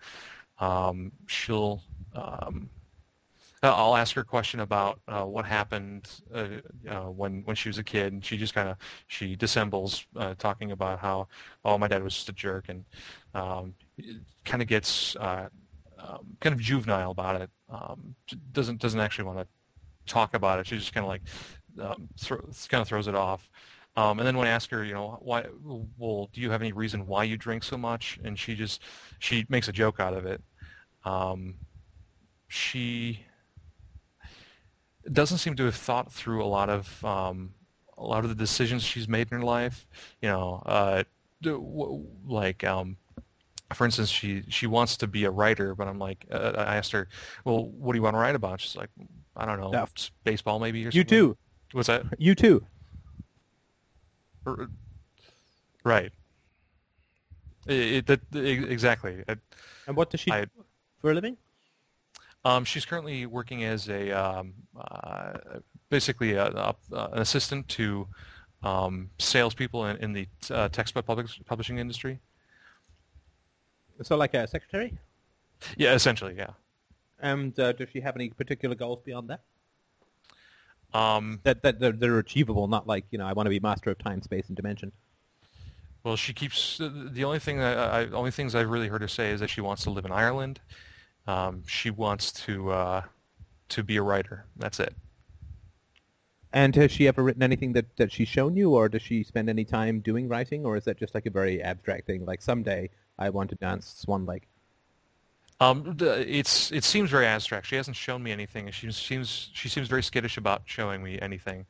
Um, 0.59 1.11
she'll 1.27 1.83
um, 2.15 2.69
uh, 2.69 2.78
I'll 3.61 3.95
ask 3.95 4.15
her 4.15 4.21
a 4.21 4.25
question 4.25 4.61
about 4.61 5.01
uh, 5.07 5.23
what 5.23 5.45
happened 5.45 6.09
uh, 6.33 6.47
uh, 6.89 7.11
when 7.11 7.41
when 7.43 7.55
she 7.55 7.69
was 7.69 7.77
a 7.77 7.83
kid, 7.83 8.13
and 8.13 8.23
she 8.23 8.37
just 8.37 8.53
kind 8.53 8.69
of 8.69 8.77
she 9.07 9.35
dissembles, 9.35 10.05
uh, 10.15 10.35
talking 10.37 10.71
about 10.71 10.99
how 10.99 11.27
oh 11.65 11.77
my 11.77 11.87
dad 11.87 12.03
was 12.03 12.13
just 12.15 12.29
a 12.29 12.33
jerk, 12.33 12.69
and 12.69 12.85
um, 13.33 13.73
kind 14.45 14.61
of 14.61 14.67
gets 14.67 15.15
uh, 15.17 15.49
um, 15.99 16.37
kind 16.39 16.53
of 16.53 16.61
juvenile 16.61 17.11
about 17.11 17.41
it. 17.41 17.49
Um, 17.69 18.15
doesn't 18.53 18.79
doesn't 18.79 18.99
actually 18.99 19.25
want 19.25 19.39
to 19.39 19.47
talk 20.05 20.33
about 20.33 20.59
it. 20.59 20.67
She 20.67 20.77
just 20.77 20.93
kind 20.93 21.03
of 21.05 21.09
like 21.09 21.21
um, 21.81 22.07
kind 22.69 22.81
of 22.81 22.87
throws 22.87 23.07
it 23.07 23.15
off. 23.15 23.49
Um, 23.95 24.19
and 24.19 24.27
then 24.27 24.37
when 24.37 24.47
I 24.47 24.51
ask 24.51 24.69
her, 24.69 24.85
you 24.85 24.93
know, 24.93 25.17
why, 25.21 25.45
well, 25.97 26.29
do 26.31 26.39
you 26.41 26.51
have 26.51 26.61
any 26.61 26.71
reason 26.71 27.05
why 27.05 27.23
you 27.23 27.37
drink 27.37 27.63
so 27.63 27.77
much? 27.77 28.19
And 28.23 28.37
she 28.37 28.55
just, 28.55 28.83
she 29.19 29.45
makes 29.49 29.67
a 29.67 29.71
joke 29.73 29.99
out 29.99 30.13
of 30.13 30.25
it. 30.25 30.41
Um, 31.03 31.55
she, 32.47 33.25
doesn't 35.11 35.37
seem 35.39 35.55
to 35.55 35.65
have 35.65 35.75
thought 35.75 36.11
through 36.11 36.43
a 36.43 36.47
lot 36.47 36.69
of 36.69 37.03
um, 37.05 37.53
a 37.97 38.03
lot 38.03 38.23
of 38.23 38.29
the 38.29 38.35
decisions 38.35 38.83
she's 38.83 39.07
made 39.07 39.31
in 39.31 39.39
her 39.39 39.43
life. 39.45 39.85
You 40.21 40.29
know, 40.29 40.63
uh, 40.65 41.03
like 42.25 42.63
um, 42.63 42.97
for 43.73 43.85
instance, 43.85 44.09
she 44.09 44.43
she 44.49 44.67
wants 44.67 44.97
to 44.97 45.07
be 45.07 45.23
a 45.25 45.31
writer, 45.31 45.75
but 45.75 45.87
I'm 45.87 45.99
like, 45.99 46.25
uh, 46.31 46.53
I 46.57 46.75
asked 46.77 46.91
her, 46.91 47.07
well, 47.45 47.65
what 47.69 47.93
do 47.93 47.97
you 47.97 48.03
want 48.03 48.15
to 48.15 48.19
write 48.19 48.35
about? 48.35 48.61
She's 48.61 48.75
like, 48.75 48.89
I 49.37 49.45
don't 49.45 49.59
know, 49.59 49.87
baseball 50.23 50.59
maybe 50.59 50.81
or 50.85 50.89
You 50.89 51.01
something. 51.01 51.05
too. 51.07 51.37
What's 51.71 51.87
that? 51.87 52.03
You 52.17 52.35
too. 52.35 52.65
Right. 55.83 56.11
It, 57.67 57.73
it, 57.73 58.05
that, 58.07 58.21
e- 58.35 58.65
exactly. 58.69 59.23
It- 59.27 59.39
And 59.87 59.95
what 59.95 60.09
does 60.09 60.19
she 60.19 60.31
I- 60.31 60.45
do 60.45 60.51
for 60.99 61.11
a 61.11 61.13
living? 61.13 61.37
Um, 62.45 62.63
she's 62.63 62.85
currently 62.85 63.25
working 63.25 63.63
as 63.63 63.89
a 63.89 64.11
um, 64.11 64.53
uh, 64.79 65.33
basically 65.89 66.33
a, 66.33 66.47
a, 66.47 66.75
an 66.91 67.19
assistant 67.19 67.67
to 67.69 68.07
um, 68.63 69.09
salespeople 69.19 69.85
in, 69.87 69.97
in 69.97 70.13
the 70.13 70.27
uh, 70.51 70.69
textbook 70.69 71.05
publishing 71.05 71.77
industry. 71.77 72.19
So 74.01 74.15
like 74.15 74.33
a 74.33 74.47
secretary? 74.47 74.97
Yeah, 75.77 75.93
essentially, 75.93 76.35
yeah. 76.37 76.51
And 77.21 77.59
uh, 77.59 77.73
does 77.73 77.89
she 77.91 77.99
have 77.99 78.15
any 78.15 78.29
particular 78.29 78.75
goals 78.75 79.01
beyond 79.03 79.29
that? 79.29 79.41
Um, 80.93 81.41
That 81.43 81.61
that 81.63 81.79
they're, 81.79 81.91
they're 81.91 82.19
achievable, 82.19 82.67
not 82.67 82.87
like 82.87 83.05
you 83.11 83.17
know 83.17 83.27
I 83.27 83.33
want 83.33 83.45
to 83.45 83.49
be 83.51 83.59
master 83.59 83.91
of 83.91 83.97
time, 83.97 84.21
space, 84.21 84.47
and 84.47 84.55
dimension. 84.55 84.91
well, 86.03 86.15
she 86.15 86.33
keeps 86.33 86.79
uh, 86.79 86.89
the 87.11 87.23
only 87.25 87.39
thing 87.39 87.59
that 87.59 87.77
I 87.77 88.05
only 88.07 88.31
things 88.31 88.55
I've 88.55 88.69
really 88.69 88.87
heard 88.87 89.01
her 89.01 89.07
say 89.07 89.31
is 89.31 89.39
that 89.41 89.49
she 89.49 89.61
wants 89.61 89.83
to 89.83 89.89
live 89.89 90.05
in 90.05 90.11
Ireland. 90.11 90.61
Um, 91.29 91.63
she 91.67 91.91
wants 91.91 92.31
to 92.45 92.71
uh, 92.71 93.01
to 93.69 93.83
be 93.83 93.97
a 93.97 94.01
writer. 94.01 94.45
That's 94.57 94.79
it. 94.79 94.95
And 96.51 96.75
has 96.75 96.91
she 96.91 97.07
ever 97.07 97.21
written 97.21 97.43
anything 97.43 97.73
that, 97.73 97.85
that 97.97 98.11
she's 98.11 98.27
shown 98.27 98.55
you, 98.55 98.71
or 98.71 98.89
does 98.89 99.03
she 99.03 99.23
spend 99.23 99.47
any 99.47 99.63
time 99.63 99.99
doing 99.99 100.27
writing, 100.27 100.65
or 100.65 100.75
is 100.75 100.85
that 100.85 100.97
just 100.97 101.13
like 101.13 101.27
a 101.27 101.29
very 101.29 101.61
abstract 101.61 102.07
thing, 102.07 102.25
like 102.25 102.41
someday 102.41 102.89
I 103.19 103.29
want 103.29 103.51
to 103.51 103.55
dance 103.57 103.93
Swan 103.99 104.25
Lake? 104.25 104.47
Um, 105.59 105.95
it's 105.99 106.71
it 106.71 106.83
seems 106.83 107.11
very 107.11 107.27
abstract. 107.27 107.67
She 107.67 107.75
hasn't 107.75 107.97
shown 107.97 108.23
me 108.23 108.31
anything. 108.31 108.71
She 108.71 108.91
seems 108.91 109.51
she 109.53 109.69
seems 109.69 109.87
very 109.87 110.01
skittish 110.01 110.37
about 110.37 110.63
showing 110.65 111.03
me 111.03 111.19
anything. 111.21 111.67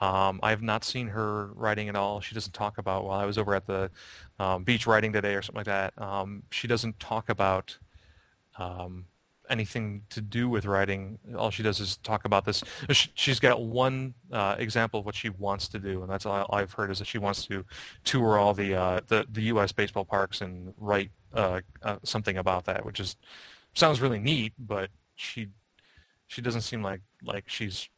Um, 0.00 0.38
I 0.42 0.50
have 0.50 0.62
not 0.62 0.84
seen 0.84 1.08
her 1.08 1.46
writing 1.54 1.88
at 1.88 1.96
all. 1.96 2.20
She 2.20 2.34
doesn't 2.34 2.52
talk 2.52 2.76
about. 2.76 3.04
While 3.04 3.18
I 3.18 3.24
was 3.24 3.38
over 3.38 3.54
at 3.54 3.66
the 3.66 3.90
um, 4.38 4.64
beach 4.64 4.86
writing 4.86 5.12
today 5.14 5.34
or 5.34 5.40
something 5.40 5.60
like 5.60 5.66
that, 5.66 5.94
um, 5.96 6.42
she 6.50 6.68
doesn't 6.68 7.00
talk 7.00 7.30
about 7.30 7.78
um, 8.58 9.06
anything 9.48 10.02
to 10.10 10.20
do 10.20 10.48
with 10.48 10.66
writing. 10.66 11.18
All 11.36 11.50
she 11.50 11.62
does 11.62 11.80
is 11.80 11.96
talk 11.98 12.24
about 12.24 12.44
this. 12.44 12.62
She's 12.90 13.40
got 13.40 13.62
one 13.62 14.14
uh, 14.32 14.56
example 14.58 15.00
of 15.00 15.06
what 15.06 15.14
she 15.14 15.30
wants 15.30 15.68
to 15.68 15.78
do, 15.78 16.02
and 16.02 16.10
that's 16.10 16.26
all 16.26 16.46
I've 16.50 16.72
heard 16.72 16.90
is 16.90 16.98
that 16.98 17.06
she 17.06 17.18
wants 17.18 17.46
to 17.46 17.64
tour 18.04 18.38
all 18.38 18.54
the 18.54 18.74
uh, 18.74 19.00
the, 19.06 19.26
the 19.30 19.42
U.S. 19.42 19.72
baseball 19.72 20.04
parks 20.04 20.40
and 20.40 20.74
write 20.76 21.10
uh, 21.34 21.60
uh, 21.82 21.96
something 22.02 22.36
about 22.38 22.64
that, 22.66 22.84
which 22.84 23.00
is 23.00 23.16
sounds 23.74 24.00
really 24.00 24.18
neat, 24.18 24.52
but 24.58 24.90
she 25.14 25.48
she 26.26 26.42
doesn't 26.42 26.62
seem 26.62 26.82
like 26.82 27.00
like 27.22 27.44
she's 27.48 27.88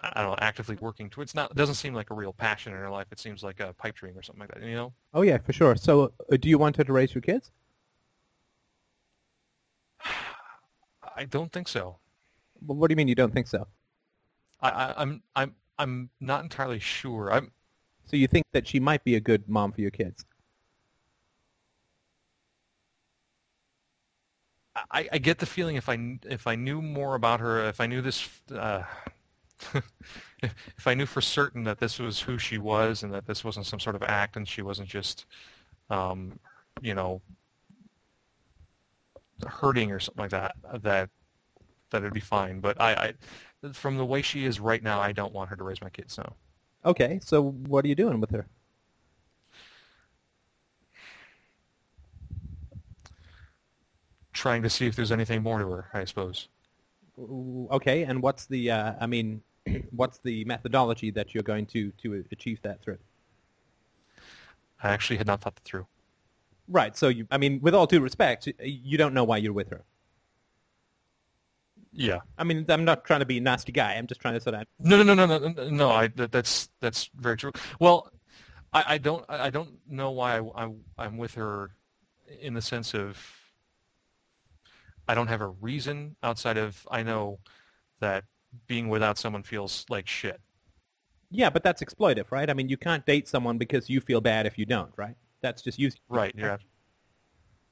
I 0.00 0.22
don't 0.22 0.30
know 0.30 0.36
actively 0.40 0.76
working 0.80 1.10
towards. 1.10 1.34
Not 1.34 1.50
it 1.50 1.56
doesn't 1.56 1.74
seem 1.74 1.94
like 1.94 2.10
a 2.10 2.14
real 2.14 2.32
passion 2.32 2.72
in 2.72 2.78
her 2.78 2.90
life. 2.90 3.06
It 3.10 3.18
seems 3.18 3.42
like 3.42 3.60
a 3.60 3.72
pipe 3.74 3.96
dream 3.96 4.16
or 4.16 4.22
something 4.22 4.40
like 4.40 4.54
that. 4.54 4.62
You 4.62 4.74
know. 4.74 4.92
Oh 5.12 5.22
yeah, 5.22 5.38
for 5.38 5.52
sure. 5.52 5.76
So 5.76 6.12
uh, 6.32 6.36
do 6.36 6.48
you 6.48 6.58
want 6.58 6.76
her 6.76 6.84
to 6.84 6.92
raise 6.92 7.14
your 7.14 7.22
kids? 7.22 7.50
I 11.16 11.24
don't 11.24 11.52
think 11.52 11.68
so. 11.68 11.98
Well, 12.66 12.76
what 12.76 12.88
do 12.88 12.92
you 12.92 12.96
mean 12.96 13.08
you 13.08 13.14
don't 13.14 13.32
think 13.32 13.46
so? 13.46 13.66
I, 14.60 14.70
I, 14.70 15.02
I'm 15.02 15.22
I'm 15.36 15.54
I'm 15.78 16.10
not 16.20 16.42
entirely 16.42 16.78
sure. 16.80 17.32
I'm 17.32 17.52
So 18.06 18.16
you 18.16 18.26
think 18.28 18.46
that 18.52 18.66
she 18.66 18.80
might 18.80 19.04
be 19.04 19.14
a 19.16 19.20
good 19.20 19.48
mom 19.48 19.72
for 19.72 19.80
your 19.80 19.90
kids? 19.90 20.24
I, 24.90 25.08
I 25.12 25.18
get 25.18 25.38
the 25.38 25.46
feeling 25.46 25.76
if 25.76 25.88
I 25.88 26.18
if 26.24 26.46
I 26.46 26.54
knew 26.54 26.80
more 26.80 27.14
about 27.14 27.40
her, 27.40 27.68
if 27.68 27.80
I 27.80 27.86
knew 27.86 28.00
this, 28.00 28.28
uh, 28.54 28.84
if, 29.60 29.82
if 30.76 30.86
I 30.86 30.94
knew 30.94 31.06
for 31.06 31.20
certain 31.20 31.64
that 31.64 31.78
this 31.78 31.98
was 31.98 32.20
who 32.20 32.38
she 32.38 32.58
was 32.58 33.02
and 33.02 33.12
that 33.12 33.26
this 33.26 33.44
wasn't 33.44 33.66
some 33.66 33.80
sort 33.80 33.96
of 33.96 34.02
act 34.04 34.36
and 34.36 34.46
she 34.46 34.62
wasn't 34.62 34.88
just, 34.88 35.26
um, 35.90 36.38
you 36.80 36.94
know, 36.94 37.20
hurting 39.46 39.92
or 39.92 40.00
something 40.00 40.22
like 40.22 40.30
that, 40.30 40.56
that 40.82 41.10
that 41.90 42.02
it'd 42.02 42.12
be 42.12 42.20
fine. 42.20 42.60
But 42.60 42.80
I, 42.80 43.14
I, 43.62 43.72
from 43.72 43.96
the 43.96 44.04
way 44.04 44.22
she 44.22 44.44
is 44.44 44.60
right 44.60 44.82
now, 44.82 45.00
I 45.00 45.12
don't 45.12 45.32
want 45.32 45.50
her 45.50 45.56
to 45.56 45.64
raise 45.64 45.80
my 45.80 45.90
kids. 45.90 46.18
No. 46.18 46.36
Okay, 46.84 47.18
so 47.22 47.50
what 47.66 47.84
are 47.84 47.88
you 47.88 47.94
doing 47.94 48.20
with 48.20 48.30
her? 48.30 48.46
Trying 54.32 54.62
to 54.62 54.70
see 54.70 54.86
if 54.86 54.94
there's 54.94 55.10
anything 55.10 55.42
more 55.42 55.58
to 55.58 55.68
her, 55.68 55.88
I 55.92 56.04
suppose. 56.04 56.48
Okay, 57.18 58.04
and 58.04 58.22
what's 58.22 58.46
the 58.46 58.70
uh, 58.70 58.92
I 59.00 59.06
mean, 59.06 59.42
what's 59.90 60.18
the 60.18 60.44
methodology 60.44 61.10
that 61.10 61.34
you're 61.34 61.42
going 61.42 61.66
to 61.66 61.90
to 62.02 62.24
achieve 62.30 62.60
that 62.62 62.80
through? 62.80 62.98
I 64.80 64.90
actually 64.90 65.16
had 65.16 65.26
not 65.26 65.40
thought 65.40 65.56
that 65.56 65.64
through. 65.64 65.86
Right. 66.68 66.96
So 66.96 67.08
you, 67.08 67.26
I 67.30 67.38
mean, 67.38 67.60
with 67.62 67.74
all 67.74 67.86
due 67.86 68.00
respect, 68.00 68.48
you 68.60 68.98
don't 68.98 69.14
know 69.14 69.24
why 69.24 69.38
you're 69.38 69.52
with 69.52 69.70
her. 69.70 69.84
Yeah. 71.92 72.18
I 72.36 72.44
mean, 72.44 72.66
I'm 72.68 72.84
not 72.84 73.04
trying 73.04 73.20
to 73.20 73.26
be 73.26 73.38
a 73.38 73.40
nasty 73.40 73.72
guy. 73.72 73.94
I'm 73.94 74.06
just 74.06 74.20
trying 74.20 74.34
to 74.34 74.40
sort 74.40 74.54
of. 74.54 74.66
No, 74.78 75.02
no, 75.02 75.14
no, 75.14 75.26
no, 75.26 75.38
no, 75.38 75.48
no. 75.48 75.70
no 75.70 75.90
I 75.90 76.08
that, 76.08 76.30
that's 76.30 76.68
that's 76.80 77.10
very 77.16 77.36
true. 77.36 77.52
Well, 77.80 78.12
I, 78.72 78.84
I 78.86 78.98
don't 78.98 79.24
I 79.28 79.46
I 79.46 79.50
don't 79.50 79.78
know 79.88 80.10
why 80.10 80.38
I, 80.38 80.64
I 80.64 80.70
I'm 80.98 81.16
with 81.16 81.34
her 81.34 81.70
in 82.40 82.54
the 82.54 82.62
sense 82.62 82.94
of 82.94 83.18
I 85.08 85.14
don't 85.14 85.28
have 85.28 85.40
a 85.40 85.48
reason 85.48 86.16
outside 86.22 86.58
of 86.58 86.86
I 86.90 87.02
know 87.02 87.38
that 88.00 88.24
being 88.66 88.88
without 88.88 89.18
someone 89.18 89.42
feels 89.42 89.86
like 89.88 90.06
shit. 90.06 90.40
Yeah, 91.30 91.50
but 91.50 91.62
that's 91.62 91.82
exploitive, 91.82 92.30
right? 92.30 92.48
I 92.48 92.54
mean, 92.54 92.68
you 92.68 92.76
can't 92.76 93.04
date 93.04 93.28
someone 93.28 93.58
because 93.58 93.90
you 93.90 94.00
feel 94.00 94.20
bad 94.20 94.46
if 94.46 94.58
you 94.58 94.64
don't, 94.64 94.92
right? 94.96 95.16
That's 95.40 95.62
just 95.62 95.78
using. 95.78 96.00
Right. 96.08 96.32
You're 96.36 96.50
ab- 96.50 96.60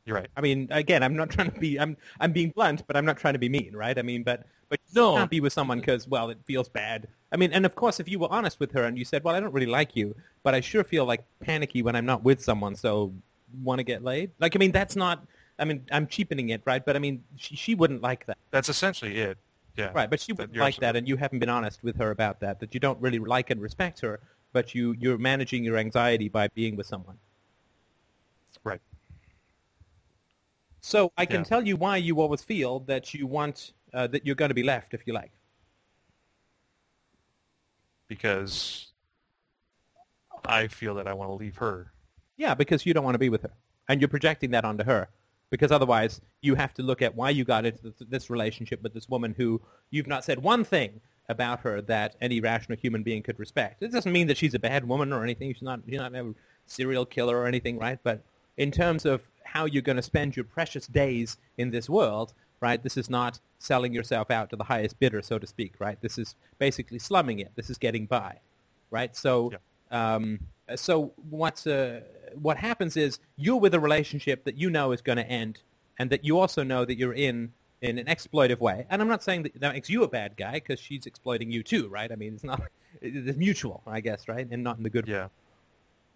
you're 0.04 0.16
right. 0.16 0.28
I 0.36 0.40
mean, 0.40 0.68
again, 0.70 1.02
I'm 1.02 1.16
not 1.16 1.30
trying 1.36 1.50
to 1.50 1.58
be. 1.60 1.78
I'm 1.80 1.96
I'm 2.20 2.32
being 2.32 2.50
blunt, 2.50 2.86
but 2.86 2.96
I'm 2.96 3.04
not 3.04 3.16
trying 3.18 3.34
to 3.34 3.38
be 3.40 3.48
mean, 3.48 3.74
right? 3.74 3.98
I 3.98 4.02
mean, 4.02 4.22
but 4.22 4.46
but 4.68 4.78
you 4.88 5.00
No. 5.00 5.14
can't 5.16 5.30
be 5.30 5.40
with 5.40 5.52
someone 5.52 5.80
because 5.80 6.06
well, 6.08 6.30
it 6.30 6.38
feels 6.44 6.68
bad. 6.68 7.08
I 7.32 7.36
mean, 7.36 7.52
and 7.52 7.66
of 7.66 7.74
course, 7.74 7.98
if 8.00 8.08
you 8.08 8.18
were 8.18 8.28
honest 8.30 8.60
with 8.60 8.70
her 8.72 8.84
and 8.84 8.96
you 8.96 9.04
said, 9.04 9.24
well, 9.24 9.34
I 9.34 9.40
don't 9.40 9.52
really 9.52 9.66
like 9.66 9.96
you, 9.96 10.14
but 10.42 10.54
I 10.54 10.60
sure 10.60 10.84
feel 10.84 11.04
like 11.04 11.24
panicky 11.40 11.82
when 11.82 11.96
I'm 11.96 12.06
not 12.06 12.22
with 12.22 12.40
someone, 12.42 12.76
so 12.76 13.12
want 13.62 13.78
to 13.80 13.84
get 13.84 14.04
laid. 14.04 14.30
Like, 14.38 14.54
I 14.56 14.58
mean, 14.58 14.72
that's 14.72 14.96
not. 14.96 15.24
I 15.58 15.64
mean, 15.64 15.84
I'm 15.90 16.06
cheapening 16.06 16.50
it, 16.50 16.62
right? 16.66 16.84
But 16.84 16.94
I 16.96 16.98
mean, 17.00 17.24
she 17.36 17.56
she 17.56 17.74
wouldn't 17.74 18.02
like 18.02 18.26
that, 18.26 18.38
That's 18.50 18.68
essentially 18.68 19.18
it. 19.18 19.38
Yeah. 19.76 19.90
right? 19.94 20.08
But 20.08 20.20
she 20.20 20.32
wouldn't 20.32 20.54
you're 20.54 20.64
like 20.64 20.76
that, 20.76 20.96
and 20.96 21.06
you 21.08 21.16
haven't 21.16 21.38
been 21.40 21.48
honest 21.50 21.82
with 21.82 21.96
her 21.96 22.10
about 22.10 22.40
that. 22.40 22.60
That 22.60 22.72
you 22.74 22.80
don't 22.80 23.00
really 23.00 23.18
like 23.18 23.50
and 23.50 23.60
respect 23.60 24.00
her, 24.00 24.20
but 24.52 24.74
you 24.74 24.94
you're 24.98 25.18
managing 25.18 25.64
your 25.64 25.76
anxiety 25.78 26.28
by 26.28 26.48
being 26.48 26.76
with 26.76 26.86
someone. 26.86 27.18
Right. 28.64 28.80
So 30.80 31.12
I 31.16 31.26
can 31.26 31.40
Yeah. 31.40 31.44
tell 31.44 31.66
you 31.66 31.76
why 31.76 31.96
you 31.96 32.20
always 32.20 32.42
feel 32.42 32.80
that 32.80 33.12
you 33.14 33.26
want 33.26 33.72
uh, 33.92 34.06
that 34.08 34.26
you're 34.26 34.34
going 34.36 34.50
to 34.50 34.54
be 34.54 34.62
left 34.62 34.94
if 34.94 35.06
you 35.06 35.12
like. 35.12 35.32
Because 38.08 38.92
I 40.44 40.68
feel 40.68 40.94
that 40.94 41.08
I 41.08 41.12
want 41.12 41.30
to 41.30 41.34
leave 41.34 41.56
her. 41.56 41.92
Yeah, 42.36 42.54
because 42.54 42.86
you 42.86 42.94
don't 42.94 43.04
want 43.04 43.14
to 43.14 43.18
be 43.18 43.30
with 43.30 43.42
her, 43.42 43.52
and 43.88 44.00
you're 44.00 44.08
projecting 44.08 44.50
that 44.52 44.64
onto 44.64 44.84
her. 44.84 45.08
Because 45.50 45.70
otherwise, 45.72 46.20
you 46.42 46.54
have 46.56 46.74
to 46.74 46.82
look 46.82 47.02
at 47.02 47.14
why 47.14 47.30
you 47.30 47.44
got 47.44 47.64
into 47.64 47.82
this, 47.82 47.94
this 48.08 48.30
relationship 48.30 48.82
with 48.82 48.92
this 48.92 49.08
woman 49.08 49.32
who 49.36 49.62
you've 49.90 50.08
not 50.08 50.24
said 50.24 50.42
one 50.42 50.64
thing 50.64 51.00
about 51.28 51.60
her 51.60 51.80
that 51.82 52.16
any 52.20 52.40
rational 52.40 52.76
human 52.78 53.02
being 53.02 53.22
could 53.22 53.38
respect. 53.38 53.82
It 53.82 53.92
doesn't 53.92 54.12
mean 54.12 54.26
that 54.26 54.36
she's 54.36 54.54
a 54.54 54.58
bad 54.58 54.86
woman 54.86 55.12
or 55.12 55.22
anything. 55.22 55.52
She's 55.52 55.62
not. 55.62 55.80
She's 55.88 55.98
not 55.98 56.14
a 56.14 56.34
serial 56.66 57.06
killer 57.06 57.36
or 57.38 57.46
anything, 57.46 57.78
right? 57.78 57.98
But 58.02 58.24
in 58.56 58.70
terms 58.70 59.04
of 59.04 59.22
how 59.44 59.64
you're 59.64 59.82
going 59.82 59.96
to 59.96 60.02
spend 60.02 60.36
your 60.36 60.44
precious 60.44 60.86
days 60.86 61.36
in 61.58 61.70
this 61.70 61.88
world, 61.88 62.34
right? 62.60 62.82
This 62.82 62.96
is 62.96 63.08
not 63.08 63.38
selling 63.58 63.92
yourself 63.92 64.30
out 64.30 64.50
to 64.50 64.56
the 64.56 64.64
highest 64.64 64.98
bidder, 64.98 65.22
so 65.22 65.38
to 65.38 65.46
speak, 65.46 65.74
right? 65.78 66.00
This 66.00 66.18
is 66.18 66.34
basically 66.58 66.98
slumming 66.98 67.40
it. 67.40 67.52
This 67.54 67.70
is 67.70 67.78
getting 67.78 68.06
by, 68.06 68.38
right? 68.90 69.14
So, 69.16 69.52
um, 69.90 70.40
so 70.74 71.12
what's 71.30 71.66
uh, 71.66 72.00
what 72.34 72.56
happens 72.56 72.96
is 72.96 73.18
you're 73.36 73.56
with 73.56 73.74
a 73.74 73.80
relationship 73.80 74.44
that 74.44 74.56
you 74.56 74.68
know 74.70 74.92
is 74.92 75.00
going 75.00 75.18
to 75.18 75.26
end, 75.26 75.60
and 75.98 76.10
that 76.10 76.24
you 76.24 76.38
also 76.38 76.62
know 76.62 76.84
that 76.84 76.98
you're 76.98 77.14
in 77.14 77.52
in 77.82 77.98
an 77.98 78.06
exploitive 78.06 78.58
way. 78.58 78.86
And 78.90 79.00
I'm 79.00 79.08
not 79.08 79.22
saying 79.22 79.44
that 79.44 79.60
that 79.60 79.74
makes 79.74 79.88
you 79.88 80.02
a 80.02 80.08
bad 80.08 80.36
guy 80.36 80.54
because 80.54 80.80
she's 80.80 81.06
exploiting 81.06 81.50
you 81.50 81.62
too, 81.62 81.88
right? 81.88 82.10
I 82.10 82.16
mean, 82.16 82.34
it's 82.34 82.44
not 82.44 82.62
it's 83.02 83.36
mutual, 83.36 83.82
I 83.86 84.00
guess, 84.00 84.28
right? 84.28 84.46
And 84.50 84.62
not 84.62 84.76
in 84.78 84.82
the 84.82 84.90
good 84.90 85.06
Yeah. 85.06 85.28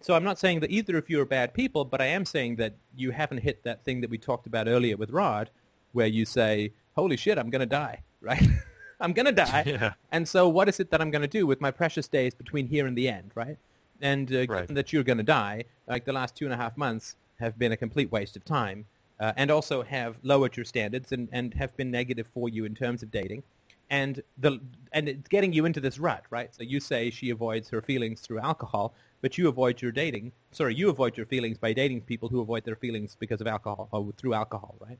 So 0.01 0.13
I'm 0.15 0.23
not 0.23 0.39
saying 0.39 0.59
that 0.61 0.71
either 0.71 0.97
of 0.97 1.09
you 1.09 1.21
are 1.21 1.25
bad 1.25 1.53
people, 1.53 1.85
but 1.85 2.01
I 2.01 2.07
am 2.07 2.25
saying 2.25 2.57
that 2.57 2.73
you 2.95 3.11
haven't 3.11 3.39
hit 3.39 3.63
that 3.63 3.83
thing 3.83 4.01
that 4.01 4.09
we 4.09 4.17
talked 4.17 4.47
about 4.47 4.67
earlier 4.67 4.97
with 4.97 5.11
Rod, 5.11 5.49
where 5.93 6.07
you 6.07 6.25
say, 6.25 6.73
"Holy 6.95 7.17
shit, 7.17 7.37
I'm 7.37 7.49
going 7.49 7.61
to 7.61 7.65
die," 7.65 8.01
right? 8.21 8.41
I'm 8.99 9.13
going 9.13 9.25
to 9.25 9.31
die. 9.31 9.63
Yeah. 9.65 9.93
And 10.11 10.27
so 10.27 10.47
what 10.47 10.69
is 10.69 10.79
it 10.79 10.91
that 10.91 11.01
I'm 11.01 11.09
going 11.09 11.23
to 11.23 11.27
do 11.27 11.47
with 11.47 11.59
my 11.59 11.71
precious 11.71 12.07
days 12.07 12.35
between 12.35 12.67
here 12.67 12.85
and 12.85 12.95
the 12.95 13.09
end, 13.09 13.31
right? 13.33 13.57
And 13.99 14.31
uh, 14.31 14.37
Right. 14.39 14.47
given 14.61 14.75
that 14.75 14.93
you're 14.93 15.03
going 15.03 15.17
to 15.17 15.23
die, 15.23 15.65
like 15.87 16.05
the 16.05 16.13
last 16.13 16.35
two 16.35 16.45
and 16.45 16.53
a 16.53 16.57
half 16.57 16.77
months 16.77 17.15
have 17.39 17.57
been 17.57 17.71
a 17.71 17.77
complete 17.77 18.11
waste 18.11 18.35
of 18.35 18.45
time 18.45 18.85
uh, 19.19 19.33
and 19.37 19.49
also 19.49 19.81
have 19.81 20.17
lowered 20.21 20.55
your 20.55 20.65
standards 20.65 21.11
and, 21.11 21.29
and 21.31 21.53
have 21.55 21.75
been 21.77 21.89
negative 21.89 22.27
for 22.31 22.47
you 22.49 22.63
in 22.65 22.75
terms 22.75 23.01
of 23.01 23.09
dating. 23.09 23.41
And 23.89 24.21
the 24.37 24.59
and 24.93 25.09
it's 25.09 25.27
getting 25.27 25.51
you 25.51 25.65
into 25.65 25.79
this 25.79 25.97
rut, 25.99 26.23
right? 26.29 26.53
So 26.55 26.61
you 26.63 26.79
say 26.79 27.09
she 27.09 27.31
avoids 27.31 27.69
her 27.69 27.81
feelings 27.81 28.21
through 28.21 28.39
alcohol, 28.39 28.93
but 29.21 29.37
you 29.37 29.47
avoid 29.47 29.81
your 29.81 29.91
dating. 29.91 30.31
Sorry, 30.51 30.75
you 30.75 30.89
avoid 30.89 31.15
your 31.17 31.25
feelings 31.25 31.57
by 31.57 31.73
dating 31.73 32.01
people 32.01 32.29
who 32.29 32.41
avoid 32.41 32.65
their 32.65 32.75
feelings 32.75 33.15
because 33.19 33.41
of 33.41 33.47
alcohol 33.47 33.87
or 33.91 34.11
through 34.17 34.33
alcohol, 34.33 34.75
right? 34.79 34.97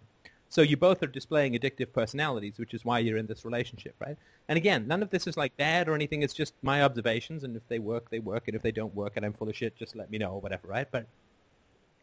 So 0.49 0.61
you 0.61 0.75
both 0.75 1.01
are 1.01 1.07
displaying 1.07 1.53
addictive 1.53 1.93
personalities, 1.93 2.57
which 2.57 2.73
is 2.73 2.83
why 2.83 2.99
you're 2.99 3.17
in 3.17 3.25
this 3.25 3.45
relationship, 3.45 3.95
right? 3.99 4.17
And 4.49 4.57
again, 4.57 4.85
none 4.85 5.01
of 5.01 5.09
this 5.09 5.25
is 5.25 5.37
like 5.37 5.55
bad 5.55 5.87
or 5.87 5.95
anything. 5.95 6.23
It's 6.23 6.33
just 6.33 6.53
my 6.61 6.83
observations, 6.83 7.45
and 7.45 7.55
if 7.55 7.65
they 7.69 7.79
work, 7.79 8.09
they 8.09 8.19
work, 8.19 8.47
and 8.47 8.55
if 8.55 8.61
they 8.61 8.71
don't 8.71 8.93
work, 8.93 9.13
and 9.15 9.25
I'm 9.25 9.31
full 9.31 9.47
of 9.47 9.55
shit, 9.55 9.77
just 9.77 9.95
let 9.95 10.11
me 10.11 10.17
know 10.17 10.31
or 10.31 10.41
whatever, 10.41 10.67
right? 10.67 10.87
But 10.91 11.05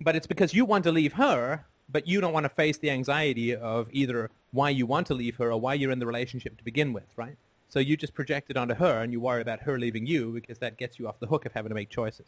but 0.01 0.17
it's 0.17 0.27
because 0.27 0.55
you 0.55 0.65
want 0.65 0.85
to 0.85 0.93
leave 0.93 1.13
her, 1.15 1.67
but 1.91 2.09
you 2.09 2.21
don't 2.21 2.33
want 2.33 2.45
to 2.45 2.51
face 2.51 2.79
the 2.79 2.91
anxiety 2.91 3.55
of 3.55 3.89
either 3.93 4.31
why 4.53 4.71
you 4.71 4.87
want 4.87 5.07
to 5.09 5.15
leave 5.15 5.37
her 5.37 5.53
or 5.53 5.61
why 5.61 5.75
you're 5.75 5.91
in 5.91 5.99
the 5.99 6.07
relationship 6.07 6.57
to 6.57 6.65
begin 6.65 6.93
with, 6.93 7.07
right? 7.17 7.37
So 7.69 7.79
you 7.81 7.97
just 7.97 8.15
project 8.15 8.51
it 8.51 8.57
onto 8.57 8.75
her, 8.75 9.03
and 9.03 9.13
you 9.13 9.21
worry 9.21 9.43
about 9.43 9.61
her 9.61 9.79
leaving 9.79 10.07
you 10.07 10.33
because 10.33 10.59
that 10.59 10.79
gets 10.79 10.99
you 10.99 11.07
off 11.07 11.21
the 11.21 11.27
hook 11.27 11.45
of 11.45 11.53
having 11.53 11.69
to 11.69 11.75
make 11.75 11.91
choices. 11.91 12.27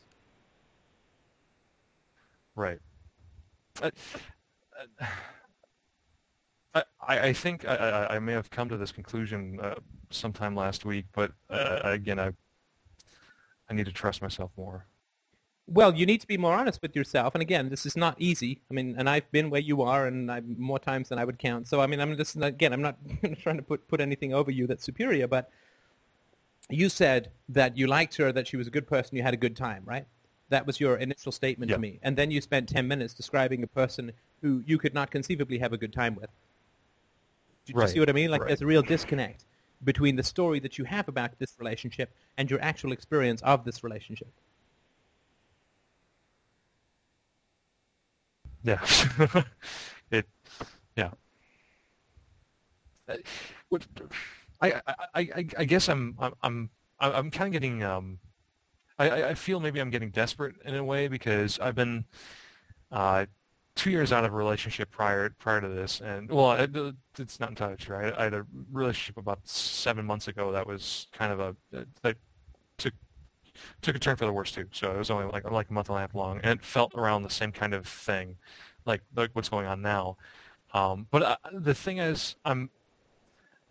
Right. 2.54 2.78
Uh, 3.82 3.90
uh, 6.74 6.82
I, 7.00 7.18
I 7.28 7.32
think 7.32 7.66
I, 7.66 8.06
I 8.10 8.18
may 8.18 8.32
have 8.32 8.50
come 8.50 8.68
to 8.68 8.76
this 8.76 8.92
conclusion 8.92 9.58
uh, 9.60 9.76
sometime 10.10 10.54
last 10.54 10.84
week, 10.84 11.06
but 11.12 11.32
uh, 11.48 11.80
again, 11.84 12.18
I 12.18 12.32
I 13.68 13.74
need 13.74 13.86
to 13.86 13.92
trust 13.92 14.20
myself 14.20 14.50
more. 14.56 14.86
Well, 15.66 15.94
you 15.94 16.04
need 16.04 16.20
to 16.20 16.26
be 16.26 16.36
more 16.36 16.54
honest 16.54 16.82
with 16.82 16.96
yourself, 16.96 17.34
and 17.34 17.42
again, 17.42 17.68
this 17.68 17.86
is 17.86 17.96
not 17.96 18.16
easy. 18.20 18.60
I 18.70 18.74
mean, 18.74 18.96
and 18.98 19.08
I've 19.08 19.30
been 19.30 19.50
where 19.50 19.60
you 19.60 19.82
are, 19.82 20.06
and 20.06 20.30
I 20.30 20.40
more 20.40 20.80
times 20.80 21.08
than 21.10 21.18
I 21.18 21.24
would 21.24 21.38
count. 21.38 21.68
So, 21.68 21.80
I 21.80 21.86
mean, 21.86 22.00
I'm 22.00 22.16
just 22.16 22.36
again, 22.36 22.72
I'm 22.72 22.82
not 22.82 22.98
trying 23.38 23.56
to 23.56 23.62
put 23.62 23.86
put 23.86 24.00
anything 24.00 24.34
over 24.34 24.50
you 24.50 24.66
that's 24.66 24.84
superior, 24.84 25.28
but 25.28 25.50
you 26.70 26.88
said 26.88 27.32
that 27.48 27.76
you 27.76 27.86
liked 27.86 28.16
her, 28.16 28.32
that 28.32 28.46
she 28.48 28.56
was 28.56 28.66
a 28.66 28.70
good 28.70 28.86
person, 28.86 29.16
you 29.16 29.22
had 29.22 29.34
a 29.34 29.36
good 29.36 29.56
time, 29.56 29.82
right? 29.84 30.06
That 30.48 30.66
was 30.66 30.80
your 30.80 30.96
initial 30.96 31.32
statement 31.32 31.72
to 31.72 31.78
me, 31.78 31.98
and 32.02 32.16
then 32.16 32.30
you 32.30 32.40
spent 32.40 32.68
ten 32.68 32.88
minutes 32.88 33.14
describing 33.14 33.62
a 33.62 33.66
person 33.68 34.12
who 34.42 34.62
you 34.66 34.78
could 34.78 34.94
not 34.94 35.10
conceivably 35.10 35.58
have 35.58 35.72
a 35.72 35.78
good 35.78 35.92
time 35.92 36.14
with. 36.16 36.30
Do 37.64 37.74
you 37.80 37.86
Right, 37.86 37.88
see 37.88 38.00
what 38.00 38.10
I 38.10 38.12
mean? 38.12 38.30
Like 38.30 38.42
right. 38.42 38.46
there's 38.46 38.60
a 38.60 38.66
real 38.66 38.82
disconnect 38.82 39.46
between 39.82 40.16
the 40.16 40.22
story 40.22 40.60
that 40.60 40.76
you 40.76 40.84
have 40.84 41.08
about 41.08 41.38
this 41.38 41.58
relationship 41.58 42.14
and 42.36 42.50
your 42.50 42.60
actual 42.60 42.92
experience 42.92 43.40
of 43.42 43.64
this 43.64 43.82
relationship. 43.82 44.30
Yeah. 48.62 48.84
it. 50.10 50.26
Yeah. 50.96 51.12
Uh, 53.08 53.16
What, 53.68 53.86
I, 54.60 54.72
I, 54.86 54.94
I, 55.14 55.46
I 55.58 55.64
guess 55.64 55.88
I'm 55.88 56.16
I'm 56.20 56.34
I'm 56.42 56.70
I'm 57.00 57.30
kind 57.30 57.48
of 57.48 57.52
getting 57.52 57.82
um, 57.82 58.18
I- 58.98 59.10
I, 59.10 59.28
I 59.30 59.34
feel 59.34 59.60
maybe 59.60 59.80
I'm 59.80 59.90
getting 59.90 60.10
desperate 60.10 60.56
in 60.64 60.74
a 60.76 60.84
way 60.84 61.08
because 61.08 61.58
I've 61.60 61.76
been 61.76 62.04
uh, 62.92 63.26
two 63.76 63.90
years 63.90 64.12
out 64.12 64.24
of 64.24 64.32
a 64.34 64.36
relationship 64.36 64.90
prior 64.90 65.30
prior 65.30 65.60
to 65.62 65.68
this, 65.68 66.00
and 66.02 66.30
well, 66.30 66.52
it, 66.52 66.70
it's 67.18 67.40
not 67.40 67.50
entirely 67.50 67.76
true. 67.76 67.96
I, 67.96 68.20
I 68.20 68.24
had 68.24 68.34
a 68.34 68.46
relationship 68.72 69.18
about 69.18 69.40
seven 69.48 70.06
months 70.06 70.28
ago 70.28 70.52
that 70.52 70.66
was 70.66 71.08
kind 71.12 71.32
of 71.32 71.40
a 71.40 71.56
that 71.72 72.16
took 72.78 72.94
took 73.82 73.96
a 73.96 73.98
turn 73.98 74.16
for 74.16 74.26
the 74.26 74.32
worse 74.32 74.52
too. 74.52 74.66
So 74.72 74.92
it 74.92 74.98
was 74.98 75.10
only 75.10 75.26
like 75.26 75.50
like 75.50 75.70
a 75.70 75.72
month 75.72 75.88
and 75.88 75.98
a 75.98 76.00
half 76.00 76.14
long, 76.14 76.40
and 76.42 76.58
it 76.60 76.64
felt 76.64 76.94
around 76.94 77.22
the 77.22 77.30
same 77.30 77.52
kind 77.52 77.74
of 77.74 77.86
thing, 77.86 78.36
like 78.86 79.02
like 79.16 79.30
what's 79.34 79.48
going 79.48 79.66
on 79.66 79.82
now. 79.82 80.16
Um, 80.74 81.06
but 81.10 81.22
uh, 81.22 81.36
the 81.52 81.74
thing 81.74 81.98
is, 81.98 82.36
I'm 82.44 82.70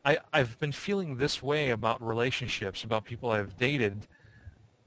I 0.06 0.18
I've 0.34 0.58
been 0.60 0.72
feeling 0.72 1.18
this 1.18 1.42
way 1.44 1.70
about 1.72 2.02
relationships, 2.02 2.84
about 2.84 3.06
people 3.06 3.32
I've 3.32 3.58
dated. 3.58 4.08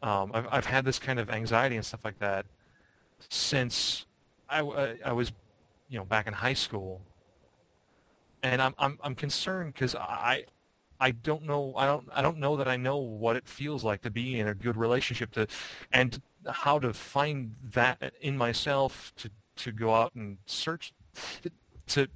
Um, 0.03 0.33
I've 0.35 0.49
I've 0.51 0.67
had 0.67 0.85
this 0.85 0.99
kind 0.99 1.21
of 1.21 1.31
anxiety 1.31 1.77
and 1.77 1.85
stuff 1.85 2.05
like 2.05 2.19
that 2.21 2.47
since 3.31 4.07
I 4.49 4.59
w- 4.59 4.99
I 5.05 5.13
was 5.13 5.33
you 5.89 5.99
know 5.99 6.05
back 6.05 6.27
in 6.27 6.35
high 6.35 6.55
school, 6.55 7.03
and 8.43 8.61
I'm 8.61 8.75
I'm 8.79 8.99
I'm 9.03 9.15
concerned 9.15 9.75
because 9.75 9.95
I 9.95 10.45
I 11.03 11.11
don't 11.11 11.43
know 11.43 11.75
I 11.77 11.87
don't 11.87 12.09
I 12.13 12.23
don't 12.23 12.39
know 12.39 12.57
that 12.57 12.69
I 12.69 12.77
know 12.77 12.99
what 12.99 13.35
it 13.35 13.47
feels 13.49 13.83
like 13.83 14.03
to 14.03 14.11
be 14.11 14.39
in 14.39 14.47
a 14.47 14.55
good 14.55 14.77
relationship 14.77 15.33
to 15.33 15.49
and 15.93 16.23
how 16.49 16.79
to 16.79 16.93
find 16.93 17.57
that 17.73 18.13
in 18.21 18.39
myself 18.39 19.13
to 19.17 19.31
to 19.57 19.73
go 19.73 19.93
out 19.93 20.15
and 20.15 20.39
search 20.47 20.95
to 21.89 22.09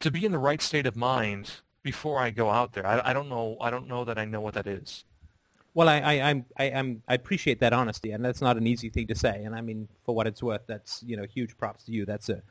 to 0.00 0.10
be 0.10 0.24
in 0.26 0.32
the 0.32 0.38
right 0.38 0.60
state 0.60 0.86
of 0.86 0.96
mind 0.96 1.52
before 1.82 2.18
I 2.18 2.30
go 2.30 2.50
out 2.50 2.72
there. 2.72 2.86
I, 2.86 3.10
I 3.10 3.12
don't 3.12 3.28
know 3.28 3.56
I 3.60 3.70
don't 3.70 3.86
know 3.86 4.04
that 4.04 4.18
I 4.18 4.24
know 4.24 4.40
what 4.40 4.54
that 4.54 4.66
is. 4.66 5.04
Well, 5.74 5.88
I, 5.88 6.00
I, 6.00 6.12
I'm, 6.28 6.44
I, 6.58 6.64
I'm, 6.64 7.02
I 7.08 7.14
appreciate 7.14 7.58
that 7.60 7.72
honesty, 7.72 8.10
and 8.10 8.22
that's 8.22 8.42
not 8.42 8.58
an 8.58 8.66
easy 8.66 8.90
thing 8.90 9.06
to 9.06 9.14
say. 9.14 9.42
And 9.44 9.54
I 9.54 9.62
mean, 9.62 9.88
for 10.04 10.14
what 10.14 10.26
it's 10.26 10.42
worth, 10.42 10.60
that's 10.66 11.02
you 11.02 11.16
know, 11.16 11.24
huge 11.24 11.56
props 11.56 11.84
to 11.84 11.92
you. 11.92 12.04
That's 12.04 12.28
a, 12.28 12.42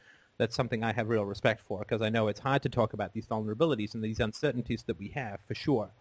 that's 0.42 0.56
something 0.56 0.84
I 0.84 0.92
have 0.92 1.08
real 1.08 1.24
respect 1.24 1.62
for 1.62 1.80
because 1.80 2.02
I 2.02 2.10
know 2.10 2.28
it's 2.28 2.40
hard 2.40 2.64
to 2.64 2.70
talk 2.70 2.94
about 2.94 3.14
these 3.14 3.28
vulnerabilities 3.28 3.94
and 3.94 4.04
these 4.04 4.20
uncertainties 4.20 4.82
that 4.88 4.98
we 4.98 5.10
have 5.10 5.40
for 5.48 5.54
sure. 5.54 5.92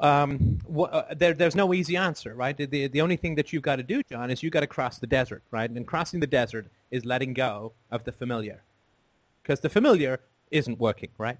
Um, 0.00 0.58
wha- 0.66 0.86
uh, 0.86 1.12
there, 1.14 1.34
there's 1.34 1.54
no 1.54 1.74
easy 1.74 1.98
answer, 1.98 2.34
right? 2.34 2.56
The, 2.56 2.86
the, 2.88 3.02
only 3.02 3.16
thing 3.16 3.34
that 3.34 3.52
you've 3.52 3.62
got 3.62 3.76
to 3.76 3.82
do, 3.82 4.02
John, 4.04 4.30
is 4.30 4.42
you've 4.42 4.54
got 4.54 4.60
to 4.60 4.66
cross 4.66 4.98
the 4.98 5.06
desert, 5.06 5.42
right? 5.50 5.70
And 5.70 5.86
crossing 5.86 6.18
the 6.18 6.26
desert 6.26 6.68
is 6.90 7.04
letting 7.04 7.34
go 7.34 7.74
of 7.90 8.04
the 8.04 8.12
familiar, 8.12 8.62
because 9.42 9.60
the 9.60 9.68
familiar 9.68 10.20
isn't 10.50 10.80
working, 10.80 11.10
right? 11.18 11.36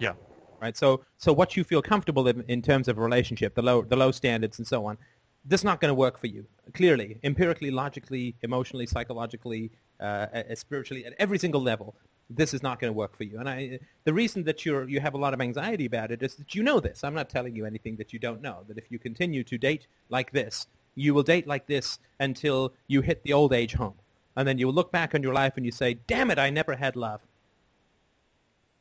Yeah. 0.00 0.14
right? 0.60 0.76
So, 0.76 1.04
so 1.18 1.32
what 1.32 1.56
you 1.56 1.62
feel 1.62 1.82
comfortable 1.82 2.26
in, 2.26 2.42
in 2.48 2.62
terms 2.62 2.88
of 2.88 2.98
a 2.98 3.00
relationship, 3.00 3.54
the 3.54 3.62
low, 3.62 3.82
the 3.82 3.94
low 3.94 4.10
standards 4.10 4.58
and 4.58 4.66
so 4.66 4.86
on, 4.86 4.98
this 5.44 5.60
is 5.60 5.64
not 5.64 5.80
going 5.80 5.90
to 5.90 5.94
work 5.94 6.18
for 6.18 6.26
you. 6.26 6.46
Clearly, 6.74 7.18
empirically, 7.22 7.70
logically, 7.70 8.34
emotionally, 8.42 8.86
psychologically, 8.86 9.70
uh, 10.00 10.26
spiritually, 10.54 11.04
at 11.04 11.14
every 11.18 11.38
single 11.38 11.60
level, 11.60 11.94
this 12.30 12.54
is 12.54 12.62
not 12.62 12.80
going 12.80 12.92
to 12.92 12.96
work 12.96 13.16
for 13.16 13.24
you. 13.24 13.38
And 13.38 13.48
I, 13.48 13.78
the 14.04 14.12
reason 14.12 14.44
that 14.44 14.64
you're, 14.64 14.88
you 14.88 15.00
have 15.00 15.14
a 15.14 15.18
lot 15.18 15.34
of 15.34 15.40
anxiety 15.40 15.86
about 15.86 16.10
it 16.10 16.22
is 16.22 16.36
that 16.36 16.54
you 16.54 16.62
know 16.62 16.80
this. 16.80 17.04
I'm 17.04 17.14
not 17.14 17.28
telling 17.28 17.54
you 17.54 17.66
anything 17.66 17.96
that 17.96 18.12
you 18.12 18.18
don't 18.18 18.40
know. 18.40 18.64
That 18.68 18.78
if 18.78 18.84
you 18.90 18.98
continue 18.98 19.44
to 19.44 19.58
date 19.58 19.86
like 20.08 20.32
this, 20.32 20.66
you 20.94 21.14
will 21.14 21.22
date 21.22 21.46
like 21.46 21.66
this 21.66 21.98
until 22.20 22.72
you 22.86 23.00
hit 23.00 23.22
the 23.22 23.32
old 23.32 23.52
age 23.52 23.74
home. 23.74 23.94
And 24.36 24.48
then 24.48 24.58
you 24.58 24.66
will 24.66 24.74
look 24.74 24.92
back 24.92 25.14
on 25.14 25.22
your 25.22 25.34
life 25.34 25.54
and 25.56 25.66
you 25.66 25.72
say, 25.72 25.98
damn 26.06 26.30
it, 26.30 26.38
I 26.38 26.48
never 26.48 26.74
had 26.74 26.96
love 26.96 27.20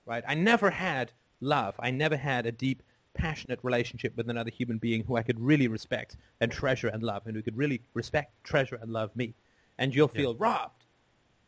right? 0.05 0.23
I 0.27 0.35
never 0.35 0.69
had 0.69 1.11
love. 1.39 1.75
I 1.79 1.91
never 1.91 2.17
had 2.17 2.45
a 2.45 2.51
deep, 2.51 2.83
passionate 3.13 3.59
relationship 3.63 4.15
with 4.15 4.29
another 4.29 4.49
human 4.51 4.77
being 4.77 5.03
who 5.03 5.15
I 5.15 5.23
could 5.23 5.39
really 5.39 5.67
respect 5.67 6.17
and 6.39 6.51
treasure 6.51 6.87
and 6.87 7.03
love, 7.03 7.23
and 7.25 7.35
who 7.35 7.41
could 7.41 7.57
really 7.57 7.81
respect, 7.93 8.31
treasure, 8.43 8.79
and 8.81 8.91
love 8.91 9.15
me. 9.15 9.33
And 9.77 9.93
you'll 9.93 10.07
feel 10.07 10.35
robbed, 10.35 10.85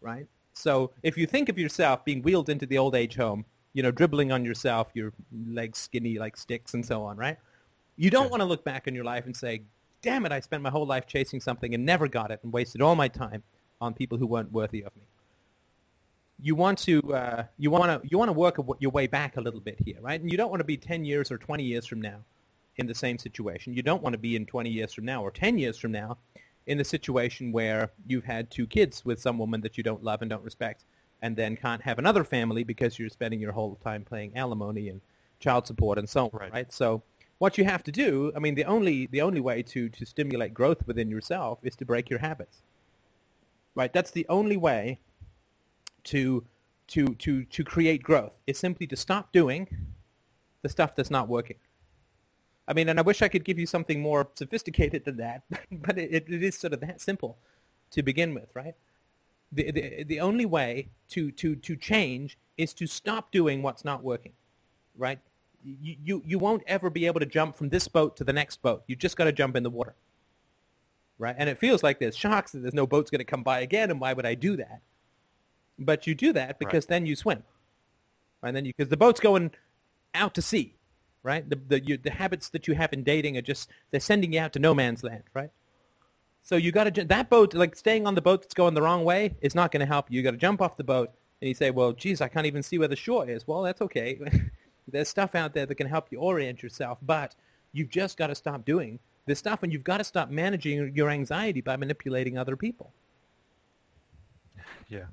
right? 0.02 0.28
So 0.54 0.92
if 1.04 1.18
you 1.18 1.26
think 1.26 1.50
of 1.50 1.58
yourself 1.58 2.06
being 2.06 2.22
wheeled 2.22 2.50
into 2.50 2.66
the 2.66 2.78
old 2.78 2.96
age 2.96 3.16
home, 3.16 3.46
you 3.74 3.84
know, 3.84 3.92
dribbling 3.92 4.32
on 4.32 4.46
yourself, 4.46 4.90
your 4.94 5.14
legs 5.48 5.80
skinny 5.80 6.20
like 6.20 6.38
sticks 6.38 6.74
and 6.74 6.86
so 6.86 7.04
on, 7.04 7.18
right? 7.18 7.38
You 7.96 8.10
don't 8.10 8.26
Okay. 8.26 8.32
want 8.32 8.42
to 8.42 8.46
look 8.46 8.64
back 8.64 8.88
in 8.88 8.96
your 8.96 9.04
life 9.04 9.26
and 9.26 9.36
say, 9.36 9.64
damn 10.02 10.26
it, 10.26 10.32
I 10.32 10.40
spent 10.40 10.64
my 10.64 10.70
whole 10.70 10.86
life 10.86 11.08
chasing 11.08 11.40
something 11.40 11.74
and 11.74 11.86
never 11.86 12.08
got 12.08 12.32
it 12.32 12.40
and 12.44 12.52
wasted 12.52 12.82
all 12.82 12.96
my 12.96 13.08
time 13.08 13.44
on 13.82 13.94
people 13.94 14.18
who 14.18 14.28
weren't 14.28 14.52
worthy 14.52 14.84
of 14.84 14.96
me 14.96 15.04
you 16.42 16.56
want 16.56 16.78
to 16.80 17.00
uh, 17.14 17.44
you 17.58 17.72
want 17.72 17.86
to 17.86 18.08
you 18.10 18.18
want 18.18 18.30
to 18.30 18.34
work 18.34 18.58
your 18.80 18.92
way 18.92 19.08
back 19.08 19.38
a 19.38 19.42
little 19.42 19.60
bit 19.60 19.78
here, 19.84 19.98
right? 20.02 20.20
And 20.20 20.32
you 20.32 20.38
don't 20.38 20.50
want 20.50 20.60
to 20.60 20.66
be 20.66 20.78
10 20.78 21.06
years 21.06 21.32
or 21.32 21.38
20 21.38 21.64
years 21.64 21.86
from 21.86 22.02
now 22.02 22.20
in 22.78 22.88
the 22.88 22.96
same 22.96 23.18
situation. 23.18 23.74
You 23.74 23.84
don't 23.84 24.02
want 24.02 24.14
to 24.14 24.18
be 24.20 24.36
in 24.36 24.46
20 24.46 24.70
years 24.70 24.94
from 24.94 25.06
now 25.06 25.24
or 25.24 25.32
10 25.32 25.58
years 25.58 25.78
from 25.78 25.92
now 25.92 26.18
in 26.66 26.78
the 26.78 26.84
situation 26.84 27.52
where 27.52 27.92
you've 28.08 28.24
had 28.24 28.50
two 28.50 28.66
kids 28.66 29.06
with 29.06 29.22
some 29.22 29.38
woman 29.38 29.62
that 29.62 29.78
you 29.78 29.84
don't 29.84 30.04
love 30.04 30.22
and 30.22 30.30
don't 30.30 30.44
respect 30.44 30.86
and 31.22 31.36
then 31.36 31.56
can't 31.56 31.82
have 31.82 32.00
another 32.00 32.24
family 32.24 32.64
because 32.64 32.98
you're 32.98 33.10
spending 33.10 33.40
your 33.40 33.52
whole 33.52 33.76
time 33.84 34.06
paying 34.10 34.36
alimony 34.38 34.90
and 34.90 35.02
child 35.40 35.68
support 35.68 35.98
and 35.98 36.10
so 36.10 36.26
on, 36.26 36.30
Right. 36.34 36.54
right? 36.54 36.74
So 36.74 37.04
what 37.38 37.58
you 37.58 37.66
have 37.66 37.84
to 37.84 37.92
do, 37.92 38.32
I 38.36 38.40
mean, 38.40 38.56
the 38.56 38.66
only 38.66 39.08
the 39.08 39.22
only 39.22 39.42
way 39.42 39.62
to 39.64 39.90
to 39.90 40.06
stimulate 40.06 40.54
growth 40.54 40.86
within 40.88 41.10
yourself 41.10 41.60
is 41.64 41.76
to 41.78 41.86
break 41.86 42.10
your 42.10 42.20
habits. 42.20 42.62
Right? 43.76 43.92
That's 43.92 44.12
the 44.12 44.26
only 44.30 44.58
way 44.58 45.00
to 46.06 46.44
to 46.88 47.16
to 47.16 47.46
to 47.46 47.64
create 47.64 48.04
growth 48.04 48.34
is 48.48 48.58
simply 48.58 48.88
to 48.88 48.96
stop 48.96 49.32
doing 49.32 49.68
the 50.62 50.70
stuff 50.70 50.96
that's 50.96 51.12
not 51.12 51.28
working. 51.28 51.58
I 52.68 52.74
mean, 52.74 52.90
and 52.90 52.98
I 52.98 53.02
wish 53.02 53.22
I 53.22 53.28
could 53.28 53.44
give 53.44 53.60
you 53.60 53.66
something 53.66 54.02
more 54.02 54.30
sophisticated 54.36 55.04
than 55.06 55.18
that, 55.18 55.44
but 55.72 55.98
it, 55.98 56.26
it 56.30 56.44
is 56.44 56.58
sort 56.58 56.74
of 56.74 56.80
that 56.82 57.02
simple 57.02 57.38
to 57.92 58.02
begin 58.02 58.34
with, 58.34 58.50
right? 58.54 58.76
The, 59.52 59.72
the, 59.72 60.04
the 60.06 60.20
only 60.20 60.46
way 60.46 60.90
to, 61.10 61.32
to, 61.32 61.56
to 61.56 61.76
change 61.76 62.38
is 62.58 62.74
to 62.76 62.88
stop 62.88 63.32
doing 63.32 63.62
what's 63.62 63.86
not 63.86 64.04
working, 64.04 64.34
right? 64.98 65.20
You, 65.64 65.96
you, 66.04 66.24
you 66.26 66.40
won't 66.40 66.64
ever 66.66 66.90
be 66.90 67.06
able 67.06 67.20
to 67.20 67.26
jump 67.26 67.56
from 67.56 67.70
this 67.70 67.88
boat 67.88 68.18
to 68.18 68.24
the 68.24 68.34
next 68.34 68.62
boat. 68.62 68.84
You 68.88 68.96
just 68.96 69.16
got 69.16 69.26
to 69.26 69.32
jump 69.32 69.56
in 69.56 69.64
the 69.64 69.70
water, 69.70 69.94
right? 71.20 71.36
And 71.38 71.50
it 71.50 71.60
feels 71.60 71.84
like 71.84 72.00
there's 72.00 72.18
shocks 72.18 72.54
and 72.54 72.64
there's 72.64 72.74
no 72.74 72.88
boat's 72.88 73.12
going 73.12 73.20
to 73.20 73.26
come 73.26 73.44
by 73.44 73.60
again, 73.60 73.92
and 73.92 74.00
why 74.00 74.14
would 74.14 74.26
I 74.26 74.34
do 74.34 74.58
that? 74.58 74.82
But 75.80 76.06
you 76.08 76.16
do 76.16 76.34
that 76.34 76.60
because 76.60 76.86
then 76.86 77.06
you 77.06 77.16
swim, 77.16 77.44
and 78.44 78.56
then 78.56 78.66
you 78.66 78.74
because 78.78 78.90
the 78.90 78.98
boat's 78.98 79.20
going 79.20 79.52
out 80.14 80.36
to 80.36 80.42
sea, 80.42 80.76
right? 81.24 81.50
The 81.50 81.60
the 81.68 81.84
you, 81.84 81.98
the 81.98 82.12
habits 82.12 82.50
that 82.50 82.68
you 82.68 82.76
have 82.76 82.94
in 82.94 83.04
dating 83.04 83.38
are 83.38 83.42
just 83.42 83.70
they're 83.92 84.00
sending 84.00 84.34
you 84.34 84.40
out 84.40 84.54
to 84.54 84.60
no 84.60 84.74
man's 84.74 85.04
land, 85.04 85.24
right? 85.34 85.50
So 86.44 86.58
you 86.58 86.72
got 86.72 86.94
to 86.94 87.04
that 87.06 87.30
boat 87.30 87.54
like 87.54 87.76
staying 87.76 88.06
on 88.06 88.16
the 88.16 88.22
boat 88.22 88.42
that's 88.42 88.54
going 88.54 88.74
the 88.74 88.82
wrong 88.82 89.04
way 89.04 89.36
is 89.42 89.56
not 89.56 89.72
going 89.72 89.80
to 89.80 89.86
help 89.86 90.12
you. 90.12 90.18
You 90.18 90.24
got 90.24 90.32
to 90.32 90.38
jump 90.38 90.62
off 90.62 90.78
the 90.78 90.84
boat 90.84 91.10
and 91.42 91.48
you 91.48 91.54
say, 91.54 91.72
well, 91.72 91.92
geez, 91.94 92.22
I 92.22 92.28
can't 92.28 92.46
even 92.46 92.64
see 92.64 92.78
where 92.78 92.88
the 92.88 92.96
shore 92.96 93.30
is. 93.30 93.48
Well, 93.48 93.64
that's 93.64 93.82
okay. 93.82 94.20
There's 94.88 95.10
stuff 95.10 95.36
out 95.36 95.54
there 95.54 95.66
that 95.66 95.76
can 95.76 95.88
help 95.88 96.08
you 96.12 96.20
orient 96.20 96.62
yourself, 96.62 96.98
but 97.02 97.36
you've 97.72 97.90
just 97.90 98.18
got 98.18 98.28
to 98.28 98.36
stop 98.36 98.66
doing 98.66 99.00
this 99.26 99.40
stuff, 99.40 99.64
and 99.64 99.72
you've 99.72 99.84
got 99.84 99.98
to 99.98 100.04
stop 100.04 100.30
managing 100.30 100.94
your 100.96 101.10
anxiety 101.10 101.62
by 101.62 101.78
manipulating 101.78 102.38
other 102.38 102.58
people. 102.58 102.92
Yeah. 104.90 105.06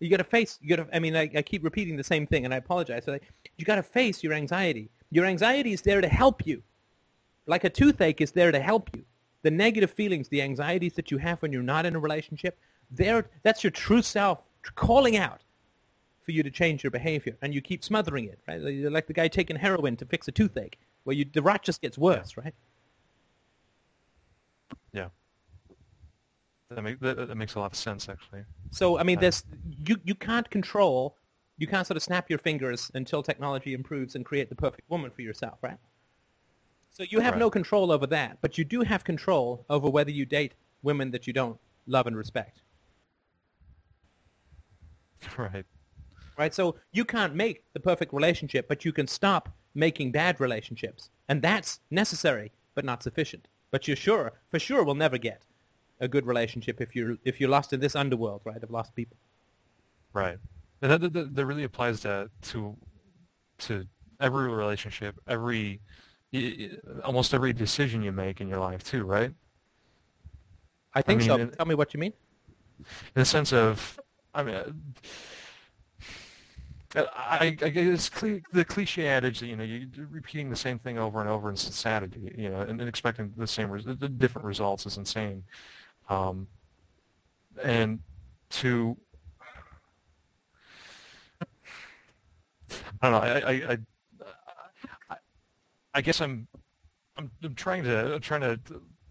You 0.00 0.10
got 0.10 0.18
to 0.18 0.24
face. 0.24 0.58
You 0.62 0.76
got 0.76 0.88
to. 0.88 0.96
I 0.96 1.00
mean, 1.00 1.16
I, 1.16 1.30
I, 1.34 1.42
keep 1.42 1.64
repeating 1.64 1.96
the 1.96 2.04
same 2.04 2.26
thing, 2.26 2.44
and 2.44 2.54
I 2.54 2.58
apologize. 2.58 3.04
So 3.04 3.18
you 3.56 3.64
got 3.64 3.76
to 3.76 3.82
face 3.82 4.22
your 4.22 4.32
anxiety. 4.32 4.90
Your 5.10 5.24
anxiety 5.24 5.72
is 5.72 5.82
there 5.82 6.00
to 6.00 6.08
help 6.08 6.46
you, 6.46 6.62
like 7.46 7.64
a 7.64 7.70
toothache 7.70 8.20
is 8.20 8.32
there 8.32 8.52
to 8.52 8.60
help 8.60 8.90
you. 8.94 9.04
The 9.42 9.50
negative 9.50 9.90
feelings, 9.90 10.28
the 10.28 10.42
anxieties 10.42 10.92
that 10.94 11.10
you 11.10 11.18
have 11.18 11.40
when 11.42 11.52
you're 11.52 11.62
not 11.62 11.86
in 11.86 11.96
a 11.96 11.98
relationship, 11.98 12.58
there. 12.90 13.26
That's 13.42 13.64
your 13.64 13.70
true 13.70 14.02
self 14.02 14.40
calling 14.74 15.16
out 15.16 15.40
for 16.22 16.32
you 16.32 16.42
to 16.42 16.50
change 16.50 16.84
your 16.84 16.90
behavior, 16.90 17.36
and 17.40 17.54
you 17.54 17.62
keep 17.62 17.82
smothering 17.82 18.26
it, 18.26 18.38
right? 18.46 18.60
You're 18.60 18.90
like 18.90 19.06
the 19.06 19.14
guy 19.14 19.28
taking 19.28 19.56
heroin 19.56 19.96
to 19.96 20.04
fix 20.04 20.28
a 20.28 20.32
toothache, 20.32 20.78
where 21.04 21.16
you, 21.16 21.24
the 21.32 21.40
rot 21.40 21.62
just 21.62 21.80
gets 21.80 21.96
worse, 21.96 22.36
right? 22.36 22.54
Yeah. 24.92 25.08
That, 26.70 26.82
make, 26.82 27.00
that, 27.00 27.28
that, 27.28 27.34
makes 27.36 27.54
a 27.54 27.60
lot 27.60 27.72
of 27.72 27.78
sense, 27.78 28.08
actually. 28.10 28.42
So, 28.72 28.98
I 28.98 29.02
mean, 29.02 29.18
this 29.18 29.44
you, 29.86 29.96
you 30.04 30.14
can't 30.14 30.48
control, 30.50 31.16
you 31.56 31.66
can't 31.66 31.86
sort 31.86 31.96
of 31.96 32.02
snap 32.02 32.28
your 32.28 32.38
fingers 32.38 32.90
until 32.94 33.22
technology 33.22 33.72
improves 33.72 34.16
and 34.16 34.24
create 34.24 34.50
the 34.50 34.54
perfect 34.54 34.88
woman 34.90 35.10
for 35.10 35.22
yourself, 35.22 35.58
right? 35.62 35.78
So 36.90 37.04
you 37.08 37.20
have 37.20 37.34
right. 37.34 37.40
no 37.40 37.48
control 37.48 37.90
over 37.90 38.06
that, 38.08 38.38
but 38.42 38.58
you 38.58 38.64
do 38.64 38.82
have 38.82 39.02
control 39.02 39.64
over 39.70 39.88
whether 39.88 40.10
you 40.10 40.26
date 40.26 40.54
women 40.82 41.10
that 41.12 41.26
you 41.26 41.32
don't 41.32 41.58
love 41.86 42.06
and 42.06 42.16
respect. 42.16 42.60
Right. 45.36 45.64
Right? 46.36 46.54
So 46.54 46.76
you 46.92 47.04
can't 47.04 47.34
make 47.34 47.64
the 47.72 47.80
perfect 47.80 48.12
relationship, 48.12 48.68
but 48.68 48.84
you 48.84 48.92
can 48.92 49.08
stop 49.08 49.48
making 49.74 50.12
bad 50.12 50.38
relationships. 50.38 51.10
And 51.28 51.42
that's 51.42 51.80
necessary, 51.90 52.52
but 52.76 52.84
not 52.84 53.02
sufficient. 53.02 53.48
But 53.72 53.88
you're 53.88 53.96
sure, 53.96 54.34
for 54.48 54.60
sure, 54.60 54.84
we'll 54.84 54.94
never 54.94 55.18
get 55.18 55.42
a 56.00 56.08
good 56.08 56.26
relationship 56.26 56.80
if 56.80 56.94
you're 56.94 57.16
if 57.24 57.40
you're 57.40 57.50
lost 57.50 57.72
in 57.72 57.80
this 57.80 57.96
underworld, 57.96 58.42
right, 58.44 58.62
of 58.62 58.70
lost 58.70 58.94
people. 58.94 59.16
Right, 60.12 60.38
and 60.82 60.90
that, 60.90 61.12
that, 61.12 61.34
that 61.34 61.46
really 61.46 61.64
applies 61.64 62.00
to 62.00 62.30
to 62.42 62.76
to 63.58 63.86
every 64.20 64.48
relationship, 64.48 65.16
every 65.26 65.80
almost 67.04 67.34
every 67.34 67.52
decision 67.52 68.02
you 68.02 68.12
make 68.12 68.40
in 68.40 68.48
your 68.48 68.60
life 68.60 68.84
too, 68.84 69.04
right? 69.04 69.32
I 70.94 71.02
think 71.02 71.22
I 71.22 71.26
mean, 71.26 71.28
so. 71.28 71.42
In, 71.42 71.50
Tell 71.50 71.66
me 71.66 71.74
what 71.74 71.94
you 71.94 72.00
mean. 72.00 72.12
In 72.78 72.84
the 73.14 73.24
sense 73.24 73.52
of, 73.52 73.98
I 74.34 74.42
mean. 74.42 74.54
Uh, 76.96 77.04
I, 77.14 77.54
I 77.62 77.68
guess 77.68 78.08
the 78.08 78.64
cliche 78.66 79.08
adage 79.08 79.40
that 79.40 79.46
you 79.46 79.56
know 79.56 79.62
you're 79.62 79.86
repeating 80.10 80.48
the 80.48 80.56
same 80.56 80.78
thing 80.78 80.98
over 80.98 81.20
and 81.20 81.28
over 81.28 81.52
is 81.52 81.66
insanity, 81.66 82.32
you 82.34 82.48
know, 82.48 82.62
and, 82.62 82.80
and 82.80 82.88
expecting 82.88 83.30
the 83.36 83.46
same, 83.46 83.70
the 83.70 84.08
different 84.08 84.46
results 84.46 84.86
is 84.86 84.96
insane. 84.96 85.44
Um, 86.08 86.46
and 87.62 88.00
to, 88.50 88.96
I 93.00 93.10
don't 93.10 93.12
know, 93.12 93.18
I, 93.18 93.50
I, 93.50 93.78
I, 95.10 95.16
I 95.94 96.00
guess 96.00 96.20
I'm, 96.20 96.46
I'm, 97.16 97.30
I'm 97.42 97.54
trying 97.54 97.84
to, 97.84 98.14
I'm 98.14 98.20
trying 98.20 98.40
to 98.42 98.60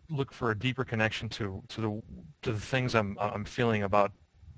look 0.10 0.32
for 0.34 0.52
a 0.52 0.57
deeper 0.57 0.84
connection 0.84 1.30
to, 1.30 1.61
to 1.69 1.82
the, 1.82 2.02
to 2.44 2.53
the 2.53 2.60
things 2.60 2.95
I'm, 2.95 3.18
I'm 3.19 3.45
feeling 3.45 3.84
about 3.84 4.11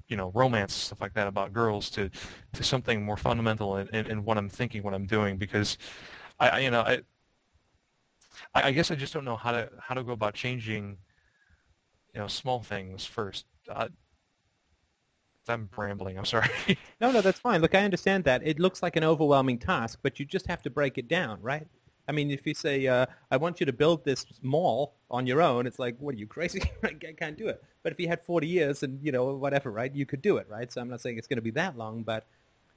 you 0.10 0.18
know 0.18 0.32
romance 0.34 0.74
stuff 0.74 1.02
like 1.02 1.14
that 1.14 1.28
about 1.28 1.54
girls 1.54 1.90
to 1.92 2.10
to 2.54 2.64
something 2.64 3.06
more 3.06 3.16
fundamental 3.16 3.78
in, 3.78 3.88
in, 3.90 4.08
in 4.12 4.26
what 4.26 4.38
I'm 4.38 4.50
thinking, 4.50 4.84
what 4.84 4.94
I'm 4.94 5.06
doing 5.06 5.38
because 5.38 5.78
I, 6.40 6.50
I 6.50 6.60
you 6.60 6.72
know 6.72 6.82
I 6.82 7.02
I 8.54 8.72
guess 8.72 8.92
I 8.92 8.96
just 8.96 9.14
don't 9.14 9.26
know 9.26 9.36
how 9.36 9.52
to 9.52 9.70
how 9.80 9.96
to 9.96 10.04
go 10.04 10.12
about 10.14 10.34
changing 10.34 10.98
you 12.20 12.24
know 12.26 12.28
small 12.28 12.62
things 12.62 13.06
first. 13.06 13.46
Uh, 13.70 13.88
I'm 15.48 15.70
rambling. 15.78 16.18
I'm 16.18 16.26
sorry. 16.26 16.50
no, 17.00 17.12
no, 17.14 17.22
that's 17.22 17.40
fine. 17.40 17.62
Look, 17.62 17.74
I 17.74 17.80
understand 17.80 18.26
that. 18.26 18.42
It 18.46 18.60
looks 18.60 18.84
like 18.84 18.98
an 18.98 19.06
overwhelming 19.06 19.58
task, 19.58 20.00
but 20.04 20.20
you 20.20 20.26
just 20.26 20.46
have 20.48 20.62
to 20.64 20.70
break 20.70 20.98
it 20.98 21.08
down, 21.08 21.42
right? 21.42 21.66
I 22.10 22.12
mean, 22.12 22.30
if 22.30 22.46
you 22.46 22.54
say, 22.54 22.86
uh, 22.88 23.06
I 23.32 23.38
want 23.38 23.62
you 23.62 23.66
to 23.66 23.72
build 23.72 24.04
this 24.04 24.26
mall 24.42 24.96
on 25.10 25.26
your 25.26 25.42
own, 25.42 25.66
it's 25.66 25.80
like, 25.80 25.96
what 26.00 26.14
are 26.14 26.18
you, 26.18 26.28
crazy? 26.28 26.62
I 26.84 27.14
can't 27.18 27.38
do 27.38 27.48
it. 27.48 27.64
But 27.84 27.94
if 27.94 28.00
you 28.02 28.10
had 28.10 28.22
40 28.26 28.48
years 28.48 28.84
and, 28.84 29.00
you 29.02 29.14
know, 29.14 29.34
whatever, 29.34 29.72
right, 29.72 29.96
you 29.96 30.06
could 30.06 30.22
do 30.22 30.36
it, 30.38 30.48
right? 30.50 30.70
So 30.70 30.82
I'm 30.82 30.90
not 30.90 31.00
saying 31.00 31.18
it's 31.18 31.28
going 31.28 31.38
to 31.38 31.42
be 31.42 31.52
that 31.52 31.78
long, 31.78 32.04
but 32.04 32.28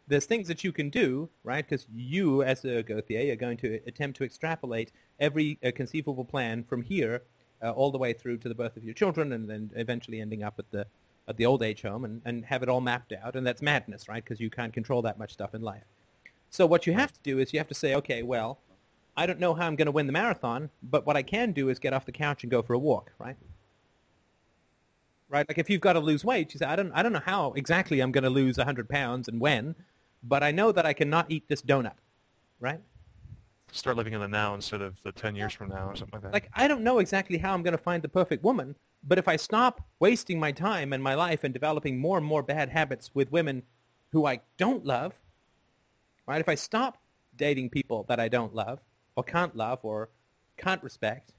there's 0.06 0.27
things 0.27 0.47
that 0.47 0.62
you 0.62 0.70
can 0.70 0.89
do, 0.89 1.28
right? 1.43 1.69
Because 1.69 1.89
you, 1.93 2.44
as 2.44 2.64
a 2.64 2.85
Gauthier, 2.85 3.32
are 3.32 3.36
going 3.36 3.56
to 3.59 3.81
attempt 3.89 4.19
to 4.19 4.24
extrapolate 4.24 4.93
every 5.19 5.59
uh, 5.66 5.73
conceivable 5.74 6.24
plan 6.24 6.62
from 6.62 6.81
here 6.81 7.23
Uh, 7.62 7.70
all 7.70 7.93
the 7.93 7.98
way 7.98 8.12
through 8.12 8.36
to 8.36 8.48
the 8.48 8.55
birth 8.55 8.76
of 8.76 8.82
your 8.82 8.94
children 8.94 9.32
and 9.32 9.48
then 9.48 9.70
eventually 9.76 10.20
ending 10.20 10.43
up 10.43 10.55
at 10.59 10.68
the 10.72 10.84
at 11.28 11.36
the 11.36 11.47
old 11.47 11.62
age 11.62 11.82
home 11.82 12.05
and, 12.05 12.20
and 12.24 12.44
have 12.44 12.62
it 12.62 12.68
all 12.68 12.80
mapped 12.80 13.12
out. 13.12 13.36
And 13.36 13.47
that's 13.47 13.62
madness, 13.62 14.09
right? 14.09 14.22
Because 14.22 14.40
you 14.40 14.51
can't 14.51 14.72
control 14.72 15.02
that 15.02 15.18
much 15.18 15.32
stuff 15.32 15.55
in 15.55 15.62
life. 15.62 15.84
So 16.51 16.66
what 16.66 16.86
you 16.86 16.93
have 16.93 17.12
to 17.12 17.20
do 17.22 17.39
is 17.39 17.52
you 17.52 17.59
have 17.60 17.68
to 17.68 17.74
say, 17.74 17.94
okay, 17.94 18.22
well, 18.22 18.59
I 19.16 19.26
don't 19.26 19.39
know 19.39 19.55
how 19.55 19.66
I'm 19.66 19.76
going 19.76 19.86
to 19.86 19.93
win 19.93 20.06
the 20.06 20.12
marathon, 20.12 20.70
but 20.82 21.06
what 21.06 21.16
I 21.16 21.22
can 21.22 21.52
do 21.52 21.68
is 21.68 21.78
get 21.78 21.93
off 21.93 22.05
the 22.05 22.12
couch 22.12 22.43
and 22.43 22.51
go 22.51 22.62
for 22.62 22.74
a 22.74 22.78
walk, 22.78 23.12
right? 23.18 23.36
Right? 25.28 25.48
Like 25.48 25.59
if 25.59 25.70
you've 25.70 25.80
got 25.80 25.94
to 25.94 26.01
lose 26.01 26.24
weight, 26.24 26.52
you 26.52 26.59
say, 26.59 26.66
I 26.66 26.76
don't, 26.76 26.93
I 26.93 27.02
don't 27.02 27.12
know 27.12 27.22
how 27.24 27.52
exactly 27.52 28.01
I'm 28.01 28.12
going 28.12 28.24
to 28.24 28.30
lose 28.30 28.59
100 28.59 28.89
pounds 28.89 29.28
and 29.28 29.40
when, 29.40 29.74
but 30.22 30.43
I 30.43 30.51
know 30.51 30.72
that 30.72 30.84
I 30.84 30.93
cannot 30.93 31.30
eat 31.30 31.44
this 31.48 31.62
donut, 31.62 31.94
right? 32.60 32.80
Start 33.74 33.96
living 33.96 34.12
in 34.12 34.20
the 34.20 34.28
now 34.28 34.54
instead 34.54 34.82
of 34.82 35.02
the 35.02 35.12
10 35.12 35.34
years 35.34 35.52
from 35.52 35.68
now 35.68 35.88
or 35.88 35.96
something 35.96 36.20
like 36.20 36.22
that. 36.22 36.32
Like, 36.32 36.50
I 36.54 36.68
don't 36.68 36.82
know 36.82 36.98
exactly 36.98 37.38
how 37.38 37.54
I'm 37.54 37.62
going 37.62 37.76
to 37.76 37.82
find 37.82 38.02
the 38.02 38.08
perfect 38.08 38.44
woman, 38.44 38.76
but 39.02 39.18
if 39.18 39.28
I 39.28 39.36
stop 39.36 39.80
wasting 39.98 40.38
my 40.38 40.52
time 40.52 40.92
and 40.92 41.02
my 41.02 41.14
life 41.14 41.42
and 41.42 41.52
developing 41.52 41.98
more 41.98 42.18
and 42.18 42.26
more 42.26 42.42
bad 42.42 42.68
habits 42.68 43.10
with 43.14 43.32
women 43.32 43.62
who 44.10 44.26
I 44.26 44.40
don't 44.58 44.84
love, 44.84 45.14
right? 46.26 46.40
If 46.40 46.48
I 46.48 46.54
stop 46.54 46.98
dating 47.36 47.70
people 47.70 48.04
that 48.08 48.20
I 48.20 48.28
don't 48.28 48.54
love, 48.54 48.78
or 49.16 49.24
can't 49.24 49.56
love 49.56 49.80
or 49.82 50.10
can't 50.56 50.82
respect, 50.82 51.32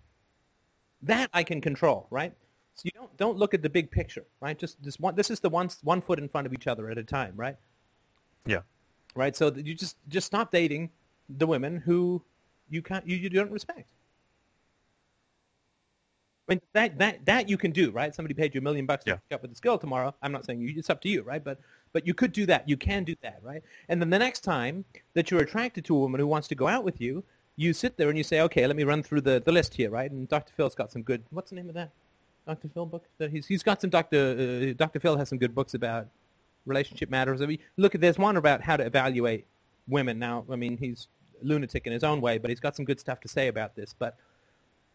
that 1.03 1.29
I 1.33 1.43
can 1.43 1.61
control, 1.61 2.07
right? 2.09 2.33
So 2.75 2.83
you 2.85 2.91
don't 2.95 3.15
don't 3.17 3.37
look 3.37 3.53
at 3.53 3.61
the 3.61 3.69
big 3.69 3.91
picture, 3.91 4.25
right? 4.41 4.57
Just 4.57 4.81
just 4.81 4.99
one. 4.99 5.15
This 5.15 5.29
is 5.29 5.39
the 5.39 5.49
one 5.49 5.69
one 5.83 6.01
foot 6.01 6.17
in 6.17 6.27
front 6.27 6.47
of 6.47 6.53
each 6.53 6.65
other 6.67 6.89
at 6.89 6.97
a 6.97 7.03
time, 7.03 7.33
right? 7.35 7.55
Yeah. 8.45 8.61
Right. 9.15 9.35
So 9.35 9.53
you 9.53 9.75
just 9.75 9.97
just 10.07 10.25
stop 10.25 10.51
dating 10.51 10.89
the 11.37 11.47
women 11.47 11.77
who 11.77 12.21
you 12.69 12.81
can't 12.81 13.07
you, 13.07 13.17
you 13.17 13.29
don't 13.29 13.51
respect. 13.51 13.87
I 16.47 16.53
mean 16.53 16.61
that 16.73 16.97
that 16.99 17.25
that 17.25 17.49
you 17.49 17.57
can 17.57 17.71
do, 17.71 17.91
right? 17.91 18.13
Somebody 18.13 18.33
paid 18.33 18.53
you 18.53 18.59
a 18.59 18.63
million 18.63 18.85
bucks 18.85 19.05
to 19.05 19.11
yeah. 19.11 19.15
hook 19.15 19.33
up 19.33 19.41
with 19.43 19.51
this 19.51 19.59
girl 19.59 19.77
tomorrow. 19.77 20.13
I'm 20.21 20.31
not 20.31 20.45
saying 20.45 20.61
you, 20.61 20.73
it's 20.75 20.89
up 20.89 21.01
to 21.01 21.09
you, 21.09 21.21
right? 21.21 21.43
But 21.43 21.59
but 21.93 22.05
you 22.05 22.13
could 22.13 22.33
do 22.33 22.45
that. 22.47 22.67
You 22.67 22.75
can 22.75 23.03
do 23.03 23.15
that, 23.21 23.39
right? 23.43 23.63
And 23.87 24.01
then 24.01 24.09
the 24.09 24.19
next 24.19 24.41
time 24.41 24.83
that 25.13 25.31
you're 25.31 25.41
attracted 25.41 25.85
to 25.85 25.95
a 25.95 25.99
woman 25.99 26.19
who 26.19 26.27
wants 26.27 26.47
to 26.49 26.55
go 26.55 26.67
out 26.67 26.83
with 26.83 26.99
you, 26.99 27.23
you 27.55 27.73
sit 27.73 27.97
there 27.97 28.09
and 28.09 28.17
you 28.17 28.23
say, 28.23 28.41
okay, 28.41 28.65
let 28.65 28.75
me 28.75 28.83
run 28.83 29.03
through 29.03 29.21
the, 29.21 29.41
the 29.45 29.51
list 29.51 29.73
here, 29.75 29.89
right? 29.89 30.09
And 30.09 30.27
Dr. 30.27 30.51
Phil's 30.55 30.75
got 30.75 30.91
some 30.91 31.03
good, 31.03 31.23
what's 31.29 31.51
the 31.51 31.55
name 31.55 31.69
of 31.69 31.75
that? 31.75 31.91
Dr. 32.47 32.67
Phil 32.73 32.85
book? 32.85 33.05
He's, 33.31 33.45
he's 33.45 33.63
got 33.63 33.79
some, 33.79 33.89
Dr. 33.89 34.71
Uh, 34.71 34.73
Dr. 34.75 34.99
Phil 34.99 35.15
has 35.17 35.29
some 35.29 35.37
good 35.37 35.55
books 35.55 35.75
about 35.75 36.07
relationship 36.65 37.09
matters. 37.09 37.41
I 37.41 37.45
mean, 37.45 37.59
look, 37.77 37.95
at 37.95 38.01
there's 38.01 38.17
one 38.17 38.37
about 38.37 38.61
how 38.61 38.75
to 38.75 38.83
evaluate 38.83 39.45
women. 39.87 40.19
Now, 40.19 40.45
I 40.49 40.55
mean, 40.55 40.77
he's 40.77 41.07
lunatic 41.43 41.85
in 41.87 41.93
his 41.93 42.03
own 42.03 42.21
way, 42.21 42.37
but 42.37 42.49
he's 42.49 42.59
got 42.59 42.75
some 42.75 42.85
good 42.85 42.99
stuff 42.99 43.19
to 43.21 43.27
say 43.27 43.47
about 43.47 43.75
this. 43.75 43.93
But 43.97 44.17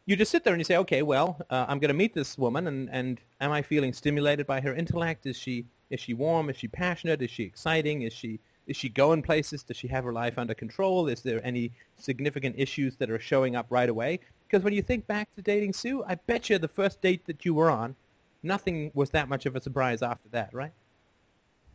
you 0.07 0.17
just 0.17 0.31
sit 0.31 0.43
there 0.43 0.55
and 0.55 0.61
you 0.61 0.65
say, 0.65 0.79
okay, 0.79 1.03
well, 1.03 1.39
uh, 1.51 1.67
I'm 1.69 1.79
going 1.79 1.91
to 1.91 1.95
meet 1.95 2.15
this 2.15 2.39
woman, 2.39 2.67
and, 2.67 2.89
and 2.91 3.21
am 3.41 3.53
I 3.53 3.63
feeling 3.63 3.93
stimulated 3.93 4.47
by 4.47 4.61
her 4.61 4.75
intellect? 4.75 5.27
Is 5.27 5.37
she 5.37 5.67
is 5.91 6.01
she 6.01 6.15
warm? 6.15 6.51
Is 6.51 6.57
she 6.57 6.69
passionate? 6.69 7.23
Is 7.23 7.31
she 7.31 7.45
exciting? 7.45 8.03
Is 8.03 8.13
she 8.13 8.41
is 8.67 8.77
she 8.77 8.91
going 8.91 9.23
places? 9.23 9.63
Does 9.63 9.77
she 9.77 9.89
have 9.89 10.05
her 10.05 10.13
life 10.13 10.39
under 10.39 10.55
control? 10.55 11.09
Is 11.09 11.23
there 11.23 11.45
any 11.45 11.73
significant 11.97 12.55
issues 12.59 12.97
that 12.97 13.11
are 13.11 13.19
showing 13.19 13.57
up 13.57 13.67
right 13.71 13.89
away? 13.89 14.21
Because 14.47 14.63
when 14.63 14.75
you 14.75 14.83
think 14.83 15.07
back 15.07 15.35
to 15.37 15.43
dating 15.43 15.73
Sue, 15.73 16.05
I 16.07 16.17
bet 16.17 16.51
you 16.51 16.59
the 16.59 16.69
first 16.69 17.01
date 17.01 17.25
that 17.27 17.45
you 17.45 17.55
were 17.55 17.71
on, 17.71 17.97
nothing 18.43 18.91
was 18.95 19.11
that 19.11 19.29
much 19.29 19.47
of 19.47 19.57
a 19.57 19.61
surprise 19.61 20.03
after 20.03 20.29
that, 20.31 20.53
right? 20.53 20.73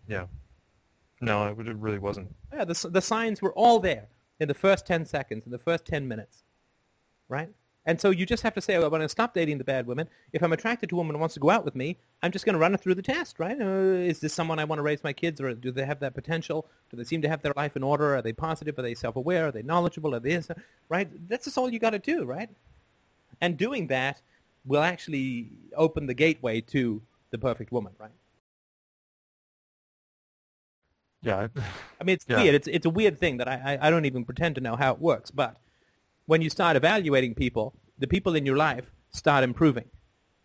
Yeah. 0.08 0.26
No, 1.22 1.48
it 1.48 1.58
really 1.58 2.00
wasn't. 2.00 2.34
Yeah, 2.54 2.66
the, 2.66 2.90
the 2.91 3.02
signs 3.02 3.41
were 3.41 3.54
all 3.54 3.80
there 3.80 4.08
in 4.44 4.48
the 4.48 4.53
first 4.53 4.86
10 4.86 5.06
seconds, 5.06 5.45
in 5.45 5.52
the 5.52 5.57
first 5.57 5.86
10 5.86 6.07
minutes, 6.07 6.44
right? 7.30 7.49
And 7.86 7.99
so 7.99 8.11
you 8.11 8.26
just 8.26 8.44
have 8.44 8.53
to 8.53 8.61
say, 8.61 8.76
I'm 8.76 8.82
going 8.90 9.02
to 9.02 9.10
stop 9.10 9.34
dating 9.34 9.57
the 9.57 9.64
bad 9.64 9.88
women. 9.88 10.07
If 10.32 10.41
I'm 10.41 10.53
attracted 10.53 10.90
to 10.90 10.95
a 10.95 10.98
woman 10.98 11.15
who 11.15 11.20
wants 11.20 11.34
to 11.34 11.41
go 11.41 11.49
out 11.49 11.65
with 11.65 11.76
me, 11.76 11.98
I'm 12.22 12.32
just 12.32 12.45
going 12.45 12.53
to 12.53 12.60
run 12.60 12.74
it 12.74 12.80
through 12.80 12.95
the 12.95 13.02
test, 13.02 13.40
right? 13.40 13.60
Uh, 13.60 13.65
is 13.65 14.20
this 14.20 14.34
someone 14.34 14.57
I 14.57 14.64
want 14.64 14.80
to 14.80 14.84
raise 14.84 15.03
my 15.03 15.11
kids, 15.11 15.41
or 15.41 15.53
do 15.53 15.70
they 15.70 15.86
have 15.86 15.99
that 15.99 16.14
potential? 16.14 16.65
Do 16.90 16.98
they 16.98 17.03
seem 17.03 17.22
to 17.24 17.30
have 17.30 17.41
their 17.41 17.52
life 17.57 17.76
in 17.76 17.84
order? 17.84 18.15
Are 18.15 18.22
they 18.22 18.32
positive? 18.32 18.80
Are 18.80 18.84
they 18.84 18.95
self-aware? 18.95 19.48
Are 19.48 19.52
they 19.52 19.64
knowledgeable? 19.64 20.15
Are 20.15 20.22
they, 20.22 20.41
right? 20.88 21.10
That's 21.28 21.45
just 21.45 21.57
all 21.57 21.70
you 21.70 21.80
got 21.80 21.90
to 21.90 21.99
do, 21.99 22.24
right? 22.24 22.49
And 23.41 23.57
doing 23.57 23.88
that 23.88 24.22
will 24.65 24.84
actually 24.84 25.49
open 25.76 26.06
the 26.06 26.14
gateway 26.14 26.61
to 26.61 27.02
the 27.32 27.38
perfect 27.38 27.74
woman, 27.74 27.91
right? 27.99 28.11
Yeah. 31.24 31.48
I 32.02 32.04
mean, 32.04 32.16
it's 32.16 32.26
Yeah. 32.30 32.38
weird. 32.38 32.56
It's 32.56 32.68
it's 32.68 32.86
a 32.86 32.90
weird 32.91 33.20
thing 33.20 33.38
that 33.38 33.48
I, 33.50 33.78
I 33.80 33.88
I 33.88 33.90
don't 33.91 34.06
even 34.06 34.26
pretend 34.26 34.56
to 34.56 34.62
know 34.62 34.76
how 34.76 34.94
it 34.94 35.00
works. 35.00 35.32
But 35.32 35.58
when 36.28 36.41
you 36.41 36.50
start 36.50 36.76
evaluating 36.78 37.36
people, 37.36 37.74
the 38.00 38.08
people 38.08 38.36
in 38.36 38.45
your 38.45 38.58
life 38.58 38.91
start 39.12 39.44
improving. 39.44 39.90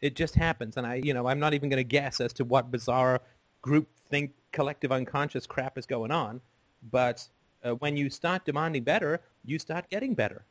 It 0.00 0.16
just 0.16 0.34
happens, 0.36 0.76
and 0.76 0.86
I 0.86 0.96
you 0.96 1.14
know 1.14 1.26
I'm 1.28 1.40
not 1.40 1.54
even 1.54 1.68
going 1.70 1.78
to 1.78 1.84
guess 1.84 2.20
as 2.20 2.32
to 2.34 2.44
what 2.44 2.70
bizarre 2.70 3.20
group 3.62 3.88
think 4.10 4.32
collective 4.52 4.92
unconscious 4.92 5.46
crap 5.46 5.78
is 5.78 5.86
going 5.86 6.12
on. 6.12 6.40
But 6.90 7.26
uh, 7.64 7.72
when 7.74 7.96
you 7.96 8.10
start 8.10 8.44
demanding 8.44 8.84
better, 8.84 9.20
you 9.44 9.58
start 9.58 9.90
getting 9.90 10.14
better. 10.14 10.44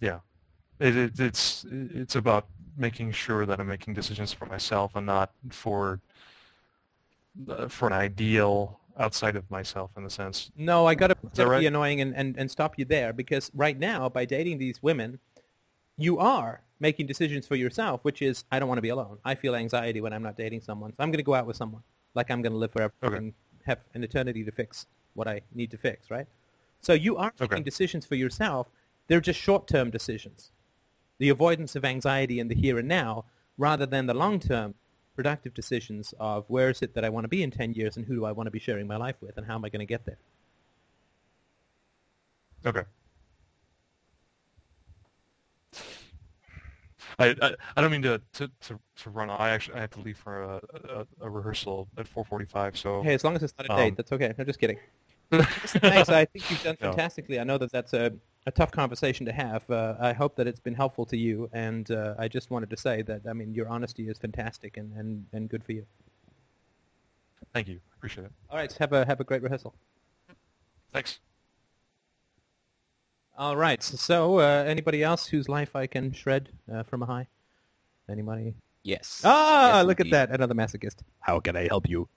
Yeah, 0.00 0.20
it, 0.80 0.96
it, 0.96 1.20
it's 1.20 1.66
it's 1.70 2.16
about 2.16 2.48
making 2.76 3.12
sure 3.12 3.46
that 3.46 3.60
I'm 3.60 3.68
making 3.68 3.94
decisions 3.94 4.32
for 4.32 4.46
myself 4.46 4.96
and 4.96 5.06
not 5.06 5.32
for 5.50 6.00
Uh, 7.46 7.68
for 7.68 7.86
an 7.86 7.92
ideal 7.92 8.80
outside 8.98 9.36
of 9.36 9.48
myself 9.50 9.90
in 9.96 10.04
a 10.04 10.10
sense. 10.10 10.50
No, 10.56 10.86
I 10.86 10.94
got 10.96 11.08
to 11.08 11.16
that 11.34 11.46
right? 11.46 11.60
be 11.60 11.66
annoying 11.66 12.00
and, 12.00 12.14
and, 12.16 12.36
and 12.36 12.50
stop 12.50 12.78
you 12.78 12.84
there 12.84 13.12
because 13.12 13.50
right 13.54 13.78
now, 13.78 14.08
by 14.08 14.24
dating 14.24 14.58
these 14.58 14.82
women, 14.82 15.20
you 15.96 16.18
are 16.18 16.62
making 16.80 17.06
decisions 17.06 17.46
for 17.46 17.54
yourself, 17.54 18.00
which 18.02 18.22
is, 18.22 18.44
I 18.50 18.58
don't 18.58 18.68
want 18.68 18.78
to 18.78 18.82
be 18.82 18.88
alone. 18.88 19.18
I 19.24 19.34
feel 19.36 19.54
anxiety 19.54 20.00
when 20.00 20.12
I'm 20.12 20.22
not 20.22 20.36
dating 20.36 20.62
someone. 20.62 20.90
So 20.90 20.96
I'm 20.98 21.10
going 21.10 21.18
to 21.18 21.24
go 21.24 21.34
out 21.34 21.46
with 21.46 21.56
someone 21.56 21.82
like 22.14 22.30
I'm 22.30 22.42
going 22.42 22.52
to 22.52 22.58
live 22.58 22.72
forever 22.72 22.92
Okay. 23.04 23.16
and 23.16 23.32
have 23.66 23.78
an 23.94 24.02
eternity 24.02 24.42
to 24.44 24.50
fix 24.50 24.86
what 25.14 25.28
I 25.28 25.42
need 25.54 25.70
to 25.70 25.78
fix, 25.78 26.10
right? 26.10 26.26
So 26.80 26.92
you 26.92 27.16
are 27.16 27.32
Okay. 27.40 27.54
making 27.54 27.64
decisions 27.64 28.04
for 28.04 28.16
yourself. 28.16 28.68
They're 29.06 29.20
just 29.20 29.38
short-term 29.40 29.90
decisions. 29.90 30.50
The 31.18 31.28
avoidance 31.28 31.76
of 31.76 31.84
anxiety 31.84 32.40
in 32.40 32.48
the 32.48 32.54
here 32.54 32.78
and 32.78 32.88
now 32.88 33.26
rather 33.58 33.86
than 33.86 34.06
the 34.06 34.14
long-term 34.14 34.74
productive 35.18 35.52
decisions 35.52 36.14
of 36.20 36.44
where 36.46 36.70
is 36.70 36.80
it 36.80 36.94
that 36.94 37.04
I 37.04 37.08
want 37.08 37.24
to 37.24 37.28
be 37.28 37.42
in 37.42 37.50
10 37.50 37.72
years 37.74 37.96
and 37.96 38.06
who 38.06 38.14
do 38.14 38.24
I 38.24 38.30
want 38.30 38.46
to 38.46 38.52
be 38.52 38.60
sharing 38.60 38.86
my 38.86 38.96
life 38.96 39.16
with 39.20 39.36
and 39.36 39.44
how 39.44 39.56
am 39.56 39.64
I 39.64 39.68
going 39.68 39.80
to 39.80 39.92
get 39.94 40.06
there? 40.06 40.18
Okay. 42.64 42.84
I, 47.18 47.34
I, 47.42 47.54
I 47.76 47.80
don't 47.80 47.90
mean 47.90 48.02
to, 48.02 48.20
to, 48.34 48.48
to, 48.60 48.78
to 49.02 49.10
run. 49.10 49.28
I 49.28 49.48
actually 49.50 49.74
I 49.78 49.80
have 49.80 49.90
to 49.90 50.00
leave 50.00 50.18
for 50.18 50.42
a, 50.42 50.60
a, 50.88 51.06
a 51.22 51.28
rehearsal 51.28 51.88
at 51.98 52.06
4:45. 52.06 52.76
So 52.76 53.02
Hey, 53.02 53.14
as 53.14 53.24
long 53.24 53.34
as 53.34 53.42
it's 53.42 53.54
not 53.58 53.66
a 53.66 53.72
Um, 53.72 53.76
date, 53.76 53.96
that's 53.96 54.12
okay. 54.12 54.32
No, 54.38 54.44
just 54.44 54.60
kidding. 54.60 54.78
Thanks. 55.32 56.08
I 56.10 56.26
think 56.26 56.44
you've 56.48 56.62
done 56.62 56.76
No. 56.80 56.90
fantastically. 56.90 57.40
I 57.40 57.44
know 57.44 57.58
that 57.58 57.72
that's 57.72 57.92
a, 57.92 58.12
a 58.48 58.50
tough 58.50 58.70
conversation 58.72 59.26
to 59.26 59.32
have. 59.32 59.68
Uh, 59.70 59.94
I 60.00 60.12
hope 60.14 60.34
that 60.36 60.46
it's 60.46 60.58
been 60.58 60.74
helpful 60.74 61.04
to 61.06 61.16
you, 61.16 61.48
and 61.52 61.88
uh, 61.90 62.14
I 62.18 62.28
just 62.28 62.50
wanted 62.50 62.70
to 62.70 62.76
say 62.76 63.02
that 63.02 63.20
I 63.28 63.32
mean 63.34 63.54
your 63.54 63.68
honesty 63.68 64.08
is 64.08 64.16
fantastic 64.18 64.76
and, 64.78 64.90
and, 64.96 65.26
and 65.32 65.48
good 65.48 65.62
for 65.62 65.72
you. 65.72 65.84
Thank 67.52 67.68
you. 67.68 67.78
Appreciate 67.96 68.24
it. 68.24 68.32
All 68.50 68.56
right, 68.56 68.72
have 68.74 68.92
a 68.92 69.04
have 69.04 69.20
a 69.20 69.24
great 69.24 69.42
rehearsal. 69.42 69.74
Thanks. 70.92 71.20
All 73.36 73.56
right. 73.56 73.80
So, 73.82 74.38
uh, 74.40 74.64
anybody 74.66 75.02
else 75.04 75.26
whose 75.26 75.48
life 75.48 75.76
I 75.76 75.86
can 75.86 76.10
shred 76.12 76.48
uh, 76.72 76.82
from 76.82 77.02
a 77.02 77.06
high? 77.06 77.28
Anybody? 78.10 78.54
Yes. 78.82 79.20
Ah, 79.24 79.78
Yes, 79.78 79.86
look 79.86 80.00
indeed. 80.00 80.14
at 80.14 80.28
that! 80.30 80.34
Another 80.34 80.54
masochist. 80.54 80.96
How 81.20 81.38
can 81.38 81.54
I 81.56 81.68
help 81.68 81.88
you? 81.88 82.08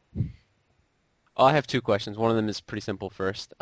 Oh, 1.37 1.45
I 1.45 1.53
have 1.53 1.67
two 1.67 1.81
questions. 1.81 2.17
One 2.17 2.31
of 2.31 2.37
them 2.37 2.47
is 2.49 2.61
pretty 2.61 2.81
simple 2.81 3.09
first. 3.09 3.53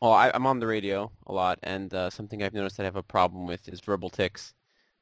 Well, 0.00 0.12
I, 0.12 0.30
I'm 0.32 0.46
on 0.46 0.60
the 0.60 0.66
radio 0.66 1.10
a 1.26 1.32
lot, 1.32 1.58
and 1.62 1.92
uh, 1.92 2.08
something 2.10 2.42
I've 2.42 2.54
noticed 2.54 2.76
that 2.78 2.84
I 2.84 2.86
have 2.86 2.96
a 2.96 3.02
problem 3.02 3.46
with 3.46 3.68
is 3.68 3.80
verbal 3.80 4.08
tics. 4.10 4.54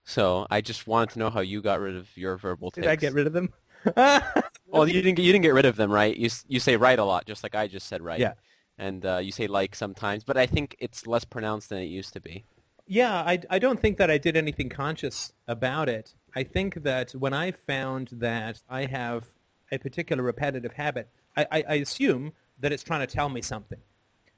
So 0.04 0.46
I 0.50 0.60
just 0.60 0.86
wanted 0.86 1.10
to 1.10 1.18
know 1.18 1.30
how 1.30 1.40
you 1.40 1.60
got 1.62 1.80
rid 1.80 1.94
of 1.96 2.08
your 2.16 2.36
verbal 2.36 2.70
tics. 2.70 2.84
Did. 2.86 2.90
I 2.90 2.96
get 2.96 3.12
rid 3.12 3.26
of 3.26 3.32
them? 3.32 3.52
Well, 4.70 4.86
you 4.86 4.94
didn't. 5.02 5.14
get- 5.16 5.22
You 5.24 5.32
didn't 5.32 5.44
get 5.44 5.54
rid 5.54 5.64
of 5.64 5.76
them, 5.76 5.90
right? 5.90 6.14
You 6.16 6.28
you 6.46 6.60
say 6.60 6.76
right 6.76 6.98
a 6.98 7.04
lot, 7.04 7.26
just 7.26 7.42
like 7.42 7.54
I 7.54 7.68
just 7.68 7.86
said 7.88 8.02
right. 8.02 8.20
Yeah. 8.20 8.34
And 8.76 9.04
uh, 9.06 9.16
you 9.18 9.32
say 9.32 9.46
like 9.46 9.74
sometimes, 9.74 10.24
but 10.24 10.36
I 10.36 10.46
think 10.46 10.76
it's 10.78 11.06
less 11.06 11.24
pronounced 11.24 11.68
than 11.70 11.78
it 11.78 11.86
used 11.86 12.12
to 12.12 12.20
be. 12.20 12.44
Yeah, 12.86 13.12
I, 13.14 13.38
I 13.50 13.58
don't 13.58 13.80
think 13.80 13.98
that 13.98 14.10
I 14.10 14.18
did 14.18 14.36
anything 14.36 14.68
conscious 14.68 15.32
about 15.46 15.88
it. 15.88 16.14
I 16.36 16.42
think 16.42 16.82
that 16.84 17.12
when 17.12 17.32
I 17.34 17.50
found 17.52 18.08
that 18.12 18.60
I 18.68 18.84
have 18.86 19.24
a 19.72 19.78
particular 19.78 20.22
repetitive 20.22 20.72
habit, 20.72 21.08
I, 21.36 21.46
I, 21.50 21.64
I 21.68 21.74
assume 21.76 22.32
that 22.60 22.72
it's 22.72 22.82
trying 22.82 23.00
to 23.00 23.06
tell 23.06 23.28
me 23.28 23.42
something, 23.42 23.78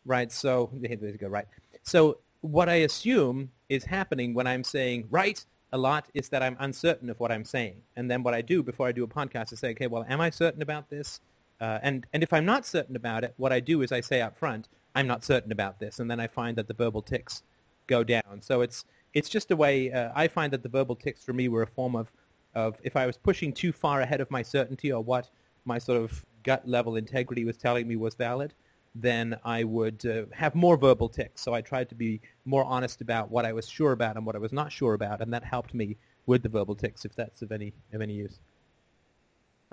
right? 0.05 0.31
So, 0.31 0.71
there 0.81 0.93
you 0.93 1.19
go, 1.19 1.29
right. 1.29 1.47
So 1.83 2.19
what 2.41 2.69
I 2.69 2.77
assume 2.77 3.51
is 3.69 3.85
happening 3.85 4.35
when 4.35 4.47
I'm 4.47 4.65
saying 4.65 5.07
right 5.11 5.45
a 5.73 5.79
lot 5.79 6.09
is 6.15 6.29
that 6.31 6.43
I'm 6.43 6.57
uncertain 6.59 7.11
of 7.11 7.21
what 7.21 7.31
I'm 7.31 7.45
saying. 7.45 7.81
And 7.97 8.11
then 8.11 8.23
what 8.23 8.35
I 8.35 8.43
do 8.43 8.63
before 8.63 8.89
I 8.89 8.93
do 8.93 9.05
a 9.05 9.09
podcast 9.09 9.53
is 9.53 9.61
say, 9.61 9.71
okay, 9.71 9.87
well, 9.87 10.05
am 10.09 10.21
I 10.21 10.31
certain 10.31 10.63
about 10.63 10.91
this? 10.91 11.21
Uh, 11.61 11.79
and, 11.83 12.07
and 12.13 12.23
if 12.23 12.33
I'm 12.33 12.45
not 12.45 12.67
certain 12.67 12.97
about 12.97 13.23
it, 13.23 13.35
what 13.37 13.53
I 13.53 13.61
do 13.61 13.83
is 13.83 13.93
I 13.93 14.01
say 14.01 14.21
up 14.21 14.37
front, 14.37 14.69
I'm 14.95 15.07
not 15.07 15.25
certain 15.25 15.53
about 15.53 15.79
this. 15.79 16.01
And 16.01 16.11
then 16.11 16.19
I 16.19 16.27
find 16.27 16.57
that 16.57 16.67
the 16.67 16.75
verbal 16.75 17.03
tics 17.03 17.43
go 17.87 18.03
down. 18.03 18.41
So 18.41 18.63
it's 18.63 18.85
it's 19.13 19.29
just 19.29 19.51
a 19.51 19.57
way. 19.57 19.93
Uh, 19.93 20.11
I 20.15 20.29
find 20.29 20.53
that 20.53 20.63
the 20.63 20.69
verbal 20.69 20.95
tics 20.95 21.25
for 21.25 21.33
me 21.33 21.49
were 21.49 21.63
a 21.63 21.67
form 21.67 21.97
of 21.97 22.11
of 22.55 22.77
if 22.83 22.97
I 22.97 23.07
was 23.07 23.17
pushing 23.17 23.53
too 23.53 23.73
far 23.73 24.01
ahead 24.01 24.21
of 24.21 24.31
my 24.31 24.43
certainty 24.43 24.93
or 24.93 25.03
what 25.03 25.29
my 25.65 25.79
sort 25.79 26.01
of 26.01 26.25
gut 26.43 26.67
level 26.67 26.97
integrity 26.97 27.45
was 27.45 27.57
telling 27.57 27.87
me 27.87 27.97
was 27.97 28.15
valid, 28.15 28.55
then 28.95 29.39
I 29.45 29.65
would 29.65 30.05
uh, 30.07 30.25
have 30.33 30.55
more 30.55 30.77
verbal 30.77 31.09
tics. 31.09 31.43
So 31.43 31.55
I 31.55 31.61
tried 31.61 31.89
to 31.91 31.95
be 31.95 32.21
more 32.45 32.65
honest 32.65 33.01
about 33.01 33.31
what 33.31 33.47
I 33.47 33.53
was 33.53 33.69
sure 33.69 33.93
about 33.93 34.17
and 34.17 34.27
what 34.27 34.37
I 34.37 34.39
was 34.41 34.53
not 34.53 34.73
sure 34.73 34.95
about, 34.95 35.21
and 35.21 35.33
that 35.35 35.45
helped 35.45 35.75
me 35.75 35.97
with 36.27 36.43
the 36.43 36.49
verbal 36.49 36.75
tics, 36.77 37.05
if 37.05 37.15
that's 37.15 37.43
of 37.43 37.53
any 37.53 37.73
of 37.93 38.01
any 38.03 38.15
use. 38.15 38.39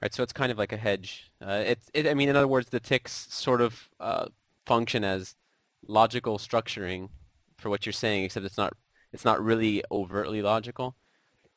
Right, 0.02 0.14
so 0.14 0.22
it's 0.24 0.34
kind 0.34 0.52
of 0.52 0.58
like 0.60 0.74
a 0.74 0.78
hedge. 0.78 1.32
Uh, 1.42 1.64
it's, 1.66 1.90
it, 1.94 2.08
I 2.08 2.14
mean, 2.14 2.30
in 2.30 2.36
other 2.36 2.48
words, 2.48 2.70
the 2.70 2.80
ticks 2.80 3.28
sort 3.34 3.62
of 3.62 3.90
uh, 4.00 4.28
function 4.66 5.04
as 5.04 5.36
logical 5.88 6.38
structuring 6.38 7.10
for 7.58 7.70
what 7.70 7.86
you're 7.86 7.94
saying, 7.94 8.26
except 8.26 8.46
it's 8.46 8.58
not, 8.58 8.74
it's 9.12 9.26
not 9.26 9.44
really 9.44 9.84
overtly 9.92 10.42
logical. 10.44 10.96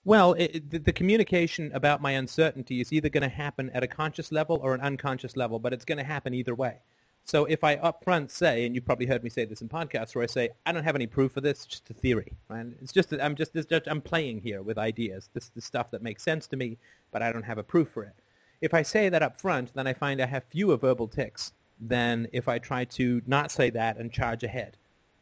Well, 0.05 0.35
it, 0.35 0.51
it- 0.57 0.71
the, 0.71 0.79
the 0.79 0.93
communication 0.93 1.73
about 1.73 2.03
my 2.03 2.11
uncertainty 2.13 2.83
is 2.83 2.93
either 2.93 3.09
going 3.09 3.23
to 3.23 3.29
happen 3.35 3.71
at 3.71 3.83
a 3.83 3.87
conscious 3.89 4.31
level 4.31 4.59
or 4.63 4.75
an 4.75 4.83
unconscious 4.83 5.37
level, 5.39 5.59
but 5.59 5.73
it's 5.73 5.87
going 5.87 5.97
to 5.99 6.05
happen 6.05 6.35
either 6.35 6.55
way. 6.55 6.81
So 7.25 7.45
if 7.45 7.63
I 7.63 7.77
upfront 7.77 8.31
say, 8.31 8.67
and 8.67 8.75
you 8.75 8.81
probably 8.81 9.07
heard 9.07 9.23
me 9.23 9.31
say 9.31 9.45
this 9.45 9.63
in 9.63 9.69
podcasts, 9.69 10.15
where 10.15 10.25
I 10.25 10.27
say 10.27 10.51
I 10.67 10.73
don't 10.73 10.85
have 10.85 10.97
any 10.97 11.07
proof 11.07 11.33
for 11.33 11.41
this, 11.41 11.59
it's 11.59 11.67
just 11.67 11.91
a 11.91 11.95
theory, 11.95 12.33
right? 12.49 12.67
It's 12.83 12.93
just 12.93 13.11
that 13.11 13.23
I'm 13.23 13.37
just, 13.37 13.53
I'm 13.87 14.01
playing 14.01 14.41
here 14.41 14.63
with 14.63 14.79
ideas. 14.79 15.31
This 15.33 15.45
is 15.45 15.51
the 15.51 15.61
stuff 15.61 15.91
that 15.93 16.03
makes 16.03 16.23
sense 16.23 16.47
to 16.49 16.57
me, 16.57 16.79
but 17.13 17.23
I 17.23 17.31
don't 17.31 17.45
have 17.45 17.59
a 17.59 17.63
proof 17.63 17.91
for 17.91 18.03
it. 18.03 18.15
If 18.61 18.75
I 18.75 18.83
say 18.83 19.09
that 19.09 19.23
up 19.23 19.41
front, 19.41 19.73
then 19.75 19.87
I 19.87 19.93
find 19.93 20.21
I 20.21 20.27
have 20.27 20.45
fewer 20.51 20.77
verbal 20.77 21.09
tics 21.09 21.53
than 21.81 22.27
if 22.33 22.49
I 22.49 22.59
try 22.59 22.85
to 22.85 23.23
not 23.27 23.51
say 23.51 23.71
that 23.71 23.97
and 23.97 24.13
charge 24.13 24.43
ahead. 24.43 24.77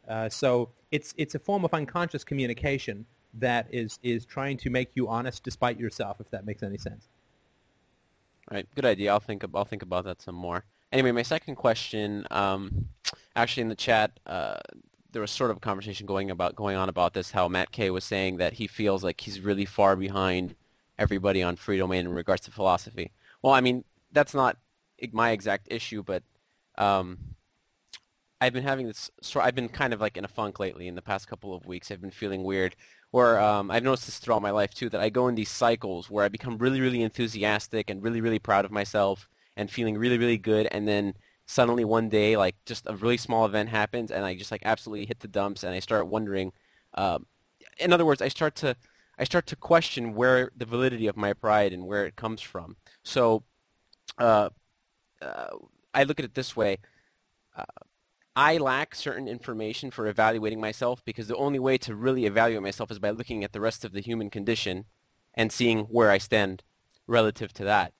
Uh, 0.09 0.29
so 0.29 0.71
it's 0.91 1.15
it's 1.19 1.35
a 1.35 1.39
form 1.39 1.65
of 1.65 1.75
unconscious 1.75 2.25
communication 2.25 3.05
that 3.35 3.67
is 3.71 3.99
is 4.03 4.25
trying 4.25 4.57
to 4.57 4.71
make 4.71 4.91
you 4.95 5.07
honest 5.07 5.45
despite 5.45 5.79
yourself, 5.79 6.21
if 6.21 6.31
that 6.31 6.47
makes 6.47 6.63
any 6.63 6.79
sense. 6.79 7.09
Right, 8.51 8.67
good 8.75 8.87
idea. 8.87 9.13
I'll 9.13 9.21
think, 9.21 9.45
I'll 9.55 9.65
think 9.67 9.83
about 9.83 10.05
that 10.05 10.23
some 10.23 10.35
more. 10.35 10.65
Anyway, 10.91 11.13
my 11.13 11.23
second 11.23 11.57
question, 11.57 12.27
um, 12.31 12.89
actually 13.37 13.63
in 13.63 13.69
the 13.69 13.75
chat, 13.75 14.19
uh, 14.27 14.57
there 15.13 15.21
was 15.21 15.31
sort 15.31 15.51
of 15.51 15.57
a 15.57 15.61
conversation 15.61 16.07
going 16.07 16.31
about 16.31 16.55
going 16.57 16.77
on 16.77 16.89
about 16.89 17.15
this. 17.15 17.31
How 17.31 17.49
Matt 17.49 17.73
Kay 17.73 17.91
was 17.91 18.05
saying 18.05 18.39
that 18.39 18.53
he 18.53 18.67
feels 18.67 19.05
like 19.05 19.21
he's 19.21 19.41
really 19.41 19.65
far 19.65 19.97
behind 19.97 20.55
everybody 20.99 21.43
on 21.43 21.57
Freedomain 21.57 22.01
in 22.01 22.13
regards 22.13 22.43
to 22.43 22.51
philosophy. 22.51 23.11
Well, 23.43 23.53
I 23.53 23.61
mean 23.61 23.85
that's 24.13 24.35
not 24.35 24.57
my 25.13 25.31
exact 25.31 25.69
issue, 25.71 26.03
but 26.03 26.23
um, 26.77 27.19
I've 28.41 28.53
been 28.53 28.65
having 28.65 28.87
this. 28.87 29.11
I've 29.37 29.55
been 29.55 29.69
kind 29.69 29.93
of 29.93 30.01
like 30.01 30.17
in 30.17 30.25
a 30.25 30.29
funk 30.29 30.59
lately. 30.59 30.89
In 30.89 30.95
the 30.95 31.03
past 31.03 31.29
couple 31.29 31.55
of 31.55 31.67
weeks, 31.67 31.91
I've 31.91 32.01
been 32.01 32.11
feeling 32.11 32.45
weird. 32.45 32.77
Where 33.11 33.41
um, 33.41 33.71
I've 33.71 33.83
noticed 33.83 34.07
this 34.07 34.19
throughout 34.19 34.43
my 34.43 34.51
life 34.51 34.75
too, 34.75 34.91
that 34.91 35.01
I 35.01 35.09
go 35.09 35.29
in 35.29 35.35
these 35.35 35.49
cycles 35.49 36.11
where 36.11 36.25
I 36.25 36.29
become 36.29 36.59
really, 36.59 36.81
really 36.81 37.03
enthusiastic 37.03 37.89
and 37.89 38.03
really, 38.03 38.21
really 38.21 38.39
proud 38.39 38.67
of 38.67 38.71
myself 38.71 39.29
and 39.59 39.71
feeling 39.71 39.99
really, 39.99 40.17
really 40.17 40.39
good, 40.39 40.67
and 40.71 40.89
then 40.89 41.13
suddenly 41.45 41.85
one 41.85 42.09
day, 42.09 42.37
like 42.39 42.57
just 42.65 42.87
a 42.87 42.97
really 42.97 43.19
small 43.19 43.45
event 43.45 43.69
happens, 43.69 44.11
and 44.11 44.25
I 44.25 44.35
just 44.35 44.51
like 44.51 44.63
absolutely 44.65 45.05
hit 45.05 45.21
the 45.21 45.29
dumps, 45.29 45.65
and 45.65 45.75
I 45.75 45.81
start 45.81 46.09
wondering. 46.09 46.53
Um, 46.95 47.27
in 47.79 47.93
other 47.93 48.07
words, 48.07 48.23
I 48.23 48.29
start 48.29 48.55
to 48.57 48.77
I 49.19 49.25
start 49.25 49.47
to 49.49 49.57
question 49.57 50.15
where 50.15 50.51
the 50.57 50.65
validity 50.65 51.09
of 51.09 51.17
my 51.17 51.33
pride 51.33 51.73
and 51.73 51.87
where 51.87 52.07
it 52.07 52.17
comes 52.17 52.41
from. 52.41 52.77
So 53.03 53.43
uh, 54.19 54.51
uh, 55.21 55.49
I 55.93 56.05
look 56.05 56.21
at 56.21 56.25
it 56.25 56.35
this 56.35 56.57
way. 56.57 56.79
Uh, 57.57 57.65
I 58.37 58.59
lack 58.59 58.95
certain 58.95 59.27
information 59.27 59.91
for 59.91 60.07
evaluating 60.07 60.61
myself 60.61 61.05
because 61.05 61.27
the 61.27 61.37
only 61.37 61.59
way 61.59 61.77
to 61.79 61.97
really 61.97 62.27
evaluate 62.27 62.63
myself 62.63 62.93
is 62.93 63.01
by 63.01 63.11
looking 63.11 63.43
at 63.43 63.53
the 63.53 63.61
rest 63.61 63.85
of 63.85 63.93
the 63.93 64.01
human 64.01 64.31
condition 64.31 64.85
and 65.35 65.51
seeing 65.51 65.81
where 65.87 66.11
I 66.11 66.19
stand 66.19 66.63
relative 67.09 67.53
to 67.55 67.65
that, 67.65 67.93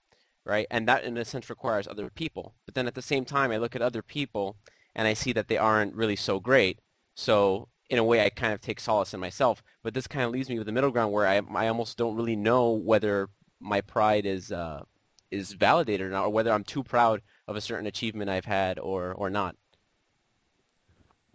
right? 0.49 0.67
And 0.71 0.89
that 0.89 1.05
in 1.05 1.17
a 1.19 1.25
sense 1.25 1.51
requires 1.51 1.87
other 1.87 2.11
people. 2.11 2.55
But 2.65 2.75
then 2.75 2.87
at 2.87 2.95
the 2.95 3.03
same 3.03 3.25
time, 3.25 3.53
I 3.53 3.59
look 3.59 3.77
at 3.77 3.83
other 3.83 4.03
people 4.03 4.57
and 4.95 5.07
I 5.07 5.13
see 5.13 5.33
that 5.35 5.49
they 5.49 5.59
aren't 5.59 5.95
really 5.95 6.17
so 6.17 6.41
great. 6.41 6.81
So 7.15 7.69
in 7.91 7.99
a 7.99 8.05
way, 8.05 8.25
I 8.25 8.31
kind 8.31 8.53
of 8.55 8.61
take 8.61 8.81
solace 8.81 9.15
in 9.15 9.21
myself. 9.21 9.63
But 9.83 9.95
this 9.95 10.07
kind 10.07 10.25
of 10.25 10.33
leaves 10.33 10.49
me 10.49 10.59
with 10.59 10.67
the 10.67 10.73
middle 10.73 10.91
ground 10.91 11.13
where 11.13 11.27
I, 11.27 11.41
I 11.55 11.69
almost 11.69 11.99
don't 11.99 12.17
really 12.17 12.37
know 12.37 12.71
whether 12.71 13.29
my 13.61 13.81
pride 13.81 14.25
is 14.25 14.51
uh, 14.51 14.83
is 15.31 15.53
validated 15.53 16.07
or 16.07 16.11
not, 16.11 16.25
or 16.25 16.31
whether 16.31 16.53
I'm 16.53 16.65
too 16.65 16.83
proud 16.83 17.21
of 17.47 17.57
a 17.57 17.61
certain 17.61 17.87
achievement 17.87 18.31
I've 18.31 18.45
had 18.45 18.79
or 18.79 19.13
or 19.13 19.31
not. 19.31 19.57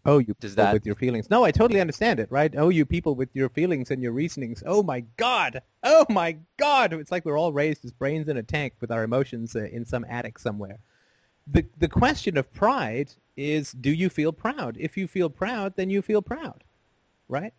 Oh, 0.05 0.17
you 0.17 0.35
Does 0.39 0.51
people 0.51 0.65
that- 0.65 0.73
with 0.73 0.85
your 0.85 0.95
feelings. 0.95 1.30
No, 1.30 1.45
I 1.45 1.51
totally 1.51 1.80
understand 1.80 2.19
it, 2.19 2.30
right? 2.30 2.53
Oh, 2.57 2.69
you 2.69 2.85
people 2.85 3.15
with 3.15 3.30
your 3.34 3.47
feelings 3.49 3.89
and 3.89 4.03
your 4.03 4.11
reasonings. 4.11 4.61
Oh 4.65 4.84
my 4.84 5.01
God. 5.17 5.61
Oh 5.81 6.05
my 6.09 6.38
God. 6.57 6.93
It's 6.93 7.11
like 7.11 7.23
we're 7.25 7.39
all 7.39 7.53
raised 7.53 7.85
as 7.85 7.91
brains 7.93 8.27
in 8.27 8.38
a 8.38 8.43
tank 8.43 8.73
with 8.81 8.91
our 8.91 9.03
emotions 9.03 9.55
uh, 9.55 9.61
in 9.71 9.85
some 9.85 10.05
attic 10.09 10.39
somewhere. 10.39 10.80
The 11.47 11.65
the 11.77 11.88
question 11.88 12.38
of 12.38 12.51
pride 12.53 13.11
is, 13.38 13.71
do 13.71 13.91
you 13.91 14.09
feel 14.09 14.31
proud? 14.34 14.77
If 14.80 14.97
you 14.97 15.07
feel 15.07 15.30
proud, 15.30 15.75
then 15.75 15.89
you 15.89 16.01
feel 16.01 16.21
proud, 16.21 16.63
right? 17.27 17.53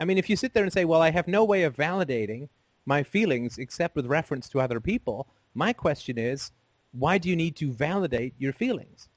I 0.00 0.04
mean, 0.04 0.18
if 0.18 0.28
you 0.28 0.36
sit 0.36 0.54
there 0.54 0.64
and 0.64 0.72
say, 0.72 0.84
well, 0.84 1.02
I 1.02 1.10
have 1.10 1.28
no 1.28 1.44
way 1.44 1.62
of 1.64 1.76
validating 1.76 2.48
my 2.86 3.02
feelings 3.02 3.58
except 3.58 3.96
with 3.96 4.06
reference 4.06 4.48
to 4.50 4.60
other 4.60 4.80
people, 4.80 5.26
my 5.54 5.72
question 5.72 6.18
is, 6.18 6.52
why 6.92 7.18
do 7.18 7.28
you 7.28 7.36
need 7.36 7.56
to 7.56 7.72
validate 7.72 8.34
your 8.38 8.52
feelings? 8.52 9.08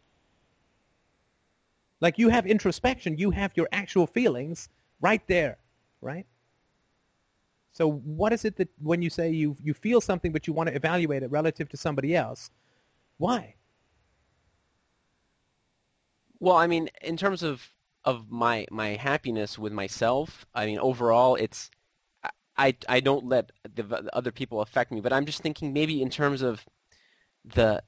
Like 1.99 2.18
you 2.18 2.30
have 2.30 2.45
introspection, 2.45 3.18
you 3.18 3.32
have 3.32 3.52
your 3.56 3.68
actual 3.72 4.07
feelings 4.07 4.69
right 5.02 5.22
there, 5.28 5.57
right? 6.02 6.26
So 7.72 7.91
what 7.91 8.34
is 8.34 8.45
it 8.45 8.56
that 8.57 8.69
when 8.82 9.02
you 9.02 9.10
say 9.10 9.30
you 9.30 9.56
you 9.61 9.74
feel 9.74 10.02
something 10.02 10.32
but 10.32 10.48
you 10.48 10.53
want 10.53 10.69
to 10.69 10.76
evaluate 10.76 11.24
it 11.24 11.32
relative 11.32 11.69
to 11.69 11.78
somebody 11.78 12.15
else, 12.15 12.49
why? 13.18 13.56
Well, 16.40 16.56
I 16.57 16.68
mean, 16.68 16.90
in 17.02 17.18
terms 17.18 17.44
of 17.44 17.72
of 18.06 18.32
my 18.32 18.65
my 18.72 18.90
happiness 18.90 19.60
with 19.60 19.74
myself, 19.74 20.45
I 20.56 20.65
mean, 20.65 20.80
overall, 20.80 21.36
it's 21.36 21.69
I 22.57 22.76
I 22.90 22.99
don't 22.99 23.26
let 23.26 23.52
the, 23.76 23.84
the 23.84 24.15
other 24.15 24.32
people 24.32 24.61
affect 24.61 24.91
me, 24.91 25.02
but 25.02 25.14
I'm 25.14 25.26
just 25.26 25.41
thinking 25.41 25.74
maybe 25.74 26.02
in 26.02 26.10
terms 26.10 26.41
of 26.41 26.65
the 27.45 27.84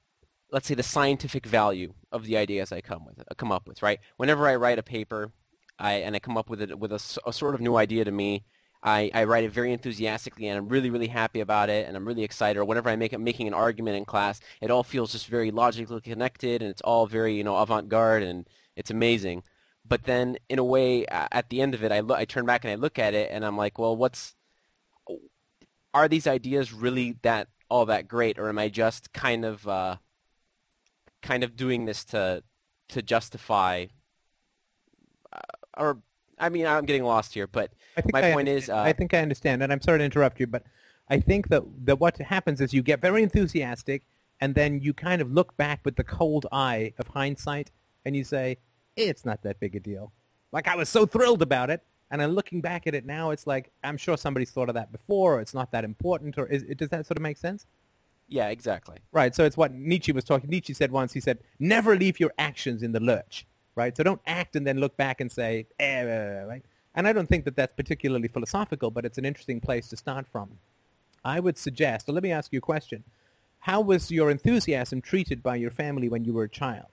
let's 0.51 0.67
say 0.67 0.75
the 0.75 0.83
scientific 0.83 1.45
value 1.45 1.93
of 2.11 2.25
the 2.25 2.37
ideas 2.37 2.71
I 2.71 2.81
come 2.81 3.05
with 3.05 3.23
come 3.37 3.51
up 3.51 3.67
with, 3.67 3.81
right? 3.81 3.99
Whenever 4.17 4.47
I 4.47 4.55
write 4.55 4.79
a 4.79 4.83
paper, 4.83 5.31
I 5.77 5.93
and 5.93 6.15
I 6.15 6.19
come 6.19 6.37
up 6.37 6.49
with 6.49 6.61
it 6.61 6.77
with 6.77 6.91
a, 6.91 7.19
a 7.25 7.33
sort 7.33 7.55
of 7.55 7.61
new 7.61 7.75
idea 7.75 8.05
to 8.05 8.11
me, 8.11 8.43
I, 8.81 9.11
I 9.13 9.25
write 9.25 9.43
it 9.43 9.51
very 9.51 9.73
enthusiastically 9.73 10.47
and 10.47 10.57
I'm 10.57 10.69
really, 10.69 10.89
really 10.89 11.07
happy 11.07 11.41
about 11.41 11.69
it 11.69 11.87
and 11.87 11.97
I'm 11.97 12.07
really 12.07 12.23
excited. 12.23 12.59
Or 12.59 12.65
whenever 12.65 12.89
I 12.89 12.95
make 12.95 13.13
it, 13.13 13.19
making 13.19 13.47
an 13.47 13.53
argument 13.53 13.97
in 13.97 14.05
class, 14.05 14.39
it 14.61 14.71
all 14.71 14.83
feels 14.83 15.11
just 15.11 15.27
very 15.27 15.51
logically 15.51 16.01
connected 16.01 16.61
and 16.61 16.71
it's 16.71 16.81
all 16.81 17.05
very, 17.05 17.35
you 17.35 17.43
know, 17.43 17.57
avant-garde 17.57 18.23
and 18.23 18.47
it's 18.75 18.91
amazing. 18.91 19.43
But 19.85 20.03
then 20.03 20.37
in 20.49 20.59
a 20.59 20.63
way, 20.63 21.05
at 21.07 21.49
the 21.49 21.61
end 21.61 21.73
of 21.73 21.83
it, 21.83 21.91
I, 21.91 22.01
I 22.13 22.25
turn 22.25 22.45
back 22.45 22.63
and 22.63 22.71
I 22.71 22.75
look 22.75 22.99
at 22.99 23.13
it 23.13 23.29
and 23.31 23.45
I'm 23.45 23.57
like, 23.57 23.77
well, 23.79 23.97
what's, 23.97 24.35
are 25.93 26.07
these 26.07 26.27
ideas 26.27 26.71
really 26.71 27.17
that, 27.23 27.47
all 27.69 27.85
that 27.87 28.07
great? 28.07 28.39
Or 28.39 28.47
am 28.47 28.59
I 28.59 28.69
just 28.69 29.11
kind 29.11 29.43
of, 29.43 29.67
uh, 29.67 29.97
kind 31.21 31.43
of 31.43 31.55
doing 31.55 31.85
this 31.85 32.03
to, 32.05 32.43
to 32.89 33.01
justify, 33.01 33.85
uh, 35.31 35.39
or, 35.77 35.99
I 36.37 36.49
mean, 36.49 36.65
I'm 36.65 36.85
getting 36.85 37.03
lost 37.03 37.33
here, 37.33 37.47
but 37.47 37.71
My 38.13 38.29
I 38.29 38.33
point 38.33 38.47
is, 38.47 38.69
uh, 38.69 38.77
I 38.77 38.93
think 38.93 39.13
I 39.13 39.19
understand, 39.19 39.61
and 39.61 39.71
I'm 39.71 39.81
sorry 39.81 39.99
to 39.99 40.05
interrupt 40.05 40.39
you, 40.39 40.47
but 40.47 40.63
I 41.09 41.19
think 41.19 41.49
that 41.49 41.63
that 41.85 41.99
what 41.99 42.17
happens 42.17 42.61
is 42.61 42.73
you 42.73 42.83
get 42.83 43.01
very 43.01 43.23
enthusiastic, 43.23 44.03
and 44.41 44.55
then 44.55 44.79
you 44.79 44.93
kind 44.93 45.21
of 45.21 45.31
look 45.31 45.57
back 45.57 45.81
with 45.83 45.95
the 45.95 46.03
cold 46.03 46.45
eye 46.51 46.93
of 46.99 47.07
hindsight, 47.07 47.71
and 48.05 48.15
you 48.15 48.23
say, 48.23 48.57
"It's 48.95 49.25
not 49.25 49.41
that 49.43 49.59
big 49.59 49.75
a 49.75 49.79
deal." 49.79 50.13
Like 50.51 50.67
I 50.67 50.75
was 50.75 50.87
so 50.87 51.05
thrilled 51.05 51.41
about 51.41 51.69
it, 51.69 51.81
and 52.11 52.21
I'm 52.21 52.31
looking 52.31 52.61
back 52.61 52.87
at 52.87 52.95
it 52.95 53.05
now. 53.05 53.31
It's 53.31 53.47
like 53.47 53.71
I'm 53.83 53.97
sure 53.97 54.17
somebody's 54.17 54.51
thought 54.51 54.69
of 54.69 54.75
that 54.75 54.91
before. 54.91 55.37
Or 55.37 55.41
it's 55.41 55.53
not 55.53 55.71
that 55.71 55.83
important, 55.83 56.37
or 56.37 56.45
is, 56.47 56.63
does 56.77 56.89
that 56.89 57.05
sort 57.05 57.17
of 57.17 57.23
make 57.23 57.37
sense? 57.37 57.65
Yeah, 58.29 58.49
exactly. 58.49 58.97
Right. 59.11 59.35
So 59.35 59.43
it's 59.43 59.57
what 59.57 59.73
Nietzsche 59.73 60.11
was 60.11 60.23
talking. 60.23 60.49
Nietzsche 60.49 60.73
said 60.73 60.91
once. 60.91 61.11
He 61.11 61.19
said, 61.19 61.39
"Never 61.59 61.95
leave 61.95 62.19
your 62.19 62.31
actions 62.37 62.83
in 62.83 62.91
the 62.91 62.99
lurch." 62.99 63.45
Right. 63.75 63.95
So 63.95 64.03
don't 64.03 64.21
act 64.27 64.55
and 64.55 64.65
then 64.67 64.79
look 64.79 64.97
back 64.97 65.21
and 65.21 65.31
say, 65.31 65.65
eh, 65.79 66.01
eh, 66.03 66.43
right. 66.43 66.63
And 66.95 67.07
I 67.07 67.13
don't 67.13 67.27
think 67.27 67.45
that 67.45 67.55
that's 67.55 67.73
particularly 67.75 68.27
philosophical, 68.27 68.91
but 68.91 69.05
it's 69.05 69.17
an 69.17 69.25
interesting 69.25 69.61
place 69.61 69.87
to 69.89 69.97
start 69.97 70.27
from. 70.27 70.49
I 71.23 71.39
would 71.39 71.57
suggest. 71.57 72.09
Or 72.09 72.13
let 72.13 72.23
me 72.23 72.31
ask 72.31 72.51
you 72.51 72.59
a 72.59 72.61
question. 72.61 73.03
How 73.59 73.81
was 73.81 74.11
your 74.11 74.31
enthusiasm 74.31 75.01
treated 75.01 75.41
by 75.43 75.55
your 75.55 75.71
family 75.71 76.09
when 76.09 76.25
you 76.25 76.33
were 76.33 76.43
a 76.43 76.49
child? 76.49 76.87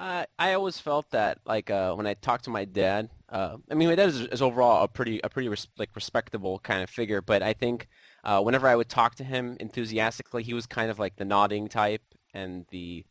I 0.00 0.26
I 0.38 0.54
always 0.54 0.78
felt 0.78 1.10
that 1.10 1.38
like 1.44 1.70
uh, 1.70 1.94
when 1.94 2.06
I 2.06 2.14
talked 2.14 2.44
to 2.44 2.50
my 2.50 2.64
dad, 2.64 3.10
uh, 3.28 3.58
I 3.70 3.74
mean 3.74 3.88
my 3.88 3.94
dad 3.94 4.08
is, 4.08 4.20
is 4.22 4.42
overall 4.42 4.82
a 4.82 4.88
pretty 4.88 5.20
a 5.22 5.28
pretty 5.28 5.48
res- 5.48 5.68
like 5.78 5.90
respectable 5.94 6.58
kind 6.60 6.82
of 6.82 6.88
figure, 6.90 7.20
but 7.20 7.42
I 7.42 7.52
think 7.52 7.88
uh, 8.24 8.40
whenever 8.40 8.66
I 8.66 8.76
would 8.76 8.88
talk 8.88 9.14
to 9.16 9.24
him 9.24 9.56
enthusiastically, 9.60 10.42
he 10.42 10.54
was 10.54 10.66
kind 10.66 10.90
of 10.90 10.98
like 10.98 11.16
the 11.16 11.24
nodding 11.24 11.68
type 11.68 12.02
and 12.32 12.64
the 12.70 13.04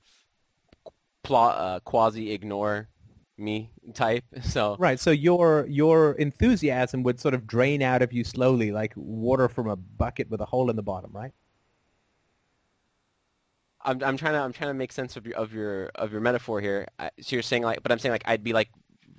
pla- 1.24 1.50
uh, 1.50 1.80
quasi 1.82 2.32
ignore 2.32 2.90
me 3.38 3.72
type. 3.94 4.26
So 4.42 4.76
Right. 4.80 5.00
So 5.00 5.12
your 5.12 5.68
your 5.68 6.14
enthusiasm 6.14 7.04
would 7.04 7.20
sort 7.20 7.36
of 7.36 7.46
drain 7.46 7.84
out 7.84 8.02
of 8.02 8.12
you 8.12 8.24
slowly, 8.24 8.72
like 8.72 8.94
water 8.96 9.48
from 9.48 9.70
a 9.70 9.76
bucket 9.76 10.30
with 10.30 10.42
a 10.42 10.46
hole 10.46 10.72
in 10.72 10.76
the 10.76 10.84
bottom, 10.84 11.12
right? 11.14 11.34
I'm 13.90 14.04
I'm 14.04 14.18
trying 14.18 14.34
to 14.34 14.40
I'm 14.40 14.54
trying 14.54 14.70
to 14.70 14.76
make 14.76 14.92
sense 14.92 15.18
of 15.18 15.26
your 15.26 15.36
of 15.36 15.54
your 15.54 15.92
of 15.96 16.12
your 16.12 16.22
metaphor 16.22 16.62
here. 16.62 16.88
I, 17.00 17.10
so 17.20 17.36
you're 17.36 17.44
saying 17.44 17.64
like, 17.64 17.82
but 17.82 17.92
I'm 17.92 18.00
saying 18.00 18.12
like 18.12 18.24
I'd 18.26 18.44
be 18.44 18.54
like 18.54 18.70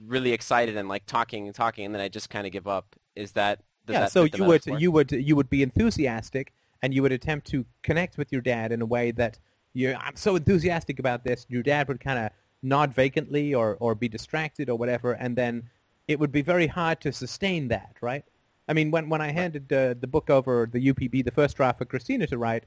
really 0.06 0.32
excited 0.32 0.76
and 0.76 0.88
like 0.88 1.06
talking 1.06 1.47
and 1.47 1.55
talking, 1.55 1.86
and 1.86 1.94
then 1.94 2.01
I 2.01 2.09
just 2.09 2.30
kind 2.30 2.47
of 2.47 2.52
give 2.52 2.68
up. 2.68 2.94
Is 3.16 3.32
that 3.32 3.62
does 3.86 3.94
yeah. 3.94 4.01
that 4.01 4.12
So 4.12 4.24
you 4.24 4.44
would 4.44 4.64
you 4.66 4.92
would 4.92 5.10
you 5.10 5.34
would 5.36 5.51
be 5.51 5.62
enthusiastic, 5.62 6.52
and 6.82 6.94
you 6.94 7.02
would 7.02 7.12
attempt 7.12 7.48
to 7.48 7.64
connect 7.82 8.16
with 8.16 8.30
your 8.30 8.40
dad 8.40 8.70
in 8.70 8.80
a 8.80 8.86
way 8.86 9.10
that 9.12 9.38
you 9.72 9.94
I'm 9.98 10.16
so 10.16 10.36
enthusiastic 10.36 10.98
about 10.98 11.24
this. 11.24 11.47
Your 11.48 11.62
dad 11.62 11.88
would 11.88 12.01
kind 12.01 12.18
of 12.18 12.30
nod 12.62 12.94
vacantly 12.94 13.55
or 13.55 13.76
or 13.80 13.94
be 13.94 14.09
distracted 14.09 14.70
or 14.70 14.76
whatever, 14.78 15.12
and 15.12 15.36
then 15.36 15.68
it 16.06 16.18
would 16.18 16.32
be 16.32 16.42
very 16.42 16.66
hard 16.66 17.01
to 17.01 17.12
sustain 17.12 17.68
that, 17.68 17.97
right? 18.01 18.24
I 18.68 18.72
mean, 18.72 18.92
when 18.92 19.09
when 19.09 19.20
I 19.20 19.32
handed 19.32 19.72
uh, 19.72 19.94
the 19.98 20.06
book 20.06 20.30
over 20.30 20.68
the 20.70 20.92
UPB, 20.92 21.24
the 21.24 21.32
first 21.32 21.56
draft 21.56 21.78
for 21.78 21.86
Christina 21.86 22.28
to 22.28 22.38
write, 22.38 22.64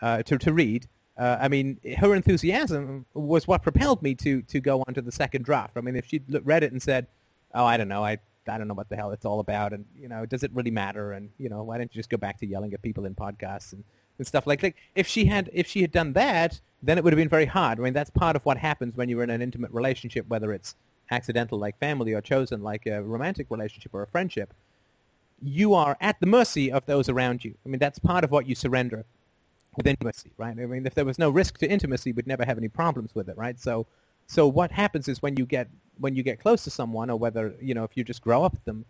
uh, 0.00 0.22
to 0.22 0.38
to 0.38 0.52
read. 0.52 0.88
Uh, 1.16 1.38
I 1.40 1.48
mean, 1.48 1.78
her 1.98 2.14
enthusiasm 2.14 3.06
was 3.14 3.46
what 3.46 3.62
propelled 3.62 4.02
me 4.02 4.14
to 4.16 4.42
to 4.42 4.60
go 4.60 4.82
on 4.86 4.94
to 4.94 5.02
the 5.02 5.12
second 5.12 5.44
draft. 5.44 5.76
I 5.76 5.80
mean, 5.80 5.96
if 5.96 6.06
she'd 6.06 6.24
read 6.44 6.64
it 6.64 6.72
and 6.72 6.82
said, 6.82 7.06
"Oh, 7.54 7.64
I 7.64 7.76
don't 7.76 7.88
know, 7.88 8.04
I 8.04 8.18
I 8.48 8.58
don't 8.58 8.66
know 8.66 8.74
what 8.74 8.88
the 8.88 8.96
hell 8.96 9.12
it's 9.12 9.24
all 9.24 9.38
about," 9.38 9.72
and 9.72 9.84
you 9.96 10.08
know, 10.08 10.26
does 10.26 10.42
it 10.42 10.50
really 10.52 10.72
matter? 10.72 11.12
And 11.12 11.30
you 11.38 11.48
know, 11.48 11.62
why 11.62 11.78
don't 11.78 11.94
you 11.94 11.98
just 11.98 12.10
go 12.10 12.16
back 12.16 12.38
to 12.40 12.46
yelling 12.46 12.74
at 12.74 12.82
people 12.82 13.06
in 13.06 13.14
podcasts 13.14 13.72
and, 13.72 13.84
and 14.18 14.26
stuff 14.26 14.46
like 14.46 14.62
like 14.62 14.76
if 14.96 15.06
she 15.06 15.24
had 15.24 15.50
if 15.52 15.68
she 15.68 15.82
had 15.82 15.92
done 15.92 16.14
that, 16.14 16.60
then 16.82 16.98
it 16.98 17.04
would 17.04 17.12
have 17.12 17.18
been 17.18 17.28
very 17.28 17.46
hard. 17.46 17.78
I 17.78 17.82
mean, 17.82 17.92
that's 17.92 18.10
part 18.10 18.34
of 18.34 18.44
what 18.44 18.56
happens 18.58 18.96
when 18.96 19.08
you're 19.08 19.22
in 19.22 19.30
an 19.30 19.40
intimate 19.42 19.70
relationship, 19.70 20.26
whether 20.28 20.52
it's 20.52 20.74
accidental 21.12 21.58
like 21.58 21.78
family 21.78 22.12
or 22.12 22.20
chosen 22.20 22.62
like 22.62 22.86
a 22.86 23.02
romantic 23.02 23.46
relationship 23.50 23.94
or 23.94 24.02
a 24.02 24.06
friendship. 24.08 24.52
You 25.40 25.74
are 25.74 25.96
at 26.00 26.18
the 26.18 26.26
mercy 26.26 26.72
of 26.72 26.86
those 26.86 27.08
around 27.08 27.44
you. 27.44 27.54
I 27.64 27.68
mean, 27.68 27.78
that's 27.78 27.98
part 27.98 28.24
of 28.24 28.30
what 28.30 28.48
you 28.48 28.54
surrender 28.54 29.04
with 29.76 29.86
intimacy, 29.86 30.30
right? 30.36 30.56
I 30.58 30.66
mean, 30.66 30.86
if 30.86 30.94
there 30.94 31.04
was 31.04 31.18
no 31.18 31.30
risk 31.30 31.58
to 31.58 31.70
intimacy, 31.70 32.12
we'd 32.12 32.26
never 32.26 32.44
have 32.44 32.58
any 32.58 32.68
problems 32.68 33.14
with 33.14 33.28
it, 33.28 33.36
right? 33.36 33.58
So, 33.58 33.86
so 34.26 34.46
what 34.46 34.70
happens 34.70 35.08
is 35.08 35.22
when 35.22 35.36
you 35.36 35.46
get 35.46 35.68
when 35.98 36.16
you 36.16 36.22
get 36.22 36.40
close 36.40 36.64
to 36.64 36.70
someone, 36.70 37.10
or 37.10 37.16
whether 37.16 37.54
you 37.60 37.74
know 37.74 37.84
if 37.84 37.96
you 37.96 38.04
just 38.04 38.22
grow 38.22 38.44
up 38.44 38.52
with 38.52 38.64
them, 38.64 38.84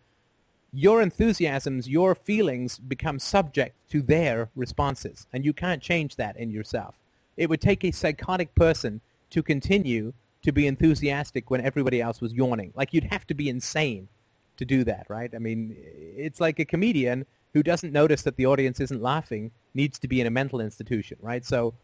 your 0.72 1.02
enthusiasms, 1.02 1.88
your 1.88 2.14
feelings 2.14 2.78
become 2.78 3.18
subject 3.18 3.76
to 3.90 4.02
their 4.02 4.48
responses, 4.56 5.26
and 5.32 5.44
you 5.44 5.52
can't 5.52 5.82
change 5.82 6.16
that 6.16 6.36
in 6.36 6.50
yourself. 6.50 6.94
It 7.36 7.48
would 7.48 7.60
take 7.60 7.84
a 7.84 7.90
psychotic 7.90 8.54
person 8.54 9.00
to 9.30 9.42
continue 9.42 10.12
to 10.42 10.52
be 10.52 10.66
enthusiastic 10.66 11.50
when 11.50 11.60
everybody 11.60 12.00
else 12.00 12.20
was 12.20 12.32
yawning. 12.32 12.72
Like 12.76 12.92
you'd 12.92 13.04
have 13.04 13.26
to 13.28 13.34
be 13.34 13.48
insane 13.48 14.08
to 14.56 14.64
do 14.64 14.84
that, 14.84 15.06
right? 15.08 15.32
I 15.34 15.38
mean, 15.38 15.74
it's 16.16 16.40
like 16.40 16.58
a 16.58 16.64
comedian 16.64 17.26
who 17.54 17.62
doesn't 17.62 17.92
notice 17.92 18.22
that 18.22 18.36
the 18.36 18.46
audience 18.46 18.80
isn't 18.80 19.02
laughing 19.02 19.50
needs 19.74 19.98
to 19.98 20.08
be 20.08 20.20
in 20.20 20.26
a 20.26 20.30
mental 20.30 20.60
institution, 20.60 21.18
right? 21.20 21.44
So, 21.44 21.74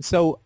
so 0.00 0.40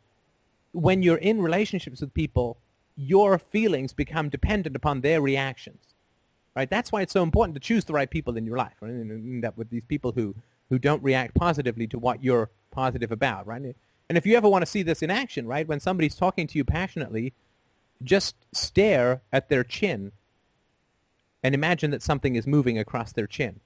when 0.72 1.02
you're 1.02 1.16
in 1.16 1.42
relationships 1.42 2.00
with 2.00 2.14
people, 2.14 2.58
your 2.96 3.38
feelings 3.38 3.92
become 3.92 4.28
dependent 4.28 4.76
upon 4.76 5.00
their 5.00 5.20
reactions, 5.20 5.82
right? 6.54 6.68
That's 6.68 6.92
why 6.92 7.02
it's 7.02 7.12
so 7.12 7.22
important 7.22 7.54
to 7.56 7.60
choose 7.60 7.84
the 7.84 7.92
right 7.92 8.10
people 8.10 8.36
in 8.36 8.44
your 8.44 8.56
life, 8.56 8.74
right? 8.80 8.92
And 8.92 9.10
end 9.10 9.44
up 9.44 9.56
with 9.56 9.70
these 9.70 9.84
people 9.88 10.12
who, 10.12 10.34
who 10.68 10.78
don't 10.78 11.02
react 11.02 11.34
positively 11.34 11.86
to 11.88 11.98
what 11.98 12.22
you're 12.22 12.50
positive 12.70 13.10
about, 13.10 13.46
right? 13.46 13.74
And 14.08 14.18
if 14.18 14.26
you 14.26 14.36
ever 14.36 14.48
want 14.48 14.62
to 14.62 14.70
see 14.70 14.82
this 14.82 15.02
in 15.02 15.10
action, 15.10 15.46
right, 15.46 15.66
when 15.66 15.80
somebody's 15.80 16.14
talking 16.14 16.46
to 16.48 16.58
you 16.58 16.64
passionately, 16.64 17.32
just 18.02 18.34
stare 18.52 19.20
at 19.32 19.48
their 19.48 19.64
chin 19.64 20.12
and 21.42 21.54
imagine 21.54 21.90
that 21.92 22.02
something 22.02 22.34
is 22.34 22.46
moving 22.46 22.78
across 22.78 23.12
their 23.12 23.26
chin. 23.26 23.60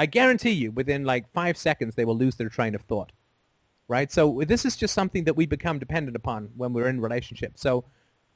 I 0.00 0.06
guarantee 0.06 0.52
you, 0.52 0.70
within 0.70 1.04
like 1.04 1.30
five 1.34 1.58
seconds, 1.58 1.94
they 1.94 2.06
will 2.06 2.16
lose 2.16 2.36
their 2.36 2.48
train 2.48 2.74
of 2.74 2.80
thought. 2.82 3.12
Right? 3.86 4.10
So 4.10 4.42
this 4.46 4.64
is 4.64 4.74
just 4.74 4.94
something 4.94 5.24
that 5.24 5.36
we 5.36 5.44
become 5.44 5.78
dependent 5.78 6.16
upon 6.16 6.48
when 6.56 6.72
we're 6.72 6.88
in 6.88 7.02
relationships. 7.02 7.60
So 7.60 7.84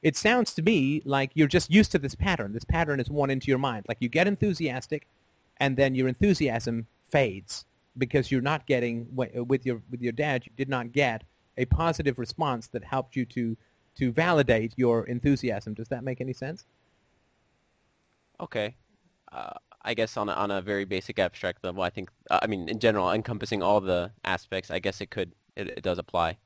it 0.03 0.15
sounds 0.15 0.53
to 0.55 0.61
me 0.61 1.01
like 1.05 1.31
you're 1.33 1.47
just 1.47 1.71
used 1.71 1.91
to 1.93 1.97
this 1.97 2.13
pattern. 2.13 2.53
This 2.53 2.65
pattern 2.65 2.99
is 2.99 3.09
worn 3.09 3.31
into 3.31 3.47
your 3.47 3.57
mind. 3.57 3.85
Like 3.87 3.97
you 3.99 4.09
get 4.09 4.27
enthusiastic, 4.27 5.07
and 5.57 5.75
then 5.75 5.95
your 5.95 6.07
enthusiasm 6.07 6.85
fades 7.09 7.65
because 7.97 8.29
you're 8.29 8.41
not 8.41 8.67
getting 8.67 9.07
with 9.15 9.65
your 9.65 9.81
with 9.89 10.01
your 10.01 10.11
dad. 10.11 10.45
You 10.45 10.51
did 10.55 10.69
not 10.69 10.91
get 10.91 11.23
a 11.57 11.65
positive 11.65 12.19
response 12.19 12.67
that 12.67 12.83
helped 12.83 13.15
you 13.15 13.25
to 13.25 13.57
to 13.95 14.11
validate 14.11 14.73
your 14.75 15.07
enthusiasm. 15.07 15.73
Does 15.73 15.87
that 15.87 16.03
make 16.03 16.21
any 16.21 16.33
sense? 16.33 16.65
Okay. 18.39 18.75
Uh, 19.31 19.53
I 19.85 19.93
guess 19.93 20.17
on 20.17 20.27
a, 20.29 20.33
on 20.33 20.51
a 20.51 20.61
very 20.61 20.83
basic 20.83 21.19
abstract 21.19 21.63
level, 21.63 21.83
I 21.83 21.91
think, 21.91 22.09
uh, 22.31 22.39
I 22.41 22.47
mean, 22.47 22.67
in 22.67 22.79
general, 22.79 23.11
encompassing 23.11 23.61
all 23.61 23.79
the 23.79 24.11
aspects, 24.23 24.71
I 24.71 24.79
guess 24.79 24.99
it 24.99 25.11
could, 25.11 25.31
it, 25.55 25.67
it 25.69 25.83
does 25.83 25.99
apply. 25.99 26.37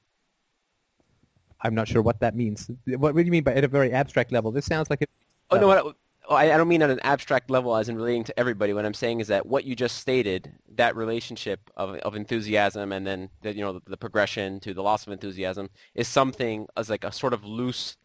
I'm 1.62 1.74
not 1.74 1.88
sure 1.88 2.02
what 2.02 2.20
that 2.20 2.36
means. 2.36 2.70
What, 2.86 3.00
what 3.00 3.16
do 3.16 3.24
you 3.24 3.32
mean 3.32 3.44
by 3.44 3.54
at 3.54 3.64
a 3.64 3.68
very 3.68 3.92
abstract 3.92 4.32
level? 4.32 4.52
This 4.52 4.66
sounds 4.66 4.90
like 4.90 5.02
it. 5.02 5.10
Oh 5.52 5.58
no, 5.58 5.68
what, 5.68 5.96
oh, 6.30 6.36
I, 6.36 6.54
I 6.54 6.58
don't 6.58 6.68
mean 6.68 6.82
at 6.82 6.90
an 6.90 7.00
abstract 7.04 7.50
level 7.50 7.76
as 7.76 7.90
in 7.90 7.96
relating 7.96 8.24
to 8.26 8.40
everybody. 8.40 8.74
What 8.74 8.86
I'm 8.86 8.94
saying 8.94 9.20
is 9.20 9.28
that 9.28 9.46
what 9.46 9.66
you 9.66 9.76
just 9.76 9.98
stated, 9.98 10.54
that 10.76 10.96
relationship 10.96 11.60
of, 11.76 11.96
of 11.96 12.16
enthusiasm 12.16 12.92
and 12.92 13.06
then 13.06 13.30
the, 13.42 13.54
you 13.54 13.62
know 13.62 13.74
the, 13.74 13.82
the 13.88 13.98
progression 13.98 14.60
to 14.62 14.74
the 14.74 14.84
loss 14.84 15.08
of 15.08 15.14
enthusiasm, 15.14 15.70
is 15.96 16.08
something 16.08 16.68
as 16.78 16.90
like 16.90 17.04
a 17.04 17.12
sort 17.12 17.34
of 17.34 17.44
loose 17.44 17.98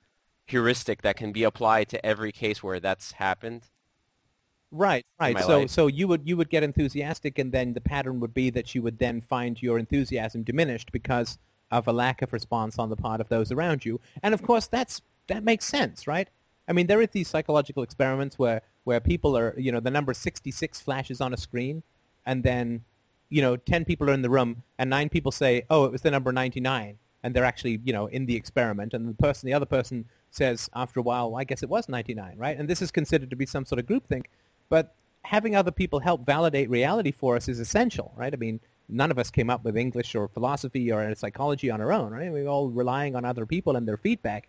heuristic 0.46 1.02
that 1.02 1.16
can 1.16 1.32
be 1.32 1.44
applied 1.44 1.88
to 1.88 2.04
every 2.04 2.32
case 2.32 2.62
where 2.62 2.80
that's 2.80 3.12
happened. 3.12 3.62
Right, 4.76 5.06
right. 5.20 5.38
So 5.38 5.60
life. 5.60 5.70
so 5.70 5.86
you 5.86 6.08
would 6.08 6.22
you 6.24 6.36
would 6.36 6.50
get 6.50 6.64
enthusiastic 6.64 7.38
and 7.38 7.52
then 7.52 7.74
the 7.74 7.80
pattern 7.80 8.18
would 8.18 8.34
be 8.34 8.50
that 8.50 8.74
you 8.74 8.82
would 8.82 8.98
then 8.98 9.20
find 9.20 9.62
your 9.62 9.78
enthusiasm 9.78 10.42
diminished 10.42 10.90
because 10.90 11.38
of 11.70 11.86
a 11.86 11.92
lack 11.92 12.22
of 12.22 12.32
response 12.32 12.76
on 12.76 12.90
the 12.90 12.96
part 12.96 13.20
of 13.20 13.28
those 13.28 13.52
around 13.52 13.84
you. 13.84 14.00
And 14.24 14.34
of 14.34 14.42
course 14.42 14.66
that's 14.66 15.00
that 15.28 15.44
makes 15.44 15.64
sense, 15.64 16.08
right? 16.08 16.28
I 16.66 16.72
mean 16.72 16.88
there 16.88 17.00
are 17.00 17.06
these 17.06 17.28
psychological 17.28 17.84
experiments 17.84 18.36
where 18.36 18.62
where 18.82 18.98
people 18.98 19.38
are, 19.38 19.54
you 19.56 19.70
know, 19.70 19.78
the 19.78 19.92
number 19.92 20.12
66 20.12 20.80
flashes 20.80 21.20
on 21.20 21.32
a 21.32 21.36
screen 21.36 21.84
and 22.26 22.42
then 22.42 22.84
you 23.30 23.42
know, 23.42 23.56
10 23.56 23.84
people 23.84 24.10
are 24.10 24.12
in 24.12 24.22
the 24.22 24.30
room 24.30 24.64
and 24.78 24.90
9 24.90 25.08
people 25.08 25.30
say, 25.30 25.64
"Oh, 25.70 25.84
it 25.84 25.92
was 25.92 26.02
the 26.02 26.10
number 26.10 26.32
99." 26.32 26.98
And 27.22 27.34
they're 27.34 27.44
actually, 27.44 27.80
you 27.84 27.92
know, 27.92 28.06
in 28.06 28.26
the 28.26 28.34
experiment 28.34 28.92
and 28.92 29.08
the 29.08 29.14
person 29.14 29.46
the 29.46 29.54
other 29.54 29.66
person 29.66 30.04
says 30.30 30.68
after 30.74 30.98
a 30.98 31.02
while, 31.02 31.30
well, 31.30 31.40
I 31.40 31.44
guess 31.44 31.62
it 31.62 31.68
was 31.68 31.88
99, 31.88 32.36
right? 32.36 32.58
And 32.58 32.68
this 32.68 32.82
is 32.82 32.90
considered 32.90 33.30
to 33.30 33.36
be 33.36 33.46
some 33.46 33.64
sort 33.64 33.78
of 33.78 33.86
groupthink. 33.86 34.24
But 34.68 34.94
having 35.22 35.56
other 35.56 35.70
people 35.70 36.00
help 36.00 36.24
validate 36.26 36.70
reality 36.70 37.10
for 37.10 37.36
us 37.36 37.48
is 37.48 37.60
essential, 37.60 38.12
right? 38.16 38.32
I 38.32 38.36
mean, 38.36 38.60
none 38.88 39.10
of 39.10 39.18
us 39.18 39.30
came 39.30 39.50
up 39.50 39.64
with 39.64 39.76
English 39.76 40.14
or 40.14 40.28
philosophy 40.28 40.92
or 40.92 41.14
psychology 41.14 41.70
on 41.70 41.80
our 41.80 41.92
own, 41.92 42.12
right? 42.12 42.30
We're 42.30 42.48
all 42.48 42.68
relying 42.68 43.16
on 43.16 43.24
other 43.24 43.46
people 43.46 43.76
and 43.76 43.88
their 43.88 43.96
feedback. 43.96 44.48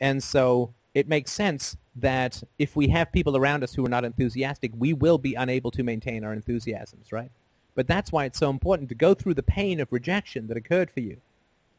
And 0.00 0.22
so 0.22 0.72
it 0.94 1.08
makes 1.08 1.32
sense 1.32 1.76
that 1.96 2.42
if 2.58 2.76
we 2.76 2.88
have 2.88 3.12
people 3.12 3.36
around 3.36 3.62
us 3.64 3.74
who 3.74 3.84
are 3.84 3.90
not 3.90 4.04
enthusiastic, 4.04 4.72
we 4.76 4.92
will 4.92 5.18
be 5.18 5.34
unable 5.34 5.70
to 5.72 5.82
maintain 5.82 6.24
our 6.24 6.32
enthusiasms, 6.32 7.12
right? 7.12 7.30
But 7.74 7.88
that's 7.88 8.12
why 8.12 8.26
it's 8.26 8.38
so 8.38 8.50
important 8.50 8.88
to 8.90 8.94
go 8.94 9.14
through 9.14 9.34
the 9.34 9.42
pain 9.42 9.80
of 9.80 9.92
rejection 9.92 10.46
that 10.48 10.56
occurred 10.56 10.90
for 10.90 11.00
you, 11.00 11.16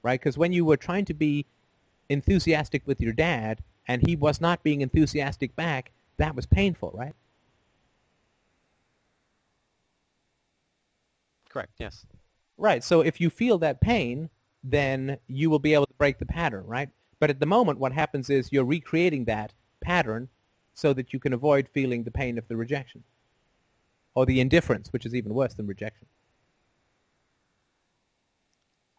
right? 0.03 0.19
Because 0.19 0.37
when 0.37 0.51
you 0.51 0.65
were 0.65 0.77
trying 0.77 1.05
to 1.05 1.13
be 1.13 1.45
enthusiastic 2.09 2.81
with 2.85 2.99
your 2.99 3.13
dad 3.13 3.63
and 3.87 4.05
he 4.05 4.15
was 4.15 4.41
not 4.41 4.63
being 4.63 4.81
enthusiastic 4.81 5.55
back, 5.55 5.91
that 6.17 6.35
was 6.35 6.45
painful, 6.45 6.91
right? 6.93 7.13
Correct, 11.55 11.75
yes. 11.79 12.05
Right. 12.57 12.83
So 12.83 12.99
if 12.99 13.21
you 13.21 13.29
feel 13.29 13.57
that 13.59 13.79
pain, 13.79 14.29
then 14.61 15.17
you 15.27 15.49
will 15.49 15.59
be 15.59 15.73
able 15.73 15.85
to 15.85 15.93
break 15.93 16.19
the 16.19 16.25
pattern, 16.25 16.65
right? 16.65 16.89
But 17.21 17.29
at 17.29 17.39
the 17.39 17.45
moment, 17.45 17.79
what 17.79 17.93
happens 17.93 18.29
is 18.29 18.51
you're 18.51 18.65
recreating 18.65 19.23
that 19.25 19.53
pattern 19.79 20.27
so 20.73 20.91
that 20.91 21.13
you 21.13 21.19
can 21.19 21.31
avoid 21.31 21.69
feeling 21.69 22.03
the 22.03 22.11
pain 22.11 22.37
of 22.37 22.45
the 22.49 22.57
rejection 22.57 23.05
or 24.15 24.25
the 24.25 24.41
indifference, 24.41 24.91
which 24.91 25.05
is 25.05 25.15
even 25.15 25.33
worse 25.33 25.53
than 25.53 25.65
rejection. 25.65 26.07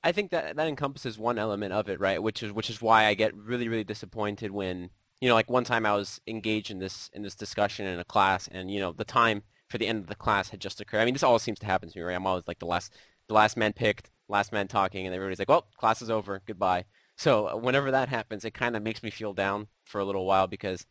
I 0.02 0.12
think 0.12 0.30
that 0.30 0.56
that 0.56 0.66
encompasses 0.66 1.18
one 1.18 1.38
element 1.38 1.74
of 1.74 1.90
it, 1.90 2.00
right? 2.00 2.22
Which 2.22 2.42
is 2.42 2.52
which 2.52 2.70
is 2.70 2.80
why 2.80 3.04
I 3.04 3.12
get 3.12 3.34
really 3.36 3.68
really 3.68 3.84
disappointed 3.84 4.50
when 4.50 4.88
you 5.20 5.28
know, 5.28 5.34
like 5.34 5.50
one 5.50 5.64
time 5.64 5.84
I 5.84 5.92
was 5.94 6.22
engaged 6.26 6.70
in 6.70 6.78
this 6.78 7.10
in 7.12 7.22
this 7.22 7.34
discussion 7.34 7.86
in 7.86 7.98
a 7.98 8.04
class, 8.04 8.48
and 8.48 8.70
you 8.70 8.80
know, 8.80 8.92
the 8.92 9.04
time 9.04 9.42
for 9.68 9.78
the 9.78 9.86
end 9.86 10.02
of 10.02 10.08
the 10.08 10.14
class 10.14 10.48
had 10.48 10.60
just 10.60 10.80
occurred. 10.80 11.00
I 11.00 11.04
mean, 11.04 11.14
this 11.14 11.22
always 11.22 11.42
seems 11.42 11.58
to 11.60 11.66
happen 11.66 11.88
to 11.88 11.98
me, 11.98 12.04
right? 12.04 12.14
I'm 12.14 12.26
always 12.26 12.46
like 12.46 12.58
the 12.58 12.66
last, 12.66 12.94
the 13.28 13.34
last 13.34 13.56
man 13.56 13.72
picked, 13.72 14.10
last 14.28 14.52
man 14.52 14.68
talking, 14.68 15.06
and 15.06 15.14
everybody's 15.14 15.38
like, 15.38 15.48
well, 15.48 15.66
class 15.76 16.02
is 16.02 16.10
over, 16.10 16.40
goodbye. 16.46 16.84
So 17.16 17.48
uh, 17.48 17.56
whenever 17.56 17.90
that 17.90 18.08
happens, 18.08 18.44
it 18.44 18.54
kind 18.54 18.76
of 18.76 18.82
makes 18.82 19.02
me 19.02 19.10
feel 19.10 19.32
down 19.32 19.68
for 19.84 20.00
a 20.00 20.04
little 20.04 20.26
while 20.26 20.46
because, 20.46 20.86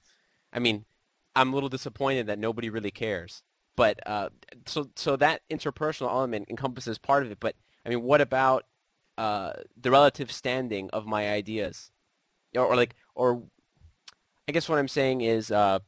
I 0.52 0.60
mean, 0.60 0.86
I'm 1.36 1.52
a 1.52 1.56
little 1.56 1.70
disappointed 1.70 2.28
that 2.28 2.40
nobody 2.40 2.70
really 2.70 2.92
cares. 2.92 3.44
But 3.76 4.00
uh, 4.08 4.30
so 4.66 4.90
so 4.96 5.18
that 5.18 5.42
interpersonal 5.52 6.10
element 6.10 6.48
encompasses 6.50 6.98
part 6.98 7.26
of 7.26 7.32
it. 7.32 7.40
But 7.40 7.56
I 7.86 7.90
mean, 7.90 8.02
what 8.04 8.22
about 8.22 8.64
uh, 9.18 9.52
the 9.80 9.92
relative 9.92 10.32
standing 10.32 10.90
of 10.92 11.06
my 11.06 11.30
ideas, 11.30 11.92
or, 12.56 12.66
or, 12.66 12.76
like, 12.76 12.96
or 13.16 13.44
I 14.48 14.54
guess 14.54 14.70
what 14.70 14.80
I'm 14.80 14.88
saying 14.88 15.22
is, 15.22 15.52
uh, 15.52 15.80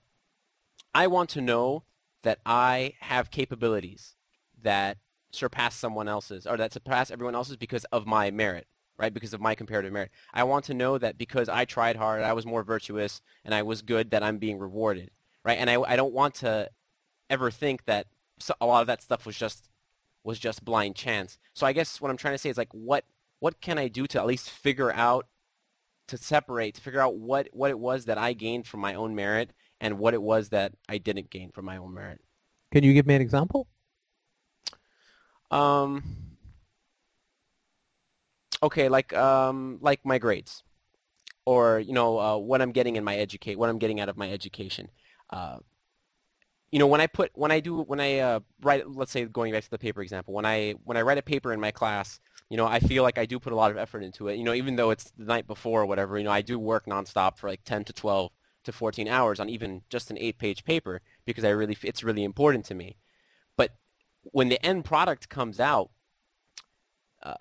I 0.94 1.08
want 1.08 1.30
to 1.32 1.42
know 1.42 1.84
that 2.28 2.40
I 2.46 2.94
have 3.00 3.32
capabilities 3.32 4.18
that 4.62 4.98
surpass 5.32 5.78
someone 5.78 6.10
else's 6.10 6.46
or 6.46 6.58
that 6.58 6.74
surpass 6.74 7.10
everyone 7.10 7.36
else's 7.36 7.56
because 7.56 7.86
of 7.86 8.06
my 8.06 8.32
merit, 8.32 8.68
right? 8.98 9.14
Because 9.14 9.34
of 9.34 9.40
my 9.40 9.56
comparative 9.56 9.94
merit. 9.94 10.12
I 10.34 10.44
want 10.44 10.66
to 10.66 10.74
know 10.74 10.98
that 10.98 11.18
because 11.18 11.48
I 11.48 11.64
tried 11.64 11.96
hard, 11.96 12.24
I 12.24 12.34
was 12.34 12.46
more 12.46 12.64
virtuous, 12.64 13.22
and 13.46 13.56
I 13.56 13.62
was 13.62 13.82
good, 13.82 14.12
that 14.12 14.24
I'm 14.24 14.40
being 14.40 14.60
rewarded, 14.60 15.10
right? 15.46 15.58
And 15.58 15.70
I, 15.70 15.80
I 15.80 15.96
don't 15.96 16.12
want 16.12 16.36
to 16.36 16.70
ever 17.30 17.50
think 17.50 17.86
that 17.86 18.08
a 18.60 18.66
lot 18.66 18.82
of 18.82 18.88
that 18.88 19.02
stuff 19.02 19.26
was 19.26 19.38
just 19.38 19.70
was 20.26 20.38
just 20.38 20.66
blind 20.66 20.96
chance. 20.98 21.38
So 21.54 21.66
I 21.66 21.72
guess 21.72 22.02
what 22.02 22.12
I'm 22.12 22.18
trying 22.18 22.34
to 22.34 22.38
say 22.38 22.50
is 22.50 22.58
like, 22.58 22.74
what 22.74 23.06
what 23.40 23.62
can 23.62 23.78
I 23.78 23.88
do 23.88 24.06
to 24.08 24.20
at 24.20 24.26
least 24.26 24.50
figure 24.50 24.92
out 24.92 25.28
to 26.10 26.18
separate, 26.18 26.76
to 26.76 26.82
figure 26.82 27.00
out 27.00 27.16
what 27.16 27.48
what 27.54 27.72
it 27.72 27.80
was 27.80 28.04
that 28.04 28.18
I 28.18 28.34
gained 28.34 28.68
from 28.68 28.82
my 28.82 28.96
own 28.96 29.16
merit 29.16 29.52
and 29.82 30.00
what 30.00 30.14
it 30.14 30.22
was 30.22 30.50
that 30.50 30.74
I 30.90 30.98
didn't 30.98 31.30
gain 31.30 31.52
from 31.52 31.66
my 31.66 31.78
own 31.78 31.94
merit. 31.94 32.20
Can 32.72 32.84
you 32.84 32.94
give 32.94 33.06
me 33.06 33.16
an 33.16 33.22
example? 33.22 33.68
Um, 35.52 36.04
okay, 38.62 38.90
like 38.90 39.14
um, 39.14 39.78
like 39.82 40.02
my 40.04 40.18
grades, 40.18 40.64
or 41.46 41.80
you 41.80 41.94
know 41.94 42.20
uh, 42.20 42.38
what 42.38 42.62
I'm 42.62 42.72
getting 42.72 42.98
in 42.98 43.04
my 43.04 43.16
educate, 43.16 43.58
what 43.58 43.70
I'm 43.70 43.80
getting 43.80 44.00
out 44.00 44.10
of 44.10 44.18
my 44.18 44.30
education. 44.32 44.90
Uh, 45.30 45.58
you 46.72 46.80
know, 46.80 46.88
when 46.88 47.00
I 47.00 47.08
put 47.08 47.32
when 47.34 47.52
I 47.52 47.62
do 47.62 47.82
when 47.84 48.02
I 48.02 48.20
uh, 48.20 48.40
write, 48.62 48.90
let's 48.90 49.12
say 49.12 49.26
going 49.26 49.54
back 49.54 49.64
to 49.64 49.70
the 49.70 49.78
paper 49.78 50.02
example, 50.02 50.34
when 50.34 50.46
I 50.46 50.76
when 50.84 50.98
I 50.98 51.02
write 51.02 51.18
a 51.18 51.22
paper 51.22 51.54
in 51.54 51.62
my 51.62 51.72
class, 51.72 52.20
you 52.50 52.58
know, 52.58 52.66
I 52.66 52.80
feel 52.80 53.04
like 53.04 53.18
I 53.18 53.26
do 53.26 53.40
put 53.40 53.54
a 53.54 53.56
lot 53.56 53.72
of 53.72 53.78
effort 53.78 54.04
into 54.04 54.28
it. 54.28 54.36
You 54.36 54.44
know, 54.44 54.54
even 54.54 54.76
though 54.76 54.90
it's 54.90 55.12
the 55.18 55.26
night 55.26 55.48
before 55.48 55.84
or 55.84 55.86
whatever, 55.86 56.18
you 56.18 56.26
know, 56.26 56.32
I 56.32 56.42
do 56.42 56.60
work 56.60 56.86
nonstop 56.86 57.38
for 57.38 57.50
like 57.50 57.64
10 57.64 57.86
to 57.86 57.94
12 57.94 58.32
to 58.68 58.72
14 58.72 59.08
hours 59.08 59.40
on 59.40 59.50
even 59.50 59.82
just 59.90 60.12
an 60.12 60.18
eight-page 60.20 60.64
paper 60.64 61.02
because 61.26 61.44
I 61.44 61.50
really 61.50 61.76
it's 61.84 62.04
really 62.04 62.24
important 62.24 62.66
to 62.66 62.76
me. 62.76 62.98
But 63.58 63.72
when 64.22 64.50
the 64.50 64.64
end 64.64 64.86
product 64.86 65.30
comes 65.30 65.60
out, 65.60 65.90
uh, 67.24 67.36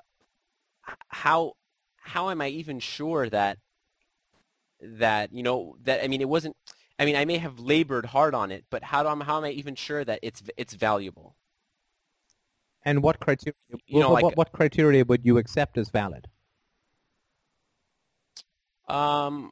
how 1.09 1.53
how 1.99 2.31
am 2.31 2.41
I 2.41 2.49
even 2.49 2.81
sure 2.81 3.29
that 3.29 3.59
that 4.81 5.33
you 5.33 5.43
know 5.43 5.77
that 5.83 6.03
I 6.03 6.09
mean 6.09 6.21
it 6.21 6.29
wasn't 6.29 6.57
I 6.99 7.05
mean 7.05 7.17
I 7.17 7.25
may 7.25 7.39
have 7.39 7.59
labored 7.59 8.07
hard 8.07 8.35
on 8.35 8.51
it, 8.51 8.65
but 8.71 8.83
how 8.83 9.03
do 9.03 9.09
I, 9.09 9.25
how 9.25 9.39
am 9.39 9.45
I 9.45 9.51
even 9.51 9.75
sure 9.75 10.05
that 10.05 10.21
it's 10.23 10.43
it's 10.57 10.75
valuable? 10.75 11.37
And 12.85 13.03
what 13.03 13.19
criteria 13.19 13.55
you 13.87 14.01
know, 14.01 14.11
what, 14.11 14.23
like, 14.23 14.37
what 14.37 14.53
criteria 14.53 15.05
would 15.05 15.27
you 15.27 15.39
accept 15.39 15.77
as 15.77 15.91
valid? 15.91 16.29
Um, 18.89 19.51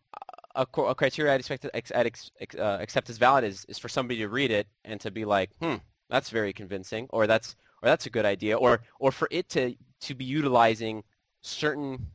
a, 0.55 0.63
a 0.63 0.95
criteria 0.95 1.35
I'd 1.35 1.41
expect 1.41 1.67
I'd 1.75 2.07
ex, 2.07 2.31
uh, 2.59 2.79
accept 2.81 3.11
as 3.11 3.19
valid 3.19 3.45
is, 3.45 3.65
is 3.69 3.79
for 3.79 3.89
somebody 3.89 4.21
to 4.21 4.29
read 4.29 4.51
it 4.51 4.67
and 4.85 5.01
to 5.01 5.11
be 5.11 5.25
like, 5.25 5.51
hmm, 5.61 5.77
that's 6.09 6.31
very 6.31 6.53
convincing, 6.53 7.07
or 7.11 7.27
that's 7.27 7.57
or 7.83 7.89
that's 7.89 8.07
a 8.07 8.11
good 8.11 8.25
idea, 8.25 8.57
or 8.57 8.81
or 9.01 9.13
for 9.13 9.29
it 9.31 9.49
to 9.51 9.75
to 10.03 10.15
be 10.15 10.25
utilizing 10.25 11.03
certain 11.41 12.07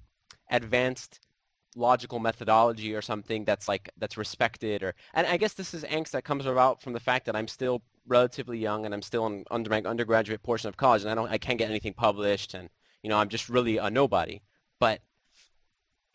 advanced 0.51 1.19
logical 1.75 2.19
methodology 2.19 2.95
or 2.95 3.01
something 3.01 3.45
that's 3.45 3.67
like 3.67 3.89
that's 3.97 4.17
respected 4.17 4.81
or 4.81 4.95
and 5.13 5.27
I 5.27 5.37
guess 5.37 5.53
this 5.53 5.73
is 5.75 5.83
angst 5.83 6.11
that 6.11 6.23
comes 6.23 6.47
about 6.47 6.81
from 6.81 6.93
the 6.93 6.99
fact 6.99 7.27
that 7.27 7.35
I'm 7.35 7.47
still 7.47 7.83
relatively 8.07 8.57
young 8.57 8.85
and 8.85 8.93
I'm 8.93 9.03
still 9.03 9.27
in 9.27 9.45
under 9.51 9.69
my 9.69 9.81
undergraduate 9.83 10.41
portion 10.41 10.67
of 10.67 10.77
college 10.77 11.03
and 11.03 11.11
I 11.11 11.15
don't 11.15 11.29
I 11.29 11.37
can't 11.37 11.59
get 11.59 11.69
anything 11.69 11.93
published 11.93 12.55
and 12.55 12.69
you 13.03 13.09
know 13.09 13.17
I'm 13.17 13.29
just 13.29 13.49
really 13.49 13.77
a 13.77 13.89
nobody. 13.89 14.41
But 14.79 15.01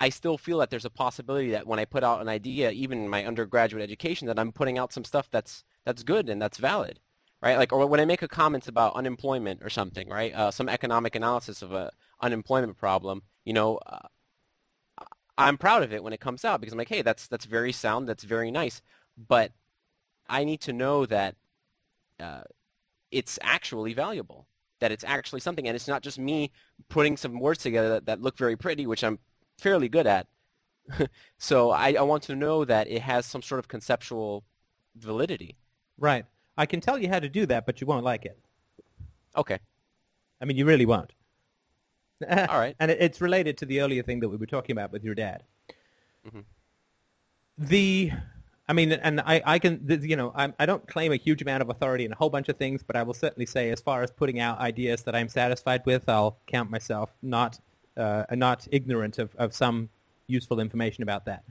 I 0.01 0.09
still 0.09 0.37
feel 0.37 0.59
that 0.59 0.71
there's 0.71 0.85
a 0.85 0.91
possibility 0.91 1.51
that 1.51 1.66
when 1.66 1.79
I 1.79 1.85
put 1.85 2.05
out 2.05 2.21
an 2.21 2.29
idea, 2.29 2.71
even 2.71 3.05
in 3.05 3.09
my 3.09 3.25
undergraduate 3.25 3.83
education, 3.83 4.27
that 4.27 4.39
I'm 4.39 4.53
putting 4.53 4.79
out 4.79 4.93
some 4.93 5.05
stuff 5.05 5.29
that's 5.31 5.65
that's 5.85 6.03
good 6.03 6.29
and 6.29 6.41
that's 6.43 6.59
valid, 6.59 7.01
right? 7.43 7.57
Like, 7.57 7.73
or 7.73 7.87
when 7.87 8.01
I 8.01 8.05
make 8.05 8.23
a 8.23 8.29
comment 8.29 8.69
about 8.69 8.97
unemployment 8.97 9.62
or 9.62 9.71
something, 9.71 10.09
right? 10.09 10.35
Uh, 10.35 10.51
some 10.51 10.69
economic 10.69 11.15
analysis 11.15 11.62
of 11.62 11.73
a 11.73 11.91
unemployment 12.21 12.77
problem, 12.77 13.23
you 13.45 13.53
know, 13.53 13.79
uh, 13.87 14.09
I'm 15.39 15.59
proud 15.59 15.83
of 15.83 15.93
it 15.93 16.03
when 16.03 16.12
it 16.12 16.21
comes 16.21 16.45
out 16.45 16.61
because 16.61 16.73
I'm 16.73 16.79
like, 16.79 16.89
hey, 16.89 17.03
that's 17.03 17.27
that's 17.29 17.45
very 17.45 17.73
sound, 17.73 18.09
that's 18.09 18.25
very 18.25 18.51
nice, 18.51 18.83
but 19.16 19.53
I 20.29 20.45
need 20.45 20.61
to 20.62 20.73
know 20.73 21.07
that 21.07 21.37
uh, 22.21 22.43
it's 23.11 23.39
actually 23.43 23.95
valuable, 23.95 24.47
that 24.81 24.93
it's 24.93 25.05
actually 25.05 25.41
something, 25.41 25.66
and 25.66 25.77
it's 25.77 25.89
not 25.89 26.03
just 26.03 26.19
me 26.19 26.51
putting 26.89 27.16
some 27.16 27.41
words 27.41 27.62
together 27.62 27.91
that, 27.91 28.07
that 28.07 28.21
look 28.23 28.37
very 28.39 28.57
pretty, 28.57 28.87
which 28.87 29.05
I'm 29.05 29.19
fairly 29.59 29.89
good 29.89 30.07
at. 30.07 30.27
so 31.39 31.71
I, 31.71 31.95
I 31.95 32.03
want 32.03 32.23
to 32.25 32.37
know 32.37 32.65
that 32.65 32.89
it 32.89 33.03
has 33.03 33.27
some 33.27 33.43
sort 33.43 33.59
of 33.59 33.69
conceptual 33.69 34.45
validity. 34.97 35.57
Right. 35.99 36.25
I 36.57 36.67
can 36.67 36.81
tell 36.81 36.99
you 36.99 37.09
how 37.09 37.19
to 37.19 37.29
do 37.29 37.47
that, 37.47 37.67
but 37.67 37.81
you 37.81 37.87
won't 37.87 38.05
like 38.05 38.25
it. 38.25 38.39
Okay. 39.37 39.59
I 40.41 40.45
mean, 40.45 40.57
you 40.57 40.67
really 40.67 40.87
won't. 40.87 41.13
All 42.29 42.59
right. 42.59 42.77
and 42.81 42.91
it, 42.91 42.99
it's 43.01 43.21
related 43.21 43.59
to 43.59 43.67
the 43.67 43.81
earlier 43.81 44.03
thing 44.03 44.21
that 44.21 44.29
we 44.29 44.37
were 44.37 44.47
talking 44.47 44.73
about 44.73 44.93
with 44.93 45.05
your 45.05 45.15
dad. 45.15 45.43
Mm-hmm. 46.27 46.41
The, 47.59 48.13
I 48.69 48.73
mean, 48.73 48.93
and 48.93 49.21
I, 49.21 49.43
I 49.45 49.59
can, 49.59 49.85
you 50.03 50.17
know, 50.17 50.33
I, 50.35 50.53
I 50.59 50.67
don't 50.67 50.87
claim 50.87 51.13
a 51.13 51.17
huge 51.17 51.43
amount 51.43 51.63
of 51.63 51.71
authority 51.71 52.05
in 52.05 52.13
a 52.13 52.17
whole 52.17 52.31
bunch 52.31 52.49
of 52.49 52.57
things, 52.57 52.83
but 52.83 52.97
I 52.97 53.03
will 53.03 53.15
certainly 53.15 53.47
say, 53.47 53.71
as 53.71 53.81
far 53.81 54.03
as 54.03 54.11
putting 54.11 54.41
out 54.41 54.59
ideas 54.59 55.03
that 55.03 55.15
I'm 55.15 55.29
satisfied 55.29 55.83
with, 55.87 56.09
I'll 56.09 56.39
count 56.47 56.71
myself 56.71 57.11
not, 57.23 57.59
uh, 57.97 58.25
not 58.33 58.66
ignorant 58.71 59.19
of, 59.19 59.35
of 59.37 59.55
some 59.55 59.89
useful 60.27 60.61
information 60.61 61.03
about 61.03 61.25
that. 61.27 61.45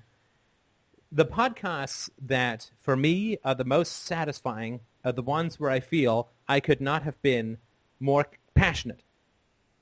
The 1.11 1.25
podcasts 1.25 2.09
that, 2.23 2.71
for 2.81 2.95
me, 2.95 3.37
are 3.43 3.53
the 3.53 3.65
most 3.65 4.05
satisfying 4.05 4.79
are 5.05 5.11
the 5.11 5.21
ones 5.21 5.59
where 5.59 5.69
I 5.69 5.79
feel 5.79 6.29
I 6.47 6.59
could 6.59 6.81
not 6.81 7.03
have 7.03 7.21
been 7.21 7.57
more 7.99 8.25
passionate 8.55 9.03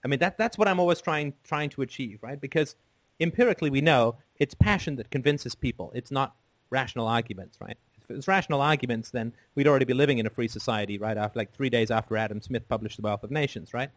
I 0.04 0.08
mean, 0.08 0.20
that, 0.20 0.38
that's 0.38 0.58
what 0.58 0.68
I'm 0.68 0.80
always 0.80 1.02
trying, 1.02 1.34
trying 1.44 1.70
to 1.72 1.82
achieve, 1.82 2.20
right? 2.22 2.40
Because 2.40 2.76
empirically 3.20 3.70
we 3.70 3.82
know 3.82 4.16
it's 4.40 4.54
passion 4.54 4.96
that 4.96 5.12
convinces 5.12 5.54
people. 5.56 5.92
It's 5.94 6.12
not 6.12 6.36
rational 6.70 7.08
arguments, 7.08 7.58
right? 7.62 7.78
If 8.02 8.10
it 8.10 8.16
was 8.16 8.28
rational 8.28 8.62
arguments, 8.62 9.12
then 9.12 9.34
we'd 9.56 9.68
already 9.68 9.86
be 9.86 9.94
living 9.94 10.18
in 10.18 10.26
a 10.26 10.30
free 10.30 10.48
society, 10.48 10.98
right? 10.98 11.18
After 11.18 11.38
like 11.38 11.54
three 11.54 11.70
days 11.70 11.92
after 11.92 12.18
Adam 12.18 12.42
Smith 12.42 12.68
published 12.68 12.98
The 12.98 13.04
Wealth 13.04 13.24
of 13.24 13.32
Nations, 13.32 13.74
right? 13.74 13.92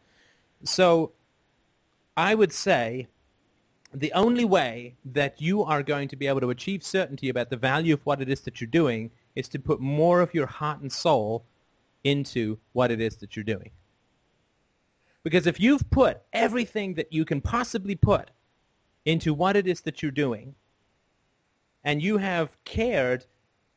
So 0.65 1.13
I 2.17 2.35
would 2.35 2.53
say 2.53 3.09
the 3.93 4.13
only 4.13 4.45
way 4.45 4.97
that 5.05 5.41
you 5.41 5.63
are 5.63 5.83
going 5.83 6.09
to 6.09 6.17
be 6.17 6.27
able 6.27 6.41
to 6.41 6.51
achieve 6.51 6.83
certainty 6.83 7.29
about 7.29 7.51
the 7.51 7.57
value 7.57 7.95
of 7.95 8.05
what 8.05 8.21
it 8.21 8.29
is 8.29 8.41
that 8.43 8.61
you're 8.61 8.69
doing 8.69 9.11
is 9.35 9.49
to 9.49 9.59
put 9.59 9.81
more 9.81 10.21
of 10.21 10.35
your 10.35 10.47
heart 10.47 10.81
and 10.81 10.93
soul 10.93 11.45
into 12.03 12.59
what 12.73 12.91
it 12.91 13.01
is 13.01 13.17
that 13.17 13.37
you're 13.37 13.45
doing. 13.45 13.71
Because 15.23 15.47
if 15.47 15.59
you've 15.59 15.89
put 15.91 16.23
everything 16.33 16.95
that 16.95 17.13
you 17.13 17.25
can 17.25 17.41
possibly 17.41 17.95
put 17.95 18.31
into 19.07 19.33
what 19.33 19.57
it 19.57 19.67
is 19.67 19.81
that 19.83 20.03
you're 20.03 20.13
doing, 20.13 20.55
and 21.85 22.03
you 22.03 22.19
have 22.19 22.57
cared 22.65 23.27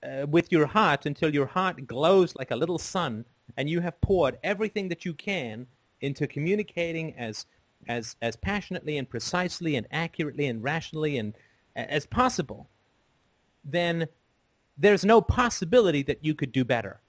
uh, 0.03 0.25
with 0.27 0.51
your 0.51 0.65
heart 0.65 1.05
until 1.05 1.33
your 1.33 1.45
heart 1.45 1.85
glows 1.87 2.35
like 2.35 2.51
a 2.51 2.55
little 2.55 2.77
sun, 2.77 3.25
and 3.55 3.69
you 3.69 3.79
have 3.81 3.99
poured 4.01 4.37
everything 4.43 4.89
that 4.89 5.05
you 5.05 5.13
can 5.13 5.67
into 6.01 6.27
communicating 6.27 7.15
as 7.17 7.45
as 7.87 8.15
as 8.21 8.35
passionately 8.35 8.97
and 8.97 9.09
precisely 9.09 9.75
and 9.75 9.87
accurately 9.91 10.47
and 10.47 10.63
rationally 10.63 11.17
and 11.17 11.33
as 11.75 12.05
possible, 12.05 12.69
then 13.63 14.07
there's 14.77 15.05
no 15.05 15.21
possibility 15.21 16.03
that 16.03 16.23
you 16.23 16.35
could 16.35 16.51
do 16.51 16.63
better. 16.63 17.01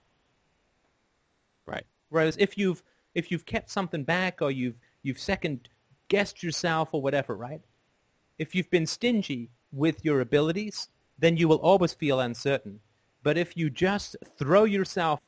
Right. 1.66 1.84
Whereas 2.08 2.36
if 2.38 2.56
you've 2.56 2.82
if 3.14 3.30
you've 3.30 3.46
kept 3.46 3.70
something 3.70 4.04
back 4.04 4.40
or 4.42 4.50
you've 4.50 4.78
you've 5.02 5.18
second 5.18 5.68
guessed 6.08 6.42
yourself 6.42 6.90
or 6.92 7.02
whatever, 7.02 7.36
right? 7.36 7.60
If 8.38 8.54
you've 8.54 8.70
been 8.70 8.86
stingy 8.86 9.50
with 9.72 10.04
your 10.04 10.20
abilities, 10.20 10.88
then 11.18 11.36
you 11.36 11.48
will 11.48 11.56
always 11.56 11.92
feel 11.92 12.20
uncertain. 12.20 12.80
But 13.22 13.36
if 13.36 13.56
you 13.56 13.68
just 13.68 14.16
throw 14.38 14.64
yourself 14.64 15.20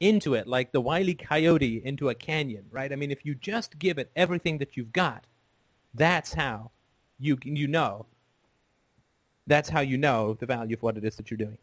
into 0.00 0.34
it 0.34 0.46
like 0.46 0.72
the 0.72 0.80
wily 0.80 1.14
coyote 1.14 1.82
into 1.84 2.08
a 2.08 2.14
canyon, 2.14 2.64
right? 2.70 2.92
I 2.92 2.96
mean, 2.96 3.10
if 3.10 3.24
you 3.24 3.34
just 3.34 3.78
give 3.78 3.98
it 3.98 4.10
everything 4.16 4.58
that 4.58 4.76
you've 4.76 4.92
got, 4.92 5.26
that's 5.94 6.34
how 6.34 6.70
you 7.18 7.38
you 7.44 7.66
know. 7.66 8.06
That's 9.46 9.68
how 9.68 9.80
you 9.80 9.96
know 9.96 10.34
the 10.34 10.46
value 10.46 10.74
of 10.74 10.82
what 10.82 10.96
it 10.96 11.04
is 11.04 11.16
that 11.16 11.30
you're 11.30 11.38
doing. 11.38 11.58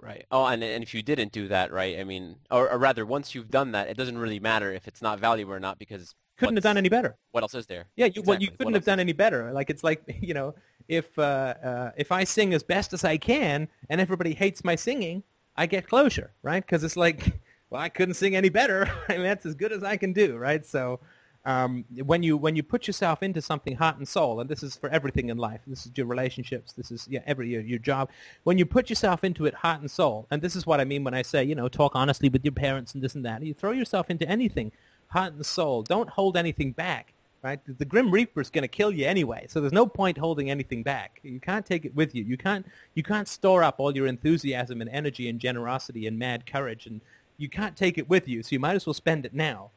Right. 0.00 0.24
Oh, 0.30 0.46
and 0.46 0.62
and 0.62 0.82
if 0.82 0.94
you 0.94 1.02
didn't 1.02 1.32
do 1.32 1.48
that, 1.48 1.72
right? 1.72 1.98
I 1.98 2.04
mean, 2.04 2.36
or, 2.50 2.70
or 2.70 2.78
rather, 2.78 3.04
once 3.04 3.34
you've 3.34 3.50
done 3.50 3.72
that, 3.72 3.88
it 3.88 3.96
doesn't 3.96 4.16
really 4.16 4.38
matter 4.38 4.72
if 4.72 4.86
it's 4.86 5.02
not 5.02 5.18
valuable 5.18 5.52
or 5.52 5.60
not 5.60 5.78
because 5.78 6.14
couldn't 6.36 6.56
have 6.56 6.62
done 6.62 6.78
any 6.78 6.88
better. 6.88 7.16
What 7.32 7.42
else 7.42 7.54
is 7.54 7.66
there? 7.66 7.86
Yeah, 7.96 8.06
you, 8.06 8.10
exactly. 8.10 8.30
well, 8.30 8.40
you 8.40 8.50
couldn't 8.52 8.74
have 8.74 8.84
done 8.84 9.00
any 9.00 9.12
better. 9.12 9.52
Like 9.52 9.70
it's 9.70 9.82
like 9.82 10.02
you 10.20 10.34
know, 10.34 10.54
if 10.86 11.18
uh, 11.18 11.54
uh, 11.62 11.90
if 11.96 12.12
I 12.12 12.24
sing 12.24 12.54
as 12.54 12.62
best 12.62 12.92
as 12.92 13.04
I 13.04 13.16
can 13.16 13.68
and 13.90 14.00
everybody 14.00 14.34
hates 14.34 14.62
my 14.62 14.76
singing, 14.76 15.24
I 15.58 15.66
get 15.66 15.88
closure, 15.88 16.30
right? 16.42 16.64
Because 16.64 16.84
it's 16.84 16.96
like, 16.96 17.32
well, 17.70 17.82
I 17.82 17.88
couldn't 17.88 18.14
sing 18.14 18.36
any 18.36 18.48
better. 18.48 18.88
I 19.08 19.14
mean, 19.14 19.24
that's 19.24 19.44
as 19.44 19.54
good 19.54 19.72
as 19.72 19.82
I 19.82 19.96
can 19.96 20.12
do, 20.12 20.36
right? 20.36 20.64
So 20.64 21.00
um, 21.44 21.84
when 22.04 22.22
you 22.22 22.36
when 22.36 22.56
you 22.56 22.62
put 22.62 22.86
yourself 22.86 23.22
into 23.22 23.42
something 23.42 23.74
heart 23.74 23.96
and 23.96 24.06
soul, 24.06 24.40
and 24.40 24.48
this 24.48 24.62
is 24.62 24.76
for 24.76 24.88
everything 24.90 25.30
in 25.30 25.36
life. 25.36 25.60
This 25.66 25.86
is 25.86 25.92
your 25.96 26.06
relationships. 26.06 26.72
This 26.72 26.90
is 26.90 27.08
yeah, 27.10 27.20
every 27.26 27.48
your, 27.48 27.62
your 27.62 27.78
job. 27.78 28.10
When 28.44 28.56
you 28.56 28.66
put 28.66 28.88
yourself 28.88 29.24
into 29.24 29.46
it 29.46 29.54
heart 29.54 29.80
and 29.80 29.90
soul, 29.90 30.26
and 30.30 30.40
this 30.40 30.54
is 30.54 30.66
what 30.66 30.80
I 30.80 30.84
mean 30.84 31.04
when 31.04 31.14
I 31.14 31.22
say 31.22 31.42
you 31.42 31.54
know 31.54 31.68
talk 31.68 31.92
honestly 31.94 32.28
with 32.28 32.44
your 32.44 32.52
parents 32.52 32.94
and 32.94 33.02
this 33.02 33.14
and 33.14 33.24
that. 33.24 33.42
You 33.42 33.54
throw 33.54 33.72
yourself 33.72 34.10
into 34.10 34.28
anything, 34.28 34.72
heart 35.08 35.32
and 35.32 35.44
soul. 35.44 35.82
Don't 35.82 36.08
hold 36.08 36.36
anything 36.36 36.72
back. 36.72 37.14
Right? 37.40 37.60
The 37.78 37.84
Grim 37.84 38.10
Reaper 38.10 38.40
is 38.40 38.50
going 38.50 38.62
to 38.62 38.68
kill 38.68 38.90
you 38.90 39.06
anyway, 39.06 39.46
so 39.48 39.60
there's 39.60 39.72
no 39.72 39.86
point 39.86 40.18
holding 40.18 40.50
anything 40.50 40.82
back. 40.82 41.20
You 41.22 41.38
can't 41.38 41.64
take 41.64 41.84
it 41.84 41.94
with 41.94 42.12
you. 42.12 42.24
You 42.24 42.36
can't 42.36 42.66
you 42.94 43.04
can't 43.04 43.28
store 43.28 43.62
up 43.62 43.76
all 43.78 43.94
your 43.94 44.08
enthusiasm 44.08 44.80
and 44.80 44.90
energy 44.90 45.28
and 45.28 45.38
generosity 45.38 46.08
and 46.08 46.18
mad 46.18 46.46
courage, 46.46 46.86
and 46.86 47.00
you 47.36 47.48
can't 47.48 47.76
take 47.76 47.96
it 47.96 48.08
with 48.08 48.26
you. 48.26 48.42
So 48.42 48.48
you 48.50 48.60
might 48.60 48.74
as 48.74 48.86
well 48.86 48.94
spend 48.94 49.24
it 49.24 49.34
now. 49.34 49.70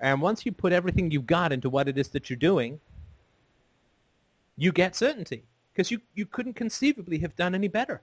And 0.00 0.20
once 0.20 0.44
you 0.44 0.50
put 0.50 0.72
everything 0.72 1.12
you've 1.12 1.26
got 1.26 1.52
into 1.52 1.70
what 1.70 1.88
it 1.88 1.96
is 1.96 2.08
that 2.08 2.28
you're 2.28 2.36
doing, 2.36 2.80
you 4.56 4.72
get 4.72 4.96
certainty 4.96 5.44
because 5.72 5.90
you, 5.90 6.00
you 6.14 6.26
couldn't 6.26 6.54
conceivably 6.54 7.18
have 7.18 7.36
done 7.36 7.54
any 7.54 7.68
better. 7.68 8.02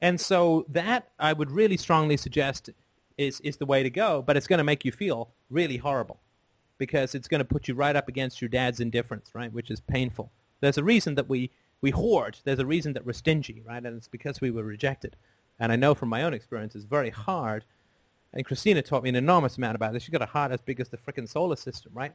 And 0.00 0.18
so 0.18 0.64
that 0.70 1.10
I 1.18 1.34
would 1.34 1.50
really 1.50 1.76
strongly 1.76 2.16
suggest 2.16 2.70
is, 3.18 3.40
is 3.40 3.58
the 3.58 3.66
way 3.66 3.82
to 3.82 3.90
go, 3.90 4.22
but 4.22 4.36
it's 4.36 4.46
going 4.46 4.58
to 4.58 4.64
make 4.64 4.84
you 4.84 4.92
feel 4.92 5.28
really 5.50 5.76
horrible 5.76 6.18
because 6.80 7.14
it's 7.14 7.28
going 7.28 7.38
to 7.38 7.44
put 7.44 7.68
you 7.68 7.74
right 7.74 7.94
up 7.94 8.08
against 8.08 8.42
your 8.42 8.48
dad's 8.48 8.80
indifference, 8.80 9.30
right, 9.34 9.52
which 9.52 9.70
is 9.70 9.80
painful. 9.80 10.32
There's 10.60 10.78
a 10.78 10.84
reason 10.84 11.14
that 11.14 11.28
we, 11.28 11.52
we 11.80 11.90
hoard. 11.90 12.38
There's 12.42 12.58
a 12.58 12.66
reason 12.66 12.92
that 12.94 13.06
we're 13.06 13.12
stingy, 13.12 13.62
right, 13.64 13.84
and 13.84 13.96
it's 13.96 14.08
because 14.08 14.40
we 14.40 14.50
were 14.50 14.64
rejected. 14.64 15.14
And 15.60 15.70
I 15.70 15.76
know 15.76 15.94
from 15.94 16.08
my 16.08 16.24
own 16.24 16.34
experience 16.34 16.74
it's 16.74 16.84
very 16.84 17.10
hard 17.10 17.64
and 18.32 18.44
Christina 18.44 18.82
taught 18.82 19.02
me 19.02 19.08
an 19.08 19.16
enormous 19.16 19.56
amount 19.56 19.74
about 19.74 19.92
this. 19.92 20.02
She's 20.02 20.12
got 20.12 20.22
a 20.22 20.26
heart 20.26 20.52
as 20.52 20.60
big 20.60 20.80
as 20.80 20.88
the 20.88 20.96
freaking 20.96 21.28
solar 21.28 21.56
system, 21.56 21.92
right? 21.94 22.12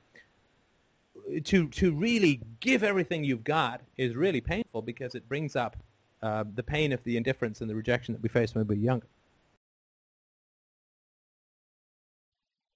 To 1.44 1.68
to 1.70 1.94
really 1.94 2.42
give 2.60 2.84
everything 2.84 3.24
you've 3.24 3.44
got 3.44 3.82
is 3.98 4.16
really 4.16 4.42
painful 4.42 4.82
because 4.82 5.16
it 5.16 5.28
brings 5.28 5.56
up 5.56 5.78
uh, 6.22 6.44
the 6.56 6.64
pain 6.64 6.92
of 6.94 7.04
the 7.04 7.18
indifference 7.18 7.62
and 7.62 7.70
the 7.70 7.76
rejection 7.76 8.14
that 8.14 8.22
we 8.22 8.30
face 8.30 8.54
when 8.54 8.66
we 8.68 8.76
were 8.76 8.82
younger. 8.82 9.08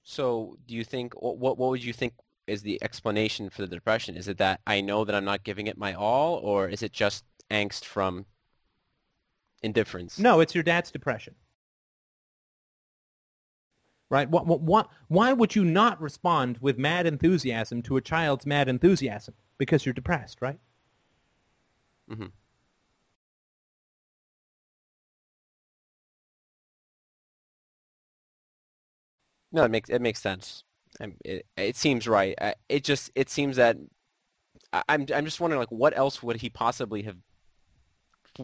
So, 0.09 0.57
do 0.67 0.73
you 0.73 0.83
think 0.83 1.13
what 1.21 1.37
what 1.37 1.59
would 1.59 1.83
you 1.83 1.93
think 1.93 2.13
is 2.47 2.63
the 2.63 2.81
explanation 2.81 3.51
for 3.51 3.61
the 3.61 3.67
depression? 3.67 4.15
Is 4.15 4.27
it 4.27 4.39
that 4.39 4.59
I 4.65 4.81
know 4.81 5.05
that 5.05 5.13
I'm 5.13 5.23
not 5.23 5.43
giving 5.43 5.67
it 5.67 5.77
my 5.77 5.93
all, 5.93 6.37
or 6.37 6.67
is 6.67 6.81
it 6.81 6.91
just 6.91 7.25
angst 7.51 7.85
from 7.85 8.25
indifference? 9.61 10.17
No, 10.17 10.39
it's 10.39 10.55
your 10.55 10.63
dad's 10.63 10.89
depression 10.89 11.35
right? 14.09 14.27
What, 14.27 14.47
what, 14.47 14.61
what, 14.61 14.89
why 15.07 15.33
would 15.33 15.55
you 15.55 15.63
not 15.63 16.01
respond 16.01 16.57
with 16.61 16.79
mad 16.79 17.05
enthusiasm 17.05 17.83
to 17.83 17.95
a 17.95 18.01
child's 18.01 18.43
mad 18.43 18.67
enthusiasm? 18.67 19.35
Because 19.59 19.85
you're 19.85 19.93
depressed, 19.93 20.41
right? 20.41 20.59
Mm-hmm. 22.09 22.25
No, 29.51 29.63
it 29.63 29.71
makes 29.71 29.89
it 29.89 30.01
makes 30.01 30.21
sense. 30.21 30.63
It, 31.23 31.45
it 31.55 31.75
seems 31.75 32.07
right. 32.07 32.37
It 32.67 32.83
just 32.83 33.11
it 33.15 33.29
seems 33.29 33.57
that 33.57 33.77
I'm 34.73 35.05
I'm 35.13 35.25
just 35.25 35.39
wondering 35.39 35.59
like 35.59 35.71
what 35.71 35.97
else 35.97 36.21
would 36.21 36.37
he 36.37 36.49
possibly 36.49 37.03
have 37.03 37.17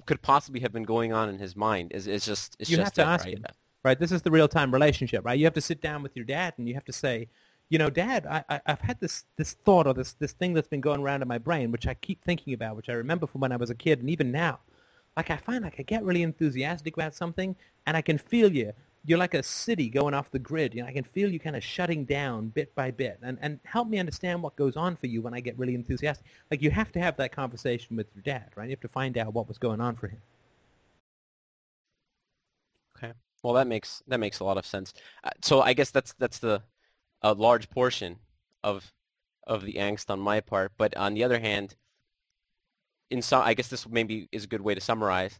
could 0.06 0.22
possibly 0.22 0.60
have 0.61 0.73
been 0.73 0.84
going 0.84 1.14
on 1.14 1.30
in 1.30 1.40
his 1.40 1.56
mind? 1.56 1.91
Is 1.94 2.07
it's 2.07 2.26
just 2.26 2.56
it's 2.60 2.69
you 2.69 2.77
just 2.77 2.98
have 2.98 3.06
to 3.06 3.11
ask 3.11 3.26
right? 3.26 3.38
him 3.38 3.45
right? 3.86 3.99
This 3.99 4.11
is 4.11 4.23
the 4.23 4.32
real-time 4.32 4.73
relationship, 4.73 5.23
right? 5.23 5.38
You 5.38 5.45
have 5.45 5.53
to 5.53 5.61
sit 5.61 5.80
down 5.80 6.02
with 6.02 6.15
your 6.15 6.26
dad 6.26 6.56
and 6.57 6.68
you 6.68 6.73
have 6.73 6.86
to 6.86 6.91
say, 6.91 7.30
you 7.69 7.77
know, 7.77 7.90
Dad, 7.90 8.26
I, 8.26 8.44
I, 8.49 8.61
I've 8.65 8.82
had 8.82 8.99
this, 8.99 9.26
this 9.38 9.53
thought 9.53 9.86
or 9.86 9.94
this, 9.94 10.14
this 10.14 10.34
thing 10.34 10.53
that's 10.53 10.68
been 10.68 10.82
going 10.82 11.02
around 11.02 11.22
in 11.22 11.27
my 11.27 11.38
brain, 11.38 11.72
which 11.72 11.88
I 11.88 11.94
keep 11.94 12.23
thinking 12.23 12.53
about, 12.53 12.76
which 12.76 12.90
I 12.90 12.94
remember 12.94 13.27
from 13.27 13.41
when 13.41 13.52
I 13.52 13.57
was 13.57 13.69
a 13.69 13.76
kid 13.76 13.99
and 13.99 14.10
even 14.10 14.32
now. 14.32 14.60
Like 15.15 15.30
I 15.30 15.38
find 15.38 15.64
like 15.64 15.76
I 15.80 15.84
get 15.84 16.03
really 16.03 16.23
enthusiastic 16.23 16.98
about 16.98 17.14
something 17.15 17.56
and 17.86 17.95
I 17.95 18.02
can 18.02 18.18
feel 18.18 18.52
you. 18.52 18.73
You're 19.06 19.19
like 19.19 19.34
a 19.34 19.44
city 19.44 19.90
going 19.90 20.14
off 20.14 20.32
the 20.32 20.40
grid. 20.40 20.73
You 20.73 20.82
know, 20.82 20.88
I 20.88 20.91
can 20.91 21.03
feel 21.03 21.32
you 21.32 21.40
kind 21.40 21.56
of 21.56 21.64
shutting 21.64 22.06
down 22.06 22.49
bit 22.49 22.73
by 22.76 22.91
bit 22.91 23.19
and, 23.22 23.38
and 23.41 23.60
help 23.64 23.88
me 23.88 23.99
understand 23.99 24.41
what 24.41 24.56
goes 24.56 24.76
on 24.76 24.95
for 24.95 25.07
you 25.07 25.22
when 25.22 25.34
I 25.34 25.40
get 25.40 25.57
really 25.60 25.76
enthusiastic. 25.76 26.26
Like 26.49 26.61
you 26.61 26.72
have 26.72 26.91
to 26.94 26.99
have 26.99 27.15
that 27.18 27.32
conversation 27.32 27.95
with 27.95 28.07
your 28.15 28.23
dad, 28.23 28.49
right? 28.56 28.65
You 28.65 28.72
have 28.72 28.82
to 28.82 28.88
find 28.88 29.18
out 29.18 29.34
what 29.34 29.48
was 29.48 29.57
going 29.57 29.80
on 29.80 29.95
for 29.95 30.07
him. 30.07 30.22
Okay. 32.98 33.14
Well, 33.44 33.53
that 33.53 33.68
makes 33.68 34.02
that 34.07 34.19
makes 34.19 34.40
a 34.40 34.44
lot 34.44 34.57
of 34.57 34.65
sense. 34.65 34.94
Uh, 35.23 35.30
so 35.41 35.61
I 35.61 35.73
guess 35.73 35.91
that's 35.91 36.14
that's 36.18 36.40
the 36.40 36.61
a 37.22 37.34
large 37.34 37.69
portion 37.69 38.18
of 38.64 38.91
of 39.45 39.64
the 39.64 39.73
angst 39.73 40.10
on 40.10 40.19
my 40.19 40.40
part. 40.40 40.72
But 40.77 40.95
on 40.98 41.14
the 41.14 41.23
other 41.23 41.40
hand, 41.40 41.76
in 43.11 43.22
some, 43.22 43.44
I 43.44 43.53
guess 43.53 43.68
this 43.68 43.88
maybe 43.88 44.27
is 44.32 44.45
a 44.45 44.48
good 44.48 44.61
way 44.61 44.76
to 44.76 44.82
summarize. 44.82 45.40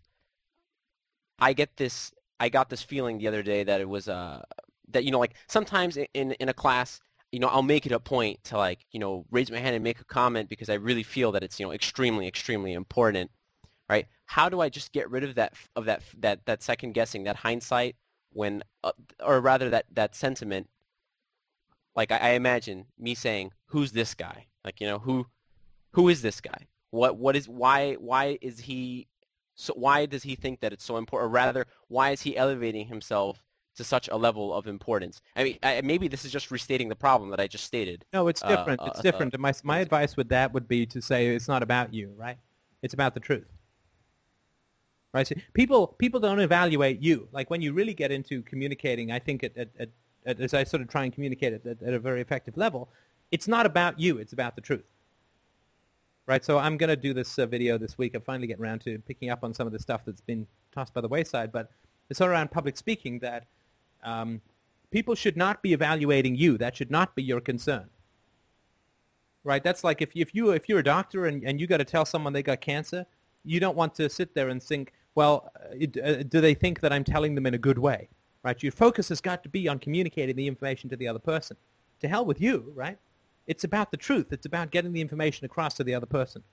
I 1.40 1.54
get 1.54 1.76
this. 1.78 2.12
I 2.40 2.50
got 2.50 2.70
this 2.70 2.82
feeling 2.82 3.18
the 3.18 3.28
other 3.28 3.44
day 3.44 3.64
that 3.64 3.82
it 3.82 3.90
was 3.90 4.08
uh 4.08 4.44
that 4.90 5.04
you 5.04 5.12
know 5.12 5.20
like 5.20 5.36
sometimes 5.48 5.98
in 5.98 6.32
in 6.34 6.50
a 6.50 6.54
class 6.54 7.00
you 7.32 7.40
know 7.40 7.48
I'll 7.48 7.62
make 7.64 7.86
it 7.86 7.92
a 7.92 8.00
point 8.00 8.44
to 8.46 8.58
like 8.58 8.86
you 8.92 9.00
know 9.00 9.26
raise 9.32 9.52
my 9.52 9.60
hand 9.60 9.76
and 9.76 9.84
make 9.84 10.00
a 10.00 10.06
comment 10.06 10.50
because 10.50 10.70
I 10.70 10.76
really 10.76 11.04
feel 11.04 11.32
that 11.34 11.44
it's 11.44 11.60
you 11.60 11.66
know 11.66 11.72
extremely 11.74 12.28
extremely 12.28 12.74
important, 12.74 13.32
right? 13.90 14.08
How 14.26 14.50
do 14.50 14.62
I 14.62 14.70
just 14.70 14.92
get 14.92 15.10
rid 15.10 15.24
of 15.24 15.36
that 15.36 15.54
of 15.76 15.86
that 15.86 16.02
that 16.20 16.46
that 16.46 16.64
second 16.64 16.94
guessing 16.94 17.26
that 17.26 17.36
hindsight 17.36 17.96
when 18.32 18.64
uh, 18.84 18.92
or 19.24 19.42
rather 19.42 19.70
that 19.70 19.86
that 19.92 20.16
sentiment? 20.16 20.70
Like 21.96 22.12
I, 22.12 22.18
I 22.18 22.30
imagine 22.32 22.86
me 22.98 23.16
saying 23.16 23.52
who's 23.66 23.92
this 23.92 24.14
guy? 24.14 24.48
Like 24.64 24.80
you 24.80 24.88
know 24.88 25.00
who 25.00 25.28
who 25.92 26.10
is 26.10 26.22
this 26.22 26.40
guy? 26.42 26.68
What 26.92 27.18
what 27.18 27.36
is 27.36 27.50
why 27.50 27.96
why 27.96 28.38
is 28.42 28.60
he 28.60 29.08
so 29.56 29.74
why 29.76 30.06
does 30.06 30.24
he 30.24 30.36
think 30.36 30.60
that 30.60 30.74
it's 30.74 30.84
so 30.84 30.98
important 30.98 31.28
or 31.28 31.30
rather 31.30 31.66
why 31.88 32.12
is 32.12 32.22
he 32.22 32.36
elevating 32.38 32.86
himself 32.88 33.42
to 33.76 33.84
such 33.84 34.08
a 34.10 34.16
level 34.16 34.54
of 34.54 34.68
importance 34.68 35.22
i 35.36 35.44
mean 35.44 35.58
I, 35.64 35.82
maybe 35.82 36.08
this 36.08 36.24
is 36.26 36.32
just 36.32 36.52
restating 36.52 36.90
the 36.90 36.96
problem 36.96 37.30
that 37.32 37.40
i 37.40 37.48
just 37.48 37.64
stated 37.66 38.06
No, 38.14 38.28
it's 38.28 38.44
Uh, 38.44 38.56
different. 38.56 38.82
uh, 38.82 38.86
it's 38.88 39.00
uh, 39.00 39.02
different. 39.02 39.34
And 39.34 39.42
my 39.42 39.54
my 39.64 39.80
advice 39.80 40.16
with 40.18 40.30
that 40.30 40.54
would 40.54 40.68
be 40.68 40.86
to 40.88 41.02
say 41.02 41.28
it's 41.36 41.48
not 41.48 41.64
about 41.64 41.94
you, 41.94 42.14
right? 42.18 42.38
It's 42.84 42.94
about 42.94 43.14
the 43.14 43.20
truth. 43.20 43.48
Right? 45.14 45.26
So 45.28 45.36
people 45.54 45.88
people 46.04 46.20
don't 46.20 46.40
evaluate 46.42 47.02
you. 47.02 47.28
Like 47.32 47.50
when 47.50 47.62
you 47.62 47.72
really 47.74 47.94
get 47.94 48.12
into 48.12 48.42
communicating, 48.44 49.12
I 49.12 49.20
think 49.20 49.44
at, 49.44 49.56
at, 49.58 49.70
at, 50.26 50.40
as 50.42 50.54
I 50.54 50.64
sort 50.66 50.82
of 50.82 50.90
try 50.90 51.04
and 51.06 51.14
communicate 51.14 51.54
at, 51.54 51.66
at, 51.66 51.82
at 51.82 51.94
a 51.94 52.00
very 52.00 52.22
effective 52.22 52.58
level, 52.58 52.90
it's 53.32 53.48
not 53.48 53.66
about 53.66 53.98
you. 54.00 54.18
It's 54.18 54.34
about 54.34 54.56
the 54.56 54.62
truth. 54.62 54.84
Right? 56.28 56.44
So 56.44 56.58
I'm 56.58 56.78
going 56.78 56.90
to 56.90 56.96
do 56.96 57.14
this 57.14 57.38
uh, 57.38 57.46
video 57.46 57.78
this 57.78 57.98
week. 57.98 58.16
I'm 58.16 58.22
finally 58.22 58.48
getting 58.48 58.64
around 58.64 58.82
to 58.82 58.98
picking 59.00 59.30
up 59.30 59.44
on 59.44 59.54
some 59.54 59.68
of 59.68 59.74
the 59.74 59.80
stuff 59.80 60.02
that's 60.06 60.22
been 60.22 60.48
tossed 60.74 60.94
by 60.94 61.02
the 61.02 61.08
wayside. 61.08 61.52
But 61.52 61.70
it's 62.10 62.20
all 62.20 62.28
around 62.28 62.50
public 62.52 62.78
speaking 62.78 63.20
that 63.20 63.46
um, 64.04 64.42
people 64.90 65.14
should 65.14 65.38
not 65.38 65.62
be 65.62 65.74
evaluating 65.74 66.36
you. 66.36 66.58
That 66.58 66.76
should 66.76 66.90
not 66.90 67.16
be 67.16 67.24
your 67.24 67.42
concern 67.42 67.90
right? 69.46 69.64
That's 69.64 69.86
like 69.86 70.02
if, 70.02 70.10
if 70.14 70.36
you 70.36 70.50
if 70.52 70.68
you're 70.68 70.80
a 70.80 70.84
doctor 70.84 71.28
and, 71.28 71.42
and 71.46 71.62
you 71.62 71.68
got 71.68 71.78
to 71.78 71.86
tell 71.86 72.04
someone 72.04 72.34
they 72.34 72.44
got 72.44 72.60
cancer, 72.60 73.06
you 73.46 73.62
don't 73.62 73.78
want 73.78 73.96
to 73.96 74.10
sit 74.10 74.34
there 74.36 74.50
and 74.50 74.62
think, 74.62 74.92
well, 75.14 75.52
uh, 75.56 76.02
uh, 76.04 76.24
do 76.24 76.42
they 76.42 76.54
think 76.54 76.82
that 76.82 76.92
I'm 76.92 77.06
telling 77.06 77.36
them 77.36 77.46
in 77.46 77.54
a 77.54 77.58
good 77.58 77.78
way, 77.78 78.10
right? 78.44 78.62
Your 78.62 78.74
focus 78.74 79.08
has 79.10 79.22
got 79.22 79.44
to 79.44 79.50
be 79.50 79.70
on 79.70 79.80
communicating 79.80 80.36
the 80.36 80.48
information 80.48 80.90
to 80.90 80.98
the 80.98 81.08
other 81.08 81.20
person. 81.20 81.56
To 82.02 82.10
hell 82.10 82.26
with 82.26 82.42
you, 82.42 82.74
right? 82.76 82.98
It's 83.48 83.64
about 83.64 83.92
the 83.92 83.98
truth. 83.98 84.32
It's 84.32 84.46
about 84.46 84.72
getting 84.72 84.94
the 84.94 85.02
information 85.02 85.46
across 85.46 85.76
to 85.76 85.84
the 85.84 85.94
other 85.96 86.06
person. 86.06 86.44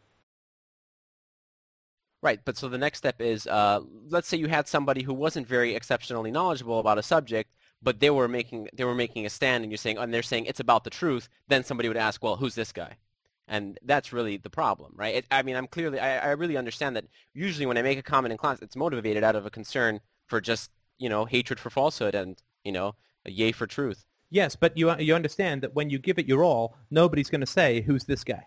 Right, 2.22 2.38
but 2.44 2.56
so 2.56 2.68
the 2.68 2.78
next 2.78 2.98
step 2.98 3.20
is, 3.20 3.48
uh, 3.48 3.80
let's 4.08 4.28
say 4.28 4.36
you 4.36 4.46
had 4.46 4.68
somebody 4.68 5.02
who 5.02 5.12
wasn't 5.12 5.48
very 5.48 5.74
exceptionally 5.74 6.30
knowledgeable 6.30 6.78
about 6.78 6.98
a 6.98 7.02
subject, 7.02 7.50
but 7.82 7.98
they 7.98 8.10
were 8.10 8.28
making 8.28 8.68
they 8.72 8.84
were 8.84 8.94
making 8.94 9.26
a 9.26 9.30
stand, 9.30 9.64
and 9.64 9.72
you're 9.72 9.76
saying, 9.76 9.98
and 9.98 10.14
they're 10.14 10.22
saying 10.22 10.46
it's 10.46 10.60
about 10.60 10.84
the 10.84 10.90
truth. 10.90 11.28
Then 11.48 11.64
somebody 11.64 11.88
would 11.88 11.96
ask, 11.96 12.22
well, 12.22 12.36
who's 12.36 12.54
this 12.54 12.70
guy? 12.72 12.96
And 13.48 13.76
that's 13.82 14.12
really 14.12 14.36
the 14.36 14.50
problem, 14.50 14.92
right? 14.94 15.16
It, 15.16 15.26
I 15.32 15.42
mean, 15.42 15.56
I'm 15.56 15.66
clearly, 15.66 15.98
I, 15.98 16.18
I 16.18 16.30
really 16.32 16.56
understand 16.56 16.94
that. 16.94 17.06
Usually, 17.34 17.66
when 17.66 17.76
I 17.76 17.82
make 17.82 17.98
a 17.98 18.02
comment 18.02 18.30
in 18.30 18.38
class, 18.38 18.62
it's 18.62 18.76
motivated 18.76 19.24
out 19.24 19.34
of 19.34 19.44
a 19.44 19.50
concern 19.50 20.00
for 20.26 20.40
just 20.40 20.70
you 20.98 21.08
know 21.08 21.24
hatred 21.24 21.58
for 21.58 21.70
falsehood 21.70 22.14
and 22.14 22.40
you 22.64 22.70
know 22.70 22.94
a 23.26 23.32
yay 23.32 23.50
for 23.50 23.66
truth. 23.66 24.06
Yes, 24.32 24.56
but 24.56 24.78
you 24.78 24.98
you 24.98 25.14
understand 25.14 25.60
that 25.60 25.74
when 25.74 25.90
you 25.90 25.98
give 25.98 26.18
it 26.18 26.26
your 26.26 26.42
all, 26.42 26.74
nobody's 26.90 27.28
going 27.28 27.42
to 27.42 27.46
say 27.46 27.82
who's 27.82 28.04
this 28.04 28.24
guy, 28.24 28.46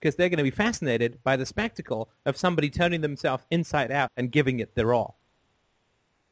because 0.00 0.16
they're 0.16 0.30
going 0.30 0.38
to 0.38 0.42
be 0.44 0.50
fascinated 0.50 1.18
by 1.22 1.36
the 1.36 1.44
spectacle 1.44 2.08
of 2.24 2.38
somebody 2.38 2.70
turning 2.70 3.02
themselves 3.02 3.44
inside 3.50 3.92
out 3.92 4.10
and 4.16 4.32
giving 4.32 4.60
it 4.60 4.74
their 4.74 4.94
all. 4.94 5.18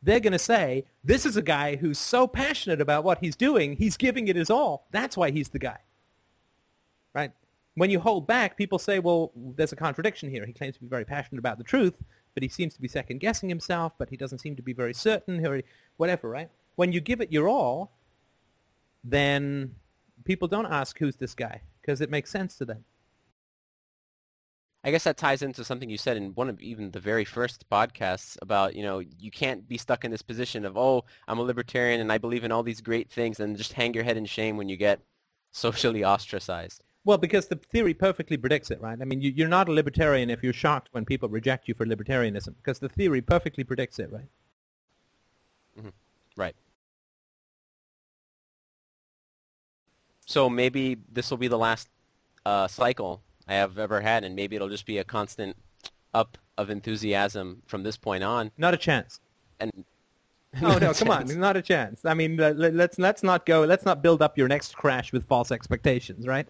They're 0.02 0.20
going 0.20 0.32
to 0.32 0.38
say, 0.38 0.86
"This 1.04 1.26
is 1.26 1.36
a 1.36 1.42
guy 1.42 1.76
who's 1.76 1.98
so 1.98 2.26
passionate 2.26 2.80
about 2.80 3.04
what 3.04 3.18
he's 3.18 3.36
doing, 3.36 3.76
he's 3.76 3.98
giving 3.98 4.28
it 4.28 4.36
his 4.36 4.48
all. 4.48 4.88
That's 4.90 5.18
why 5.18 5.30
he's 5.32 5.50
the 5.50 5.58
guy." 5.58 5.80
Right? 7.14 7.32
When 7.74 7.90
you 7.90 8.00
hold 8.00 8.26
back, 8.26 8.56
people 8.56 8.78
say, 8.78 9.00
"Well, 9.00 9.32
there's 9.36 9.72
a 9.72 9.76
contradiction 9.76 10.30
here. 10.30 10.46
He 10.46 10.54
claims 10.54 10.76
to 10.76 10.80
be 10.80 10.88
very 10.88 11.04
passionate 11.04 11.40
about 11.40 11.58
the 11.58 11.64
truth, 11.64 12.02
but 12.32 12.42
he 12.42 12.48
seems 12.48 12.72
to 12.72 12.80
be 12.80 12.88
second 12.88 13.20
guessing 13.20 13.50
himself, 13.50 13.92
but 13.98 14.08
he 14.08 14.16
doesn't 14.16 14.38
seem 14.38 14.56
to 14.56 14.62
be 14.62 14.72
very 14.72 14.94
certain 14.94 15.44
or 15.44 15.60
whatever." 15.98 16.30
Right? 16.30 16.48
When 16.76 16.90
you 16.90 17.02
give 17.02 17.20
it 17.20 17.30
your 17.30 17.46
all, 17.46 17.92
then 19.04 19.74
people 20.24 20.48
don't 20.48 20.66
ask 20.66 20.98
who's 20.98 21.16
this 21.16 21.34
guy 21.34 21.60
because 21.80 22.00
it 22.00 22.10
makes 22.10 22.30
sense 22.30 22.56
to 22.56 22.64
them. 22.64 22.84
I 24.82 24.90
guess 24.90 25.04
that 25.04 25.18
ties 25.18 25.42
into 25.42 25.62
something 25.62 25.90
you 25.90 25.98
said 25.98 26.16
in 26.16 26.34
one 26.34 26.48
of 26.48 26.58
even 26.60 26.90
the 26.90 27.00
very 27.00 27.26
first 27.26 27.68
podcasts 27.70 28.38
about, 28.40 28.74
you 28.74 28.82
know, 28.82 29.00
you 29.00 29.30
can't 29.30 29.68
be 29.68 29.76
stuck 29.76 30.06
in 30.06 30.10
this 30.10 30.22
position 30.22 30.64
of, 30.64 30.78
oh, 30.78 31.04
I'm 31.28 31.38
a 31.38 31.42
libertarian 31.42 32.00
and 32.00 32.10
I 32.10 32.16
believe 32.16 32.44
in 32.44 32.52
all 32.52 32.62
these 32.62 32.80
great 32.80 33.10
things 33.10 33.40
and 33.40 33.58
just 33.58 33.74
hang 33.74 33.92
your 33.92 34.04
head 34.04 34.16
in 34.16 34.24
shame 34.24 34.56
when 34.56 34.70
you 34.70 34.78
get 34.78 35.00
socially 35.52 36.02
ostracized. 36.02 36.82
Well, 37.04 37.18
because 37.18 37.48
the 37.48 37.56
theory 37.56 37.94
perfectly 37.94 38.36
predicts 38.36 38.70
it, 38.70 38.80
right? 38.80 38.98
I 39.00 39.04
mean, 39.04 39.20
you, 39.20 39.32
you're 39.34 39.48
not 39.48 39.68
a 39.68 39.72
libertarian 39.72 40.30
if 40.30 40.42
you're 40.42 40.52
shocked 40.52 40.88
when 40.92 41.04
people 41.04 41.28
reject 41.28 41.66
you 41.66 41.74
for 41.74 41.86
libertarianism, 41.86 42.54
because 42.56 42.78
the 42.78 42.90
theory 42.90 43.20
perfectly 43.22 43.64
predicts 43.64 43.98
it, 43.98 44.12
right? 44.12 44.28
Mm-hmm. 45.78 45.88
Right. 46.36 46.54
So 50.30 50.48
maybe 50.48 50.96
this 51.10 51.28
will 51.28 51.38
be 51.38 51.48
the 51.48 51.58
last 51.58 51.88
uh, 52.46 52.68
cycle 52.68 53.20
I 53.48 53.54
have 53.54 53.78
ever 53.78 54.00
had, 54.00 54.22
and 54.22 54.36
maybe 54.36 54.54
it'll 54.54 54.68
just 54.68 54.86
be 54.86 54.98
a 54.98 55.04
constant 55.04 55.56
up 56.14 56.38
of 56.56 56.70
enthusiasm 56.70 57.60
from 57.66 57.82
this 57.82 57.96
point 57.96 58.22
on. 58.22 58.52
Not 58.56 58.72
a 58.72 58.76
chance. 58.76 59.18
And 59.58 59.84
Oh 60.62 60.78
no, 60.78 60.94
come 61.00 61.10
on, 61.10 61.26
not 61.40 61.56
a 61.56 61.62
chance. 61.62 62.04
I 62.04 62.14
mean, 62.14 62.36
let, 62.36 62.56
let- 62.56 62.74
let's 62.74 62.96
let's 62.96 63.24
not 63.24 63.44
go. 63.44 63.62
Let's 63.64 63.84
not 63.84 64.02
build 64.02 64.22
up 64.22 64.38
your 64.38 64.46
next 64.46 64.76
crash 64.76 65.12
with 65.12 65.26
false 65.26 65.50
expectations, 65.50 66.28
right? 66.28 66.46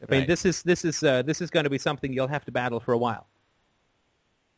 I 0.00 0.10
mean, 0.10 0.20
Right. 0.20 0.26
this 0.28 0.46
is 0.46 0.62
this 0.62 0.82
is 0.86 1.02
uh, 1.02 1.20
this 1.20 1.42
is 1.42 1.50
going 1.50 1.64
to 1.64 1.70
be 1.70 1.76
something 1.78 2.10
you'll 2.10 2.26
have 2.28 2.46
to 2.46 2.52
battle 2.52 2.80
for 2.80 2.94
a 2.94 2.98
while, 2.98 3.26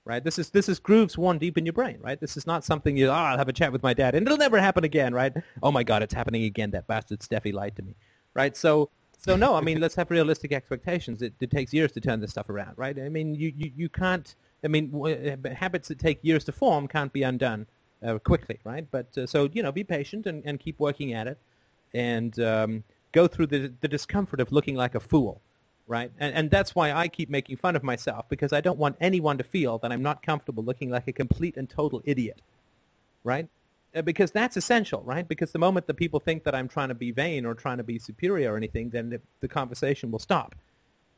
right? 0.05 0.23
This 0.23 0.39
is 0.39 0.51
this 0.51 0.69
is 0.69 0.79
grooves 0.79 1.17
worn 1.17 1.39
deep 1.39 1.59
in 1.59 1.67
your 1.67 1.73
brain, 1.73 1.99
right? 2.01 2.21
This 2.21 2.37
is 2.37 2.47
not 2.47 2.65
something 2.65 2.97
you. 2.97 3.09
Oh, 3.09 3.13
I'll 3.13 3.39
have 3.39 3.49
a 3.49 3.53
chat 3.53 3.73
with 3.73 3.83
my 3.83 3.95
dad, 3.95 4.15
and 4.15 4.27
it'll 4.27 4.39
never 4.39 4.61
happen 4.61 4.85
again, 4.85 5.15
right? 5.15 5.33
Oh 5.63 5.73
my 5.73 5.83
God, 5.83 6.03
it's 6.03 6.15
happening 6.15 6.45
again. 6.45 6.71
That 6.73 6.87
bastard 6.87 7.21
Steffi 7.21 7.53
lied 7.53 7.77
to 7.77 7.83
me, 7.83 7.95
right? 8.35 8.57
So. 8.57 8.91
So 9.17 9.37
no, 9.37 9.55
I 9.55 9.63
mean 9.63 9.81
let's 9.81 9.95
have 9.95 10.11
realistic 10.11 10.53
expectations. 10.53 11.23
It, 11.23 11.33
it 11.41 11.51
takes 11.51 11.73
years 11.73 11.93
to 11.93 12.01
turn 12.01 12.21
this 12.21 12.33
stuff 12.33 12.51
around, 12.51 12.77
right? 12.77 12.99
I 12.99 13.09
mean 13.09 13.35
you, 13.35 13.55
you, 13.57 13.73
you 13.75 13.89
can't. 13.89 14.35
I 14.63 14.69
mean 14.69 14.91
w- 14.91 15.37
habits 15.55 15.89
that 15.89 15.99
take 15.99 16.19
years 16.21 16.45
to 16.45 16.53
form 16.53 16.87
can't 16.89 17.11
be 17.11 17.23
undone 17.23 17.67
uh, 18.05 18.19
quickly, 18.19 18.59
right? 18.65 18.87
But 18.91 19.17
uh, 19.17 19.27
so 19.27 19.49
you 19.53 19.63
know, 19.63 19.73
be 19.73 19.85
patient 19.85 20.27
and, 20.27 20.43
and 20.45 20.61
keep 20.61 20.79
working 20.79 21.15
at 21.15 21.27
it, 21.27 21.39
and 21.95 22.39
um, 22.41 22.85
go 23.13 23.27
through 23.27 23.47
the 23.47 23.73
the 23.81 23.89
discomfort 23.89 24.41
of 24.41 24.53
looking 24.53 24.77
like 24.77 24.95
a 24.95 25.01
fool, 25.01 25.41
right? 25.87 26.11
And 26.19 26.35
and 26.35 26.51
that's 26.51 26.75
why 26.75 26.93
I 26.93 27.09
keep 27.09 27.31
making 27.31 27.57
fun 27.59 27.77
of 27.77 27.83
myself 27.83 28.29
because 28.29 28.53
I 28.53 28.61
don't 28.61 28.79
want 28.79 28.97
anyone 29.01 29.39
to 29.39 29.45
feel 29.45 29.79
that 29.79 29.93
I'm 29.93 30.03
not 30.03 30.23
comfortable 30.23 30.65
looking 30.65 30.91
like 30.91 31.09
a 31.09 31.13
complete 31.13 31.57
and 31.57 31.69
total 31.69 32.03
idiot, 32.05 32.41
right? 33.25 33.49
Uh, 33.95 34.03
Because 34.03 34.31
that's 34.31 34.57
essential, 34.57 35.03
right? 35.03 35.27
Because 35.29 35.53
the 35.53 35.59
moment 35.59 35.87
that 35.87 35.95
people 35.95 36.21
think 36.21 36.45
that 36.45 36.55
I'm 36.55 36.69
trying 36.69 36.89
to 36.89 36.95
be 36.95 37.13
vain 37.13 37.47
or 37.47 37.55
trying 37.55 37.79
to 37.79 37.85
be 37.85 37.99
superior 37.99 38.55
or 38.55 38.57
anything, 38.57 38.91
then 38.91 39.11
the, 39.11 39.21
the 39.41 39.49
conversation 39.49 40.11
will 40.11 40.19
stop, 40.21 40.55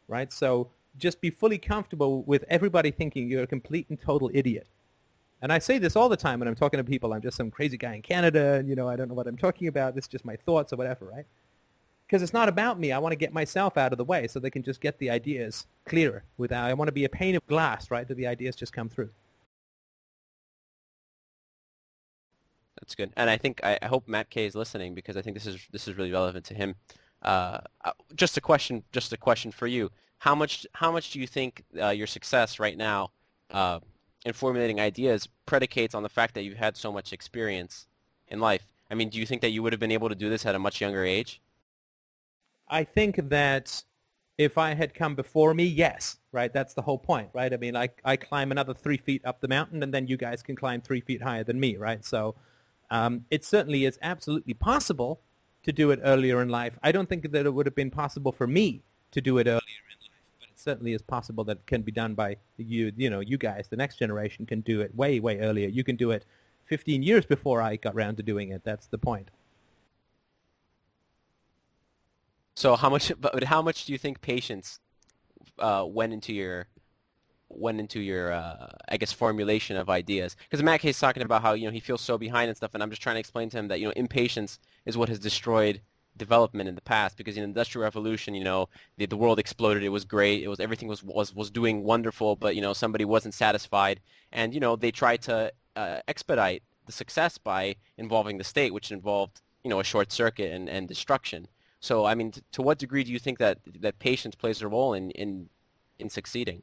right? 0.09 0.32
So 0.32 0.70
just 0.98 1.20
be 1.20 1.30
fully 1.30 1.59
comfortable 1.59 2.22
with 2.24 2.44
everybody 2.48 2.90
thinking 2.90 3.28
you're 3.28 3.44
a 3.44 3.47
complete 3.47 3.86
and 3.90 4.01
total 4.01 4.30
idiot. 4.34 4.66
And 5.43 5.52
I 5.52 5.59
say 5.59 5.78
this 5.78 5.97
all 5.97 6.09
the 6.09 6.16
time 6.16 6.38
when 6.40 6.48
I'm 6.48 6.55
talking 6.55 6.78
to 6.78 6.84
people. 6.84 7.12
I'm 7.12 7.20
just 7.22 7.36
some 7.36 7.51
crazy 7.51 7.76
guy 7.76 7.94
in 7.94 8.02
Canada, 8.02 8.55
and 8.55 8.68
you 8.68 8.74
know 8.74 8.88
I 8.88 8.97
don't 8.97 9.09
know 9.09 9.14
what 9.14 9.26
I'm 9.26 9.36
talking 9.36 9.68
about. 9.68 9.94
This 9.94 10.05
is 10.05 10.09
just 10.09 10.24
my 10.24 10.36
thoughts 10.36 10.72
or 10.72 10.76
whatever, 10.76 11.05
right? 11.06 11.26
Because 12.07 12.23
it's 12.23 12.33
not 12.33 12.49
about 12.49 12.78
me. 12.78 12.93
I 12.93 12.99
want 12.99 13.12
to 13.12 13.16
get 13.16 13.33
myself 13.33 13.77
out 13.77 13.93
of 13.93 13.99
the 13.99 14.05
way 14.05 14.28
so 14.28 14.39
they 14.39 14.51
can 14.51 14.62
just 14.62 14.81
get 14.81 14.99
the 14.99 15.11
ideas 15.11 15.66
clearer. 15.87 16.23
Without 16.37 16.70
I 16.70 16.74
want 16.74 16.89
to 16.89 16.93
be 16.93 17.05
a 17.05 17.09
pane 17.09 17.35
of 17.35 17.47
glass, 17.47 17.91
right? 17.91 18.07
That 18.07 18.16
the 18.16 18.28
ideas 18.28 18.55
just 18.55 18.73
come 18.73 18.89
through. 18.89 19.11
That's 22.81 22.95
good. 22.95 23.12
And 23.16 23.28
I 23.28 23.37
think 23.37 23.61
I, 23.65 23.78
I 23.83 23.87
hope 23.87 24.07
Matt 24.07 24.31
K 24.31 24.47
is 24.47 24.55
listening 24.55 24.95
because 24.95 25.16
I 25.16 25.23
think 25.23 25.35
this 25.35 25.47
is 25.47 25.66
this 25.73 25.89
is 25.89 25.97
really 25.97 26.12
relevant 26.12 26.45
to 26.47 26.55
him. 26.55 26.77
Uh, 27.23 27.59
uh, 27.85 27.93
just 28.15 28.37
a 28.37 28.41
question, 28.41 28.85
just 28.93 29.12
a 29.12 29.16
question 29.16 29.51
for 29.51 29.66
you. 29.66 29.91
How 30.19 30.35
much 30.35 30.66
how 30.74 30.93
much 30.93 31.11
do 31.11 31.19
you 31.19 31.27
think 31.27 31.65
uh, 31.81 31.89
your 31.89 32.07
success 32.07 32.61
right 32.61 32.77
now 32.77 33.11
uh, 33.51 33.81
in 34.24 34.33
formulating 34.33 34.81
ideas 34.81 35.28
predicates 35.47 35.95
on 35.95 36.05
the 36.05 36.09
fact 36.09 36.35
that 36.35 36.45
you've 36.45 36.57
had 36.57 36.77
so 36.77 36.93
much 36.93 37.12
experience 37.12 37.89
in 38.28 38.39
life? 38.39 38.65
I 38.91 38.95
mean, 38.95 39.09
do 39.09 39.19
you 39.19 39.27
think 39.27 39.43
that 39.43 39.51
you 39.51 39.65
would 39.65 39.73
have 39.73 39.81
been 39.81 39.91
able 39.91 40.09
to 40.09 40.15
do 40.15 40.31
this 40.31 40.47
at 40.47 40.55
a 40.55 40.59
much 40.61 40.81
younger 40.81 41.05
age? 41.05 41.41
I 42.68 42.84
think 42.84 43.28
that 43.28 43.82
if 44.38 44.59
I 44.59 44.74
had 44.74 44.94
come 44.94 45.14
before 45.14 45.55
me, 45.55 45.64
yes, 45.64 46.18
right? 46.32 46.52
That's 46.52 46.74
the 46.74 46.82
whole 46.82 46.98
point, 46.98 47.30
right? 47.32 47.52
I 47.52 47.56
mean, 47.56 47.76
I, 47.76 47.88
I 48.05 48.16
climb 48.16 48.51
another 48.51 48.74
three 48.74 48.98
feet 48.98 49.24
up 49.24 49.40
the 49.40 49.48
mountain, 49.48 49.82
and 49.82 49.93
then 49.93 50.06
you 50.06 50.16
guys 50.16 50.43
can 50.43 50.56
climb 50.56 50.82
three 50.82 51.01
feet 51.01 51.22
higher 51.22 51.44
than 51.44 51.59
me, 51.59 51.76
right? 51.76 52.05
So 52.05 52.34
um, 52.90 53.24
it 53.30 53.44
certainly 53.44 53.84
is 53.84 53.98
absolutely 54.02 54.55
possible 54.55 55.20
to 55.62 55.72
do 55.72 55.90
it 55.90 56.01
earlier 56.05 56.43
in 56.43 56.48
life. 56.48 56.78
I 56.82 56.93
don't 56.93 57.09
think 57.09 57.30
that 57.32 57.47
it 57.47 57.52
would 57.52 57.66
have 57.66 57.74
been 57.74 57.90
possible 57.90 58.30
for 58.30 58.47
me 58.47 58.82
to 59.12 59.20
do 59.20 59.38
it 59.38 59.47
earlier 59.47 59.59
in 59.59 59.98
life, 60.02 60.20
but 60.38 60.48
it 60.48 60.59
certainly 60.59 60.93
is 60.93 61.02
possible 61.02 61.44
that 61.44 61.59
it 61.59 61.66
can 61.66 61.82
be 61.82 61.93
done 61.93 62.14
by 62.14 62.36
you, 62.59 62.93
you 62.97 63.09
know, 63.09 63.20
you 63.20 63.38
guys. 63.38 63.66
The 63.68 63.76
next 63.76 63.97
generation 63.97 64.44
can 64.44 64.60
do 64.60 64.82
it 64.82 64.94
way, 64.94 65.18
way 65.18 65.38
earlier. 65.40 65.68
You 65.68 65.82
can 65.82 65.97
do 65.97 66.10
it 66.10 66.24
15 66.66 67.02
years 67.02 67.24
before 67.24 67.62
I 67.62 67.76
got 67.76 67.94
around 67.94 68.16
to 68.16 68.22
doing 68.22 68.51
it. 68.51 68.62
That's 68.64 68.86
the 68.86 68.98
point. 68.98 69.30
So 72.57 72.74
how 72.74 72.91
much? 72.91 73.12
But 73.20 73.45
how 73.45 73.62
much 73.62 73.85
do 73.85 73.93
you 73.93 73.99
think 73.99 74.20
patience 74.20 74.81
uh, 75.59 75.85
went 75.87 76.12
into 76.12 76.33
your 76.33 76.66
went 77.49 77.78
into 77.78 78.01
your 78.01 78.33
uh, 78.33 78.73
I 78.89 78.97
guess 78.97 79.12
formulation 79.12 79.77
of 79.77 79.89
ideas? 79.89 80.37
Because 80.45 80.62
Matt 80.65 80.81
K's 80.81 80.99
talking 80.99 81.23
about 81.23 81.43
how 81.43 81.53
you 81.53 81.66
know 81.66 81.73
he 81.73 81.81
feels 81.81 82.01
so 82.01 82.19
behind 82.19 82.49
and 82.49 82.57
stuff, 82.57 82.73
and 82.74 82.83
I'm 82.83 82.91
just 82.91 83.03
trying 83.03 83.16
to 83.16 83.20
explain 83.20 83.51
to 83.51 83.59
him 83.59 83.69
that 83.69 83.78
you 83.78 83.87
know 83.87 83.93
impatience 83.95 84.59
is 84.87 84.97
what 84.97 85.09
has 85.09 85.20
destroyed 85.20 85.81
development 86.16 86.66
in 86.66 86.74
the 86.74 86.81
past 86.81 87.16
because 87.19 87.37
in 87.37 87.43
the 87.43 87.49
industrial 87.49 87.83
revolution 87.83 88.35
you 88.35 88.43
know 88.43 88.70
the, 88.97 89.05
the 89.05 89.16
world 89.19 89.39
exploded 89.39 89.83
it 89.83 89.91
was 89.91 90.03
great 90.03 90.43
it 90.43 90.49
was 90.49 90.61
everything 90.61 90.89
was, 90.89 91.03
was 91.03 91.35
was 91.35 91.51
doing 91.51 91.85
wonderful 91.85 92.37
but 92.37 92.57
you 92.57 92.62
know 92.62 92.73
somebody 92.73 93.05
wasn't 93.05 93.35
satisfied 93.35 94.01
and 94.33 94.55
you 94.55 94.61
know 94.61 94.77
they 94.77 94.91
tried 94.91 95.20
to 95.20 95.53
uh, 95.77 95.99
expedite 96.09 96.62
the 96.87 96.93
success 96.93 97.37
by 97.37 97.77
involving 97.99 98.39
the 98.39 98.45
state 98.45 98.73
which 98.73 98.91
involved 98.91 99.43
you 99.62 99.69
know 99.69 99.78
a 99.78 99.85
short 99.85 100.11
circuit 100.11 100.51
and, 100.53 100.70
and 100.70 100.89
destruction 100.89 101.47
so, 101.86 102.04
I 102.04 102.16
mean, 102.16 102.32
t- 102.32 102.42
to 102.52 102.62
what 102.62 102.78
degree 102.78 103.04
do 103.04 103.12
you 103.12 103.20
think 103.20 103.38
that 103.38 103.58
that 103.80 103.98
patience 104.00 104.34
plays 104.34 104.60
a 104.60 104.66
role 104.66 104.94
in 104.94 105.12
in 105.12 105.48
in 106.00 106.10
succeeding? 106.10 106.62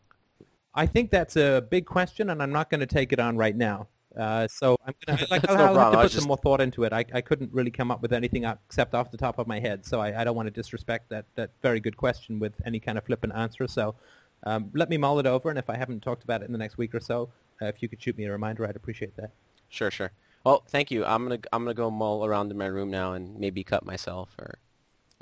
I 0.75 0.85
think 0.85 1.11
that's 1.11 1.37
a 1.37 1.65
big 1.69 1.85
question, 1.85 2.29
and 2.29 2.43
I'm 2.43 2.51
not 2.51 2.69
going 2.69 2.81
to 2.81 2.91
take 2.99 3.13
it 3.13 3.19
on 3.19 3.37
right 3.37 3.55
now. 3.55 3.87
Uh, 4.17 4.47
so 4.49 4.75
I'm 4.85 4.93
gonna, 5.05 5.25
like, 5.31 5.49
I'll, 5.49 5.55
no 5.55 5.65
I'll 5.65 5.75
have 5.75 5.91
to 5.93 5.97
put 5.97 6.03
just... 6.03 6.15
some 6.15 6.27
more 6.27 6.37
thought 6.37 6.59
into 6.59 6.83
it. 6.83 6.91
I, 6.91 7.05
I 7.13 7.21
couldn't 7.21 7.53
really 7.53 7.71
come 7.71 7.89
up 7.89 8.01
with 8.01 8.11
anything 8.11 8.43
except 8.43 8.93
off 8.93 9.11
the 9.11 9.17
top 9.17 9.39
of 9.39 9.47
my 9.47 9.61
head, 9.61 9.85
so 9.85 10.01
I, 10.01 10.21
I 10.21 10.23
don't 10.25 10.35
want 10.35 10.47
to 10.47 10.51
disrespect 10.51 11.09
that, 11.09 11.25
that 11.35 11.51
very 11.61 11.79
good 11.79 11.95
question 11.95 12.37
with 12.37 12.53
any 12.65 12.81
kind 12.81 12.97
of 12.97 13.05
flippant 13.05 13.33
answer. 13.33 13.65
So 13.65 13.95
um, 14.43 14.71
let 14.73 14.89
me 14.89 14.97
mull 14.97 15.19
it 15.19 15.25
over, 15.25 15.49
and 15.49 15.57
if 15.57 15.69
I 15.69 15.77
haven't 15.77 16.01
talked 16.01 16.25
about 16.25 16.41
it 16.41 16.45
in 16.45 16.51
the 16.51 16.57
next 16.57 16.77
week 16.77 16.93
or 16.93 16.99
so, 16.99 17.29
uh, 17.61 17.67
if 17.67 17.81
you 17.81 17.87
could 17.87 18.01
shoot 18.03 18.17
me 18.17 18.25
a 18.25 18.31
reminder, 18.31 18.67
I'd 18.67 18.75
appreciate 18.75 19.15
that. 19.15 19.31
Sure, 19.69 19.89
sure. 19.89 20.11
Well, 20.43 20.63
thank 20.67 20.91
you. 20.91 21.05
I'm 21.05 21.23
gonna 21.23 21.39
I'm 21.53 21.63
gonna 21.63 21.73
go 21.73 21.89
mull 21.89 22.25
around 22.25 22.51
in 22.51 22.57
my 22.57 22.65
room 22.65 22.91
now 22.91 23.13
and 23.13 23.39
maybe 23.39 23.63
cut 23.63 23.85
myself 23.85 24.29
or 24.37 24.59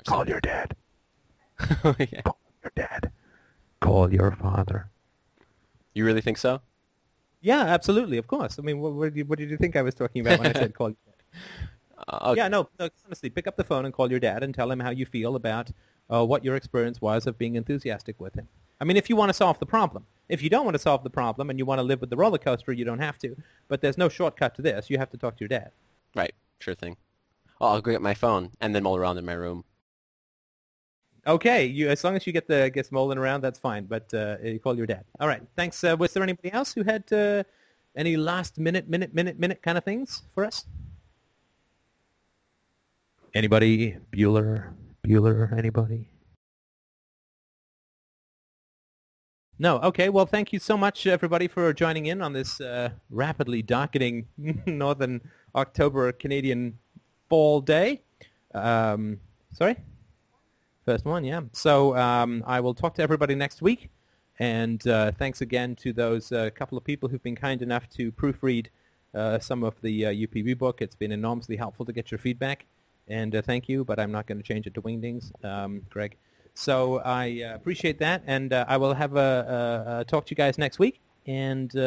Call 0.06 0.28
your 0.28 0.40
dad. 0.40 0.74
yeah. 1.84 2.22
Call 2.22 2.38
your 2.62 2.72
dad. 2.74 3.10
Call 3.80 4.12
your 4.12 4.32
father. 4.32 4.88
You 5.94 6.04
really 6.04 6.20
think 6.20 6.38
so? 6.38 6.60
Yeah, 7.40 7.60
absolutely. 7.60 8.18
Of 8.18 8.26
course. 8.26 8.58
I 8.58 8.62
mean, 8.62 8.80
what, 8.80 8.92
what, 8.94 9.04
did, 9.06 9.16
you, 9.16 9.24
what 9.24 9.38
did 9.38 9.50
you 9.50 9.56
think 9.56 9.76
I 9.76 9.82
was 9.82 9.94
talking 9.94 10.24
about 10.24 10.38
when 10.38 10.48
I 10.48 10.52
said 10.52 10.74
call 10.76 10.88
your 10.88 10.96
dad? 11.06 11.40
Uh, 12.08 12.30
okay. 12.30 12.40
Yeah, 12.40 12.48
no, 12.48 12.68
no, 12.78 12.88
honestly, 13.06 13.30
pick 13.30 13.46
up 13.46 13.56
the 13.56 13.64
phone 13.64 13.84
and 13.84 13.94
call 13.94 14.10
your 14.10 14.20
dad 14.20 14.42
and 14.42 14.54
tell 14.54 14.70
him 14.70 14.80
how 14.80 14.90
you 14.90 15.06
feel 15.06 15.36
about 15.36 15.70
uh, 16.12 16.24
what 16.24 16.44
your 16.44 16.56
experience 16.56 17.00
was 17.00 17.26
of 17.26 17.38
being 17.38 17.56
enthusiastic 17.56 18.20
with 18.20 18.34
him. 18.34 18.48
I 18.80 18.84
mean, 18.84 18.96
if 18.96 19.08
you 19.08 19.16
want 19.16 19.28
to 19.28 19.34
solve 19.34 19.58
the 19.58 19.66
problem. 19.66 20.06
If 20.28 20.42
you 20.42 20.50
don't 20.50 20.64
want 20.64 20.74
to 20.74 20.80
solve 20.80 21.04
the 21.04 21.10
problem 21.10 21.50
and 21.50 21.58
you 21.58 21.66
want 21.66 21.78
to 21.78 21.82
live 21.82 22.00
with 22.00 22.10
the 22.10 22.16
roller 22.16 22.38
coaster, 22.38 22.72
you 22.72 22.84
don't 22.84 22.98
have 22.98 23.18
to. 23.18 23.36
But 23.68 23.80
there's 23.80 23.98
no 23.98 24.08
shortcut 24.08 24.54
to 24.56 24.62
this. 24.62 24.88
You 24.88 24.98
have 24.98 25.10
to 25.10 25.16
talk 25.16 25.36
to 25.36 25.40
your 25.40 25.48
dad. 25.48 25.72
Right. 26.16 26.34
Sure 26.58 26.74
thing. 26.74 26.96
Well, 27.60 27.70
I'll 27.70 27.80
go 27.80 27.92
get 27.92 28.02
my 28.02 28.14
phone 28.14 28.50
and 28.60 28.74
then 28.74 28.82
mull 28.82 28.96
around 28.96 29.18
in 29.18 29.24
my 29.24 29.34
room. 29.34 29.64
Okay, 31.26 31.64
you 31.66 31.88
as 31.88 32.02
long 32.02 32.16
as 32.16 32.26
you 32.26 32.32
get 32.32 32.48
the 32.48 32.70
get 32.74 32.90
mulling 32.90 33.18
around, 33.18 33.42
that's 33.42 33.58
fine. 33.58 33.84
But 33.84 34.12
uh, 34.12 34.36
you 34.42 34.58
call 34.58 34.76
your 34.76 34.86
dad. 34.86 35.04
All 35.20 35.28
right, 35.28 35.42
thanks. 35.56 35.82
Uh, 35.84 35.96
was 35.96 36.12
there 36.12 36.22
anybody 36.22 36.52
else 36.52 36.72
who 36.72 36.82
had 36.82 37.10
uh, 37.12 37.44
any 37.96 38.16
last 38.16 38.58
minute, 38.58 38.88
minute, 38.88 39.14
minute, 39.14 39.38
minute 39.38 39.62
kind 39.62 39.78
of 39.78 39.84
things 39.84 40.22
for 40.34 40.44
us? 40.44 40.64
Anybody? 43.34 43.96
Bueller? 44.12 44.72
Bueller? 45.06 45.56
Anybody? 45.56 46.08
No. 49.58 49.78
Okay. 49.78 50.08
Well, 50.08 50.26
thank 50.26 50.52
you 50.52 50.58
so 50.58 50.76
much, 50.76 51.06
everybody, 51.06 51.46
for 51.46 51.72
joining 51.72 52.06
in 52.06 52.20
on 52.20 52.32
this 52.32 52.60
uh, 52.60 52.90
rapidly 53.10 53.62
darkening 53.62 54.26
northern 54.66 55.20
October 55.54 56.10
Canadian 56.10 56.76
fall 57.28 57.60
day. 57.60 58.02
Um, 58.54 59.20
sorry. 59.52 59.76
First 60.84 61.04
one, 61.04 61.24
yeah. 61.24 61.42
So 61.52 61.96
um, 61.96 62.42
I 62.46 62.60
will 62.60 62.74
talk 62.74 62.94
to 62.96 63.02
everybody 63.02 63.34
next 63.34 63.62
week. 63.62 63.90
And 64.38 64.84
uh, 64.88 65.12
thanks 65.12 65.40
again 65.40 65.76
to 65.76 65.92
those 65.92 66.32
uh, 66.32 66.50
couple 66.54 66.76
of 66.76 66.84
people 66.84 67.08
who've 67.08 67.22
been 67.22 67.36
kind 67.36 67.62
enough 67.62 67.88
to 67.90 68.10
proofread 68.12 68.66
uh, 69.14 69.38
some 69.38 69.62
of 69.62 69.80
the 69.82 70.02
UPB 70.02 70.52
uh, 70.52 70.54
book. 70.56 70.82
It's 70.82 70.96
been 70.96 71.12
enormously 71.12 71.56
helpful 71.56 71.86
to 71.86 71.92
get 71.92 72.10
your 72.10 72.18
feedback. 72.18 72.66
And 73.08 73.34
uh, 73.36 73.42
thank 73.42 73.68
you, 73.68 73.84
but 73.84 74.00
I'm 74.00 74.10
not 74.10 74.26
going 74.26 74.38
to 74.38 74.44
change 74.44 74.66
it 74.66 74.74
to 74.74 74.82
Wingdings, 74.82 75.30
um, 75.44 75.82
Greg. 75.90 76.16
So 76.54 76.98
I 76.98 77.42
uh, 77.46 77.54
appreciate 77.54 77.98
that, 78.00 78.22
and 78.26 78.52
I 78.52 78.76
will 78.76 78.94
have 78.94 79.16
a, 79.16 79.88
a, 79.96 80.00
a, 80.00 80.04
talk 80.04 80.26
to 80.26 80.30
you 80.30 80.36
guys 80.36 80.58
next 80.58 80.78
week. 80.78 81.00
And 81.26 81.70
talk 81.70 81.80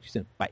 to 0.00 0.06
you 0.06 0.10
soon. 0.10 0.26
Bye. 0.38 0.50